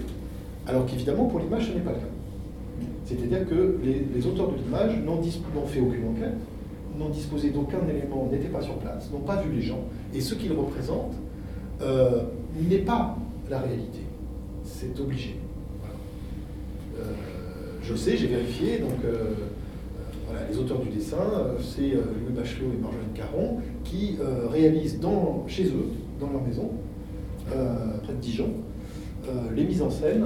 alors 0.67 0.85
qu'évidemment 0.85 1.27
pour 1.27 1.39
l'image 1.39 1.69
ce 1.69 1.73
n'est 1.73 1.85
pas 1.85 1.93
le 1.93 1.99
cas. 1.99 2.87
C'est-à-dire 3.05 3.49
que 3.49 3.79
les, 3.85 4.27
auteurs 4.27 4.51
de 4.51 4.57
l'image 4.57 4.99
n'ont 5.05 5.67
fait 5.67 5.79
aucune 5.79 6.09
enquête, 6.09 6.35
n'ont 6.99 7.11
disposé 7.11 7.51
d'aucun 7.51 7.79
élément, 7.89 8.29
n'étaient 8.33 8.49
pas 8.49 8.61
sur 8.61 8.75
place, 8.79 9.09
n'ont 9.13 9.21
pas 9.21 9.41
vu 9.43 9.55
les 9.55 9.63
gens, 9.63 9.79
et 10.13 10.21
ce 10.21 10.35
qu'ils 10.35 10.53
représentent 10.53 11.15
euh, 11.83 12.23
n'est 12.69 12.79
pas 12.79 13.17
la 13.49 13.61
réalité. 13.61 14.01
C'est 14.65 14.99
obligé. 14.99 15.37
je 17.83 17.93
le 17.93 17.97
sais, 17.97 18.17
j'ai 18.17 18.27
vérifié, 18.27 18.79
donc 18.79 18.99
les 20.51 20.59
auteurs 20.59 20.81
du 20.81 20.89
dessin, 20.89 21.16
euh, 21.16 21.55
c'est 21.61 21.94
euh, 21.94 22.03
Louis 22.24 22.35
Bachelot 22.36 22.66
et 22.66 22.81
Marjolaine 22.81 23.12
Caron, 23.15 23.59
qui 23.85 24.16
euh, 24.20 24.48
réalisent 24.48 25.01
dans, 25.01 25.44
chez 25.47 25.66
eux, 25.66 25.90
dans 26.20 26.31
leur 26.31 26.43
maison, 26.43 26.70
près 27.48 28.12
de 28.12 28.20
Dijon, 28.20 28.51
les 29.55 29.62
mises 29.62 29.82
en 29.82 29.90
scène 29.90 30.24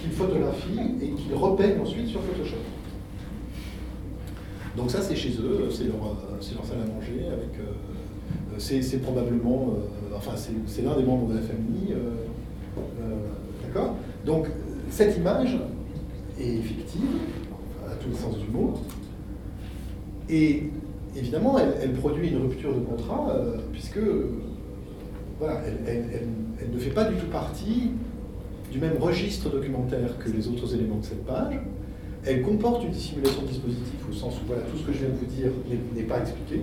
qu'ils 0.00 0.10
photographient 0.10 0.94
et 1.02 1.10
qu'ils 1.10 1.34
repeignent 1.34 1.80
ensuite 1.82 2.06
sur 2.06 2.22
Photoshop. 2.22 2.56
Donc 4.74 4.90
ça, 4.90 5.02
c'est 5.02 5.16
chez 5.16 5.32
eux, 5.38 5.68
c'est 5.70 5.84
leur, 5.84 5.96
leur, 5.96 6.42
salle 6.42 6.78
à 6.82 6.94
manger, 6.94 7.26
avec, 7.26 7.60
c'est 8.58 9.02
probablement, 9.02 9.74
enfin, 10.16 10.32
c'est 10.66 10.82
l'un 10.82 10.96
des 10.96 11.02
membres 11.02 11.28
de 11.28 11.34
la 11.34 11.42
famille, 11.42 11.94
d'accord? 13.62 13.96
Donc, 14.24 14.46
cette 14.88 15.14
image 15.18 15.58
est 16.40 16.62
fictive, 16.62 17.18
à 17.86 17.96
tous 17.96 18.08
les 18.08 18.16
sens 18.16 18.38
du 18.38 18.48
mot, 18.48 18.74
et 20.28 20.64
évidemment, 21.16 21.56
elle, 21.58 21.92
produit 21.92 22.28
une 22.28 22.42
rupture 22.42 22.74
de 22.74 22.80
contrat, 22.80 23.30
euh, 23.30 23.56
puisque 23.72 24.00
voilà, 25.38 25.60
elle, 25.86 26.70
ne 26.72 26.78
fait 26.78 26.90
pas 26.90 27.04
du 27.04 27.16
tout 27.16 27.26
partie 27.26 27.90
du 28.72 28.78
même 28.78 28.96
registre 28.98 29.50
documentaire 29.50 30.18
que 30.18 30.30
les 30.30 30.48
autres 30.48 30.74
éléments 30.74 30.98
de 30.98 31.04
cette 31.04 31.24
page. 31.24 31.54
Elle 32.24 32.42
comporte 32.42 32.82
une 32.84 32.90
dissimulation 32.90 33.42
dispositif 33.42 33.94
au 34.10 34.12
sens 34.12 34.34
où 34.34 34.46
voilà, 34.46 34.62
tout 34.62 34.76
ce 34.78 34.82
que 34.82 34.92
je 34.92 34.98
viens 34.98 35.08
de 35.08 35.14
vous 35.14 35.26
dire 35.26 35.50
n'est 35.94 36.02
pas 36.02 36.18
expliqué. 36.18 36.62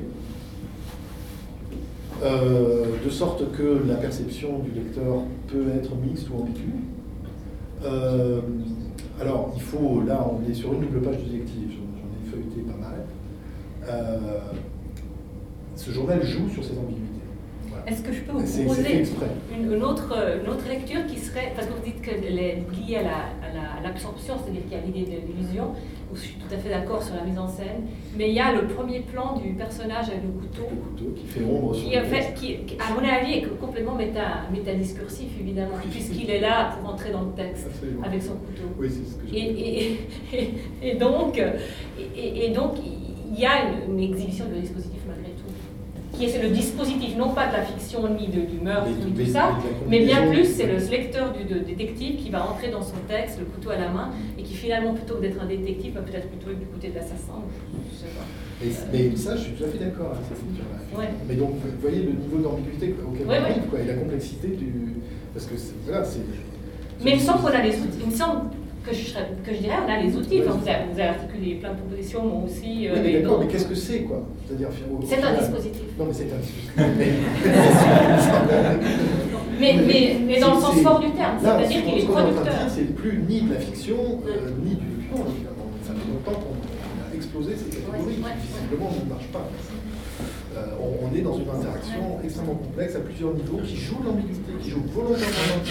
Euh, 2.22 2.85
de 3.03 3.10
sorte 3.10 3.52
que 3.52 3.81
la 3.88 3.95
perception 3.95 4.60
du 4.60 4.72
lecteur 4.72 5.23
peut 5.48 5.65
être 5.76 5.95
mixte 5.95 6.30
ou 6.30 6.41
ambiguë. 6.41 6.84
Euh, 7.85 8.41
alors, 9.19 9.53
il 9.56 9.61
faut, 9.61 10.02
là, 10.06 10.26
on 10.31 10.49
est 10.49 10.53
sur 10.53 10.73
une 10.73 10.81
double 10.81 11.02
page 11.02 11.18
de 11.18 11.23
détective, 11.23 11.72
j'en 11.72 12.27
ai 12.27 12.31
feuilleté 12.31 12.61
pas 12.61 12.77
mal. 12.77 12.94
Euh, 12.94 13.02
ce 15.76 15.91
journal 15.91 16.23
joue 16.23 16.49
sur 16.49 16.64
ces 16.64 16.77
ambiguïtés. 16.77 17.14
Est-ce 17.85 18.01
que 18.01 18.14
je 18.14 18.22
peux 18.22 18.31
vous 18.31 18.64
proposer 18.64 19.03
une, 19.60 19.84
autre, 19.84 20.14
une, 20.41 20.49
autre, 20.49 20.68
lecture 20.69 21.05
qui 21.05 21.19
serait, 21.19 21.51
parce 21.53 21.68
que 21.68 21.73
vous 21.73 21.84
dites 21.84 22.01
qu'elle 22.01 22.39
est 22.39 22.64
liée 22.72 22.97
à 22.97 23.81
l'absorption, 23.84 24.35
c'est-à-dire 24.41 24.61
qu'il 24.64 24.72
y 24.72 24.76
a 24.76 24.85
l'idée 24.85 25.11
de 25.11 25.27
l'illusion, 25.27 25.72
où 26.11 26.15
je 26.15 26.22
suis 26.22 26.35
tout 26.35 26.53
à 26.53 26.57
fait 26.57 26.69
d'accord 26.69 27.03
sur 27.03 27.15
la 27.15 27.23
mise 27.23 27.38
en 27.38 27.47
scène, 27.47 27.88
mais 28.18 28.30
il 28.30 28.35
y 28.35 28.39
a 28.39 28.53
le 28.53 28.68
premier 28.68 29.01
plan 29.01 29.38
du 29.38 29.53
personnage 29.53 30.10
avec 30.10 30.22
le 30.23 30.30
couteau. 30.30 30.68
Le 30.72 30.77
couteau 30.77 31.11
qui 31.15 31.26
fait 31.26 31.43
ombre 31.43 31.76
sur 31.76 31.89
qui, 31.89 31.99
en 31.99 32.03
fait, 32.03 32.34
qui, 32.35 32.57
à 32.80 32.93
mon 32.93 33.05
avis, 33.05 33.39
est 33.39 33.60
complètement 33.60 33.95
méta, 33.95 34.43
métadiscursif, 34.51 35.27
évidemment, 35.39 35.76
puisqu'il 35.91 36.30
est 36.30 36.39
là 36.39 36.77
pour 36.77 36.93
entrer 36.93 37.11
dans 37.11 37.23
le 37.23 37.31
texte 37.31 37.68
avec 38.03 38.22
son 38.22 38.35
couteau. 38.35 38.69
Oui, 38.80 38.88
c'est 38.89 39.11
ce 39.11 39.15
que 39.18 39.27
j'ai 39.27 39.34
et, 39.43 39.97
et, 40.34 40.91
et, 40.91 40.95
donc, 40.95 41.41
et, 42.15 42.49
donc 42.51 42.76
il 43.34 43.39
y 43.39 43.45
a 43.45 43.51
une, 43.88 43.99
exhibition 43.99 44.45
de 44.53 44.60
dispositif 44.60 44.99
malgré 45.07 45.31
tout. 45.31 46.18
qui 46.18 46.26
est 46.26 46.41
le 46.43 46.49
dispositif, 46.49 47.18
non 47.18 47.30
pas 47.34 47.47
de 47.47 47.53
la 47.53 47.64
fiction 47.64 48.01
ni 48.14 48.27
de, 48.27 48.41
du 48.41 48.60
meurtre 48.64 48.88
Mais- 48.89 49.05
ni 49.05 49.11
mais- 49.18 49.23
tout 49.26 49.31
ça, 49.31 49.49
mais 49.89 49.99
bien 50.05 50.27
plus 50.27 50.45
c'est 50.45 50.68
le 50.68 50.77
lecteur 50.91 51.34
du 51.34 51.43
de- 51.43 51.60
détective 51.65 52.18
qui 52.22 52.30
va 52.30 52.47
entrer 52.47 52.69
dans 52.69 52.84
son 52.84 52.97
texte, 53.07 53.39
le 53.39 53.45
couteau 53.45 53.72
à 53.72 53.77
la 53.77 53.89
main, 53.89 54.10
et 54.38 54.43
qui 54.43 54.53
finalement, 54.53 54.93
plutôt 54.93 55.15
que 55.15 55.22
d'être 55.22 55.41
un 55.41 55.47
détective, 55.47 55.95
va 55.95 56.01
peut-être 56.01 56.27
plutôt 56.30 56.51
être 56.51 56.60
du 56.60 56.65
côté 56.68 56.89
de 56.89 56.95
l'assassin. 56.95 57.41
Je 57.91 57.97
sais 57.97 58.14
pas. 58.14 58.26
Mais, 58.93 59.10
mais 59.10 59.15
ça, 59.18 59.35
je 59.35 59.41
suis 59.41 59.51
tout 59.53 59.64
à 59.64 59.68
fait 59.68 59.80
d'accord 59.80 60.11
avec 60.11 60.23
cette 60.30 60.38
lecture-là. 60.47 60.99
Ouais. 60.99 61.10
Mais 61.27 61.35
donc, 61.35 61.49
vous 61.55 61.81
voyez 61.81 62.03
le 62.03 62.11
niveau 62.11 62.38
d'ambiguïté 62.38 62.93
auquel 63.03 63.26
Ouais, 63.27 63.39
on 63.39 63.41
ouais. 63.43 63.49
arrive, 63.49 63.64
quoi, 63.69 63.80
et 63.80 63.85
la 63.85 63.95
complexité 63.95 64.47
du. 64.49 64.72
Parce 65.34 65.47
que 65.47 65.55
voilà, 65.88 66.03
c'est. 66.05 66.19
Mais 67.03 67.11
il 67.11 67.18
me 67.18 67.22
semble 67.22 67.41
qu'on 67.41 67.47
a 67.47 67.61
les 67.64 67.76
outils. 67.76 67.99
Il 68.05 68.11
me 68.11 68.15
semble 68.15 68.41
que 68.85 68.93
je, 68.93 69.01
serais- 69.05 69.30
que 69.45 69.53
je 69.53 69.60
dirais 69.60 69.76
on 69.85 69.89
a 69.91 70.01
les 70.01 70.15
outils. 70.15 70.41
Enfin, 70.45 70.57
vous, 70.61 70.68
avez, 70.68 70.85
vous 70.91 70.99
avez 70.99 71.10
articulé 71.10 71.55
plein 71.55 71.72
de 71.72 71.77
propositions, 71.77 72.23
moi 72.26 72.43
aussi. 72.45 72.88
euh, 72.88 72.93
Oui, 72.95 72.99
mais 73.03 73.11
et 73.14 73.22
d'accord, 73.22 73.39
mais 73.39 73.47
qu'est-ce 73.47 73.65
que 73.68 73.76
c'est, 73.76 74.01
quoi? 74.01 74.23
C'est-à-dire, 74.47 74.69
C'est 75.07 75.23
un 75.23 75.34
dispositif. 75.38 75.81
Non, 75.97 76.05
mais 76.05 76.14
c'est 76.14 76.23
un 76.34 76.38
dispositif. 76.38 76.73
Mais, 79.60 79.76
mais, 79.85 80.18
mais 80.26 80.39
dans 80.39 80.55
le 80.55 80.61
sens 80.61 80.76
fort 80.81 80.99
du 80.99 81.11
terme, 81.11 81.38
c'est-à-dire 81.39 81.84
qu'il 81.84 81.97
est 81.99 82.05
producteur. 82.05 82.53
C'est 82.69 82.95
plus 82.95 83.19
ni 83.30 83.41
de 83.41 83.53
la 83.53 83.60
fiction, 83.60 83.95
euh, 84.27 84.49
ni 84.65 84.72
du 84.76 84.85
document, 84.85 85.26
évidemment. 85.30 85.69
Ça 85.84 85.93
fait 85.93 86.10
longtemps 86.11 86.39
qu'on 86.41 86.55
a 87.11 87.15
explosé 87.15 87.53
ces 87.55 87.65
catégories 87.65 87.99
Ouais, 87.99 88.26
ouais, 88.26 88.31
qui 88.41 88.47
visiblement 88.47 88.89
ne 89.05 89.10
marchent 89.10 89.27
pas. 89.31 89.47
Euh, 90.57 90.65
on, 90.81 91.05
on 91.05 91.15
est 91.15 91.22
dans 91.22 91.38
une 91.38 91.47
interaction 91.49 92.19
extrêmement 92.23 92.55
complexe 92.55 92.95
à 92.95 92.99
plusieurs 93.01 93.34
niveaux 93.35 93.60
qui 93.64 93.77
joue 93.77 93.97
l'ambiguïté, 94.03 94.51
qui 94.61 94.69
joue 94.72 94.81
volontairement 94.91 95.61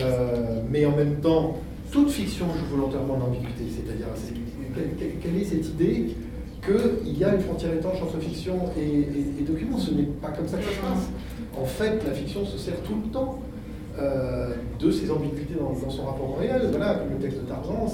euh, 0.00 0.62
mais 0.70 0.86
en 0.86 0.96
même 0.96 1.16
temps, 1.16 1.58
toute 1.92 2.10
fiction 2.10 2.46
joue 2.46 2.76
volontairement 2.76 3.16
l'ambiguïté. 3.18 3.64
C'est-à-dire, 3.70 4.06
c'est- 4.16 4.34
quelle, 5.22 5.36
est 5.40 5.44
cette 5.44 5.68
idée 5.68 6.16
qu'il 6.64 7.18
y 7.18 7.24
a 7.24 7.34
une 7.34 7.40
frontière 7.40 7.74
étanche 7.74 8.00
entre 8.02 8.18
fiction 8.18 8.54
et, 8.76 8.80
et- 8.80 9.40
et 9.40 9.44
document 9.46 9.78
Ce 9.78 9.92
n'est 9.92 10.04
pas 10.04 10.30
comme 10.30 10.48
ça 10.48 10.56
que 10.56 10.64
ça 10.64 10.70
se 10.70 10.76
passe. 10.80 11.08
En 11.60 11.64
fait, 11.66 12.02
la 12.06 12.12
fiction 12.12 12.44
se 12.46 12.56
sert 12.58 12.80
tout 12.82 12.94
le 13.04 13.10
temps 13.10 13.38
euh, 13.98 14.54
de 14.80 14.90
ces 14.90 15.10
ambiguïtés 15.10 15.54
dans, 15.60 15.72
dans 15.78 15.90
son 15.90 16.06
rapport 16.06 16.30
au 16.30 16.40
réel. 16.40 16.62
Voilà, 16.70 16.94
comme 16.94 17.10
le 17.10 17.18
texte 17.18 17.42
de 17.42 17.46
Tarzan, 17.46 17.86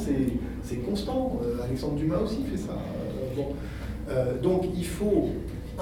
c'est 0.62 0.76
constant. 0.76 1.40
Euh, 1.42 1.64
Alexandre 1.64 1.94
Dumas 1.96 2.18
aussi 2.18 2.44
fait 2.48 2.56
ça. 2.56 2.72
Euh, 2.74 3.34
bon. 3.36 3.48
Donc 4.42 4.66
il 4.76 4.86
faut, 4.86 5.30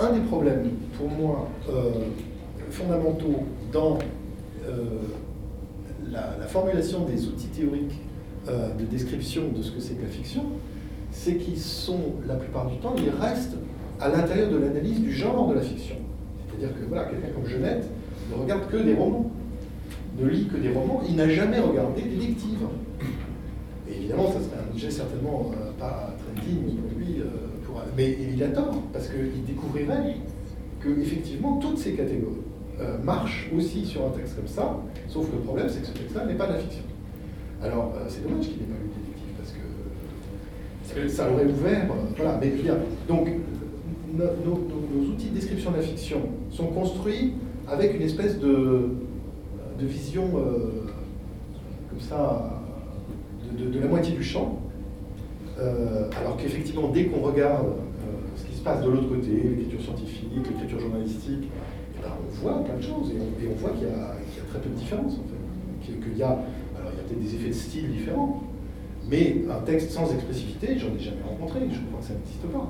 un 0.01 0.13
des 0.15 0.21
problèmes 0.21 0.71
pour 0.99 1.09
moi 1.11 1.49
fondamentaux 2.71 3.45
dans 3.73 3.99
la, 6.11 6.37
la 6.39 6.47
formulation 6.47 7.05
des 7.05 7.27
outils 7.27 7.49
théoriques 7.49 8.01
euh, 8.49 8.73
de 8.75 8.85
description 8.85 9.49
de 9.49 9.61
ce 9.61 9.73
que 9.73 9.81
c'est 9.81 9.95
que 9.95 10.03
la 10.03 10.09
fiction, 10.09 10.45
c'est 11.11 11.37
qu'ils 11.37 11.59
sont, 11.59 12.15
la 12.29 12.37
plupart 12.37 12.69
du 12.69 12.77
temps, 12.77 12.95
ils 12.97 13.11
restent 13.21 13.57
à 14.01 14.09
l'intérieur 14.09 14.51
de 14.51 14.59
l'analyse 14.59 15.01
du 15.01 15.13
genre 15.13 15.49
de 15.49 15.55
la 15.55 15.63
fiction. 15.63 15.97
C'est-à-dire 16.49 16.77
que 16.79 16.85
voilà, 16.87 17.07
quelqu'un 17.07 17.29
comme 17.35 17.47
Genette 17.47 17.89
ne 18.31 18.41
regarde 18.41 18.69
que 18.71 18.77
des 18.77 18.95
romans, 18.95 19.31
ne 20.19 20.29
lit 20.29 20.47
que 20.47 20.59
des 20.59 20.73
romans, 20.73 21.03
il 21.09 21.17
n'a 21.17 21.29
jamais 21.29 21.59
regardé 21.59 22.03
détective. 22.03 22.59
Et 23.89 23.97
évidemment, 23.97 24.27
ça 24.27 24.39
serait 24.39 24.63
un 24.65 24.73
objet 24.73 24.91
certainement 24.91 25.51
euh, 25.53 25.73
pas 25.79 26.15
très 26.19 26.47
digne 26.47 26.77
pour 26.77 26.99
lui, 26.99 27.21
euh, 27.21 27.25
mais 27.97 28.17
il 28.33 28.43
a 28.45 28.49
tort, 28.49 28.83
parce 28.93 29.09
qu'il 29.09 29.45
découvrirait 29.45 30.17
que 30.81 30.89
effectivement 31.01 31.57
toutes 31.57 31.79
ces 31.79 31.95
catégories 31.95 32.46
euh, 32.79 32.99
marchent 33.03 33.51
aussi 33.57 33.87
sur 33.87 34.05
un 34.05 34.11
texte 34.11 34.37
comme 34.37 34.47
ça, 34.47 34.77
sauf 35.09 35.31
que 35.31 35.37
le 35.37 35.43
problème 35.43 35.67
c'est 35.69 35.81
que 35.81 35.87
ce 35.87 35.93
texte-là 35.93 36.27
n'est 36.27 36.35
pas 36.35 36.47
de 36.47 36.53
la 36.53 36.59
fiction. 36.59 36.83
Alors 37.63 37.95
euh, 37.97 38.05
c'est 38.09 38.23
dommage 38.23 38.45
qu'il 38.47 38.59
n'ait 38.59 38.67
pas 38.67 38.75
lu 38.83 38.91
détective, 38.91 39.33
parce 39.39 40.93
que 40.93 41.09
ça 41.09 41.33
aurait 41.33 41.47
ouvert, 41.47 41.85
euh, 41.91 41.95
voilà, 42.17 42.39
mais 42.39 42.51
bien. 42.51 42.75
Donc 43.09 43.29
no- 44.13 44.25
nos, 44.45 44.51
nos- 44.57 45.11
outils 45.13 45.31
de 45.31 45.35
description 45.37 45.71
de 45.71 45.77
la 45.77 45.83
fiction 45.83 46.21
sont 46.51 46.67
construits 46.67 47.33
avec 47.67 47.95
une 47.95 48.03
espèce 48.03 48.39
de, 48.39 48.91
vision 49.81 50.29
comme 51.91 52.01
ça 52.01 52.63
de, 53.59 53.79
la 53.79 53.87
moitié 53.87 54.15
du 54.15 54.23
champ, 54.23 54.61
alors 55.59 56.37
qu'effectivement 56.39 56.89
dès 56.89 57.05
qu'on 57.07 57.21
regarde 57.21 57.67
ce 58.37 58.45
qui 58.45 58.55
se 58.55 58.63
passe 58.63 58.83
de 58.83 58.89
l'autre 58.91 59.09
côté, 59.09 59.29
l'écriture 59.31 59.83
scientifique, 59.83 60.29
l'écriture 60.35 60.81
journalistique, 60.81 61.49
voit 62.43 62.63
plein 62.65 62.77
de 62.77 62.83
choses 62.83 63.11
et 63.11 63.17
on, 63.21 63.29
et 63.45 63.49
on 63.53 63.57
voit 63.61 63.71
qu'il 63.71 63.89
y, 63.89 63.91
a 63.91 64.17
qu'il 64.27 64.39
y 64.39 64.45
a 64.45 64.49
très 64.51 64.61
peu 64.61 64.69
de 64.71 64.75
différence 64.75 65.13
en 65.15 65.25
fait. 65.29 65.93
Qu'il 66.03 66.19
y 66.19 66.23
a, 66.23 66.29
alors 66.29 66.91
il 66.93 66.97
y 66.97 67.01
a 67.01 67.05
peut-être 67.07 67.23
des 67.23 67.35
effets 67.37 67.49
de 67.49 67.55
style 67.55 67.91
différents, 67.93 68.43
mais 69.11 69.43
un 69.51 69.61
texte 69.65 69.91
sans 69.93 70.13
expressivité, 70.13 70.77
j'en 70.79 70.89
ai 70.95 71.01
jamais 71.03 71.23
rencontré, 71.29 71.61
je 71.71 71.79
crois 71.89 72.01
que 72.01 72.07
ça 72.07 72.15
n'existe 72.15 72.47
pas. 72.53 72.69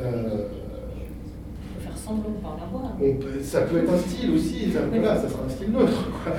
Euh, 0.00 0.48
On 0.48 1.78
peut 1.78 1.82
faire 1.84 1.96
semblant 1.96 2.30
de 2.30 2.42
pas 2.42 2.48
en 2.48 2.66
avoir. 2.66 2.92
on 3.00 3.14
peut- 3.14 3.40
ça 3.42 3.62
peut 3.62 3.78
être 3.78 3.92
un 3.92 3.98
style 3.98 4.30
aussi, 4.32 4.70
ça, 4.72 4.80
voilà, 4.90 5.16
ça 5.16 5.28
sera 5.28 5.44
un 5.44 5.48
style 5.48 5.70
neutre, 5.72 6.10
quoi. 6.24 6.32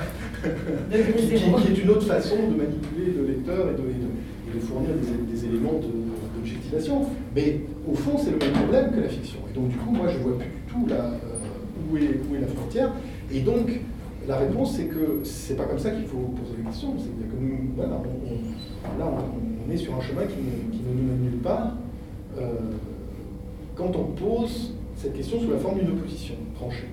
Qui, 0.92 1.34
qui- 1.34 1.62
qui 1.66 1.72
est 1.72 1.82
une 1.82 1.90
autre 1.90 2.06
façon 2.06 2.36
de 2.36 2.54
manipuler 2.56 3.12
le 3.16 3.26
lecteur 3.26 3.70
et 3.70 3.74
de, 3.74 3.78
et 3.88 3.98
de- 3.98 4.14
et 4.50 4.54
de 4.54 4.60
fournir 4.60 4.90
des, 4.94 5.32
des 5.36 5.44
éléments 5.44 5.80
d'objectivation. 6.36 7.06
Mais 7.34 7.60
au 7.90 7.94
fond, 7.94 8.16
c'est 8.16 8.30
le 8.30 8.38
même 8.38 8.52
problème 8.52 8.92
que 8.92 9.00
la 9.00 9.08
fiction. 9.08 9.40
Et 9.50 9.54
donc, 9.54 9.68
du 9.68 9.76
coup, 9.76 9.90
moi, 9.90 10.06
je 10.08 10.18
vois 10.18 10.38
plus 10.38 10.46
du 10.48 10.62
tout 10.72 10.86
la, 10.88 10.94
euh, 10.96 11.27
où, 11.90 11.96
est, 11.96 12.40
la 12.40 12.46
frontière. 12.46 12.92
Et 13.32 13.40
donc, 13.40 13.80
la 14.26 14.36
réponse, 14.38 14.76
c'est 14.76 14.86
que 14.86 15.20
c'est 15.24 15.56
pas 15.56 15.64
comme 15.64 15.78
ça 15.78 15.90
qu'il 15.90 16.06
faut 16.06 16.34
poser 16.36 16.56
la 16.62 16.70
question. 16.70 16.94
C'est-à-dire 16.98 17.30
que 17.30 17.40
nous, 17.40 17.70
voilà, 17.76 18.00
on, 18.02 18.98
là, 18.98 19.06
on, 19.06 19.70
est 19.70 19.76
sur 19.76 19.94
un 19.94 20.00
chemin 20.00 20.22
qui 20.22 20.36
ne, 20.36 20.94
nous 20.94 21.06
mène 21.06 21.20
nulle 21.20 21.40
part. 21.40 21.72
euh, 22.38 22.52
quand 23.74 23.94
on 23.94 24.04
pose 24.12 24.74
cette 24.96 25.14
question 25.14 25.40
sous 25.40 25.50
la 25.50 25.58
forme 25.58 25.78
d'une 25.78 25.90
opposition 25.90 26.34
tranchée. 26.56 26.88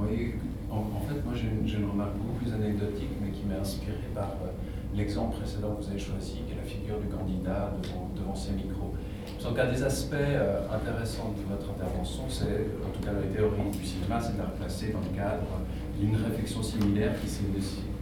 Oui, 0.00 0.34
en, 0.68 1.00
fait, 1.06 1.24
moi 1.24 1.32
j'ai 1.34 1.46
une, 1.46 1.68
j'ai 1.68 1.78
une 1.78 1.88
remarque 1.88 2.16
beaucoup 2.16 2.42
plus 2.42 2.52
anecdotique, 2.52 3.10
mais 3.22 3.30
qui 3.30 3.44
m'est 3.46 3.60
inspirée 3.60 4.10
par 4.14 4.34
euh, 4.42 4.50
l'exemple 4.96 5.36
précédent 5.36 5.76
que 5.76 5.84
vous 5.84 5.90
avez 5.90 5.98
choisi, 5.98 6.40
qui 6.44 6.52
est 6.52 6.56
la 6.56 6.66
figure 6.66 6.98
du 6.98 7.06
candidat 7.06 7.72
devant, 7.82 8.10
devant 8.16 8.34
ses 8.34 8.52
micros. 8.52 8.94
Donc, 9.40 9.58
un 9.58 9.70
des 9.72 9.82
aspects 9.82 10.14
euh, 10.14 10.60
intéressants 10.72 11.34
de 11.36 11.42
votre 11.52 11.70
intervention, 11.70 12.22
c'est, 12.28 12.66
en 12.86 12.90
tout 12.94 13.02
cas 13.04 13.12
dans 13.12 13.20
les 13.20 13.34
théories 13.36 13.70
du 13.76 13.84
cinéma, 13.84 14.20
c'est 14.20 14.34
de 14.34 14.38
la 14.38 14.44
replacer 14.46 14.92
dans 14.92 15.00
le 15.00 15.16
cadre 15.16 15.60
d'une 15.98 16.16
réflexion 16.16 16.62
similaire 16.62 17.12
qui 17.20 17.28
s'est 17.28 17.42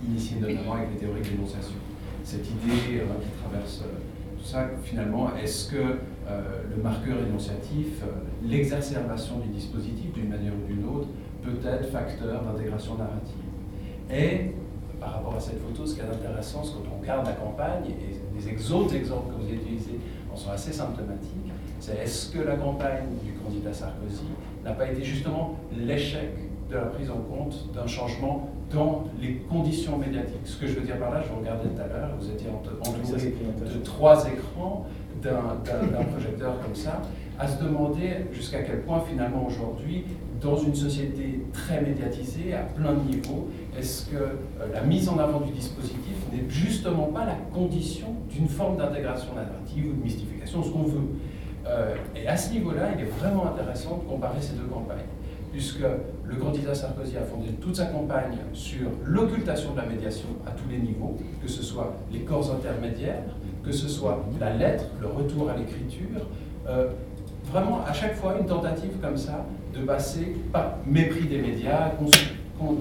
initiée- 0.07 0.39
notamment 0.41 0.75
avec 0.75 0.91
les 0.93 0.99
théories 0.99 1.23
de 1.23 1.29
l'énonciation. 1.29 1.77
Cette 2.25 2.47
idée 2.47 3.01
euh, 3.01 3.05
qui 3.25 3.31
traverse 3.43 3.83
euh, 3.83 3.99
tout 4.39 4.45
ça, 4.45 4.69
finalement, 4.85 5.35
est-ce 5.37 5.71
que 5.71 5.77
euh, 5.77 6.41
le 6.77 6.83
marqueur 6.83 7.17
énonciatif, 7.27 8.03
euh, 8.03 8.07
l'exacerbation 8.45 9.39
du 9.39 9.49
dispositif 9.49 10.13
d'une 10.13 10.29
manière 10.29 10.53
ou 10.53 10.67
d'une 10.73 10.85
autre, 10.87 11.09
peut 11.43 11.57
être 11.67 11.89
facteur 11.91 12.43
d'intégration 12.45 12.97
narrative? 12.97 13.49
Et 14.13 14.53
par 15.01 15.15
rapport 15.15 15.35
à 15.37 15.41
cette 15.41 15.59
photo, 15.63 15.87
ce 15.87 15.95
qui 15.95 16.01
est 16.01 16.05
intéressant, 16.05 16.63
c'est 16.63 16.73
quand 16.75 16.85
on 16.95 17.01
regarde 17.01 17.25
la 17.27 17.33
campagne, 17.33 17.85
et 17.89 18.21
les 18.39 18.73
autres 18.73 18.95
exemples 18.95 19.33
que 19.33 19.41
vous 19.41 19.47
avez 19.49 19.57
utilisés 19.57 19.99
en 20.20 20.20
sont 20.39 20.51
assez 20.51 20.73
symptomatiques, 20.73 21.53
c'est 21.81 21.99
est-ce 21.99 22.31
que 22.31 22.41
la 22.41 22.57
campagne 22.57 23.07
du 23.25 23.33
candidat 23.33 23.73
Sarkozy 23.73 24.25
n'a 24.65 24.73
pas 24.73 24.91
été 24.91 25.03
justement 25.03 25.57
l'échec 25.77 26.31
de 26.71 26.75
la 26.75 26.83
prise 26.83 27.11
en 27.11 27.19
compte 27.19 27.73
d'un 27.75 27.87
changement 27.87 28.51
dans 28.73 29.05
les 29.21 29.37
conditions 29.51 29.99
médiatiques? 29.99 30.45
Ce 30.45 30.57
que 30.57 30.67
je 30.67 30.75
veux 30.75 30.87
dire 30.87 30.99
par 30.99 31.11
là, 31.11 31.23
je 31.23 31.33
vous 31.33 31.41
regardais 31.41 31.69
tout 31.69 31.81
à 31.81 31.87
l'heure, 31.87 32.11
vous 32.19 32.31
étiez 32.31 32.49
entouré 32.51 32.77
de 32.77 33.85
trois 33.85 34.27
écrans, 34.27 34.87
d'un 35.23 36.05
projecteur 36.13 36.61
comme 36.63 36.75
ça, 36.75 37.03
à 37.39 37.49
se 37.49 37.63
demander 37.63 38.27
jusqu'à 38.33 38.63
quel 38.63 38.83
point 38.83 39.01
finalement 39.01 39.47
aujourd'hui, 39.47 40.05
dans 40.41 40.57
une 40.57 40.75
société 40.75 41.43
très 41.53 41.81
médiatisée, 41.83 42.55
à 42.55 42.63
plein 42.63 42.95
de 42.95 43.11
niveaux, 43.11 43.49
est-ce 43.79 44.07
que 44.07 44.17
euh, 44.17 44.73
la 44.73 44.83
mise 44.83 45.09
en 45.09 45.19
avant 45.19 45.41
du 45.41 45.53
dispositif 45.53 46.17
n'est 46.33 46.49
justement 46.49 47.07
pas 47.07 47.27
la 47.27 47.37
condition 47.53 48.09
d'une 48.31 48.49
forme 48.49 48.79
d'intégration 48.79 49.35
narrative 49.35 49.87
ou 49.91 49.97
de 49.99 50.03
mystification, 50.03 50.63
ce 50.63 50.71
qu'on 50.71 50.85
veut? 50.85 51.09
Euh, 51.67 51.95
Et 52.17 52.27
à 52.27 52.37
ce 52.37 52.53
niveau-là, 52.53 52.91
il 52.97 53.03
est 53.03 53.11
vraiment 53.11 53.47
intéressant 53.47 53.99
de 53.99 54.09
comparer 54.09 54.41
ces 54.41 54.55
deux 54.55 54.65
campagnes, 54.65 54.99
puisque 55.53 55.85
le 56.25 56.37
candidat 56.37 56.75
Sarkozy 56.75 57.17
a 57.19 57.23
fondé 57.23 57.49
toute 57.61 57.77
sa 57.77 57.87
campagne 57.87 58.39
sur 58.53 58.89
l'occultation 59.05 59.73
de 59.73 59.77
la 59.79 59.87
médiation 59.87 60.29
à 60.47 60.53
tous 60.53 60.69
les 60.71 60.79
niveaux, 60.79 61.19
que 61.43 61.49
ce 61.49 61.63
soit 61.63 61.95
les 62.13 62.21
corps 62.21 62.51
intermédiaires, 62.55 63.25
que 63.63 63.73
ce 63.73 63.89
soit 63.89 64.25
la 64.41 64.57
lettre, 64.57 64.85
le 65.01 65.09
retour 65.09 65.51
à 65.51 65.57
l'écriture, 65.57 66.29
euh, 66.67 66.89
vraiment 67.51 67.81
à 67.87 67.93
chaque 67.93 68.15
fois 68.15 68.37
une 68.39 68.47
tentative 68.47 68.93
comme 69.01 69.17
ça 69.17 69.45
de 69.75 69.85
passer 69.85 70.37
par 70.53 70.77
mépris 70.87 71.27
des 71.27 71.39
médias, 71.39 71.93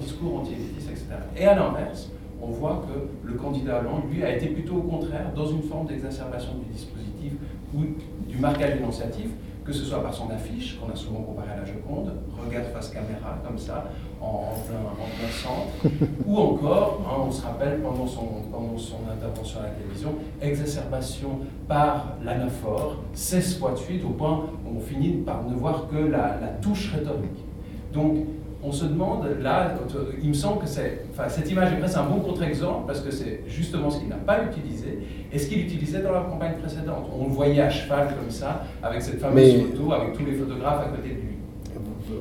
discours 0.00 0.40
anti-élitistes, 0.40 0.90
etc. 0.90 1.06
Et 1.36 1.46
à 1.46 1.54
l'inverse, 1.54 2.10
on 2.42 2.48
voit 2.48 2.84
que 2.86 3.28
le 3.28 3.34
candidat 3.34 3.80
Hollande, 3.80 4.02
lui, 4.12 4.22
a 4.24 4.34
été 4.34 4.46
plutôt 4.46 4.76
au 4.76 4.82
contraire 4.82 5.32
dans 5.34 5.46
une 5.46 5.62
forme 5.62 5.86
d'exacerbation 5.86 6.52
du 6.54 6.72
dispositif 6.72 7.32
ou 7.74 7.80
du 8.28 8.38
marquage 8.38 8.76
énonciatif, 8.76 9.26
que 9.70 9.76
ce 9.76 9.84
soit 9.84 10.02
par 10.02 10.12
son 10.12 10.28
affiche, 10.30 10.76
qu'on 10.78 10.90
a 10.90 10.96
souvent 10.96 11.20
comparé 11.20 11.52
à 11.52 11.60
la 11.60 11.64
Joconde, 11.64 12.10
regarde 12.44 12.66
face 12.72 12.90
caméra, 12.90 13.38
comme 13.46 13.56
ça, 13.56 13.84
en, 14.20 14.52
plein, 14.66 15.30
centre, 15.30 15.94
ou 16.26 16.36
encore, 16.36 17.00
hein, 17.06 17.22
on 17.28 17.30
se 17.30 17.42
rappelle 17.42 17.78
pendant 17.80 18.06
son, 18.06 18.26
pendant 18.50 18.76
son 18.76 18.96
intervention 19.08 19.60
à 19.60 19.64
la 19.64 19.68
télévision, 19.70 20.14
exacerbation 20.42 21.38
par 21.68 22.16
l'anaphore, 22.24 22.96
16 23.14 23.58
fois 23.58 23.70
de 23.72 23.76
suite, 23.76 24.04
au 24.04 24.10
point 24.10 24.46
où 24.66 24.78
on 24.78 24.80
finit 24.80 25.18
par 25.24 25.44
ne 25.44 25.54
voir 25.54 25.86
que 25.88 25.98
la, 25.98 26.40
la 26.40 26.48
touche 26.60 26.90
rhétorique. 26.92 27.44
Donc, 27.92 28.26
on 28.62 28.72
se 28.72 28.84
demande, 28.84 29.26
là, 29.42 29.74
euh, 29.94 30.12
il 30.22 30.28
me 30.28 30.34
semble 30.34 30.60
que 30.60 30.68
c'est, 30.68 31.04
enfin, 31.12 31.28
cette 31.28 31.50
image 31.50 31.72
est 31.72 31.76
presque 31.76 31.96
un 31.96 32.04
bon 32.04 32.20
contre-exemple 32.20 32.86
parce 32.86 33.00
que 33.00 33.10
c'est 33.10 33.42
justement 33.46 33.90
ce 33.90 33.98
qu'il 33.98 34.08
n'a 34.08 34.16
pas 34.16 34.40
utilisé 34.44 34.98
et 35.32 35.38
ce 35.38 35.48
qu'il 35.48 35.60
utilisait 35.60 36.02
dans 36.02 36.12
la 36.12 36.20
campagne 36.20 36.54
précédente. 36.60 37.10
On 37.18 37.24
le 37.24 37.30
voyait 37.32 37.62
à 37.62 37.70
cheval 37.70 38.08
comme 38.08 38.30
ça, 38.30 38.64
avec 38.82 39.00
cette 39.00 39.18
fameuse 39.18 39.62
photo, 39.62 39.92
avec 39.92 40.12
tous 40.12 40.26
les 40.26 40.32
photographes 40.32 40.86
à 40.86 40.90
côté 40.90 41.08
de 41.08 41.14
lui. 41.14 41.30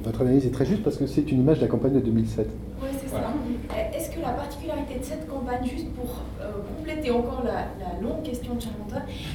Votre 0.03 0.21
analyse 0.21 0.45
est 0.45 0.51
très 0.51 0.65
juste 0.65 0.83
parce 0.83 0.97
que 0.97 1.07
c'est 1.07 1.29
une 1.31 1.41
image 1.41 1.57
de 1.57 1.63
la 1.63 1.67
campagne 1.67 1.93
de 1.93 1.99
2007. 1.99 2.47
Oui, 2.81 2.87
ça. 3.11 3.33
Est-ce 3.93 4.09
que 4.11 4.21
la 4.21 4.29
particularité 4.29 4.99
de 4.99 5.03
cette 5.03 5.27
campagne, 5.27 5.65
juste 5.65 5.93
pour 5.93 6.21
euh, 6.41 6.51
compléter 6.77 7.11
encore 7.11 7.43
la, 7.43 7.67
longue 8.01 8.23
question 8.23 8.55
de 8.55 8.61
Charles 8.61 8.75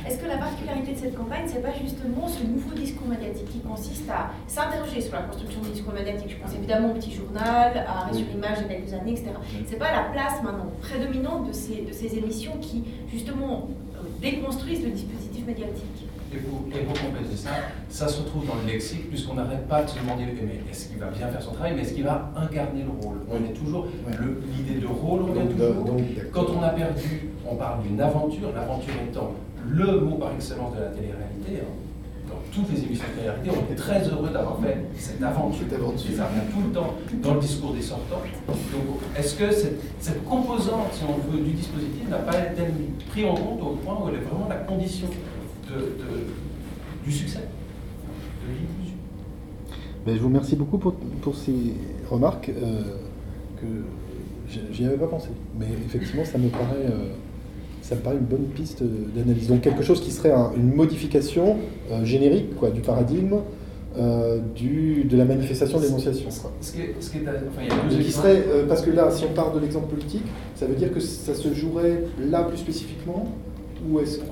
est-ce 0.07 0.19
que 0.19 0.27
la 0.27 0.39
particularité 0.39 0.93
de 0.93 0.99
cette 0.99 1.15
campagne, 1.15 1.45
c'est 1.47 1.63
pas 1.63 1.73
justement 1.73 2.29
ce 2.29 2.45
nouveau 2.45 2.75
discours 2.75 3.07
médiatique 3.07 3.49
qui 3.51 3.61
consiste 3.61 4.09
à 4.11 4.31
s'interroger 4.47 5.01
sur 5.01 5.15
la 5.15 5.23
construction 5.23 5.61
du 5.61 5.71
discours 5.71 5.93
médiatique? 5.93 6.31
Je 6.31 6.37
pense 6.37 6.55
évidemment 6.55 6.91
au 6.91 6.95
petit 6.95 7.13
journal, 7.13 7.85
à 7.87 8.03
Arrêt 8.03 8.15
sur 8.15 8.27
l'image 8.27 8.59
il 8.61 8.73
y 8.73 8.75
a 8.75 8.79
quelques 8.79 8.93
années, 8.95 9.13
etc. 9.13 9.31
C'est 9.67 9.79
pas 9.79 9.93
la 9.93 10.05
place 10.13 10.43
maintenant 10.43 10.67
prédominante 10.81 11.49
de 11.49 11.53
ces, 11.53 11.83
de 11.83 11.93
ces 11.93 12.19
émissions 12.19 12.57
qui 12.61 12.85
justement 13.09 13.69
euh, 13.95 14.03
déconstruisent 14.21 14.85
le 14.85 14.91
dispositif 14.91 15.47
médiatique 15.47 16.04
et 16.35 16.39
pour, 16.39 16.65
et 16.75 17.37
ça, 17.37 17.51
ça 17.89 18.09
se 18.09 18.23
retrouve 18.23 18.47
dans 18.47 18.55
le 18.65 18.73
lexique, 18.73 19.09
puisqu'on 19.09 19.35
n'arrête 19.35 19.67
pas 19.69 19.83
de 19.83 19.91
se 19.91 19.99
demander 19.99 20.25
mais 20.25 20.61
est-ce 20.71 20.89
qu'il 20.89 20.99
va 20.99 21.07
bien 21.07 21.29
faire 21.29 21.43
son 21.43 21.53
travail, 21.53 21.75
mais 21.77 21.83
est-ce 21.83 21.95
qu'il 21.95 22.05
va 22.05 22.33
incarner 22.37 22.83
le 22.83 23.07
rôle? 23.07 23.19
On 23.31 23.37
est 23.37 23.55
toujours, 23.55 23.87
l'idée 24.57 24.81
de 24.81 24.87
rôle, 24.87 25.23
on 25.23 25.41
est 25.41 25.47
toujours. 25.47 25.87
quand 26.33 26.47
on 26.59 26.63
a 26.63 26.71
perdu, 26.71 27.31
on 27.49 27.57
parle 27.57 27.83
d'une 27.83 28.01
aventure, 28.01 28.53
l'aventure 28.55 28.95
étant 29.09 29.33
le 29.69 30.01
mot 30.01 30.17
par 30.17 30.33
excellence 30.33 30.75
de 30.75 30.81
la 30.81 30.89
télé-réalité. 30.89 31.63
Hein. 31.63 31.73
Dans 32.29 32.41
toutes 32.51 32.73
les 32.73 32.85
émissions 32.85 33.05
de 33.15 33.21
télé-réalité, 33.21 33.51
on 33.51 33.73
est 33.73 33.77
très 33.77 34.09
heureux 34.09 34.31
d'avoir 34.31 34.59
fait 34.61 34.87
cette 34.97 35.23
aventure. 35.23 35.67
Cette 35.69 35.79
aventure. 35.79 36.17
ça 36.17 36.27
revient 36.27 36.53
tout 36.53 36.63
le 36.67 36.73
temps 36.73 36.95
dans 37.23 37.35
le 37.35 37.41
discours 37.41 37.75
des 37.75 37.83
sortants. 37.83 38.23
Donc, 38.49 39.01
est-ce 39.17 39.35
que 39.35 39.51
cette, 39.53 39.81
cette, 40.01 40.25
composante, 40.25 40.93
si 40.93 41.05
on 41.05 41.31
veut, 41.31 41.43
du 41.43 41.53
dispositif 41.53 42.09
n'a 42.09 42.19
pas 42.19 42.39
été 42.39 42.63
prise 43.11 43.27
en 43.27 43.35
compte 43.35 43.63
au 43.63 43.77
point 43.77 43.99
où 44.03 44.09
elle 44.09 44.17
est 44.17 44.25
vraiment 44.25 44.49
la 44.49 44.57
condition 44.57 45.09
du 47.05 47.13
succès, 47.13 47.39
de. 47.39 48.85
Ben, 50.07 50.15
je 50.15 50.21
vous 50.21 50.29
remercie 50.29 50.57
beaucoup 50.57 50.79
pour, 50.79 50.95
pour 51.23 51.35
ces 51.35 51.53
remarques 52.11 52.51
euh, 52.51 52.83
que 53.57 53.67
j'y 54.71 54.85
avais 54.85 54.97
pas 54.97 55.07
pensé. 55.07 55.29
Mais 55.59 55.67
effectivement, 55.87 56.25
ça 56.25 56.37
me 56.37 56.49
paraît, 56.49 56.85
euh, 56.85 57.15
ça 57.81 57.95
me 57.95 58.01
paraît 58.01 58.17
une 58.17 58.27
bonne 58.27 58.47
piste 58.55 58.83
d'analyse. 58.83 59.49
Donc 59.49 59.63
quelque 59.63 59.83
chose 59.83 60.03
qui 60.03 60.11
serait 60.11 60.33
une 60.57 60.75
modification 60.75 61.57
euh, 61.91 62.05
générique 62.05 62.55
quoi, 62.57 62.71
du 62.71 62.81
paradigme. 62.81 63.37
du, 64.57 65.05
de 65.05 65.17
la 65.17 65.25
manifestation 65.25 65.79
de 65.79 65.85
l'énonciation. 65.85 66.29
Ce 66.61 66.73
qui 66.73 66.81
est, 66.81 66.95
ce 67.01 67.11
qui 67.11 67.19
est, 67.19 67.23
enfin, 67.23 67.63
qui 67.89 68.13
serait, 68.13 68.45
parce 68.69 68.83
que 68.83 68.91
là, 68.91 69.11
si 69.11 69.25
on 69.25 69.33
part 69.33 69.53
de 69.55 69.61
l'exemple 69.61 69.87
politique, 69.87 70.25
ça 70.57 70.67
veut 70.67 70.75
dire 70.75 70.93
que 70.93 71.01
ça 71.01 71.33
se 71.33 71.55
jouerait 71.55 72.03
là 72.19 72.43
plus 72.43 72.59
spécifiquement? 72.59 73.29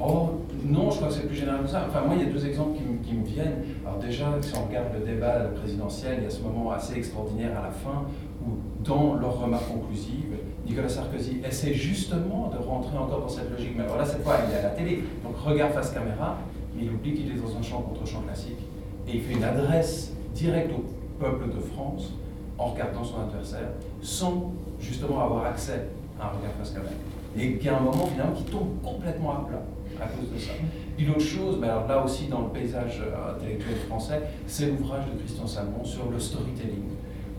Oh, 0.01 0.31
non, 0.65 0.91
je 0.91 0.97
crois 0.97 1.09
que 1.09 1.15
c'est 1.15 1.27
plus 1.27 1.37
général 1.37 1.63
que 1.63 1.69
ça. 1.69 1.87
Enfin, 1.89 2.07
moi, 2.07 2.15
il 2.17 2.27
y 2.27 2.31
a 2.31 2.33
deux 2.33 2.47
exemples 2.47 2.79
qui, 3.05 3.15
me 3.15 3.25
viennent. 3.25 3.65
Alors 3.85 3.99
déjà, 3.99 4.27
si 4.41 4.53
on 4.57 4.67
regarde 4.67 4.87
le 4.99 5.05
débat 5.05 5.41
présidentiel, 5.61 6.19
il 6.19 6.25
y 6.25 6.27
a 6.27 6.31
ce 6.31 6.41
moment 6.41 6.71
assez 6.71 6.97
extraordinaire 6.97 7.59
à 7.59 7.63
la 7.63 7.71
fin 7.71 8.05
où, 8.43 8.53
dans 8.83 9.15
leur 9.15 9.41
remarque 9.41 9.69
conclusive, 9.69 10.39
Nicolas 10.67 10.89
Sarkozy 10.89 11.41
essaie 11.47 11.75
justement 11.75 12.51
de 12.51 12.65
rentrer 12.65 12.97
encore 12.97 13.21
dans 13.21 13.29
cette 13.29 13.51
logique. 13.51 13.75
Mais 13.77 13.85
alors 13.85 13.99
là, 13.99 14.07
cette 14.07 14.23
fois, 14.23 14.37
il 14.49 14.55
est 14.55 14.59
à 14.59 14.63
la 14.63 14.71
télé, 14.71 15.05
donc 15.23 15.37
regarde 15.37 15.73
face 15.73 15.91
caméra, 15.91 16.39
mais 16.75 16.85
il 16.85 16.91
oublie 16.91 17.13
qu'il 17.13 17.31
est 17.31 17.41
dans 17.41 17.57
un 17.57 17.63
champ 17.63 17.83
contre 17.83 18.07
champ 18.07 18.21
classique. 18.21 18.61
Et 19.07 19.17
il 19.17 19.21
fait 19.21 19.35
une 19.35 19.45
adresse 19.45 20.13
directe 20.35 20.73
au 20.73 20.85
peuple 21.23 21.55
de 21.55 21.61
France 21.61 22.15
en 22.57 22.67
regardant 22.67 23.05
son 23.05 23.21
adversaire, 23.21 23.69
sans 24.01 24.53
justement 24.81 25.21
avoir 25.21 25.45
accès 25.45 25.89
à 26.19 26.27
un 26.27 26.29
regard 26.29 26.53
face 26.59 26.71
caméra 26.71 26.93
et 27.37 27.55
qu'il 27.55 27.67
y 27.67 27.69
a 27.69 27.79
un 27.79 27.81
moment 27.81 28.07
finalement 28.07 28.35
qui 28.35 28.45
tombe 28.45 28.81
complètement 28.83 29.33
à 29.33 29.47
plat 29.49 29.63
à 30.03 30.07
cause 30.09 30.33
de 30.33 30.39
ça. 30.39 30.53
Puis 30.97 31.07
l'autre 31.07 31.21
chose, 31.21 31.59
mais 31.61 31.69
alors 31.69 31.87
là 31.87 32.05
aussi 32.05 32.27
dans 32.27 32.43
le 32.43 32.49
paysage 32.49 33.01
euh, 33.01 33.37
intellectuel 33.37 33.77
français, 33.89 34.21
c'est 34.47 34.67
l'ouvrage 34.67 35.05
de 35.13 35.19
Christian 35.19 35.47
Salmon 35.47 35.85
sur 35.85 36.11
le 36.11 36.19
storytelling, 36.19 36.91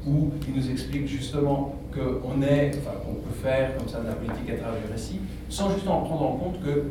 où 0.07 0.31
il 0.47 0.55
nous 0.55 0.71
explique 0.71 1.07
justement 1.07 1.75
qu'on 1.93 2.41
est, 2.41 2.71
enfin 2.77 2.97
qu'on 3.05 3.15
peut 3.15 3.35
faire 3.41 3.75
comme 3.77 3.87
ça 3.87 3.99
de 3.99 4.07
la 4.07 4.13
politique 4.13 4.49
à 4.49 4.57
travers 4.57 4.81
du 4.81 4.91
récit, 4.91 5.19
sans 5.49 5.71
justement 5.71 6.01
prendre 6.01 6.23
en 6.23 6.35
compte 6.37 6.63
que, 6.63 6.85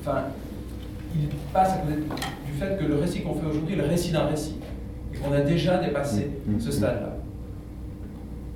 enfin, 0.00 0.24
il 1.14 1.28
passe 1.52 1.74
à 1.74 1.76
côté 1.78 1.94
du 1.96 2.52
fait 2.58 2.78
que 2.78 2.84
le 2.84 2.96
récit 2.96 3.22
qu'on 3.22 3.34
fait 3.34 3.46
aujourd'hui 3.46 3.74
est 3.74 3.78
le 3.78 3.86
récit 3.86 4.12
d'un 4.12 4.26
récit, 4.26 4.56
et 5.14 5.18
qu'on 5.18 5.32
a 5.32 5.40
déjà 5.40 5.78
dépassé 5.78 6.30
mm, 6.46 6.54
mm, 6.54 6.60
ce 6.60 6.70
stade-là. 6.70 7.15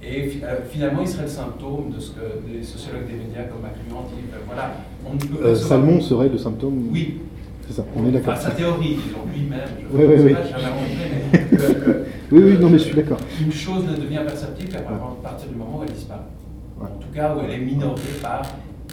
Et 0.02 0.40
euh, 0.42 0.60
finalement, 0.70 1.02
il 1.02 1.08
serait 1.08 1.24
le 1.24 1.28
symptôme 1.28 1.90
de 1.94 2.00
ce 2.00 2.12
que 2.12 2.20
des 2.50 2.62
sociologues 2.62 3.06
des 3.06 3.18
médias 3.18 3.42
comme 3.44 3.60
McLuhan 3.60 4.08
disent. 4.08 4.32
Euh, 4.32 4.38
voilà, 4.46 4.72
on 5.04 5.14
ne 5.14 5.18
peut 5.18 5.46
euh, 5.46 5.54
Salmon 5.54 6.00
serait 6.00 6.30
le 6.30 6.38
symptôme? 6.38 6.88
Oui. 6.90 7.18
C'est 7.66 7.74
ça, 7.74 7.84
on 7.94 8.08
est 8.08 8.10
d'accord. 8.10 8.32
Enfin, 8.32 8.48
sa 8.48 8.50
théorie, 8.52 8.96
disons, 8.96 9.26
lui-même. 9.32 9.68
Oui, 9.92 10.04
oui, 10.08 10.14
oui. 10.24 10.34
oui, 12.32 12.42
oui, 12.44 12.58
non, 12.58 12.70
mais 12.70 12.78
je 12.78 12.84
suis 12.84 12.94
d'accord. 12.94 13.18
Une 13.40 13.52
chose 13.52 13.84
ne 13.84 13.96
devient 13.96 14.22
perceptible 14.26 14.70
qu'à 14.70 14.80
partir 14.80 15.48
du 15.50 15.54
moment 15.54 15.80
où 15.80 15.82
elle 15.86 15.92
disparaît. 15.92 16.20
En 16.80 16.86
tout 16.98 17.08
cas, 17.14 17.36
où 17.36 17.40
elle 17.44 17.50
est 17.50 17.64
minorée 17.64 18.00
par 18.22 18.40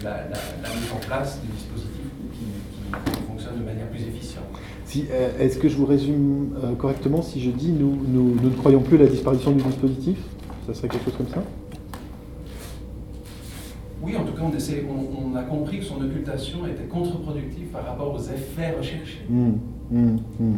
la, 0.04 0.28
mise 0.76 0.92
en 0.94 1.08
place 1.08 1.40
de 1.42 1.54
dispositifs 1.56 1.90
qui, 2.34 3.12
qui, 3.12 3.22
fonctionnent 3.26 3.60
de 3.60 3.66
manière 3.66 3.88
plus 3.88 4.02
efficiente. 4.02 4.44
Si, 4.86 5.06
Est-ce 5.40 5.58
que 5.58 5.70
je 5.70 5.78
vous 5.78 5.86
résume 5.86 6.54
correctement 6.78 7.22
si 7.22 7.42
je 7.42 7.50
dis 7.50 7.72
nous, 7.72 7.98
nous, 8.08 8.36
nous 8.42 8.50
ne 8.50 8.56
croyons 8.56 8.82
plus 8.82 8.98
à 8.98 9.04
la 9.04 9.08
disparition 9.08 9.52
du 9.52 9.64
dispositif? 9.64 10.18
Ça 10.68 10.74
serait 10.74 10.90
quelque 10.90 11.06
chose 11.06 11.16
comme 11.18 11.28
ça 11.28 11.44
Oui, 14.04 14.16
en 14.18 14.24
tout 14.26 14.34
cas, 14.34 14.42
on, 14.44 15.32
on, 15.32 15.36
a 15.36 15.44
compris 15.44 15.80
que 15.80 15.86
son 15.86 16.02
occultation 16.02 16.66
était 16.68 16.84
contre-productive 16.84 17.68
par 17.68 17.86
rapport 17.86 18.14
aux 18.14 18.22
effets 18.22 18.76
recherchés. 18.78 19.26
Mmh, 19.30 19.52
mmh, 19.92 20.18
mmh. 20.40 20.56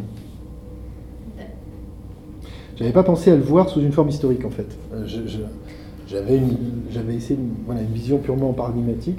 J'avais 2.76 2.92
pas 2.92 3.02
pensé 3.02 3.30
à 3.30 3.36
le 3.36 3.42
voir 3.42 3.68
sous 3.68 3.80
une 3.80 3.92
forme 3.92 4.08
historique, 4.08 4.44
en 4.44 4.50
fait. 4.50 4.76
Euh, 4.92 5.06
j'avais 6.08 6.40
j'avais 6.90 7.14
essayé 7.14 7.38
une, 7.38 7.50
voilà, 7.66 7.82
une 7.82 7.92
vision 7.92 8.18
purement 8.18 8.52
paradigmatique, 8.52 9.18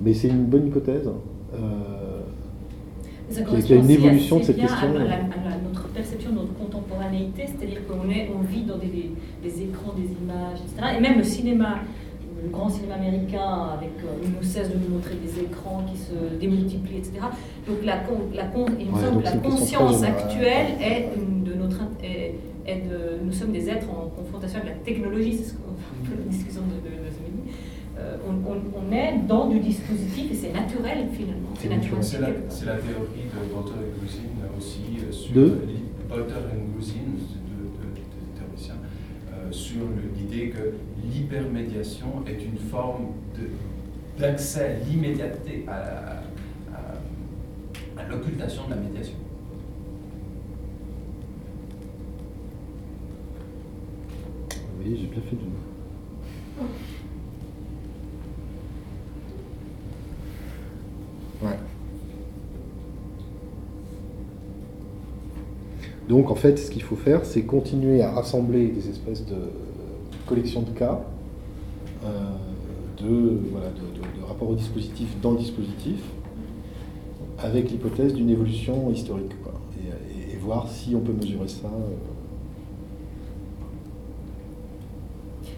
mais 0.00 0.12
c'est 0.12 0.28
une 0.28 0.44
bonne 0.44 0.66
hypothèse. 0.66 1.08
Euh, 1.54 2.15
il 3.30 3.70
y 3.70 3.72
a 3.72 3.76
une 3.76 3.90
évolution 3.90 4.38
de 4.38 4.44
cette 4.44 4.56
question. 4.56 4.76
À, 4.76 5.50
à, 5.50 5.58
notre 5.66 5.88
perception 5.88 6.30
de 6.30 6.36
notre 6.36 6.54
contemporanéité, 6.54 7.44
c'est-à-dire 7.46 7.86
qu'on 7.86 7.98
on 7.98 8.42
vit 8.42 8.62
dans 8.62 8.78
des, 8.78 9.10
des, 9.42 9.62
écrans, 9.62 9.92
des 9.96 10.08
images, 10.22 10.58
etc. 10.60 10.96
Et 10.96 11.00
même 11.00 11.18
le 11.18 11.24
cinéma, 11.24 11.80
le 12.42 12.50
grand 12.50 12.68
cinéma 12.68 12.94
américain, 12.94 13.70
avec, 13.76 13.90
euh, 14.04 14.38
ne 14.40 14.44
cesse 14.44 14.70
de 14.70 14.74
nous 14.74 14.94
montrer 14.94 15.14
des 15.16 15.40
écrans 15.40 15.84
qui 15.90 15.98
se 15.98 16.38
démultiplient, 16.38 16.98
etc. 16.98 17.14
Donc 17.66 17.78
la, 17.84 17.96
la, 18.34 18.44
la 19.24 19.36
conscience 19.38 20.02
actuelle 20.02 20.74
est 20.80 21.08
de 21.44 21.54
notre... 21.54 21.80
Est, 22.02 22.34
de, 22.68 23.24
nous 23.24 23.32
sommes 23.32 23.52
des 23.52 23.68
êtres 23.68 23.86
en 23.88 24.08
confrontation 24.08 24.58
avec 24.58 24.72
la 24.72 24.78
technologie, 24.84 25.34
c'est 25.34 25.50
ce 25.50 25.54
qu'on 25.54 26.28
discussion 26.28 26.62
de, 26.62 26.82
de, 26.82 27.05
euh, 28.44 28.58
on, 28.74 28.92
est 28.92 29.18
dans 29.26 29.48
du 29.48 29.60
dispositif 29.60 30.30
et 30.30 30.34
c'est 30.34 30.52
naturel 30.52 31.08
finalement. 31.12 31.48
C'est 32.00 32.20
la, 32.20 32.28
la, 32.28 32.34
théorie 32.34 33.26
de 33.32 33.54
Walter 33.54 33.80
et 33.82 34.00
Guzin 34.00 34.22
aussi 34.56 34.80
euh, 35.00 35.12
sur 35.12 35.34
de 35.34 35.58
Walter 36.10 36.34
et 36.52 36.78
Guzin, 36.78 36.94
de, 36.94 38.38
théoriciens, 38.38 38.74
euh, 39.32 39.50
sur 39.50 39.82
l'idée 40.16 40.50
que 40.50 40.74
l'hypermédiation 41.04 42.24
est 42.26 42.44
une 42.44 42.58
forme 42.58 43.08
d'accès 44.18 44.64
à 44.64 44.84
l'immédiateté, 44.84 45.64
à, 45.68 46.22
à 48.00 48.08
l'occultation 48.08 48.64
de 48.66 48.70
la 48.70 48.76
médiation. 48.76 49.16
Oui, 54.78 54.98
j'ai 55.00 55.06
bien 55.06 55.20
fait 55.28 55.36
de 55.36 55.42
Donc 66.08 66.30
en 66.30 66.34
fait, 66.36 66.58
ce 66.58 66.70
qu'il 66.70 66.82
faut 66.82 66.96
faire, 66.96 67.24
c'est 67.24 67.42
continuer 67.42 68.02
à 68.02 68.12
rassembler 68.12 68.68
des 68.68 68.88
espèces 68.88 69.24
de 69.26 69.36
collections 70.26 70.62
de 70.62 70.70
cas, 70.70 71.00
euh, 72.04 72.08
de, 73.00 73.40
rapports 74.28 74.50
au 74.50 74.54
dispositif 74.54 75.08
dans 75.20 75.32
le 75.32 75.38
dispositif, 75.38 76.00
avec 77.38 77.70
l'hypothèse 77.70 78.14
d'une 78.14 78.30
évolution 78.30 78.90
historique. 78.90 79.32
Et, 80.32 80.36
voir 80.36 80.68
si 80.70 80.94
on 80.94 81.00
peut 81.00 81.12
mesurer 81.12 81.48
ça. 81.48 81.68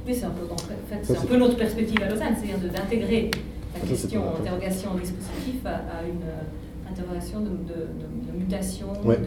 Oui, 0.06 0.14
c'est 0.14 0.24
un 0.24 0.30
peu, 0.30 0.50
en 0.50 0.56
fait, 0.56 0.98
c'est 1.02 1.18
un 1.18 1.26
peu 1.26 1.36
notre 1.36 1.56
perspective 1.56 2.02
à 2.02 2.08
Lausanne, 2.08 2.34
c'est-à-dire 2.34 2.72
d'intégrer 2.72 3.30
la 3.74 3.80
ça, 3.80 3.86
question 3.86 4.22
interrogation 4.40 4.94
dispositif 4.94 5.66
à, 5.66 5.70
à 5.98 6.02
une 6.04 6.22
euh, 6.22 6.90
interrogation 6.90 7.40
de, 7.40 7.48
de- 7.48 7.52
de- 7.52 8.32
de 8.32 8.38
mutation, 8.38 8.86
Ouais. 9.04 9.18
de- 9.18 9.22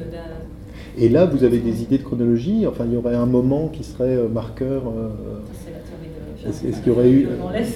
Et 0.97 1.09
là, 1.09 1.26
vous 1.26 1.43
avez 1.43 1.59
des 1.59 1.84
idées 1.84 1.97
de 1.97 2.03
chronologie 2.03 2.65
Enfin, 2.68 2.85
il 2.88 2.93
y 2.93 2.97
aurait 2.97 3.15
un 3.15 3.26
moment 3.26 3.68
qui 3.69 3.84
serait 3.84 4.15
euh, 4.15 4.27
marqueur 4.27 4.84
euh, 4.88 5.09
ça, 5.09 5.53
c'est 5.61 5.72
la 5.72 5.80
théorie 5.80 6.09
de 6.43 6.69
Est-ce 6.69 6.81
qu'il 6.81 6.88
y 6.88 6.95
aurait 6.95 7.11
eu. 7.11 7.27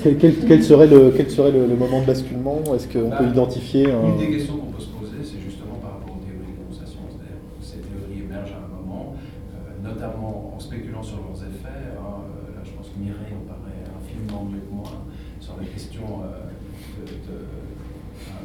Quel, 0.04 0.18
quel- 0.18 0.36
quel 0.48 0.64
serait, 0.64 0.88
le, 0.88 1.14
quel 1.16 1.30
serait 1.30 1.52
le, 1.52 1.66
le 1.68 1.76
moment 1.76 2.02
de 2.02 2.06
basculement? 2.08 2.62
Est-ce 2.76 2.88
qu'on 2.88 3.10
Bah, 3.10 3.18
peut 3.18 3.28
identifier 3.28 3.92
un. 3.92 4.08
Une 4.10 4.18
des 4.18 4.30
questions 4.32 4.58
qu'on 4.58 4.72
peut 4.72 4.82
se 4.82 4.88
poser, 4.90 5.18
c'est 5.24 5.40
justement 5.40 5.76
par 5.82 5.92
rapport 6.02 6.16
aux 6.18 6.24
théories 6.26 6.50
de 6.50 6.58
compensation. 6.66 7.00
C'est-à-dire 7.08 7.40
que 7.46 7.62
ces 7.64 7.78
théories 7.86 8.26
émergent 8.26 8.58
à 8.58 8.66
un 8.66 8.72
moment, 8.82 9.14
euh, 9.16 9.88
notamment 9.88 10.54
en 10.58 10.60
spéculant 10.60 11.04
sur 11.04 11.18
leurs 11.24 11.40
effets. 11.46 11.94
hein. 11.94 12.26
Euh, 12.26 12.58
là, 12.58 12.62
je 12.66 12.72
pense 12.76 12.90
que 12.90 12.98
Mireille 13.00 13.38
en 13.38 13.46
parlait 13.48 13.80
infiniment 13.96 14.44
mieux 14.50 14.60
que 14.66 14.74
moi 14.76 14.92
sur 15.40 15.54
la 15.62 15.66
question 15.70 16.26
euh, 16.26 16.50
de, 17.06 17.16
de- 17.32 17.46
enfin, 18.18 18.42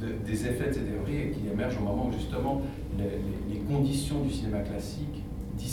de- 0.00 0.06
de- 0.08 0.16
des 0.24 0.38
effets 0.46 0.68
de 0.68 0.74
ces 0.74 0.88
théories 0.88 1.28
et 1.28 1.30
qui 1.36 1.52
émergent 1.52 1.76
au 1.80 1.84
moment 1.84 2.08
où 2.08 2.12
justement 2.16 2.62
les, 2.96 3.04
les- 3.04 3.44
les 3.54 3.60
conditions 3.60 4.20
du 4.24 4.30
cinéma 4.32 4.60
classique 4.60 5.20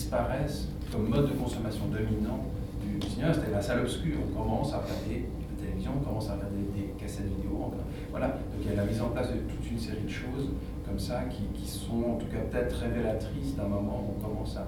disparaissent 0.09 0.67
comme 0.91 1.07
mode 1.07 1.29
de 1.29 1.33
consommation 1.33 1.85
dominant 1.85 2.41
du, 2.81 3.07
cinéma. 3.07 3.31
C'était 3.31 3.51
la 3.51 3.61
salle 3.61 3.81
obscure. 3.81 4.17
On 4.25 4.41
commence 4.41 4.73
à 4.73 4.77
regarder 4.79 5.29
la 5.29 5.61
télévision, 5.61 5.91
on 6.01 6.03
commence 6.03 6.29
à 6.29 6.33
regarder 6.33 6.65
des 6.73 6.87
cassettes 6.97 7.29
vidéo. 7.29 7.71
Voilà. 8.09 8.27
Donc 8.29 8.59
il 8.63 8.69
y 8.69 8.73
a 8.73 8.77
la 8.77 8.85
mise 8.85 8.99
en 9.01 9.09
place 9.09 9.29
de 9.29 9.37
toute 9.37 9.69
une 9.69 9.77
série 9.77 10.01
de 10.01 10.09
choses 10.09 10.49
comme 10.87 10.97
ça 10.97 11.25
qui, 11.29 11.45
sont 11.67 12.01
en 12.01 12.15
tout 12.15 12.25
cas 12.25 12.41
peut-être 12.49 12.75
révélatrices 12.81 13.55
d'un 13.55 13.67
moment 13.67 14.01
où 14.01 14.17
on 14.17 14.27
commence 14.27 14.57
à, 14.57 14.65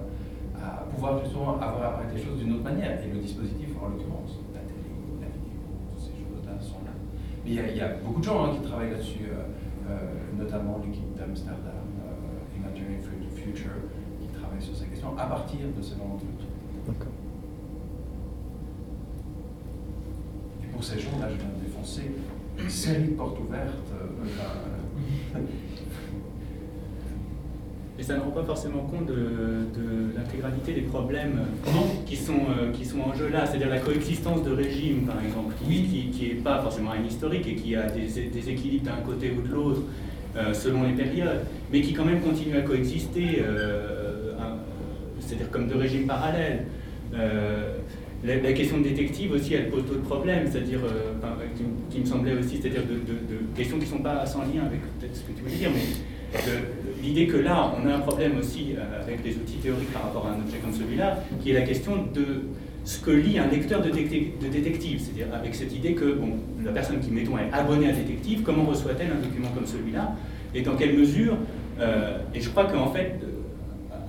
à 0.62 0.84
pouvoir 0.94 1.18
justement 1.24 1.58
avoir 1.58 1.98
apparaître 1.98 2.14
les 2.14 2.22
choses 2.22 2.38
d'une 2.38 2.54
autre 2.54 2.62
manière. 2.62 3.02
Et 3.02 3.10
le 3.10 3.18
dispositif, 3.18 3.70
en 3.82 3.88
l'occurrence, 3.88 4.38
la 4.54 4.60
télé, 4.60 4.94
la 5.18 5.26
vidéo, 5.26 5.58
ces 5.98 6.14
choses-là 6.14 6.54
sont 6.62 6.86
là. 6.86 6.94
Mais 7.44 7.50
il 7.50 7.76
y 7.76 7.80
a, 7.80 7.98
beaucoup 7.98 8.20
de 8.20 8.24
gens 8.24 8.44
hein, 8.44 8.50
qui 8.54 8.62
travaillent 8.62 8.92
là-dessus, 8.92 9.26
euh, 9.26 9.42
euh, 9.90 9.98
notamment 10.38 10.78
l'équipe 10.86 11.18
d'Amsterdam, 11.18 11.82
euh, 12.06 12.22
the 12.62 13.34
Future, 13.34 13.74
sur 14.62 14.74
ces 14.76 14.86
questions 14.86 15.16
à 15.18 15.26
partir 15.26 15.60
de 15.76 15.82
ce 15.82 15.94
moment 15.96 16.14
de 16.16 16.20
trucs. 16.20 16.48
D'accord. 16.86 17.12
Et 20.62 20.66
pour 20.72 20.82
ces 20.84 20.98
gens-là, 21.00 21.28
je 21.30 21.36
viens 21.36 21.52
de 21.58 21.64
défoncer 21.64 22.10
une 22.58 22.70
série 22.70 23.04
de 23.04 23.10
portes 23.10 23.38
ouvertes. 23.40 23.92
euh, 25.34 25.38
Et 27.98 28.02
ça 28.04 28.16
ne 28.16 28.20
rend 28.20 28.30
pas 28.30 28.42
forcément 28.42 28.80
compte 28.80 29.06
de, 29.06 29.14
de 29.14 30.16
l'intégralité 30.16 30.72
des 30.72 30.80
problèmes 30.80 31.38
qui 32.04 32.16
sont, 32.16 32.32
euh, 32.32 32.72
qui 32.72 32.84
sont 32.84 32.98
en 33.00 33.14
jeu 33.14 33.28
là, 33.28 33.46
c'est-à-dire 33.46 33.68
la 33.68 33.78
coexistence 33.78 34.42
de 34.42 34.50
régimes, 34.50 35.02
par 35.02 35.22
exemple, 35.22 35.54
qui 35.64 36.10
n'est 36.20 36.40
pas 36.40 36.60
forcément 36.62 36.90
un 36.92 37.04
historique 37.04 37.46
et 37.46 37.54
qui 37.54 37.76
a 37.76 37.88
des, 37.90 38.08
des 38.08 38.50
équilibres 38.50 38.86
d'un 38.86 39.02
côté 39.06 39.30
ou 39.30 39.46
de 39.46 39.52
l'autre 39.52 39.82
euh, 40.36 40.52
selon 40.54 40.82
les 40.84 40.94
périodes, 40.94 41.44
mais 41.70 41.80
qui 41.82 41.92
quand 41.92 42.06
même 42.06 42.20
continue 42.22 42.56
à 42.56 42.62
coexister, 42.62 43.40
euh, 43.40 44.01
c'est-à-dire 45.32 45.50
comme 45.50 45.66
deux 45.66 45.78
régimes 45.78 46.06
parallèles. 46.06 46.64
Euh, 47.14 47.76
la, 48.24 48.52
question 48.52 48.78
de 48.78 48.84
détective 48.84 49.32
aussi, 49.32 49.54
elle 49.54 49.68
pose 49.68 49.84
d'autres 49.84 50.02
problèmes, 50.02 50.46
c'est-à-dire, 50.50 50.80
euh, 50.84 51.12
qui, 51.90 52.00
me 52.00 52.04
semblait 52.04 52.34
aussi, 52.34 52.58
c'est-à-dire 52.60 52.82
de, 52.82 53.56
questions 53.56 53.78
qui 53.78 53.86
ne 53.86 53.90
sont 53.90 54.02
pas 54.02 54.24
sans 54.26 54.40
lien 54.40 54.64
avec 54.66 54.80
peut-être 54.98 55.16
ce 55.16 55.22
que 55.22 55.32
tu 55.32 55.42
voulais 55.42 55.56
dire, 55.56 55.70
mais 55.74 56.42
l'idée 57.02 57.26
que 57.26 57.36
là, 57.36 57.74
on 57.76 57.88
a 57.88 57.94
un 57.94 57.98
problème 57.98 58.38
aussi 58.38 58.74
euh, 58.76 59.02
avec 59.02 59.22
des 59.22 59.32
outils 59.32 59.56
théoriques 59.56 59.92
par 59.92 60.04
rapport 60.04 60.26
à 60.26 60.30
un 60.30 60.40
objet 60.40 60.58
comme 60.58 60.72
celui-là, 60.72 61.18
qui 61.42 61.50
est 61.50 61.54
la 61.54 61.62
question 61.62 61.92
de 62.14 62.42
ce 62.84 63.00
que 63.00 63.10
lit 63.10 63.38
un 63.38 63.48
lecteur 63.48 63.82
de, 63.82 63.90
détec- 63.90 64.38
de 64.40 64.48
détective, 64.48 65.00
c'est-à-dire 65.00 65.34
avec 65.34 65.54
cette 65.54 65.74
idée 65.74 65.94
que 65.94 66.12
bon, 66.12 66.30
la 66.64 66.72
personne 66.72 67.00
qui, 67.00 67.10
mettons, 67.10 67.38
est 67.38 67.52
abonnée 67.52 67.88
à 67.88 67.92
détective, 67.92 68.42
comment 68.42 68.64
reçoit-elle 68.64 69.10
un 69.10 69.22
document 69.22 69.48
comme 69.54 69.66
celui-là, 69.66 70.16
et 70.54 70.62
dans 70.62 70.76
quelle 70.76 70.96
mesure, 70.96 71.36
et 72.34 72.40
je 72.40 72.48
crois 72.50 72.66
qu'en 72.66 72.92
fait, 72.92 73.18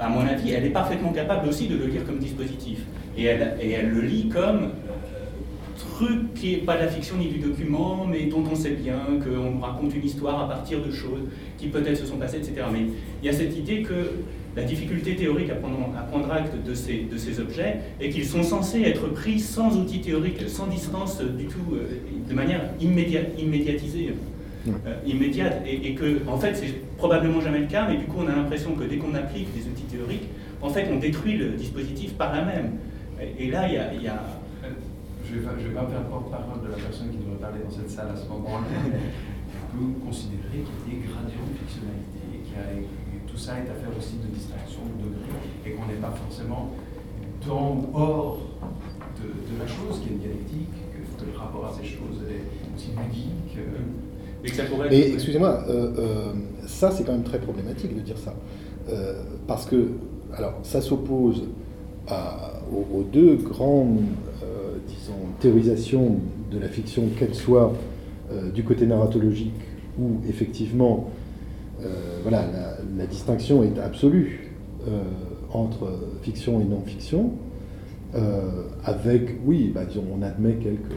à 0.04 0.10
mon 0.10 0.28
avis, 0.28 0.52
elle 0.52 0.66
est 0.66 0.70
parfaitement 0.70 1.14
capable 1.14 1.48
aussi 1.48 1.68
de 1.68 1.78
le 1.78 1.86
lire 1.86 2.06
comme 2.06 2.20
dispositif, 2.20 2.80
et 3.18 3.24
elle, 3.24 3.56
et 3.62 3.72
elle 3.72 3.90
le 3.90 4.02
lit 4.02 4.28
comme 4.28 4.64
euh, 4.64 5.98
truc 5.98 6.34
qui 6.34 6.52
n'est 6.52 6.58
pas 6.58 6.76
de 6.76 6.82
la 6.82 6.88
fiction 6.90 7.16
ni 7.16 7.28
du 7.28 7.40
document, 7.40 8.06
mais 8.06 8.26
dont 8.26 8.44
on 8.52 8.56
sait 8.56 8.72
bien 8.72 9.00
qu'on 9.24 9.60
raconte 9.60 9.96
une 9.96 10.04
histoire 10.04 10.42
à 10.42 10.50
partir 10.50 10.84
de 10.86 10.92
choses 10.92 11.24
qui 11.58 11.68
peut-être 11.68 11.98
se 11.98 12.06
sont 12.06 12.18
passées, 12.18 12.38
etc. 12.38 12.66
Mais 12.72 12.82
il 13.22 13.26
y 13.26 13.30
a 13.30 13.34
cette 13.34 13.58
idée 13.58 13.82
que 13.82 14.12
la 14.56 14.64
difficulté 14.64 15.16
théorique 15.16 15.50
à 15.50 15.56
prendre, 15.56 15.90
à 15.98 16.02
prendre 16.02 16.32
acte 16.32 16.54
de 16.64 16.74
ces, 16.74 17.08
de 17.10 17.18
ces 17.18 17.40
objets 17.40 17.78
est 18.00 18.10
qu'ils 18.10 18.26
sont 18.26 18.44
censés 18.44 18.82
être 18.82 19.08
pris 19.14 19.40
sans 19.40 19.78
outils 19.78 20.02
théoriques, 20.02 20.48
sans 20.48 20.68
distance 20.68 21.22
du 21.22 21.46
tout, 21.46 21.74
euh, 21.74 21.88
de 22.30 22.34
manière 22.34 22.62
immédiatisée. 22.80 24.14
Euh, 24.68 24.96
immédiate 25.06 25.62
et, 25.66 25.94
que 25.94 26.22
en 26.28 26.38
fait 26.38 26.56
c'est 26.56 26.74
probablement 26.98 27.42
jamais 27.42 27.60
le 27.60 27.68
cas 27.68 27.86
mais 27.88 27.98
du 27.98 28.06
coup 28.06 28.20
on 28.20 28.28
a 28.28 28.36
l'impression 28.36 28.76
que 28.76 28.86
dès 28.86 28.98
qu'on 28.98 29.14
applique 29.14 29.54
des 29.54 29.68
outils 29.68 29.84
théoriques 29.84 30.30
en 30.62 30.70
fait 30.70 30.88
on 30.90 31.00
détruit 31.00 31.38
le 31.38 31.50
dispositif 31.50 32.14
par 32.14 32.34
là 32.34 32.46
même 32.46 32.78
et, 33.20 33.52
là 33.52 33.68
il 33.68 33.74
y 34.02 34.08
a, 34.08 34.24
Je 35.30 35.36
ne 35.36 35.40
vais, 35.42 35.74
pas- 35.74 35.88
faire 35.88 36.04
porte-parole 36.04 36.64
de 36.64 36.70
la 36.72 36.78
personne 36.78 37.10
qui 37.12 37.18
devrait 37.18 37.40
parler 37.42 37.60
dans 37.64 37.72
cette 37.72 37.90
salle 37.90 38.08
à 38.14 38.16
ce 38.16 38.28
moment-là, 38.30 38.68
peut 39.74 40.06
considérer 40.06 40.64
qu'il 40.64 40.94
y 40.94 40.98
a 40.98 41.02
des 41.02 41.08
gradients 41.12 41.48
de 41.50 41.58
fictionnalité, 41.60 42.24
que 42.54 43.32
tout 43.32 43.38
ça 43.38 43.58
est 43.58 43.68
affaire 43.68 43.92
aussi 43.98 44.16
de 44.24 44.30
distinction, 44.34 44.82
de 44.96 45.10
degré, 45.10 45.44
et 45.66 45.72
qu'on 45.72 45.88
n'est 45.88 46.00
pas 46.00 46.14
forcément 46.14 46.72
dans 47.48 47.74
ou 47.76 47.90
hors 47.94 48.40
de, 49.20 49.60
la 49.60 49.68
chose, 49.68 50.00
a 50.06 50.10
une 50.12 50.20
dialectique, 50.20 50.72
que, 50.94 51.02
que 51.24 51.32
le 51.32 51.38
rapport 51.38 51.66
à 51.66 51.74
ces 51.74 51.84
choses 51.88 52.22
est 52.30 52.48
aussi 52.76 52.92
ludique. 52.96 53.58
euh, 53.58 54.13
et 54.92 55.00
être- 55.08 55.14
excusez-moi, 55.14 55.64
euh, 55.70 55.92
euh, 55.98 56.34
ça 56.68 56.92
c'est 56.92 57.04
quand 57.04 57.14
même 57.14 57.24
très 57.24 57.40
problématique 57.40 57.96
de 57.96 58.02
dire 58.02 58.18
ça. 58.18 58.34
Euh, 58.90 59.24
parce 59.48 59.66
que, 59.66 59.90
alors, 60.36 60.56
ça 60.64 60.82
s'oppose 60.82 61.44
aux, 62.12 62.98
aux 63.00 63.04
deux 63.04 63.36
grandes, 63.38 64.00
disons, 64.88 65.14
théorisations 65.40 66.18
de 66.52 66.60
la 66.60 66.68
fiction, 66.68 67.04
qu'elles 67.18 67.36
soient 67.36 67.74
euh, 68.32 68.52
du 68.52 68.64
côté 68.64 68.86
narratologique 68.86 69.54
où 70.00 70.20
effectivement, 70.28 71.10
voilà, 72.24 72.46
la, 72.52 72.78
la 72.98 73.06
distinction 73.06 73.64
est 73.64 73.78
absolue 73.80 74.52
entre 75.52 75.88
fiction 76.22 76.60
et 76.62 76.64
non-fiction, 76.66 77.32
avec, 78.86 79.38
oui, 79.46 79.72
bah, 79.74 79.86
disons, 79.86 80.04
on 80.18 80.22
admet 80.24 80.54
quelques 80.56 80.92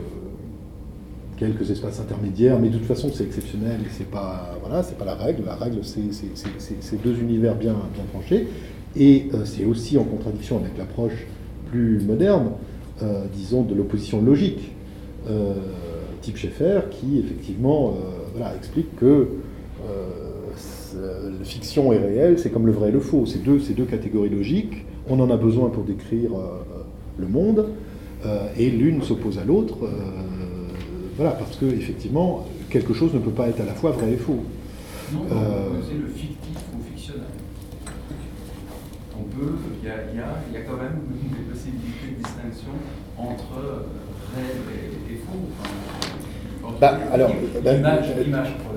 quelques 1.37 1.71
espaces 1.71 2.01
intermédiaires, 2.01 2.59
mais 2.59 2.69
de 2.69 2.79
toute 2.79 2.87
façon 2.87 3.11
c'est 3.13 3.25
exceptionnel 3.25 3.81
et 3.85 3.91
c'est 3.91 4.11
pas 4.11 4.57
voilà, 4.63 4.83
c'est 4.83 4.99
pas 4.99 5.05
la 5.05 5.15
règle. 5.15 5.45
La 5.45 5.55
règle 5.55 5.81
c'est 5.83 6.13
c'est 6.81 7.03
deux 7.03 7.19
univers 7.19 7.55
bien 7.55 7.75
bien 7.95 8.05
tranchés 8.13 8.49
et 8.97 9.27
euh, 9.35 9.45
c'est 9.45 9.65
aussi 9.65 9.99
en 9.99 10.05
contradiction 10.05 10.59
avec 10.59 10.77
l'approche 10.79 11.27
plus 11.71 12.01
moderne, 12.01 12.53
euh, 13.03 13.25
disons 13.35 13.63
de 13.63 13.75
l'opposition 13.75 14.23
logique, 14.23 14.73
euh, 15.29 15.55
type 16.23 16.37
Schaeffer, 16.37 16.81
qui 16.91 17.19
effectivement 17.19 17.95
voilà 18.35 18.55
explique 18.57 18.97
que 18.97 19.29
fiction 21.45 21.93
et 21.93 21.99
réel, 21.99 22.39
c'est 22.39 22.51
comme 22.51 22.67
le 22.67 22.73
vrai 22.73 22.89
et 22.89 22.93
le 22.93 23.01
faux. 23.01 23.27
C'est 23.27 23.43
deux, 23.43 23.59
deux 23.59 23.85
catégories 23.85 24.31
logiques. 24.31 24.85
On 25.09 25.21
en 25.21 25.31
a 25.31 25.37
besoin 25.37 25.69
pour 25.69 25.85
décrire 25.85 26.31
le 27.19 27.29
monde, 27.29 27.67
et 28.59 28.71
l'une 28.71 29.03
s'oppose 29.03 29.39
à 29.39 29.45
l'autre. 29.45 29.77
Voilà, 31.17 31.33
parce 31.33 31.57
que 31.57 31.67
effectivement, 31.67 32.47
quelque 32.71 32.93
chose 32.95 33.13
ne 33.15 33.19
peut 33.19 33.31
pas 33.31 33.49
être 33.49 33.61
à 33.61 33.65
la 33.65 33.75
fois 33.75 33.91
vrai 33.93 34.13
et 34.13 34.17
faux. 34.17 34.45
Non, 35.13 35.21
on 35.23 35.25
peut 35.25 35.79
poser 35.81 35.95
le 35.95 36.09
fictif 36.09 36.57
ou 36.75 36.83
fictionnel. 36.95 37.23
On 39.19 39.23
peut, 39.25 39.53
il 39.83 39.89
y 39.89 39.91
a, 39.91 39.95
il 40.13 40.17
y 40.17 40.55
y 40.55 40.57
a 40.59 40.61
quand 40.63 40.77
même 40.77 41.01
des 41.11 41.53
possibilités 41.53 42.09
de 42.11 42.23
distinction 42.23 42.73
entre 43.17 43.87
réel 44.35 44.57
et, 45.09 45.13
et 45.15 45.17
faux. 45.17 45.41
Enfin, 46.65 46.77
Bah, 46.81 46.99
alors, 47.13 47.31
bah, 47.63 47.71
euh, 47.71 47.81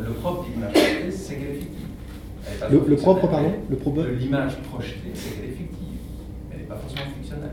le 0.08 0.14
propre 0.14 0.46
de 0.46 0.54
l'image 0.54 0.74
projetée, 0.74 1.12
c'est 1.12 1.36
qu'elle 1.36 1.50
est 1.50 1.60
fictive. 1.60 1.76
Est 2.46 2.72
Le- 2.72 2.96
propre, 2.96 3.28
pardon, 3.28 3.52
le 3.70 3.76
propre- 3.76 4.06
l'image 4.18 4.58
projetée, 4.72 5.12
c'est 5.14 5.36
qu'elle 5.36 5.50
est 5.50 5.54
fictive. 5.54 5.98
Elle 6.52 6.60
n'est 6.60 6.66
pas 6.66 6.76
forcément 6.78 7.12
fictionnelle. 7.20 7.52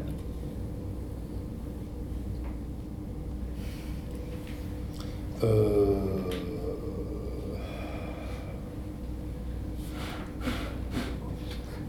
Euh, 5.45 5.95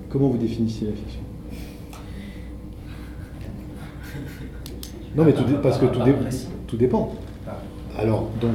Comment 0.10 0.30
vous 0.30 0.38
définissiez 0.38 0.88
la 0.88 0.94
fiction? 0.94 1.19
Non, 5.15 5.26
mais 5.26 5.34
tout 5.34 5.44
dé- 5.44 5.56
parce 5.61 5.78
que 5.80 5.86
tout, 5.88 6.02
dé- 6.03 6.14
tout 6.68 6.78
dépend. 6.78 7.14
Alors, 7.98 8.30
donc, 8.40 8.52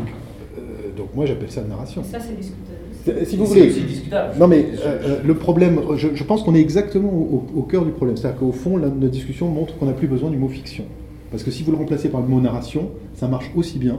euh, 0.57 0.61
donc 0.97 1.09
moi 1.15 1.27
j'appelle 1.27 1.51
ça 1.51 1.63
narration. 1.63 2.03
Ça, 2.05 2.19
c'est 2.21 2.37
discutable 2.37 2.79
aussi. 2.93 3.27
Si 3.31 3.37
vous 3.37 3.45
C'est 3.47 3.53
voulez. 3.59 3.71
aussi 3.71 3.81
discutable. 3.83 4.39
Non, 4.39 4.47
mais 4.47 4.65
euh, 4.85 4.87
euh, 4.87 5.21
le 5.25 5.35
problème, 5.35 5.81
je, 5.97 6.09
je 6.15 6.25
pense 6.25 6.43
qu'on 6.45 6.55
est 6.55 6.61
exactement 6.61 7.11
au, 7.13 7.45
au 7.57 7.63
cœur 7.63 7.85
du 7.85 7.91
problème. 7.91 8.17
C'est-à-dire 8.17 8.39
qu'au 8.39 8.53
fond, 8.53 8.77
la, 8.77 8.87
notre 8.89 9.11
discussion 9.13 9.49
montre 9.49 9.77
qu'on 9.77 9.87
n'a 9.87 9.93
plus 9.93 10.07
besoin 10.07 10.31
du 10.31 10.37
mot 10.37 10.49
fiction. 10.49 10.85
Parce 11.33 11.43
que 11.43 11.51
si 11.51 11.65
vous 11.65 11.73
le 11.73 11.79
remplacez 11.79 12.09
par 12.09 12.21
le 12.21 12.29
mot 12.29 12.41
narration, 12.41 12.91
ça 13.15 13.27
marche 13.27 13.51
aussi 13.57 13.79
bien. 13.79 13.99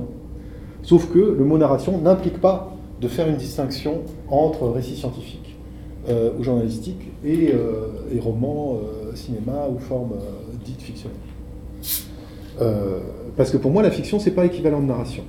Sauf 0.84 1.10
que 1.12 1.20
le 1.20 1.44
mot 1.46 1.58
narration 1.58 1.98
n'implique 1.98 2.40
pas 2.40 2.74
de 3.02 3.08
faire 3.08 3.28
une 3.28 3.38
distinction 3.38 4.02
entre 4.30 4.68
récit 4.68 4.96
scientifique 4.96 5.56
euh, 6.10 6.32
ou 6.38 6.44
journalistique 6.44 7.12
et, 7.24 7.52
euh, 7.54 7.88
et 8.14 8.20
roman, 8.20 8.76
euh, 8.76 9.16
cinéma 9.16 9.68
ou 9.74 9.80
forme 9.80 10.14
euh, 10.14 10.56
dite 10.66 10.82
fictionnelle. 10.82 11.18
Parce 13.36 13.50
que 13.50 13.58
pour 13.58 13.72
moi, 13.72 13.82
la 13.82 13.92
fiction, 13.92 14.20
c'est 14.20 14.32
pas 14.32 14.46
équivalent 14.46 14.80
de 14.80 14.86
narration. 14.86 15.24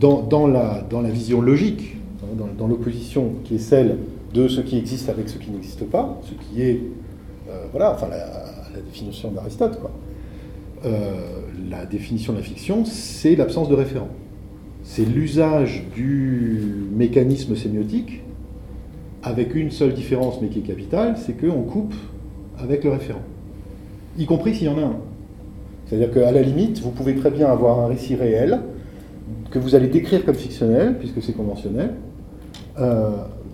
Dans, 0.00 0.46
la, 0.46 0.82
dans 0.88 1.02
la 1.02 1.10
vision 1.10 1.42
logique, 1.42 1.96
hein, 2.22 2.46
dans, 2.56 2.66
l'opposition 2.66 3.32
qui 3.44 3.56
est 3.56 3.58
celle 3.58 3.98
de 4.32 4.48
ce 4.48 4.60
qui 4.60 4.78
existe 4.78 5.08
avec 5.08 5.28
ce 5.28 5.36
qui 5.36 5.50
n'existe 5.50 5.84
pas, 5.84 6.18
ce 6.24 6.32
qui 6.32 6.62
est, 6.62 6.80
voilà, 7.70 7.92
enfin 7.92 8.08
la, 8.08 8.16
la 8.16 8.80
définition 8.80 9.30
d'Aristote, 9.30 9.78
quoi. 9.78 9.90
La 11.70 11.86
définition 11.86 12.32
de 12.32 12.38
la 12.38 12.44
fiction, 12.44 12.84
c'est 12.84 13.34
l'absence 13.34 13.68
de 13.68 13.74
référent. 13.74 14.08
C'est 14.82 15.04
l'usage 15.04 15.84
du 15.94 16.60
mécanisme 16.94 17.56
sémiotique 17.56 18.22
avec 19.22 19.54
une 19.54 19.70
seule 19.70 19.94
différence, 19.94 20.40
mais 20.40 20.48
qui 20.48 20.60
est 20.60 20.62
capitale, 20.62 21.16
c'est 21.16 21.32
qu'on 21.32 21.62
coupe 21.62 21.94
avec 22.58 22.84
le 22.84 22.90
référent, 22.90 23.22
y 24.16 24.26
compris 24.26 24.54
s'il 24.54 24.66
y 24.66 24.70
en 24.70 24.78
a 24.78 24.82
un. 24.82 24.96
C'est-à-dire 25.86 26.12
qu'à 26.12 26.30
la 26.30 26.42
limite, 26.42 26.80
vous 26.80 26.90
pouvez 26.90 27.14
très 27.16 27.30
bien 27.30 27.48
avoir 27.48 27.80
un 27.80 27.86
récit 27.86 28.14
réel 28.14 28.60
que 29.50 29.58
vous 29.58 29.74
allez 29.74 29.88
décrire 29.88 30.24
comme 30.24 30.34
fictionnel, 30.34 30.96
puisque 30.98 31.22
c'est 31.22 31.32
conventionnel. 31.32 31.94
Euh, 32.78 33.10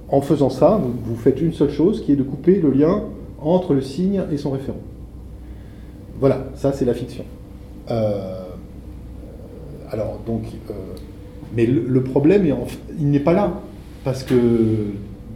en 0.08 0.20
faisant 0.20 0.50
ça, 0.50 0.80
vous 1.04 1.16
faites 1.16 1.40
une 1.40 1.52
seule 1.52 1.70
chose, 1.70 2.02
qui 2.02 2.12
est 2.12 2.16
de 2.16 2.22
couper 2.22 2.60
le 2.60 2.70
lien 2.70 3.04
entre 3.40 3.74
le 3.74 3.80
signe 3.80 4.22
et 4.30 4.36
son 4.36 4.50
référent. 4.50 4.80
Voilà, 6.20 6.46
ça 6.54 6.72
c'est 6.72 6.84
la 6.84 6.94
fiction. 6.94 7.24
Euh, 7.90 8.44
alors, 9.90 10.20
donc, 10.26 10.44
euh, 10.70 10.72
mais 11.54 11.66
le, 11.66 12.02
problème, 12.02 12.46
il 12.98 13.10
n'est 13.10 13.20
pas 13.20 13.32
là, 13.32 13.60
parce 14.04 14.24
que 14.24 14.34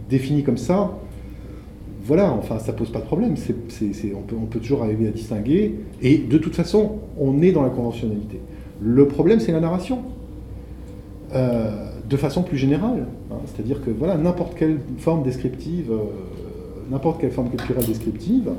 défini 0.09 0.43
comme 0.43 0.57
ça, 0.57 0.93
voilà, 2.05 2.33
enfin, 2.33 2.59
ça 2.59 2.73
pose 2.73 2.91
pas 2.91 3.01
de 3.01 3.05
problème. 3.05 3.35
On, 4.15 4.47
peut, 4.47 4.61
toujours 4.61 4.83
arriver 4.85 5.09
à 5.09 5.11
distinguer. 5.11 5.75
Et 6.03 6.19
de 6.19 6.39
toute 6.39 6.55
façon, 6.55 6.99
on 7.19 7.43
est 7.43 7.53
dans 7.53 7.63
la 7.63 7.69
conventionnalité. 7.69 8.41
Le 8.81 9.09
problème, 9.09 9.41
c'est 9.41 9.53
la 9.53 9.61
narration. 9.61 9.99
Euh, 11.35 11.91
de 12.09 12.17
façon 12.17 12.45
plus 12.45 12.57
générale. 12.57 13.09
hein. 13.33 13.39
C'est-à-dire 13.47 13.85
que 13.85 13.91
voilà, 13.91 14.17
n'importe 14.17 14.55
quelle 14.57 14.79
forme 14.99 15.25
descriptive, 15.25 15.91
n'importe 16.89 17.21
quelle 17.21 17.33
forme 17.33 17.51
culturelle 17.51 17.85
descriptive, 17.85 18.51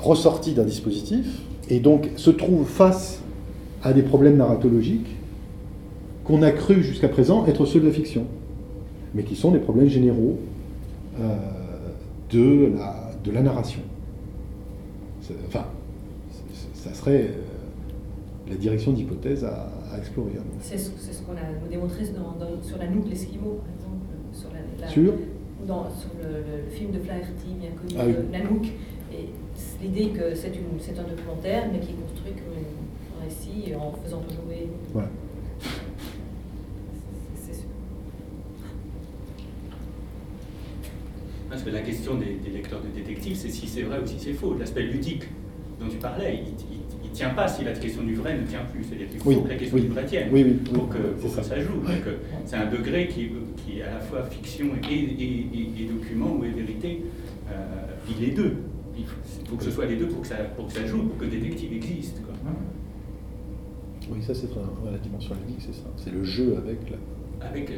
ressortie 0.00 0.54
d'un 0.54 0.64
dispositif, 0.64 1.42
et 1.72 1.80
donc 1.80 2.10
se 2.16 2.28
trouve 2.30 2.66
face 2.68 3.22
à 3.82 3.94
des 3.94 4.02
problèmes 4.02 4.36
narratologiques 4.36 5.16
qu'on 6.24 6.42
a 6.42 6.50
cru 6.50 6.82
jusqu'à 6.82 7.08
présent 7.08 7.46
être 7.46 7.64
ceux 7.64 7.80
de 7.80 7.86
la 7.86 7.92
fiction, 7.92 8.26
mais 9.14 9.22
qui 9.22 9.34
sont 9.34 9.50
des 9.52 9.58
problèmes 9.58 9.88
généraux 9.88 10.38
euh, 11.18 11.34
de, 12.30 12.72
la, 12.76 13.10
de 13.24 13.30
la 13.30 13.40
narration. 13.40 13.80
Enfin, 15.48 15.64
ça 16.74 16.92
serait 16.92 17.22
euh, 17.22 18.50
la 18.50 18.56
direction 18.56 18.92
d'hypothèse 18.92 19.42
à, 19.44 19.70
à 19.94 19.98
explorer. 19.98 20.32
avis. 20.32 20.40
C'est 20.60 20.76
ce, 20.76 20.90
qu'on 21.22 21.32
a 21.32 21.68
démontré 21.70 22.04
dans- 22.08 22.38
dans- 22.44 22.62
sur 22.62 22.76
la 22.76 22.86
Nook 22.88 23.08
l'Esquimau, 23.08 23.60
par 23.62 23.72
exemple. 23.74 24.04
Sur, 24.34 24.48
la, 24.52 24.84
la- 24.86 24.92
Sur 24.92 25.14
dans- 25.66 25.88
sur 25.96 26.10
le, 26.22 26.28
le- 26.28 26.64
le 26.66 26.70
film 26.70 26.90
de 26.90 26.98
Flaherty, 26.98 27.54
bien 27.58 27.70
connu, 27.70 27.94
Ah 27.98 28.04
oui. 28.06 28.14
euh, 28.18 28.30
Nanook. 28.30 28.66
L'idée 29.82 30.10
que 30.10 30.34
c'est 30.34 30.48
une- 30.54 30.78
c'est 30.78 30.96
un 30.98 31.02
documentaire, 31.02 31.64
mais 31.72 31.80
qui 31.80 31.90
est 31.90 31.94
construit 31.94 32.32
comme 32.34 32.54
un 33.20 33.24
récit 33.24 33.74
en 33.74 33.92
faisant 33.92 34.22
jouer. 34.28 34.68
Voilà. 34.92 35.08
C'est- 37.34 37.52
c'est- 37.54 37.66
Parce 41.50 41.62
que 41.62 41.70
la 41.70 41.80
question 41.80 42.14
des, 42.14 42.36
des 42.44 42.50
lecteurs 42.50 42.80
de 42.80 42.88
détectives, 42.96 43.36
c'est 43.36 43.48
si 43.50 43.66
c'est 43.66 43.82
vrai 43.82 43.98
ou 44.02 44.06
si 44.06 44.18
c'est 44.18 44.32
faux. 44.34 44.54
L'aspect 44.58 44.82
ludique 44.84 45.24
dont 45.80 45.88
tu 45.88 45.96
parlais, 45.96 46.36
il, 46.46 46.54
il, 47.04 47.10
tient 47.12 47.30
pas 47.30 47.46
si 47.46 47.62
la 47.62 47.72
question 47.72 48.04
du 48.04 48.14
vrai 48.14 48.38
ne 48.38 48.46
tient 48.46 48.64
plus. 48.72 48.84
C'est-à-dire 48.84 49.08
qu'il 49.10 49.20
faut 49.20 49.28
Oui, 49.28 49.42
que 49.42 49.48
la 49.48 49.56
question 49.56 49.76
oui. 49.76 49.82
du 49.82 49.88
vrai 49.88 50.06
tienne 50.06 50.28
Oui, 50.32 50.44
oui, 50.46 50.52
pour 50.72 50.84
oui, 50.84 50.90
que, 50.90 51.42
ça. 51.42 51.60
joue. 51.60 51.74
Donc, 51.74 52.06
euh, 52.06 52.16
c'est 52.46 52.56
un 52.56 52.64
degré 52.70 53.06
qui, 53.08 53.28
qui 53.58 53.80
est 53.80 53.82
à 53.82 53.94
la 53.94 54.00
fois 54.00 54.22
fiction 54.30 54.68
et, 54.90 54.94
et, 54.94 55.22
et- 55.22 55.82
et 55.82 55.86
document 55.92 56.36
ou 56.38 56.44
est 56.44 56.48
vérité. 56.48 57.02
Euh, 57.50 57.54
il 58.08 58.24
est 58.24 58.30
deux. 58.30 58.56
Il 58.98 59.04
faut, 59.06 59.16
faut 59.48 59.56
que 59.56 59.64
ce 59.64 59.70
soit 59.70 59.86
les 59.86 59.96
deux 59.96 60.06
pour 60.08 60.20
que 60.22 60.26
ça, 60.26 60.36
pour 60.56 60.66
que 60.66 60.72
ça 60.72 60.84
joue, 60.86 61.04
pour 61.04 61.18
que 61.18 61.24
le 61.24 61.30
détective 61.30 61.72
existe. 61.72 62.22
quoi. 62.24 62.34
Oui, 64.10 64.22
ça 64.22 64.34
c'est 64.34 64.48
la 64.90 64.98
dimension 64.98 65.34
ludique, 65.34 65.60
c'est 65.64 65.74
ça. 65.74 65.84
C'est 65.96 66.10
le 66.12 66.24
jeu 66.24 66.56
avec 66.58 66.78
la. 66.90 67.46
Avec, 67.46 67.70
euh, 67.70 67.74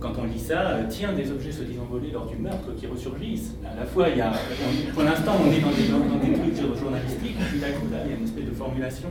quand 0.00 0.12
on 0.18 0.24
lit 0.24 0.38
ça, 0.38 0.60
euh, 0.70 0.84
tiens, 0.88 1.12
des 1.12 1.30
objets 1.30 1.52
se 1.52 1.62
disant 1.62 1.84
volés 1.90 2.10
lors 2.10 2.26
du 2.26 2.36
meurtre 2.36 2.74
qui 2.76 2.86
ressurgissent. 2.86 3.54
À 3.64 3.78
la 3.80 3.86
fois, 3.86 4.08
il 4.08 4.18
y 4.18 4.20
a, 4.20 4.32
on- 4.32 4.92
pour 4.94 5.02
l'instant, 5.04 5.32
on 5.40 5.52
est 5.52 5.60
dans 5.60 5.70
des, 5.70 5.88
dans 5.88 6.24
des 6.24 6.32
trucs 6.32 6.60
jour- 6.60 6.76
journalistiques, 6.76 7.36
et 7.38 7.44
puis 7.50 7.60
d'un 7.60 7.72
coup, 7.72 7.86
là, 7.92 7.98
il 8.04 8.10
y 8.10 8.14
a 8.14 8.18
une 8.18 8.24
espèce 8.24 8.44
de 8.46 8.50
formulation 8.50 9.08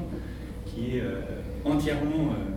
qui 0.66 0.98
est 0.98 1.02
euh, 1.02 1.22
entièrement. 1.66 2.32
euh, 2.32 2.50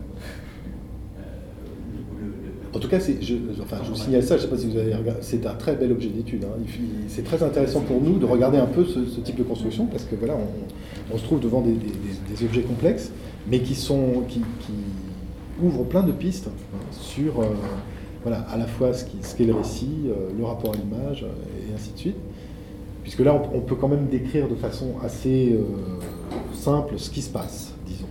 En 2.77 2.79
tout 2.79 2.89
cas, 2.89 2.99
je, 3.01 3.35
enfin, 3.63 3.79
je 3.85 3.89
vous 3.91 3.97
signale 3.97 4.23
ça, 4.23 4.37
je 4.37 4.43
ne 4.43 4.47
sais 4.49 4.55
pas 4.55 4.59
si 4.59 4.67
vous 4.69 4.77
avez 4.77 4.95
regardé, 4.95 5.21
c'est 5.23 5.47
un 5.47 5.55
très 5.55 5.75
bel 5.77 5.91
objet 5.93 6.09
d'étude. 6.11 6.45
hein. 6.45 6.63
C'est 7.09 7.25
très 7.25 7.43
intéressant 7.43 7.81
pour 7.81 8.03
nous 8.03 8.19
de 8.19 8.27
regarder 8.27 8.59
un 8.59 8.67
peu 8.67 8.85
ce, 8.85 9.07
ce 9.07 9.21
type 9.21 9.37
de 9.37 9.43
construction 9.45 9.87
parce 9.87 10.05
que 10.05 10.15
voilà, 10.15 10.35
on, 10.37 11.15
on 11.15 11.19
se 11.19 11.25
trouve 11.25 11.41
devant 11.41 11.63
des, 11.63 11.73
des- 11.73 11.87
des- 11.87 12.35
des 12.37 12.45
objets 12.45 12.61
complexes, 12.63 13.11
mais 13.51 13.61
qui 13.61 13.75
sont 13.75 14.23
qui, 14.29 14.41
qui 14.61 14.73
ouvrent 15.63 15.85
plein 15.85 16.03
de 16.03 16.13
pistes 16.13 16.49
hein, 16.49 16.79
sur 16.93 17.41
euh, 17.41 17.47
voilà, 18.23 18.41
à 18.41 18.59
la 18.59 18.67
fois 18.67 18.93
ce, 18.93 19.05
qu'est 19.37 19.45
le 19.45 19.55
récit, 19.55 19.89
euh, 20.09 20.29
le 20.37 20.45
rapport 20.45 20.73
à 20.75 20.77
l'image 20.77 21.23
euh, 21.25 21.71
et 21.71 21.75
ainsi 21.75 21.93
de 21.93 21.99
suite. 21.99 22.17
Puisque 23.05 23.21
là, 23.21 23.35
on, 23.35 23.57
on 23.57 23.61
peut 23.61 23.77
quand 23.77 23.89
même 23.89 24.09
décrire 24.09 24.49
de 24.49 24.55
façon 24.57 24.95
assez 25.03 25.53
euh, 25.55 25.63
simple 26.53 26.95
ce 26.99 27.09
qui 27.09 27.23
se 27.23 27.31
passe, 27.31 27.73
disons. 27.87 28.05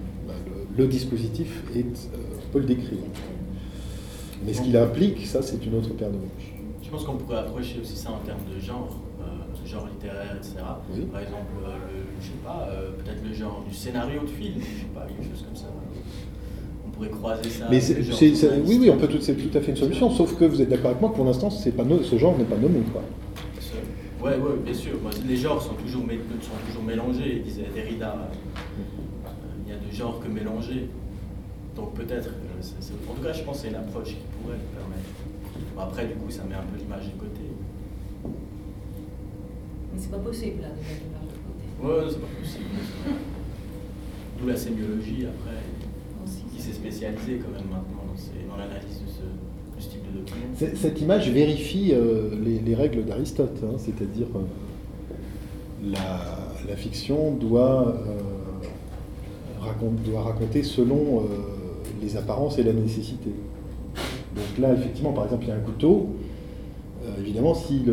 Le, 0.75 0.83
le 0.83 0.87
dispositif, 0.89 1.61
est, 1.75 1.79
euh, 1.81 2.17
on 2.47 2.51
peut 2.53 2.59
le 2.59 2.65
décrire. 2.65 2.97
Mais 4.45 4.53
ce 4.53 4.61
qu'il 4.61 4.77
implique, 4.77 5.25
ça, 5.25 5.41
c'est 5.41 5.63
une 5.65 5.75
autre 5.75 5.89
paire 5.93 6.09
de 6.09 6.17
manches. 6.17 6.53
Je 6.83 6.89
pense 6.89 7.03
qu'on 7.03 7.15
pourrait 7.17 7.39
approcher 7.39 7.79
aussi 7.81 7.95
ça 7.95 8.11
en 8.11 8.19
termes 8.25 8.39
de 8.53 8.59
genre, 8.63 8.99
euh, 9.19 9.67
genre 9.67 9.87
littéraire, 9.87 10.35
etc. 10.37 10.53
Oui. 10.93 11.01
Par 11.11 11.21
exemple, 11.21 11.51
euh, 11.65 11.67
le, 11.91 12.03
je 12.21 12.25
sais 12.27 12.31
pas, 12.43 12.69
euh, 12.69 12.91
peut-être 13.03 13.23
le 13.27 13.33
genre 13.33 13.63
du 13.67 13.73
scénario 13.75 14.21
de 14.21 14.27
film, 14.27 14.55
je 14.59 14.63
sais 14.81 14.85
pas, 14.93 15.05
quelque 15.07 15.23
chose 15.31 15.43
comme 15.45 15.55
ça. 15.55 15.65
On 16.87 16.89
pourrait 16.91 17.09
croiser 17.09 17.49
ça. 17.49 17.65
Mais 17.69 17.81
c'est, 17.81 18.03
c'est- 18.03 18.59
oui, 18.65 18.77
oui, 18.79 18.89
on 18.91 18.97
peut 18.97 19.07
tout, 19.07 19.19
c'est 19.19 19.35
tout 19.35 19.57
à 19.57 19.61
fait 19.61 19.71
une 19.71 19.77
solution, 19.77 20.09
sauf 20.11 20.37
que 20.37 20.45
vous 20.45 20.61
êtes 20.61 20.69
d'accord 20.69 20.91
avec 20.91 21.01
moi 21.01 21.09
que 21.09 21.15
pour 21.15 21.25
l'instant, 21.25 21.49
c'est 21.49 21.71
pas 21.71 21.83
no- 21.83 22.03
ce 22.03 22.17
genre 22.17 22.37
n'est 22.37 22.43
pas 22.45 22.57
nommé. 22.57 22.79
Quoi. 22.93 23.01
Ouais, 24.23 24.37
bien 24.63 24.73
sûr. 24.73 24.93
Les 25.27 25.35
genres 25.35 25.61
sont 25.61 25.73
toujours, 25.73 26.03
mé- 26.03 26.17
sont 26.41 26.51
toujours 26.67 26.83
mélangés, 26.83 27.41
disait 27.45 27.65
Derrida. 27.73 28.15
Euh, 28.15 29.29
Il 29.67 29.71
y 29.71 29.75
a 29.75 29.77
de 29.79 29.91
genres 29.95 30.19
que 30.19 30.27
mélangés. 30.27 30.87
Donc 31.75 31.93
peut-être, 31.93 32.29
euh, 32.29 32.61
c'est- 32.61 32.93
en 33.09 33.13
tout 33.13 33.21
cas, 33.21 33.33
je 33.33 33.43
pense 33.43 33.57
que 33.57 33.61
c'est 33.63 33.69
une 33.69 33.75
approche 33.75 34.09
qui 34.09 34.15
pourrait 34.45 34.61
le 34.61 34.69
permettre. 34.77 35.09
Bon, 35.75 35.81
après, 35.81 36.05
du 36.07 36.13
coup, 36.15 36.29
ça 36.29 36.43
met 36.43 36.55
un 36.55 36.61
peu 36.69 36.77
l'image 36.77 37.05
de 37.05 37.17
côté. 37.19 37.41
Mais 39.93 39.99
c'est 39.99 40.11
pas 40.11 40.17
possible, 40.19 40.61
là, 40.61 40.69
de 40.69 40.79
mettre 40.85 41.01
l'image 41.01 41.29
de 41.33 41.39
côté. 41.47 41.63
Ouais, 41.81 42.07
c'est 42.09 42.21
pas 42.21 42.33
possible. 42.39 42.65
D'où 44.39 44.47
la 44.47 44.55
sémiologie, 44.57 45.25
après, 45.25 45.57
Aussi. 46.25 46.43
qui 46.55 46.61
s'est 46.61 46.73
spécialisée 46.73 47.39
quand 47.43 47.51
même 47.51 47.69
maintenant 47.71 48.03
dans, 48.07 48.17
ces- 48.17 48.45
dans 48.49 48.57
l'analyse 48.57 49.01
de 49.01 49.09
ce, 49.09 49.83
ce 49.85 49.89
type 49.91 50.03
de 50.11 50.19
document. 50.19 50.45
C'est- 50.55 50.75
Cette 50.75 50.99
image 51.01 51.29
vérifie 51.31 51.91
euh, 51.93 52.29
les, 52.43 52.59
les 52.59 52.75
règles 52.75 53.05
d'Aristote, 53.05 53.57
hein, 53.63 53.77
c'est-à-dire 53.77 54.27
euh, 54.35 54.39
la, 55.91 56.69
la 56.69 56.75
fiction 56.75 57.31
doit, 57.31 57.87
euh, 57.87 59.61
racon- 59.61 59.95
doit 60.05 60.23
raconter 60.23 60.63
selon 60.63 61.19
euh, 61.21 61.23
les 62.01 62.17
apparences 62.17 62.57
et 62.57 62.63
la 62.63 62.73
nécessité. 62.73 63.31
Donc 64.35 64.57
là, 64.59 64.73
effectivement, 64.73 65.13
par 65.13 65.23
exemple, 65.25 65.43
il 65.45 65.49
y 65.49 65.51
a 65.51 65.55
un 65.55 65.59
couteau. 65.59 66.09
euh, 67.05 67.21
évidemment, 67.21 67.53
si, 67.53 67.83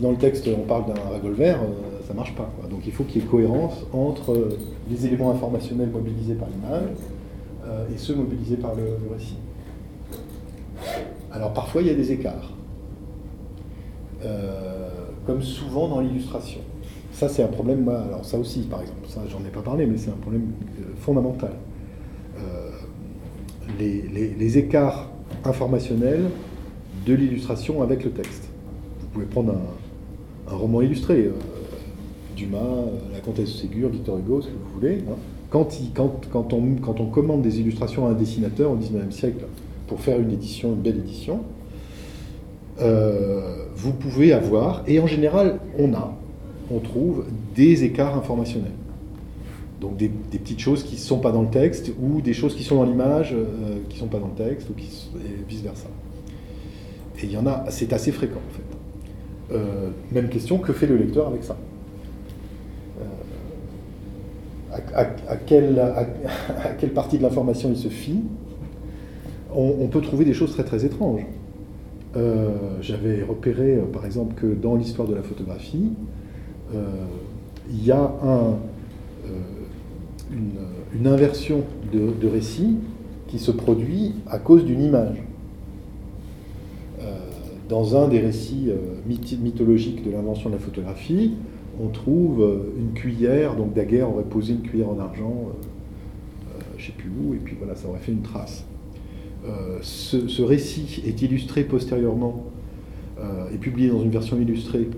dans 0.00 0.10
le 0.10 0.16
texte 0.16 0.48
on 0.48 0.62
parle 0.66 0.86
d'un 0.86 1.00
revolver, 1.14 1.56
euh, 1.62 2.00
ça 2.06 2.14
marche 2.14 2.34
pas. 2.34 2.50
Donc 2.70 2.86
il 2.86 2.92
faut 2.92 3.04
qu'il 3.04 3.20
y 3.22 3.24
ait 3.24 3.28
cohérence 3.28 3.84
entre 3.92 4.32
euh, 4.32 4.58
les 4.90 5.06
éléments 5.06 5.30
informationnels 5.30 5.90
mobilisés 5.90 6.34
par 6.34 6.48
l'image 6.48 6.90
et 7.92 7.98
ceux 7.98 8.14
mobilisés 8.14 8.56
par 8.56 8.76
le- 8.76 8.96
récit. 9.12 9.36
Alors 11.32 11.52
parfois 11.52 11.82
il 11.82 11.88
y 11.88 11.90
a 11.90 11.94
des 11.94 12.12
écarts, 12.12 12.52
comme 15.26 15.42
souvent 15.42 15.88
dans 15.88 15.98
l'illustration. 15.98 16.60
Ça 17.10 17.28
c'est 17.28 17.42
un 17.42 17.48
problème, 17.48 17.82
moi, 17.82 17.98
alors 18.02 18.24
ça 18.24 18.38
aussi 18.38 18.60
par 18.60 18.82
exemple, 18.82 19.00
ça 19.08 19.20
j'en 19.28 19.40
ai 19.40 19.50
pas 19.50 19.62
parlé, 19.62 19.84
mais 19.84 19.96
c'est 19.98 20.10
un 20.10 20.20
problème 20.22 20.52
fondamental. 21.00 21.54
Les 23.80 24.58
écarts 24.58 25.10
informationnel 25.48 26.24
de 27.06 27.14
l'illustration 27.14 27.82
avec 27.82 28.04
le 28.04 28.10
texte. 28.10 28.48
Vous 29.00 29.06
pouvez 29.08 29.26
prendre 29.26 29.52
un, 29.52 30.52
un 30.52 30.56
roman 30.56 30.82
illustré, 30.82 31.24
euh, 31.26 31.32
Dumas, 32.36 32.58
euh, 32.58 32.86
La 33.12 33.20
Comtesse 33.20 33.52
de 33.52 33.58
Ségur, 33.58 33.88
Victor 33.88 34.18
Hugo, 34.18 34.42
ce 34.42 34.48
que 34.48 34.52
vous 34.52 34.80
voulez. 34.80 34.98
hein. 35.08 35.14
Quand, 35.50 35.68
quand, 35.94 36.20
quand 36.30 36.52
on, 36.52 37.06
commande 37.06 37.42
des 37.42 37.60
illustrations 37.60 38.06
à 38.06 38.10
un 38.10 38.14
dessinateur 38.14 38.70
au 38.72 38.76
XIXe 38.76 39.14
siècle 39.14 39.44
pour 39.86 40.00
faire 40.00 40.18
une 40.20 40.32
édition, 40.32 40.70
une 40.70 40.80
belle 40.82 40.98
édition, 40.98 41.40
euh, 42.80 43.64
vous 43.74 43.92
pouvez 43.92 44.32
avoir, 44.32 44.82
et 44.86 44.98
en 45.00 45.06
général 45.06 45.60
on 45.78 45.94
a, 45.94 46.14
on 46.70 46.80
trouve 46.80 47.24
des 47.54 47.84
écarts 47.84 48.16
informationnels. 48.18 48.72
Donc 49.86 49.96
des, 49.96 50.08
petites 50.08 50.58
choses 50.58 50.82
qui 50.82 50.96
ne 50.96 51.00
sont 51.00 51.20
pas 51.20 51.30
dans 51.30 51.42
le 51.42 51.48
texte, 51.48 51.92
ou 52.00 52.20
des 52.20 52.32
choses 52.32 52.56
qui 52.56 52.64
sont 52.64 52.74
dans 52.76 52.84
l'image, 52.84 53.32
euh, 53.32 53.78
qui 53.88 53.96
ne 53.96 54.00
sont 54.00 54.08
pas 54.08 54.18
dans 54.18 54.26
le 54.26 54.34
texte, 54.34 54.68
ou 54.68 54.72
et 54.78 55.44
vice-versa. 55.48 55.86
Et 57.22 57.26
il 57.26 57.30
y 57.30 57.36
en 57.36 57.46
a, 57.46 57.66
c'est 57.68 57.92
assez 57.92 58.10
fréquent 58.10 58.40
en 58.48 58.52
fait. 58.52 59.54
Euh, 59.54 59.90
même 60.10 60.28
question, 60.28 60.58
que 60.58 60.72
fait 60.72 60.88
le 60.88 60.96
lecteur 60.96 61.28
avec 61.28 61.44
ça? 61.44 61.56
Euh, 63.00 63.04
à, 64.92 65.36
quelle, 65.36 66.90
partie 66.92 67.18
de 67.18 67.22
l'information 67.22 67.70
il 67.70 67.76
se 67.76 67.88
fie? 67.88 68.24
On, 69.54 69.86
peut 69.86 70.00
trouver 70.00 70.24
des 70.24 70.34
choses 70.34 70.50
très 70.52 70.64
très 70.64 70.84
étranges. 70.84 71.24
J'avais 72.80 73.22
repéré 73.22 73.78
par 73.92 74.04
exemple 74.04 74.34
que 74.34 74.46
dans 74.46 74.74
l'histoire 74.74 75.06
de 75.06 75.14
la 75.14 75.22
photographie, 75.22 75.92
il 76.74 77.84
y 77.84 77.90
a 77.90 78.12
un, 78.22 78.56
une, 80.32 81.06
inversion 81.06 81.62
de, 81.92 82.28
récit 82.28 82.76
qui 83.28 83.38
se 83.38 83.50
produit 83.50 84.14
à 84.28 84.38
cause 84.38 84.64
d'une 84.64 84.82
image. 84.82 85.22
Euh, 87.00 87.18
dans 87.68 87.96
un 87.96 88.08
des 88.08 88.20
récits 88.20 88.68
euh, 88.68 89.36
mythologiques 89.40 90.04
de 90.04 90.10
l'invention 90.10 90.50
de 90.50 90.54
la 90.54 90.60
photographie, 90.60 91.32
on 91.80 91.88
trouve 91.88 92.42
euh, 92.42 92.74
une 92.78 92.92
cuillère, 92.92 93.56
donc 93.56 93.74
Daguerre 93.74 94.10
aurait 94.10 94.24
posé 94.24 94.54
une 94.54 94.62
cuillère 94.62 94.88
en 94.88 94.98
argent, 94.98 95.50
je 96.78 96.82
ne 96.82 96.86
sais 96.86 96.92
plus 96.96 97.10
où, 97.10 97.34
et 97.34 97.38
puis 97.38 97.56
voilà, 97.58 97.74
ça 97.74 97.88
aurait 97.88 98.00
fait 98.00 98.12
une 98.12 98.22
trace. 98.22 98.64
Ce, 99.80 100.26
ce 100.26 100.42
récit 100.42 101.02
est 101.06 101.22
illustré 101.22 101.62
postérieurement 101.62 102.46
et 103.54 103.56
publié 103.58 103.88
dans 103.88 104.02
une 104.02 104.10
version 104.10 104.38
illustrée. 104.40 104.88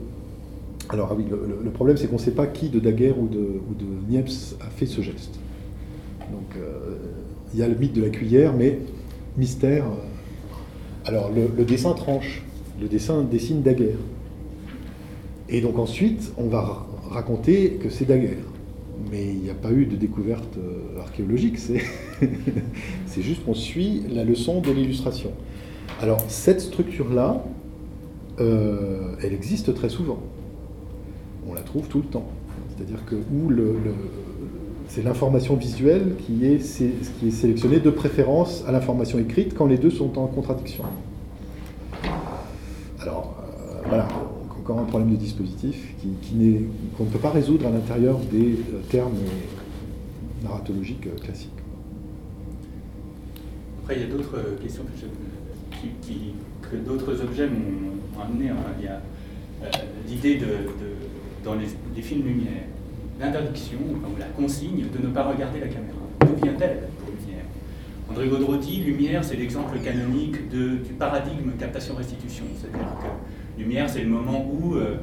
Alors 0.91 1.09
ah 1.13 1.15
oui, 1.17 1.25
le, 1.31 1.71
problème 1.71 1.97
c'est 1.99 2.07
qu'on 2.07 2.17
ne 2.17 2.21
sait 2.21 2.31
pas 2.31 2.47
qui 2.47 2.71
de 2.71 2.81
Daguerre 2.81 3.19
ou 3.19 3.27
de, 3.29 3.61
Niepce 4.09 4.57
a 4.61 4.71
fait 4.71 4.87
ce 4.87 5.03
geste. 5.03 5.39
Donc 6.33 6.57
euh, 6.57 6.97
il 7.53 7.61
y 7.61 7.63
a 7.63 7.69
le 7.69 7.75
mythe 7.75 7.93
de 7.93 8.03
la 8.03 8.09
cuillère, 8.09 8.55
mais 8.55 8.79
mystère. 9.37 9.85
euh, 9.85 11.09
Alors 11.09 11.31
le, 11.31 11.65
dessin 11.65 11.93
tranche, 11.93 12.43
le 12.81 12.89
dessin 12.89 13.23
dessine 13.23 13.63
Daguerre. 13.63 13.99
Et 15.51 15.61
donc 15.61 15.79
ensuite 15.79 16.33
on 16.39 16.49
va 16.49 16.61
ra- 16.63 16.87
raconter 17.11 17.73
que 17.83 17.91
c'est 17.91 18.07
Daguerre. 18.07 18.45
Mais 19.11 19.27
il 19.29 19.41
n'y 19.41 19.51
a 19.51 19.55
pas 19.55 19.71
eu 19.71 19.85
de 19.85 19.95
découverte 19.95 20.57
euh, 20.57 21.01
archéologique, 21.01 21.59
c'est 21.59 21.83
juste 23.23 23.45
qu'on 23.45 23.55
suit 23.55 24.03
la 24.11 24.25
leçon 24.25 24.61
de 24.63 24.71
l'illustration. 24.73 25.31
Alors 26.01 26.21
cette 26.29 26.61
structure-là, 26.63 27.45
elle 28.39 29.33
existe 29.33 29.75
très 29.75 29.89
souvent. 29.89 30.21
On 31.49 31.55
la 31.55 31.63
trouve 31.63 31.89
tout 31.89 31.99
le 31.99 32.05
temps. 32.05 32.29
C'est-à-dire 32.77 33.05
que 33.07 33.17
c'est 34.89 35.03
l'information 35.03 35.57
visuelle 35.57 36.15
qui 36.27 36.45
est, 36.47 36.61
sélectionnée 36.61 37.81
de 37.81 37.91
préférence 37.91 38.65
à 38.67 38.73
l'information 38.73 39.19
écrite 39.19 39.55
quand 39.55 39.67
les 39.67 39.79
deux 39.79 39.91
sont 39.91 40.19
en 40.19 40.27
contradiction. 40.27 40.85
Alors 43.01 43.37
euh, 43.43 43.81
voilà, 43.87 44.09
encore 44.59 44.79
un 44.81 44.85
problème 44.85 45.11
de 45.11 45.17
dispositif 45.17 45.95
qu'on 46.97 47.05
ne 47.05 47.09
peut 47.11 47.19
pas 47.19 47.31
résoudre 47.31 47.67
à 47.67 47.71
l'intérieur 47.71 48.19
des 48.31 48.53
euh, 48.53 48.81
termes 48.91 49.17
euh, 49.17 50.45
narratologiques 50.45 51.09
classiques. 51.23 51.51
Après, 53.83 53.97
il 53.97 54.03
y 54.03 54.05
a 54.05 54.09
d'autres 54.09 54.39
questions 54.63 54.83
que, 56.63 56.77
d'autres 56.77 57.23
objets 57.23 57.49
m'ont 57.49 58.21
amené. 58.23 58.51
hein. 58.51 58.57
Il 58.79 58.85
y 58.85 58.89
a 58.89 59.01
l'idée 60.07 60.37
de- 60.37 60.98
dans 61.49 61.55
les, 61.55 62.03
films 62.03 62.27
lumière, 62.27 62.65
l'interdiction 63.19 63.79
ou 63.81 64.19
la 64.19 64.27
consigne 64.27 64.85
de 64.93 65.07
ne 65.07 65.13
pas 65.13 65.25
regarder 65.25 65.61
la 65.61 65.69
caméra. 65.69 65.99
D'où 66.21 66.45
vient-elle 66.45 66.81
pour 66.99 67.09
Lumière? 67.09 67.45
André 68.11 68.29
Gaudretti, 68.29 68.83
Lumière, 68.83 69.25
c'est 69.25 69.37
l'exemple 69.37 69.79
canonique 69.79 70.49
du 70.51 70.93
paradigme 70.99 71.53
captation-restitution. 71.59 72.45
C'est-à-dire 72.57 72.89
que 73.01 73.61
Lumière, 73.61 73.89
c'est 73.89 74.03
le 74.03 74.09
moment 74.09 74.47
où 74.47 74.75
euh, 74.75 74.97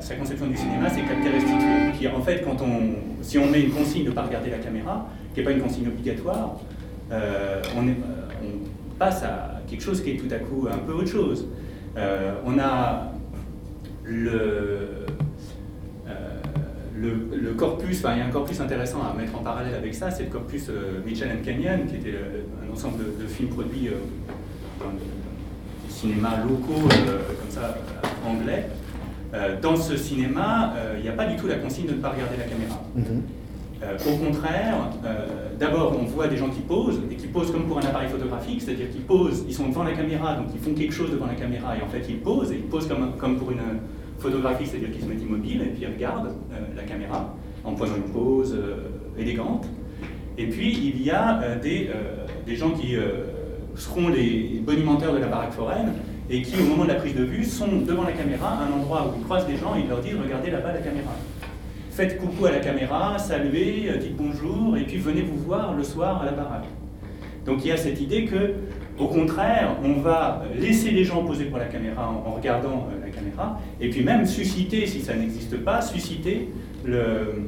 sa 0.00 0.14
conception 0.14 0.46
du 0.46 0.56
cinéma, 0.56 0.88
c'est 0.88 1.02
capter 1.02 1.28
restituer. 1.28 1.90
Puis 1.98 2.08
en 2.08 2.22
fait, 2.22 2.42
quand 2.44 2.62
on, 2.62 3.22
si 3.22 3.38
on 3.38 3.50
met 3.50 3.62
une 3.62 3.72
consigne 3.72 4.04
de 4.04 4.10
ne 4.10 4.14
pas 4.14 4.22
regarder 4.22 4.50
la 4.50 4.58
caméra, 4.58 5.08
qui 5.32 5.40
n'est 5.40 5.44
pas 5.44 5.52
une 5.52 5.62
consigne 5.62 5.88
obligatoire, 5.88 6.60
euh, 7.10 7.60
euh, 7.76 7.92
on 8.44 8.96
passe 8.98 9.24
à 9.24 9.60
quelque 9.66 9.82
chose 9.82 10.00
qui 10.02 10.12
est 10.12 10.16
tout 10.16 10.32
à 10.32 10.38
coup 10.38 10.68
un 10.70 10.78
peu 10.78 10.92
autre 10.92 11.08
chose. 11.08 11.48
On 12.46 12.58
a 12.58 13.13
le, 14.04 15.06
euh, 16.08 16.40
le, 16.96 17.38
le 17.40 17.50
corpus, 17.54 17.98
enfin 17.98 18.14
il 18.14 18.18
y 18.18 18.22
a 18.22 18.26
un 18.26 18.30
corpus 18.30 18.60
intéressant 18.60 19.00
à 19.02 19.14
mettre 19.18 19.36
en 19.36 19.42
parallèle 19.42 19.74
avec 19.74 19.94
ça, 19.94 20.10
c'est 20.10 20.24
le 20.24 20.30
corpus 20.30 20.68
euh, 20.68 21.00
Mitchell 21.04 21.30
and 21.30 21.44
Canyon, 21.44 21.86
qui 21.88 21.96
était 21.96 22.16
euh, 22.16 22.42
un 22.66 22.72
ensemble 22.72 22.98
de, 23.18 23.26
films 23.26 23.48
produits 23.48 23.90
dans 24.78 24.90
des 24.90 25.92
cinémas 25.92 26.42
locaux, 26.42 26.88
comme 26.88 27.50
ça, 27.50 27.78
anglais. 28.26 28.68
Dans 29.60 29.74
ce 29.74 29.96
cinéma, 29.96 30.74
il 30.96 31.02
n'y 31.02 31.08
a 31.08 31.12
pas 31.12 31.26
du 31.26 31.36
tout 31.36 31.48
la 31.48 31.56
consigne 31.56 31.86
de 31.86 31.94
ne 31.94 31.98
pas 31.98 32.10
regarder 32.10 32.36
la 32.36 32.44
caméra. 32.44 32.80
Euh, 33.84 33.96
au 34.12 34.16
contraire, 34.16 34.90
euh, 35.04 35.26
d'abord, 35.58 35.98
on 36.00 36.04
voit 36.04 36.26
des 36.28 36.36
gens 36.36 36.48
qui 36.48 36.60
posent, 36.60 37.00
et 37.10 37.14
qui 37.16 37.26
posent 37.26 37.50
comme 37.50 37.64
pour 37.64 37.78
un 37.78 37.82
appareil 37.82 38.08
photographique, 38.08 38.62
c'est-à-dire 38.62 38.90
qu'ils 38.90 39.02
posent, 39.02 39.44
ils 39.46 39.54
sont 39.54 39.68
devant 39.68 39.84
la 39.84 39.92
caméra, 39.92 40.34
donc 40.34 40.46
ils 40.54 40.60
font 40.60 40.74
quelque 40.74 40.94
chose 40.94 41.10
devant 41.10 41.26
la 41.26 41.34
caméra, 41.34 41.76
et 41.76 41.82
en 41.82 41.88
fait 41.88 42.04
ils 42.08 42.18
posent, 42.18 42.50
et 42.52 42.56
ils 42.56 42.62
posent 42.62 42.88
comme, 42.88 43.36
pour 43.36 43.50
une 43.50 43.60
photographie, 44.18 44.66
c'est-à-dire 44.66 44.90
qu'ils 44.90 45.02
se 45.02 45.06
mettent 45.06 45.22
immobiles, 45.22 45.62
et 45.62 45.66
puis 45.66 45.82
ils 45.82 45.94
regardent 45.94 46.28
euh, 46.52 46.76
la 46.76 46.82
caméra, 46.84 47.34
en 47.64 47.74
prenant 47.74 47.96
une 47.96 48.12
pose 48.12 48.56
élégante. 49.18 49.66
Et 50.36 50.46
puis 50.46 50.72
il 50.72 51.02
y 51.02 51.10
a 51.10 51.56
des, 51.56 51.90
des 52.46 52.56
gens 52.56 52.70
qui 52.70 52.96
seront 53.74 54.08
les 54.08 54.60
bonimenteurs 54.62 55.14
de 55.14 55.18
la 55.18 55.28
baraque 55.28 55.52
foraine, 55.52 55.92
et 56.28 56.42
qui, 56.42 56.60
au 56.60 56.64
moment 56.64 56.84
de 56.84 56.88
la 56.88 56.96
prise 56.96 57.14
de 57.14 57.24
vue, 57.24 57.44
sont 57.44 57.80
devant 57.86 58.02
la 58.04 58.12
caméra, 58.12 58.48
à 58.48 58.64
un 58.64 58.72
endroit 58.72 59.06
où 59.08 59.18
ils 59.18 59.24
croisent 59.24 59.46
des 59.46 59.56
gens, 59.56 59.76
et 59.76 59.80
ils 59.80 59.88
leur 59.88 60.00
disent, 60.00 60.16
regardez 60.22 60.50
là-bas 60.50 60.72
la 60.72 60.80
caméra 60.80 61.12
faites 61.94 62.18
coucou 62.18 62.46
à 62.46 62.50
la 62.50 62.58
caméra, 62.58 63.16
saluez, 63.18 63.88
euh, 63.88 63.98
dites 63.98 64.16
bonjour, 64.16 64.76
et 64.76 64.82
puis 64.82 64.96
venez 64.96 65.22
vous 65.22 65.36
voir 65.38 65.74
le 65.74 65.84
soir 65.84 66.22
à 66.22 66.26
la 66.26 66.32
baraque. 66.32 66.66
Donc 67.46 67.64
il 67.64 67.68
y 67.68 67.72
a 67.72 67.76
cette 67.76 68.00
idée 68.00 68.24
que, 68.24 68.54
au 68.98 69.06
contraire, 69.06 69.76
on 69.84 70.00
va 70.00 70.42
laisser 70.58 70.90
les 70.90 71.04
gens 71.04 71.24
poser 71.24 71.44
pour 71.44 71.58
la 71.58 71.66
caméra 71.66 72.10
en, 72.10 72.32
regardant 72.32 72.88
euh, 72.90 73.04
la 73.04 73.10
caméra, 73.10 73.60
et 73.80 73.90
puis 73.90 74.02
même 74.02 74.26
susciter, 74.26 74.86
si 74.88 75.02
ça 75.02 75.14
n'existe 75.14 75.56
pas, 75.58 75.80
susciter 75.82 76.48
le, 76.84 77.44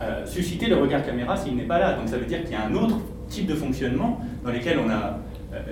euh, 0.00 0.26
susciter 0.26 0.66
le 0.66 0.76
regard 0.76 1.04
caméra 1.06 1.36
s'il 1.36 1.54
n'est 1.54 1.62
pas 1.62 1.78
là. 1.78 1.92
Donc 1.92 2.08
ça 2.08 2.16
veut 2.18 2.26
dire 2.26 2.42
qu'il 2.42 2.52
y 2.52 2.56
a 2.56 2.64
un 2.66 2.74
autre 2.74 2.98
type 3.28 3.46
de 3.46 3.54
fonctionnement 3.54 4.20
dans 4.44 4.50
lequel 4.50 4.78
on 4.84 4.90
a 4.90 5.18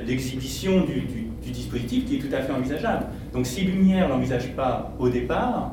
l'exhibition 0.06 0.80
du, 0.80 1.00
du- 1.02 1.50
dispositif 1.50 2.06
qui 2.06 2.16
est 2.16 2.18
tout 2.18 2.34
à 2.34 2.40
fait 2.40 2.52
envisageable. 2.52 3.04
Donc 3.34 3.44
si 3.46 3.64
Lumière 3.64 4.08
l'envisage 4.08 4.48
pas 4.56 4.94
au 4.98 5.10
départ, 5.10 5.72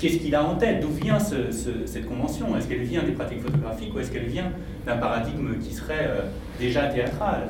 qu'est-ce 0.00 0.16
qu'il 0.18 0.34
a 0.34 0.42
en 0.44 0.56
tête 0.56 0.80
D'où 0.80 0.88
vient 0.88 1.18
ce- 1.20 1.52
ce- 1.52 1.86
cette 1.86 2.06
convention 2.08 2.56
Est-ce 2.56 2.66
qu'elle 2.66 2.82
vient 2.82 3.02
des 3.04 3.12
pratiques 3.12 3.42
photographiques 3.42 3.94
ou 3.94 3.98
est-ce 4.00 4.10
qu'elle 4.10 4.26
vient 4.26 4.50
d'un 4.86 4.96
paradigme 4.96 5.58
qui 5.60 5.72
serait 5.74 6.06
euh, 6.08 6.22
déjà 6.58 6.86
théâtral 6.88 7.48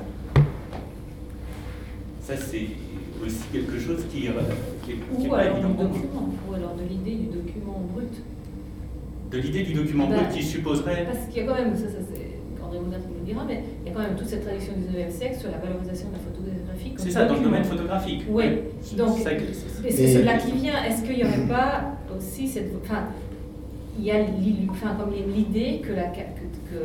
Ça, 2.22 2.36
c'est 2.36 2.66
aussi 3.24 3.44
quelque 3.52 3.78
chose 3.78 4.04
qui 4.10 4.22
n'est 4.24 4.30
qui 4.84 4.92
est- 4.92 4.94
qui 4.94 5.24
est 5.24 5.26
Ou 5.26 5.30
pas 5.30 5.38
alors 5.38 5.58
évident 5.58 5.70
document, 5.74 6.28
ou 6.50 6.54
alors 6.54 6.74
de 6.74 6.82
l'idée 6.88 7.14
du 7.22 7.26
document 7.26 7.80
brut. 7.94 8.12
De 9.30 9.38
l'idée 9.38 9.62
du 9.62 9.72
document 9.74 10.08
Bah, 10.08 10.16
brut 10.16 10.30
qui 10.36 10.42
supposerait... 10.42 11.04
Parce 11.06 11.26
qu'il 11.28 11.42
y 11.42 11.46
a 11.46 11.48
quand 11.48 11.54
même, 11.54 11.76
ça, 11.76 11.84
ça 11.86 11.98
c'est 12.12 12.62
André 12.64 12.80
Moudin 12.80 12.98
qui 12.98 13.08
nous 13.08 13.20
le 13.20 13.26
dira, 13.26 13.44
mais 13.46 13.62
il 13.84 13.88
y 13.88 13.92
a 13.92 13.94
quand 13.96 14.02
même 14.02 14.16
toute 14.16 14.26
cette 14.26 14.44
tradition 14.44 14.72
du 14.74 14.80
19e 14.88 15.10
siècle 15.10 15.38
sur 15.38 15.50
la 15.50 15.58
valorisation 15.58 16.08
de 16.08 16.14
la 16.14 16.18
photographie. 16.18 16.39
C'est 17.00 17.10
ça, 17.10 17.24
dans 17.24 17.34
le 17.34 17.40
domaine 17.40 17.64
photographique. 17.64 18.22
Oui, 18.28 18.44
C'est 18.80 18.96
donc, 18.96 19.18
Et 19.84 19.90
c'est 19.90 20.14
cela 20.14 20.36
qui 20.36 20.52
vient. 20.52 20.82
Est-ce 20.84 21.02
qu'il 21.02 21.16
n'y 21.16 21.24
aurait 21.24 21.46
pas 21.48 21.84
aussi 22.16 22.46
cette. 22.48 22.72
Enfin, 22.84 23.04
il 23.98 24.04
y 24.04 24.10
a 24.10 24.18
l'idée 24.22 25.80
que, 25.80 25.92
la, 25.92 26.04
que, 26.04 26.20
que 26.20 26.82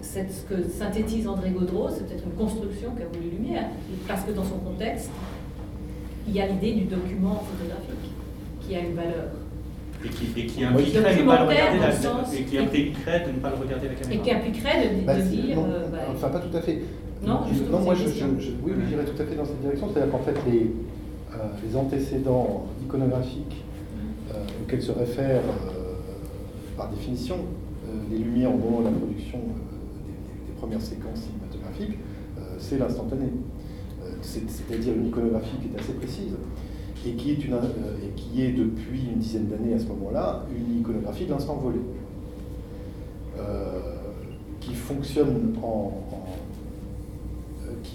cette- 0.00 0.32
ce 0.32 0.42
que 0.42 0.62
synthétise 0.68 1.28
André 1.28 1.50
Gaudreau, 1.50 1.88
c'est 1.90 2.06
peut-être 2.08 2.24
une 2.24 2.32
construction 2.32 2.90
qu'a 2.96 3.04
voulu 3.06 3.30
Lumière, 3.36 3.64
parce 4.06 4.22
que 4.24 4.32
dans 4.32 4.44
son 4.44 4.58
contexte, 4.58 5.10
il 6.26 6.34
y 6.34 6.40
a 6.40 6.46
l'idée 6.46 6.72
du 6.72 6.84
document 6.84 7.42
photographique 7.44 8.12
qui 8.66 8.74
a 8.74 8.80
une 8.80 8.94
valeur. 8.94 9.28
Et 10.04 10.08
qui, 10.10 10.40
et 10.40 10.46
qui 10.46 10.62
impliquerait 10.64 11.16
de 11.16 11.22
ne 11.22 11.26
pas 11.26 11.42
le 11.42 11.48
regarder 11.48 11.78
la, 11.80 11.92
sens- 11.92 12.32
et 12.32 12.42
qui 12.44 12.56
impliquerait 12.58 13.24
de 13.26 13.32
ne 13.32 13.38
pas 13.38 13.50
le 13.50 13.56
regarder 13.56 13.88
la 13.88 13.94
caméra. 13.94 14.14
Et 14.20 14.24
qui 14.24 14.30
impliquerait 14.32 14.88
de, 14.94 15.04
Bah, 15.04 15.14
de 15.16 15.20
c'est- 15.22 15.28
dire. 15.28 15.56
non, 15.56 15.64
euh, 15.64 15.88
bah, 15.90 15.98
enfin, 16.12 16.28
pas 16.28 16.38
tout 16.38 16.56
à 16.56 16.60
fait. 16.60 16.78
Non, 17.26 17.80
moi, 17.80 17.94
je, 17.94 18.04
je- 18.08 18.40
je- 18.40 18.50
oui, 18.62 18.72
oui, 18.76 18.82
j'irais 18.88 19.04
tout 19.04 19.20
à 19.20 19.24
fait 19.24 19.34
dans 19.36 19.44
cette 19.44 19.60
direction. 19.60 19.88
C'est-à-dire 19.92 20.12
qu'en 20.12 20.18
fait, 20.20 20.36
les, 20.50 20.70
euh, 21.34 21.36
les 21.66 21.76
antécédents 21.76 22.66
iconographiques 22.84 23.64
euh, 24.32 24.44
auxquels 24.62 24.82
se 24.82 24.92
réfèrent, 24.92 25.42
euh, 25.42 25.94
par 26.76 26.88
définition, 26.90 27.36
les 28.10 28.18
lumières 28.18 28.54
au 28.54 28.58
moment 28.58 28.80
de 28.80 28.84
la 28.86 28.90
production 28.92 29.38
des, 29.38 29.44
des- 29.44 30.52
des 30.52 30.52
premières 30.60 30.80
séquences 30.82 31.20
cinématographiques, 31.22 31.98
c'est 32.58 32.78
l'instantané. 32.78 33.26
C'est- 34.22 34.48
C'est-à-dire 34.48 34.94
une 34.94 35.06
iconographie 35.08 35.56
qui 35.60 35.68
est 35.74 35.80
assez 35.80 35.92
précise 35.94 36.34
et 37.06 37.12
qui 37.12 37.30
est, 37.32 37.44
une, 37.44 37.54
et 37.54 38.10
qui 38.16 38.42
est 38.42 38.52
depuis 38.52 39.02
une 39.12 39.18
dizaine 39.20 39.46
d'années 39.46 39.74
à 39.74 39.78
ce 39.78 39.86
moment-là 39.86 40.44
une 40.56 40.80
iconographie 40.80 41.24
de 41.26 41.30
l'instant 41.30 41.54
volé. 41.56 41.78
Euh, 43.38 43.80
qui 44.60 44.74
fonctionne 44.74 45.54
en, 45.62 45.92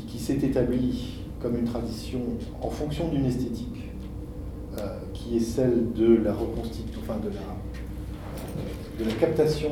qui, 0.08 0.20
s'est 0.20 0.38
établie 0.38 1.20
comme 1.42 1.58
une 1.58 1.66
tradition 1.66 2.20
en 2.62 2.70
fonction 2.70 3.10
d'une 3.10 3.26
esthétique 3.26 3.90
euh, 4.80 4.98
qui 5.14 5.38
est 5.38 5.42
celle 5.42 5.92
de 5.94 6.16
la 6.24 6.34
reconstitution, 6.34 7.02
enfin 7.04 7.20
de 7.20 7.30
la, 7.30 7.42
euh, 7.42 9.04
de 9.04 9.10
la 9.10 9.16
captation 9.16 9.70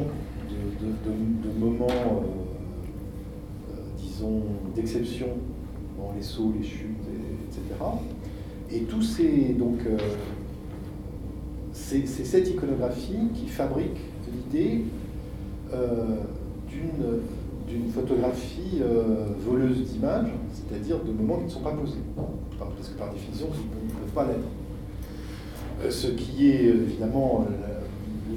de, 0.50 1.10
de- 1.10 1.60
moments, 1.60 1.88
euh, 1.90 3.74
disons, 3.98 4.42
d'exception, 4.76 5.28
bon, 5.98 6.10
les 6.16 6.24
sauts, 6.24 6.52
les 6.58 6.64
chutes, 6.66 6.88
et- 7.08 7.46
etc. 7.46 7.64
Et 8.72 8.82
tous 8.84 9.02
ces, 9.02 9.54
donc, 9.58 9.80
c'est 11.74 12.06
cette 12.08 12.50
iconographie 12.50 13.30
qui 13.36 13.48
fabrique 13.48 13.98
l'idée 14.32 14.86
d'une 15.72 17.20
d'une 17.68 17.90
photographie 17.90 18.82
euh, 18.82 19.26
voleuse 19.46 19.92
d'images, 19.92 20.30
c'est-à-dire 20.54 21.00
de 21.04 21.12
moments 21.12 21.38
qui 21.38 21.46
ne 21.46 21.50
sont 21.50 21.62
pas 21.62 21.72
posés, 21.74 22.00
Par- 22.58 22.68
parce 22.70 22.90
que 22.90 22.98
par 22.98 23.14
définition, 23.14 23.48
ils 23.54 23.88
ne 23.88 24.00
peuvent 24.00 24.14
pas 24.14 24.26
l'être. 24.26 24.48
Euh, 25.84 25.90
ce 25.90 26.08
qui 26.08 26.50
est 26.50 26.68
euh, 26.68 26.84
évidemment 26.84 27.46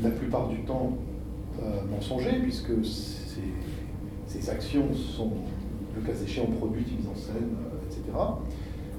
la, 0.03 0.11
plupart 0.11 0.49
du 0.49 0.59
temps 0.59 0.93
mensonger, 1.91 2.41
puisque 2.43 2.73
ces, 2.85 4.51
actions 4.51 4.93
sont, 4.93 5.31
le 5.95 6.03
cas 6.03 6.13
échéant, 6.23 6.47
produites, 6.47 6.89
mises 6.99 7.09
en 7.09 7.17
scène, 7.17 7.49
etc. 7.87 8.03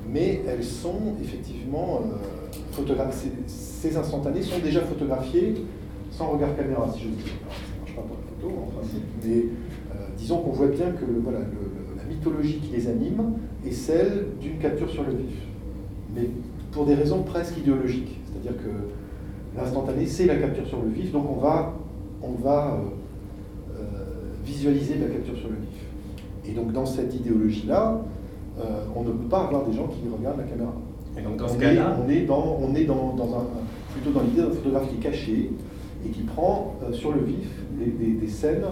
Mais 0.09 0.41
elles 0.47 0.63
sont 0.63 1.13
effectivement 1.21 2.01
euh, 2.01 2.55
photogra- 2.73 3.11
Ces, 3.11 3.31
ces 3.47 3.97
instantanés 3.97 4.41
sont 4.41 4.59
déjà 4.59 4.81
photographiés 4.81 5.55
sans 6.11 6.29
regard 6.31 6.55
caméra, 6.55 6.91
si 6.93 7.03
je 7.03 7.07
dis. 7.09 7.23
Ça 7.23 7.79
marche 7.81 7.95
pas 7.95 8.01
pour 8.01 8.17
la 8.17 8.49
photo, 8.49 8.63
en 8.63 8.71
principe, 8.71 9.03
mais 9.23 9.45
disons 10.25 10.39
qu'on 10.39 10.49
voit 10.53 10.67
bien 10.69 10.87
que 10.89 11.05
voilà, 11.23 11.37
le- 11.37 11.97
la 11.97 12.03
mythologie 12.09 12.57
qui 12.57 12.75
les 12.75 12.87
anime 12.87 13.33
est 13.63 13.71
celle 13.71 14.25
d'une 14.41 14.57
capture 14.57 14.89
sur 14.89 15.03
le 15.03 15.11
vif. 15.11 15.35
Mais 16.15 16.27
pour 16.71 16.87
des 16.87 16.95
raisons 16.95 17.21
presque 17.21 17.55
idéologiques. 17.59 18.19
C'est-à-dire 18.25 18.59
que 18.59 18.71
l'instantané, 19.55 20.07
c'est 20.07 20.25
la 20.25 20.37
capture 20.37 20.65
sur 20.65 20.81
le 20.81 20.89
vif, 20.89 21.11
donc 21.11 21.25
on 21.29 21.39
va, 21.39 21.73
on 22.23 22.31
va 22.43 22.73
euh, 22.73 23.79
euh, 23.79 23.83
visualiser 24.43 24.95
la 24.95 25.13
capture 25.13 25.37
sur 25.37 25.49
le 25.49 25.57
vif. 25.57 26.49
Et 26.49 26.53
donc 26.53 26.71
dans 26.73 26.87
cette 26.87 27.13
idéologie-là, 27.13 28.01
euh, 28.59 28.63
on 28.95 29.03
ne 29.03 29.11
peut 29.11 29.29
pas 29.29 29.43
avoir 29.43 29.63
des 29.67 29.73
gens 29.73 29.85
qui 29.87 30.01
regardent 30.11 30.39
la 30.39 30.43
caméra. 30.45 30.73
Et 31.19 31.21
donc, 31.21 31.37
dans 31.37 31.47
ce 31.47 31.55
on, 31.55 31.59
cas-là- 31.59 31.95
est, 31.99 32.03
on 32.03 32.09
est 32.09 32.21
dans, 32.25 32.57
on 32.61 32.73
est 32.73 32.85
dans, 32.85 33.13
dans 33.15 33.35
un, 33.35 33.43
plutôt 33.93 34.09
dans 34.17 34.23
l'idée 34.25 34.41
d'un 34.41 34.49
photographe 34.49 34.89
qui 34.89 34.95
est 34.95 35.11
caché 35.11 35.51
et 36.03 36.09
qui 36.09 36.21
prend 36.23 36.73
euh, 36.83 36.91
sur 36.93 37.11
le 37.13 37.21
vif 37.21 37.47
des, 37.79 37.91
des- 37.91 38.13
des 38.13 38.27
scènes 38.27 38.63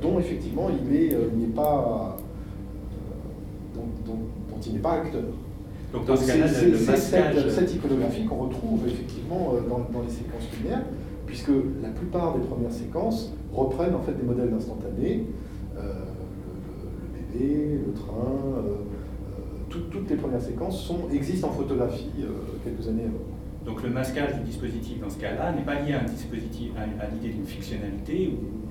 dont 0.00 0.18
effectivement 0.18 0.68
il 0.70 1.12
euh, 1.14 1.28
il 1.32 1.38
n'est 1.40 1.46
pas, 1.54 2.16
euh, 2.18 3.74
dont, 3.74 3.86
dont- 4.06 4.18
dont 4.50 4.60
il 4.66 4.72
n'est 4.74 4.78
pas 4.78 4.92
acteur. 4.94 5.22
Donc 5.92 6.04
dans 6.06 6.16
ce 6.16 6.24
c'est- 6.24 6.32
cas-là, 6.32 6.48
c'est- 6.48 6.96
cette, 6.96 7.50
cette 7.50 7.74
iconographie 7.74 8.24
qu'on 8.26 8.36
retrouve 8.36 8.86
effectivement 8.86 9.54
euh, 9.54 9.60
dans, 9.68 9.78
dans 9.92 10.02
les 10.04 10.10
séquences 10.12 10.44
lumière, 10.60 10.82
puisque 11.26 11.48
la 11.82 11.88
plupart 11.90 12.34
des 12.36 12.44
premières 12.44 12.72
séquences 12.72 13.32
reprennent 13.52 13.94
en 13.94 14.00
fait 14.02 14.12
des 14.12 14.22
modèles 14.22 14.50
d'instantané, 14.50 15.24
euh, 15.78 15.80
le, 17.32 17.38
bébé, 17.38 17.80
le 17.86 17.92
train, 17.94 18.58
euh, 18.58 18.60
euh, 18.60 19.40
tout- 19.70 19.86
toutes 19.90 20.10
les 20.10 20.16
premières 20.16 20.42
séquences 20.42 20.80
sont, 20.82 21.08
existent 21.12 21.48
en 21.48 21.52
photographie 21.52 22.10
euh, 22.20 22.28
quelques 22.64 22.86
années 22.88 23.04
avant. 23.04 23.24
Donc 23.64 23.82
le 23.82 23.90
masquage 23.90 24.34
du 24.36 24.40
dispositif 24.44 25.00
dans 25.00 25.10
ce 25.10 25.18
cas-là 25.18 25.52
n'est 25.52 25.62
pas 25.64 25.80
lié 25.80 25.92
à 25.94 26.00
un 26.00 26.04
dispositif, 26.04 26.70
à, 26.76 26.82
à 27.02 27.08
l'idée 27.10 27.34
d'une 27.34 27.44
fictionnalité 27.46 28.30
ou 28.32 28.67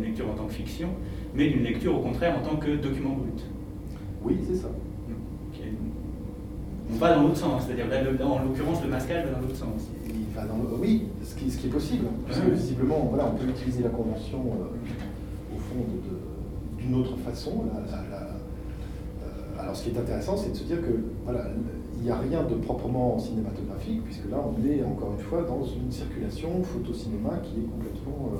d'une- 0.00 0.08
lecture 0.10 0.28
en 0.30 0.34
tant 0.34 0.46
que 0.46 0.52
fiction, 0.52 0.88
mais 1.34 1.48
d'une 1.48 1.62
lecture 1.62 1.96
au 1.96 2.00
contraire 2.00 2.36
en 2.38 2.42
tant 2.48 2.56
que 2.56 2.76
document 2.76 3.10
brut. 3.14 3.44
Oui, 4.24 4.36
c'est 4.48 4.56
ça. 4.56 4.68
Ok. 4.68 5.60
On 6.92 6.96
va 6.96 7.14
dans 7.14 7.22
l'autre 7.22 7.36
sens, 7.36 7.66
c'est-à-dire 7.66 7.86
en 8.26 8.44
l'occurrence 8.44 8.82
le 8.82 8.88
masquage 8.90 9.24
va 9.26 9.32
dans 9.32 9.40
l'autre 9.40 9.56
sens. 9.56 9.88
Il 10.06 10.34
va 10.34 10.44
dans 10.44 10.56
le- 10.56 10.76
oui, 10.80 11.04
ce 11.22 11.34
qui, 11.36 11.50
ce 11.50 11.58
qui 11.58 11.66
est 11.68 11.70
possible, 11.70 12.06
parce 12.26 12.40
que 12.40 12.50
visiblement, 12.50 13.06
voilà, 13.10 13.32
on 13.32 13.36
peut 13.36 13.48
utiliser 13.48 13.82
la 13.82 13.90
convention 13.90 14.38
euh, 14.38 15.54
au 15.56 15.58
fond 15.58 15.84
d'une 16.78 16.94
autre 16.94 17.16
façon. 17.18 17.64
La- 17.72 17.80
la- 17.96 18.08
la- 18.10 18.26
euh, 18.26 19.60
alors, 19.62 19.76
ce 19.76 19.84
qui 19.84 19.90
est 19.90 19.98
intéressant, 19.98 20.36
c'est 20.36 20.50
de 20.50 20.56
se 20.56 20.64
dire 20.64 20.80
que 20.80 20.98
voilà, 21.24 21.44
il 21.98 22.04
n'y 22.04 22.10
a 22.10 22.16
rien 22.18 22.42
de 22.44 22.54
proprement 22.54 23.18
cinématographique, 23.18 24.02
puisque 24.04 24.28
là, 24.30 24.38
on 24.42 24.66
est 24.66 24.82
encore 24.82 25.12
une 25.18 25.24
fois 25.24 25.42
dans 25.42 25.62
une 25.64 25.90
circulation 25.92 26.62
photo-cinéma 26.62 27.40
qui 27.44 27.60
est 27.60 27.68
complètement 27.70 28.32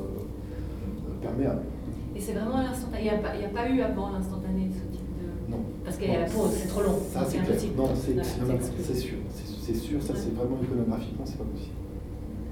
Et 2.16 2.20
c'est 2.20 2.32
vraiment 2.32 2.58
l'instantané. 2.62 3.02
Il 3.02 3.04
n'y 3.04 3.10
a, 3.10 3.48
pas- 3.48 3.60
a 3.60 3.68
eu 3.68 3.80
avant 3.80 4.10
l'instantané 4.12 4.68
ce 4.70 4.82
type 4.96 5.06
de. 5.20 5.50
Non. 5.52 5.62
Parce 5.84 5.96
qu'il 5.96 6.10
y 6.10 6.14
a 6.16 6.20
la 6.20 6.26
pause, 6.26 6.50
c'est 6.52 6.68
trop 6.68 6.82
long. 6.82 6.98
Ça, 7.12 7.24
c'est 7.26 7.38
clair. 7.38 7.50
impossible. 7.50 7.76
Non, 7.76 7.88
c'est 7.94 8.94
sûr. 8.96 9.14
C'est 9.62 9.74
sûr, 9.74 10.02
ça, 10.02 10.14
c'est 10.16 10.34
vraiment 10.34 10.58
iconographiquement, 10.62 11.24
c'est 11.24 11.38
pas 11.38 11.44
possible. 11.44 11.74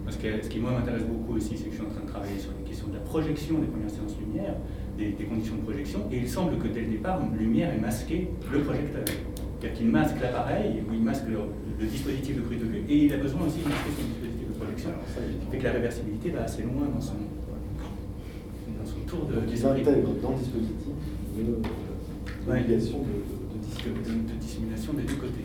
Parce 0.04 0.16
que 0.16 0.28
ce 0.42 0.48
qui 0.48 0.58
moi 0.60 0.70
m'intéresse 0.72 1.02
beaucoup 1.04 1.34
aussi, 1.36 1.56
c'est 1.56 1.64
que 1.64 1.70
je 1.70 1.76
suis 1.76 1.84
en 1.86 1.90
train 1.90 2.00
de 2.00 2.08
travailler 2.08 2.38
sur 2.38 2.52
les 2.56 2.64
questions 2.64 2.86
de 2.88 2.94
la 2.94 3.00
projection 3.00 3.58
des 3.58 3.66
premières 3.66 3.90
séances 3.90 4.16
lumière, 4.18 4.54
des, 4.96 5.10
des 5.12 5.24
conditions 5.24 5.56
de 5.56 5.60
projection, 5.62 6.00
et 6.10 6.18
il 6.18 6.28
semble 6.28 6.56
que 6.58 6.68
dès 6.68 6.80
le 6.82 6.86
départ, 6.96 7.20
une 7.20 7.36
lumière 7.36 7.74
ait 7.74 7.78
masqué 7.80 8.30
le 8.50 8.60
projecteur. 8.62 9.04
C'est-à-dire 9.04 9.76
qu'il 9.76 9.88
masque 9.90 10.16
l'appareil, 10.22 10.80
ou 10.88 10.94
il 10.94 11.02
masque 11.02 11.24
le, 11.28 11.38
le 11.78 11.86
dispositif 11.86 12.36
de 12.36 12.40
prise 12.42 12.60
de 12.60 12.64
vue, 12.66 12.82
et 12.88 12.96
il 13.04 13.12
a 13.12 13.18
besoin 13.18 13.42
aussi 13.46 13.58
de 13.58 13.68
masquer 13.68 13.90
son 14.00 14.06
dispositif 14.08 14.48
de 14.48 14.54
projection. 14.54 14.88
Alors, 14.90 15.02
ça, 15.12 15.20
Ce 15.20 15.20
qui 15.20 15.26
évidemment. 15.28 15.50
fait 15.50 15.58
que 15.58 15.64
la 15.64 15.72
réversibilité 15.72 16.30
va 16.30 16.42
assez 16.44 16.62
loin 16.62 16.86
dans 16.94 17.00
son 17.02 17.18
tour 19.08 19.26
de 19.26 19.34
Donc, 19.34 19.44
ils 19.50 19.66
intègrent 19.66 20.14
dans 20.22 20.30
le 20.30 20.36
dispositif 20.38 20.92
l'obligation 22.46 22.98
de, 22.98 23.04
de, 23.04 23.94
de 23.94 24.04
de, 24.04 24.32
de- 24.32 24.38
dissimulation 24.40 24.92
des 24.94 25.02
deux 25.02 25.14
côtés. 25.14 25.44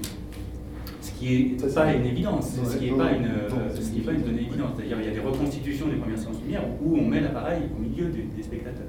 Ce 1.01 1.11
qui 1.11 1.33
est 1.35 1.59
Ça, 1.59 1.67
c'est 1.69 1.75
pas 1.75 1.93
une 1.93 2.05
évidence, 2.05 2.57
Ouais, 2.57 2.65
ce 2.69 2.77
qui 2.77 2.91
n'est 2.91 2.97
pas 2.97 3.11
une, 3.11 3.25
euh, 3.25 3.75
ce 3.75 3.89
qui 3.91 3.99
est 3.99 4.01
pas 4.01 4.11
une 4.13 4.21
donnée 4.23 4.41
évidente. 4.41 4.71
C'est-à-dire 4.77 4.97
il 5.01 5.05
y 5.05 5.09
a 5.09 5.13
des 5.13 5.19
reconstitutions 5.19 5.87
des 5.87 5.95
premières 5.95 6.17
séances 6.17 6.39
lumière 6.41 6.63
où 6.83 6.97
on 6.97 7.05
met 7.07 7.19
l'appareil 7.21 7.63
au 7.77 7.81
milieu 7.81 8.09
des, 8.09 8.23
des 8.23 8.43
spectateurs. 8.43 8.87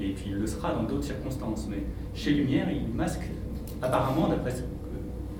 Et 0.00 0.10
puis 0.10 0.26
il 0.30 0.34
le 0.36 0.46
sera 0.46 0.74
dans 0.74 0.82
d'autres 0.84 1.04
circonstances. 1.04 1.66
Mais 1.70 1.82
chez 2.14 2.32
Lumière, 2.32 2.68
il 2.70 2.94
masque 2.94 3.22
apparemment, 3.80 4.28
d'après 4.28 4.50
ce 4.50 4.60
que 4.62 4.66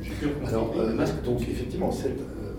j'ai 0.02 0.10
pu 0.12 0.26
reconstituer, 0.26 0.48
Alors, 0.56 0.74
euh, 0.78 0.88
il 0.90 0.96
masque 0.96 1.22
donc 1.24 1.40
effectivement, 1.42 1.90
cette, 1.90 2.20
euh, 2.20 2.52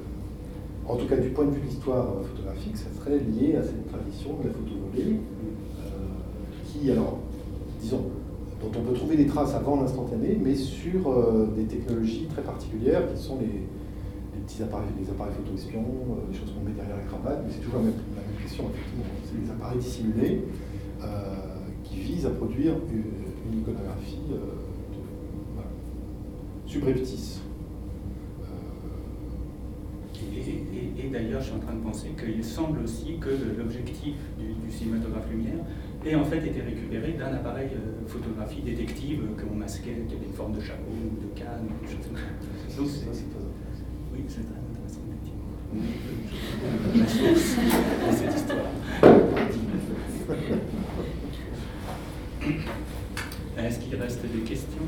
en 0.88 0.96
tout 0.96 1.06
cas 1.08 1.18
du 1.18 1.30
point 1.30 1.46
de 1.46 1.52
vue 1.52 1.62
de 1.62 1.66
l'histoire 1.66 2.06
euh, 2.18 2.24
photographique, 2.24 2.78
ça 2.78 2.88
serait 3.00 3.18
lié 3.20 3.56
à 3.58 3.64
cette 3.64 3.88
tradition 3.92 4.38
de 4.42 4.48
la 4.48 4.54
photo 4.54 4.72
volée, 4.92 5.14
euh, 5.14 5.35
alors, 6.92 7.20
disons, 7.82 8.04
dont 8.62 8.80
on 8.80 8.84
peut 8.84 8.94
trouver 8.94 9.16
des 9.16 9.28
traces 9.28 9.54
avant 9.54 9.82
l'instantané, 9.82 10.38
mais 10.42 10.56
sur 10.56 11.10
euh, 11.10 11.48
des 11.56 11.66
technologies 11.66 12.28
très 12.32 12.42
particulières 12.42 13.12
qui 13.14 13.22
sont 13.22 13.40
les, 13.40 13.64
petits 14.46 14.62
appareils, 14.62 14.90
les 15.02 15.10
appareils 15.10 15.34
photo 15.34 15.56
espions, 15.56 15.80
euh, 15.82 16.32
les 16.32 16.38
choses 16.38 16.52
qu'on 16.54 16.64
met 16.64 16.76
derrière 16.76 16.98
la 16.98 17.04
cravate, 17.04 17.44
mais 17.46 17.52
c'est 17.52 17.62
toujours 17.62 17.80
la 17.80 17.86
même, 17.86 17.94
question, 18.42 18.66
effectivement. 18.70 19.06
C'est 19.26 19.44
des 19.44 19.50
appareils 19.50 19.80
dissimulés 19.80 20.42
euh, 21.02 21.06
qui 21.84 21.96
visent 21.98 22.26
à 22.28 22.30
produire 22.30 22.74
une, 22.92 23.60
iconographie 23.60 24.20
subreptice. 26.66 27.42
Et, 30.98 31.10
d'ailleurs, 31.10 31.40
je 31.42 31.46
suis 31.46 31.56
en 31.56 31.60
train 31.60 31.76
de 31.76 31.82
penser 31.82 32.10
qu'il 32.20 32.44
semble 32.44 32.80
aussi 32.84 33.18
que 33.20 33.30
l'objectif 33.58 34.16
du, 34.38 34.54
du 34.66 34.72
cinématographe 34.72 35.30
lumière 35.30 35.64
ait 36.06 36.16
en 36.16 36.24
fait 36.26 36.38
été 36.46 36.62
récupéré 36.62 37.14
d'un 37.14 37.34
appareil 37.34 37.70
euh, 37.74 38.08
photographie 38.08 38.62
détective 38.62 39.22
euh, 39.24 39.36
que 39.40 39.46
l'on 39.48 39.56
masquait, 39.56 40.06
qui 40.08 40.16
avait 40.16 40.26
une 40.26 40.34
forme 40.34 40.54
de 40.54 40.62
chapeau 40.62 40.92
ou 40.92 41.22
de 41.22 41.28
canne, 41.40 41.68
ou 41.70 41.86
des 41.86 41.92
choses 41.92 42.06
comme 42.08 42.18
ça. 42.18 42.78
Donc, 42.78 42.88
c'est- 42.90 43.00
c'est 43.14 43.30
très 43.30 43.46
intéressant. 43.46 43.90
oui, 44.14 44.24
c'est 44.28 44.44
très 44.44 44.60
intéressant, 44.62 45.02
effectivement. 45.10 45.50
La 46.96 47.08
source 47.08 47.56
de 47.58 48.12
cette 48.16 48.36
histoire. 48.36 48.70
Est-ce 53.58 53.80
qu'il 53.80 53.96
reste 53.96 54.22
des 54.22 54.40
questions 54.42 54.82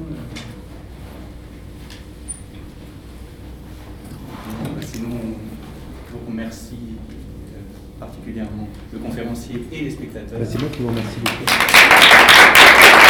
bah 4.63 4.81
Sinon, 4.81 5.09
je 6.07 6.13
vous 6.17 6.25
remercie 6.27 6.75
particulièrement 7.99 8.67
le 8.93 8.99
conférencier 8.99 9.65
et 9.71 9.81
les 9.81 9.91
spectateurs. 9.91 10.39
C'est 10.45 10.59
moi 10.59 10.69
qui 10.69 10.81
vous 10.81 10.89
remercie 10.89 11.19
beaucoup. 11.19 13.06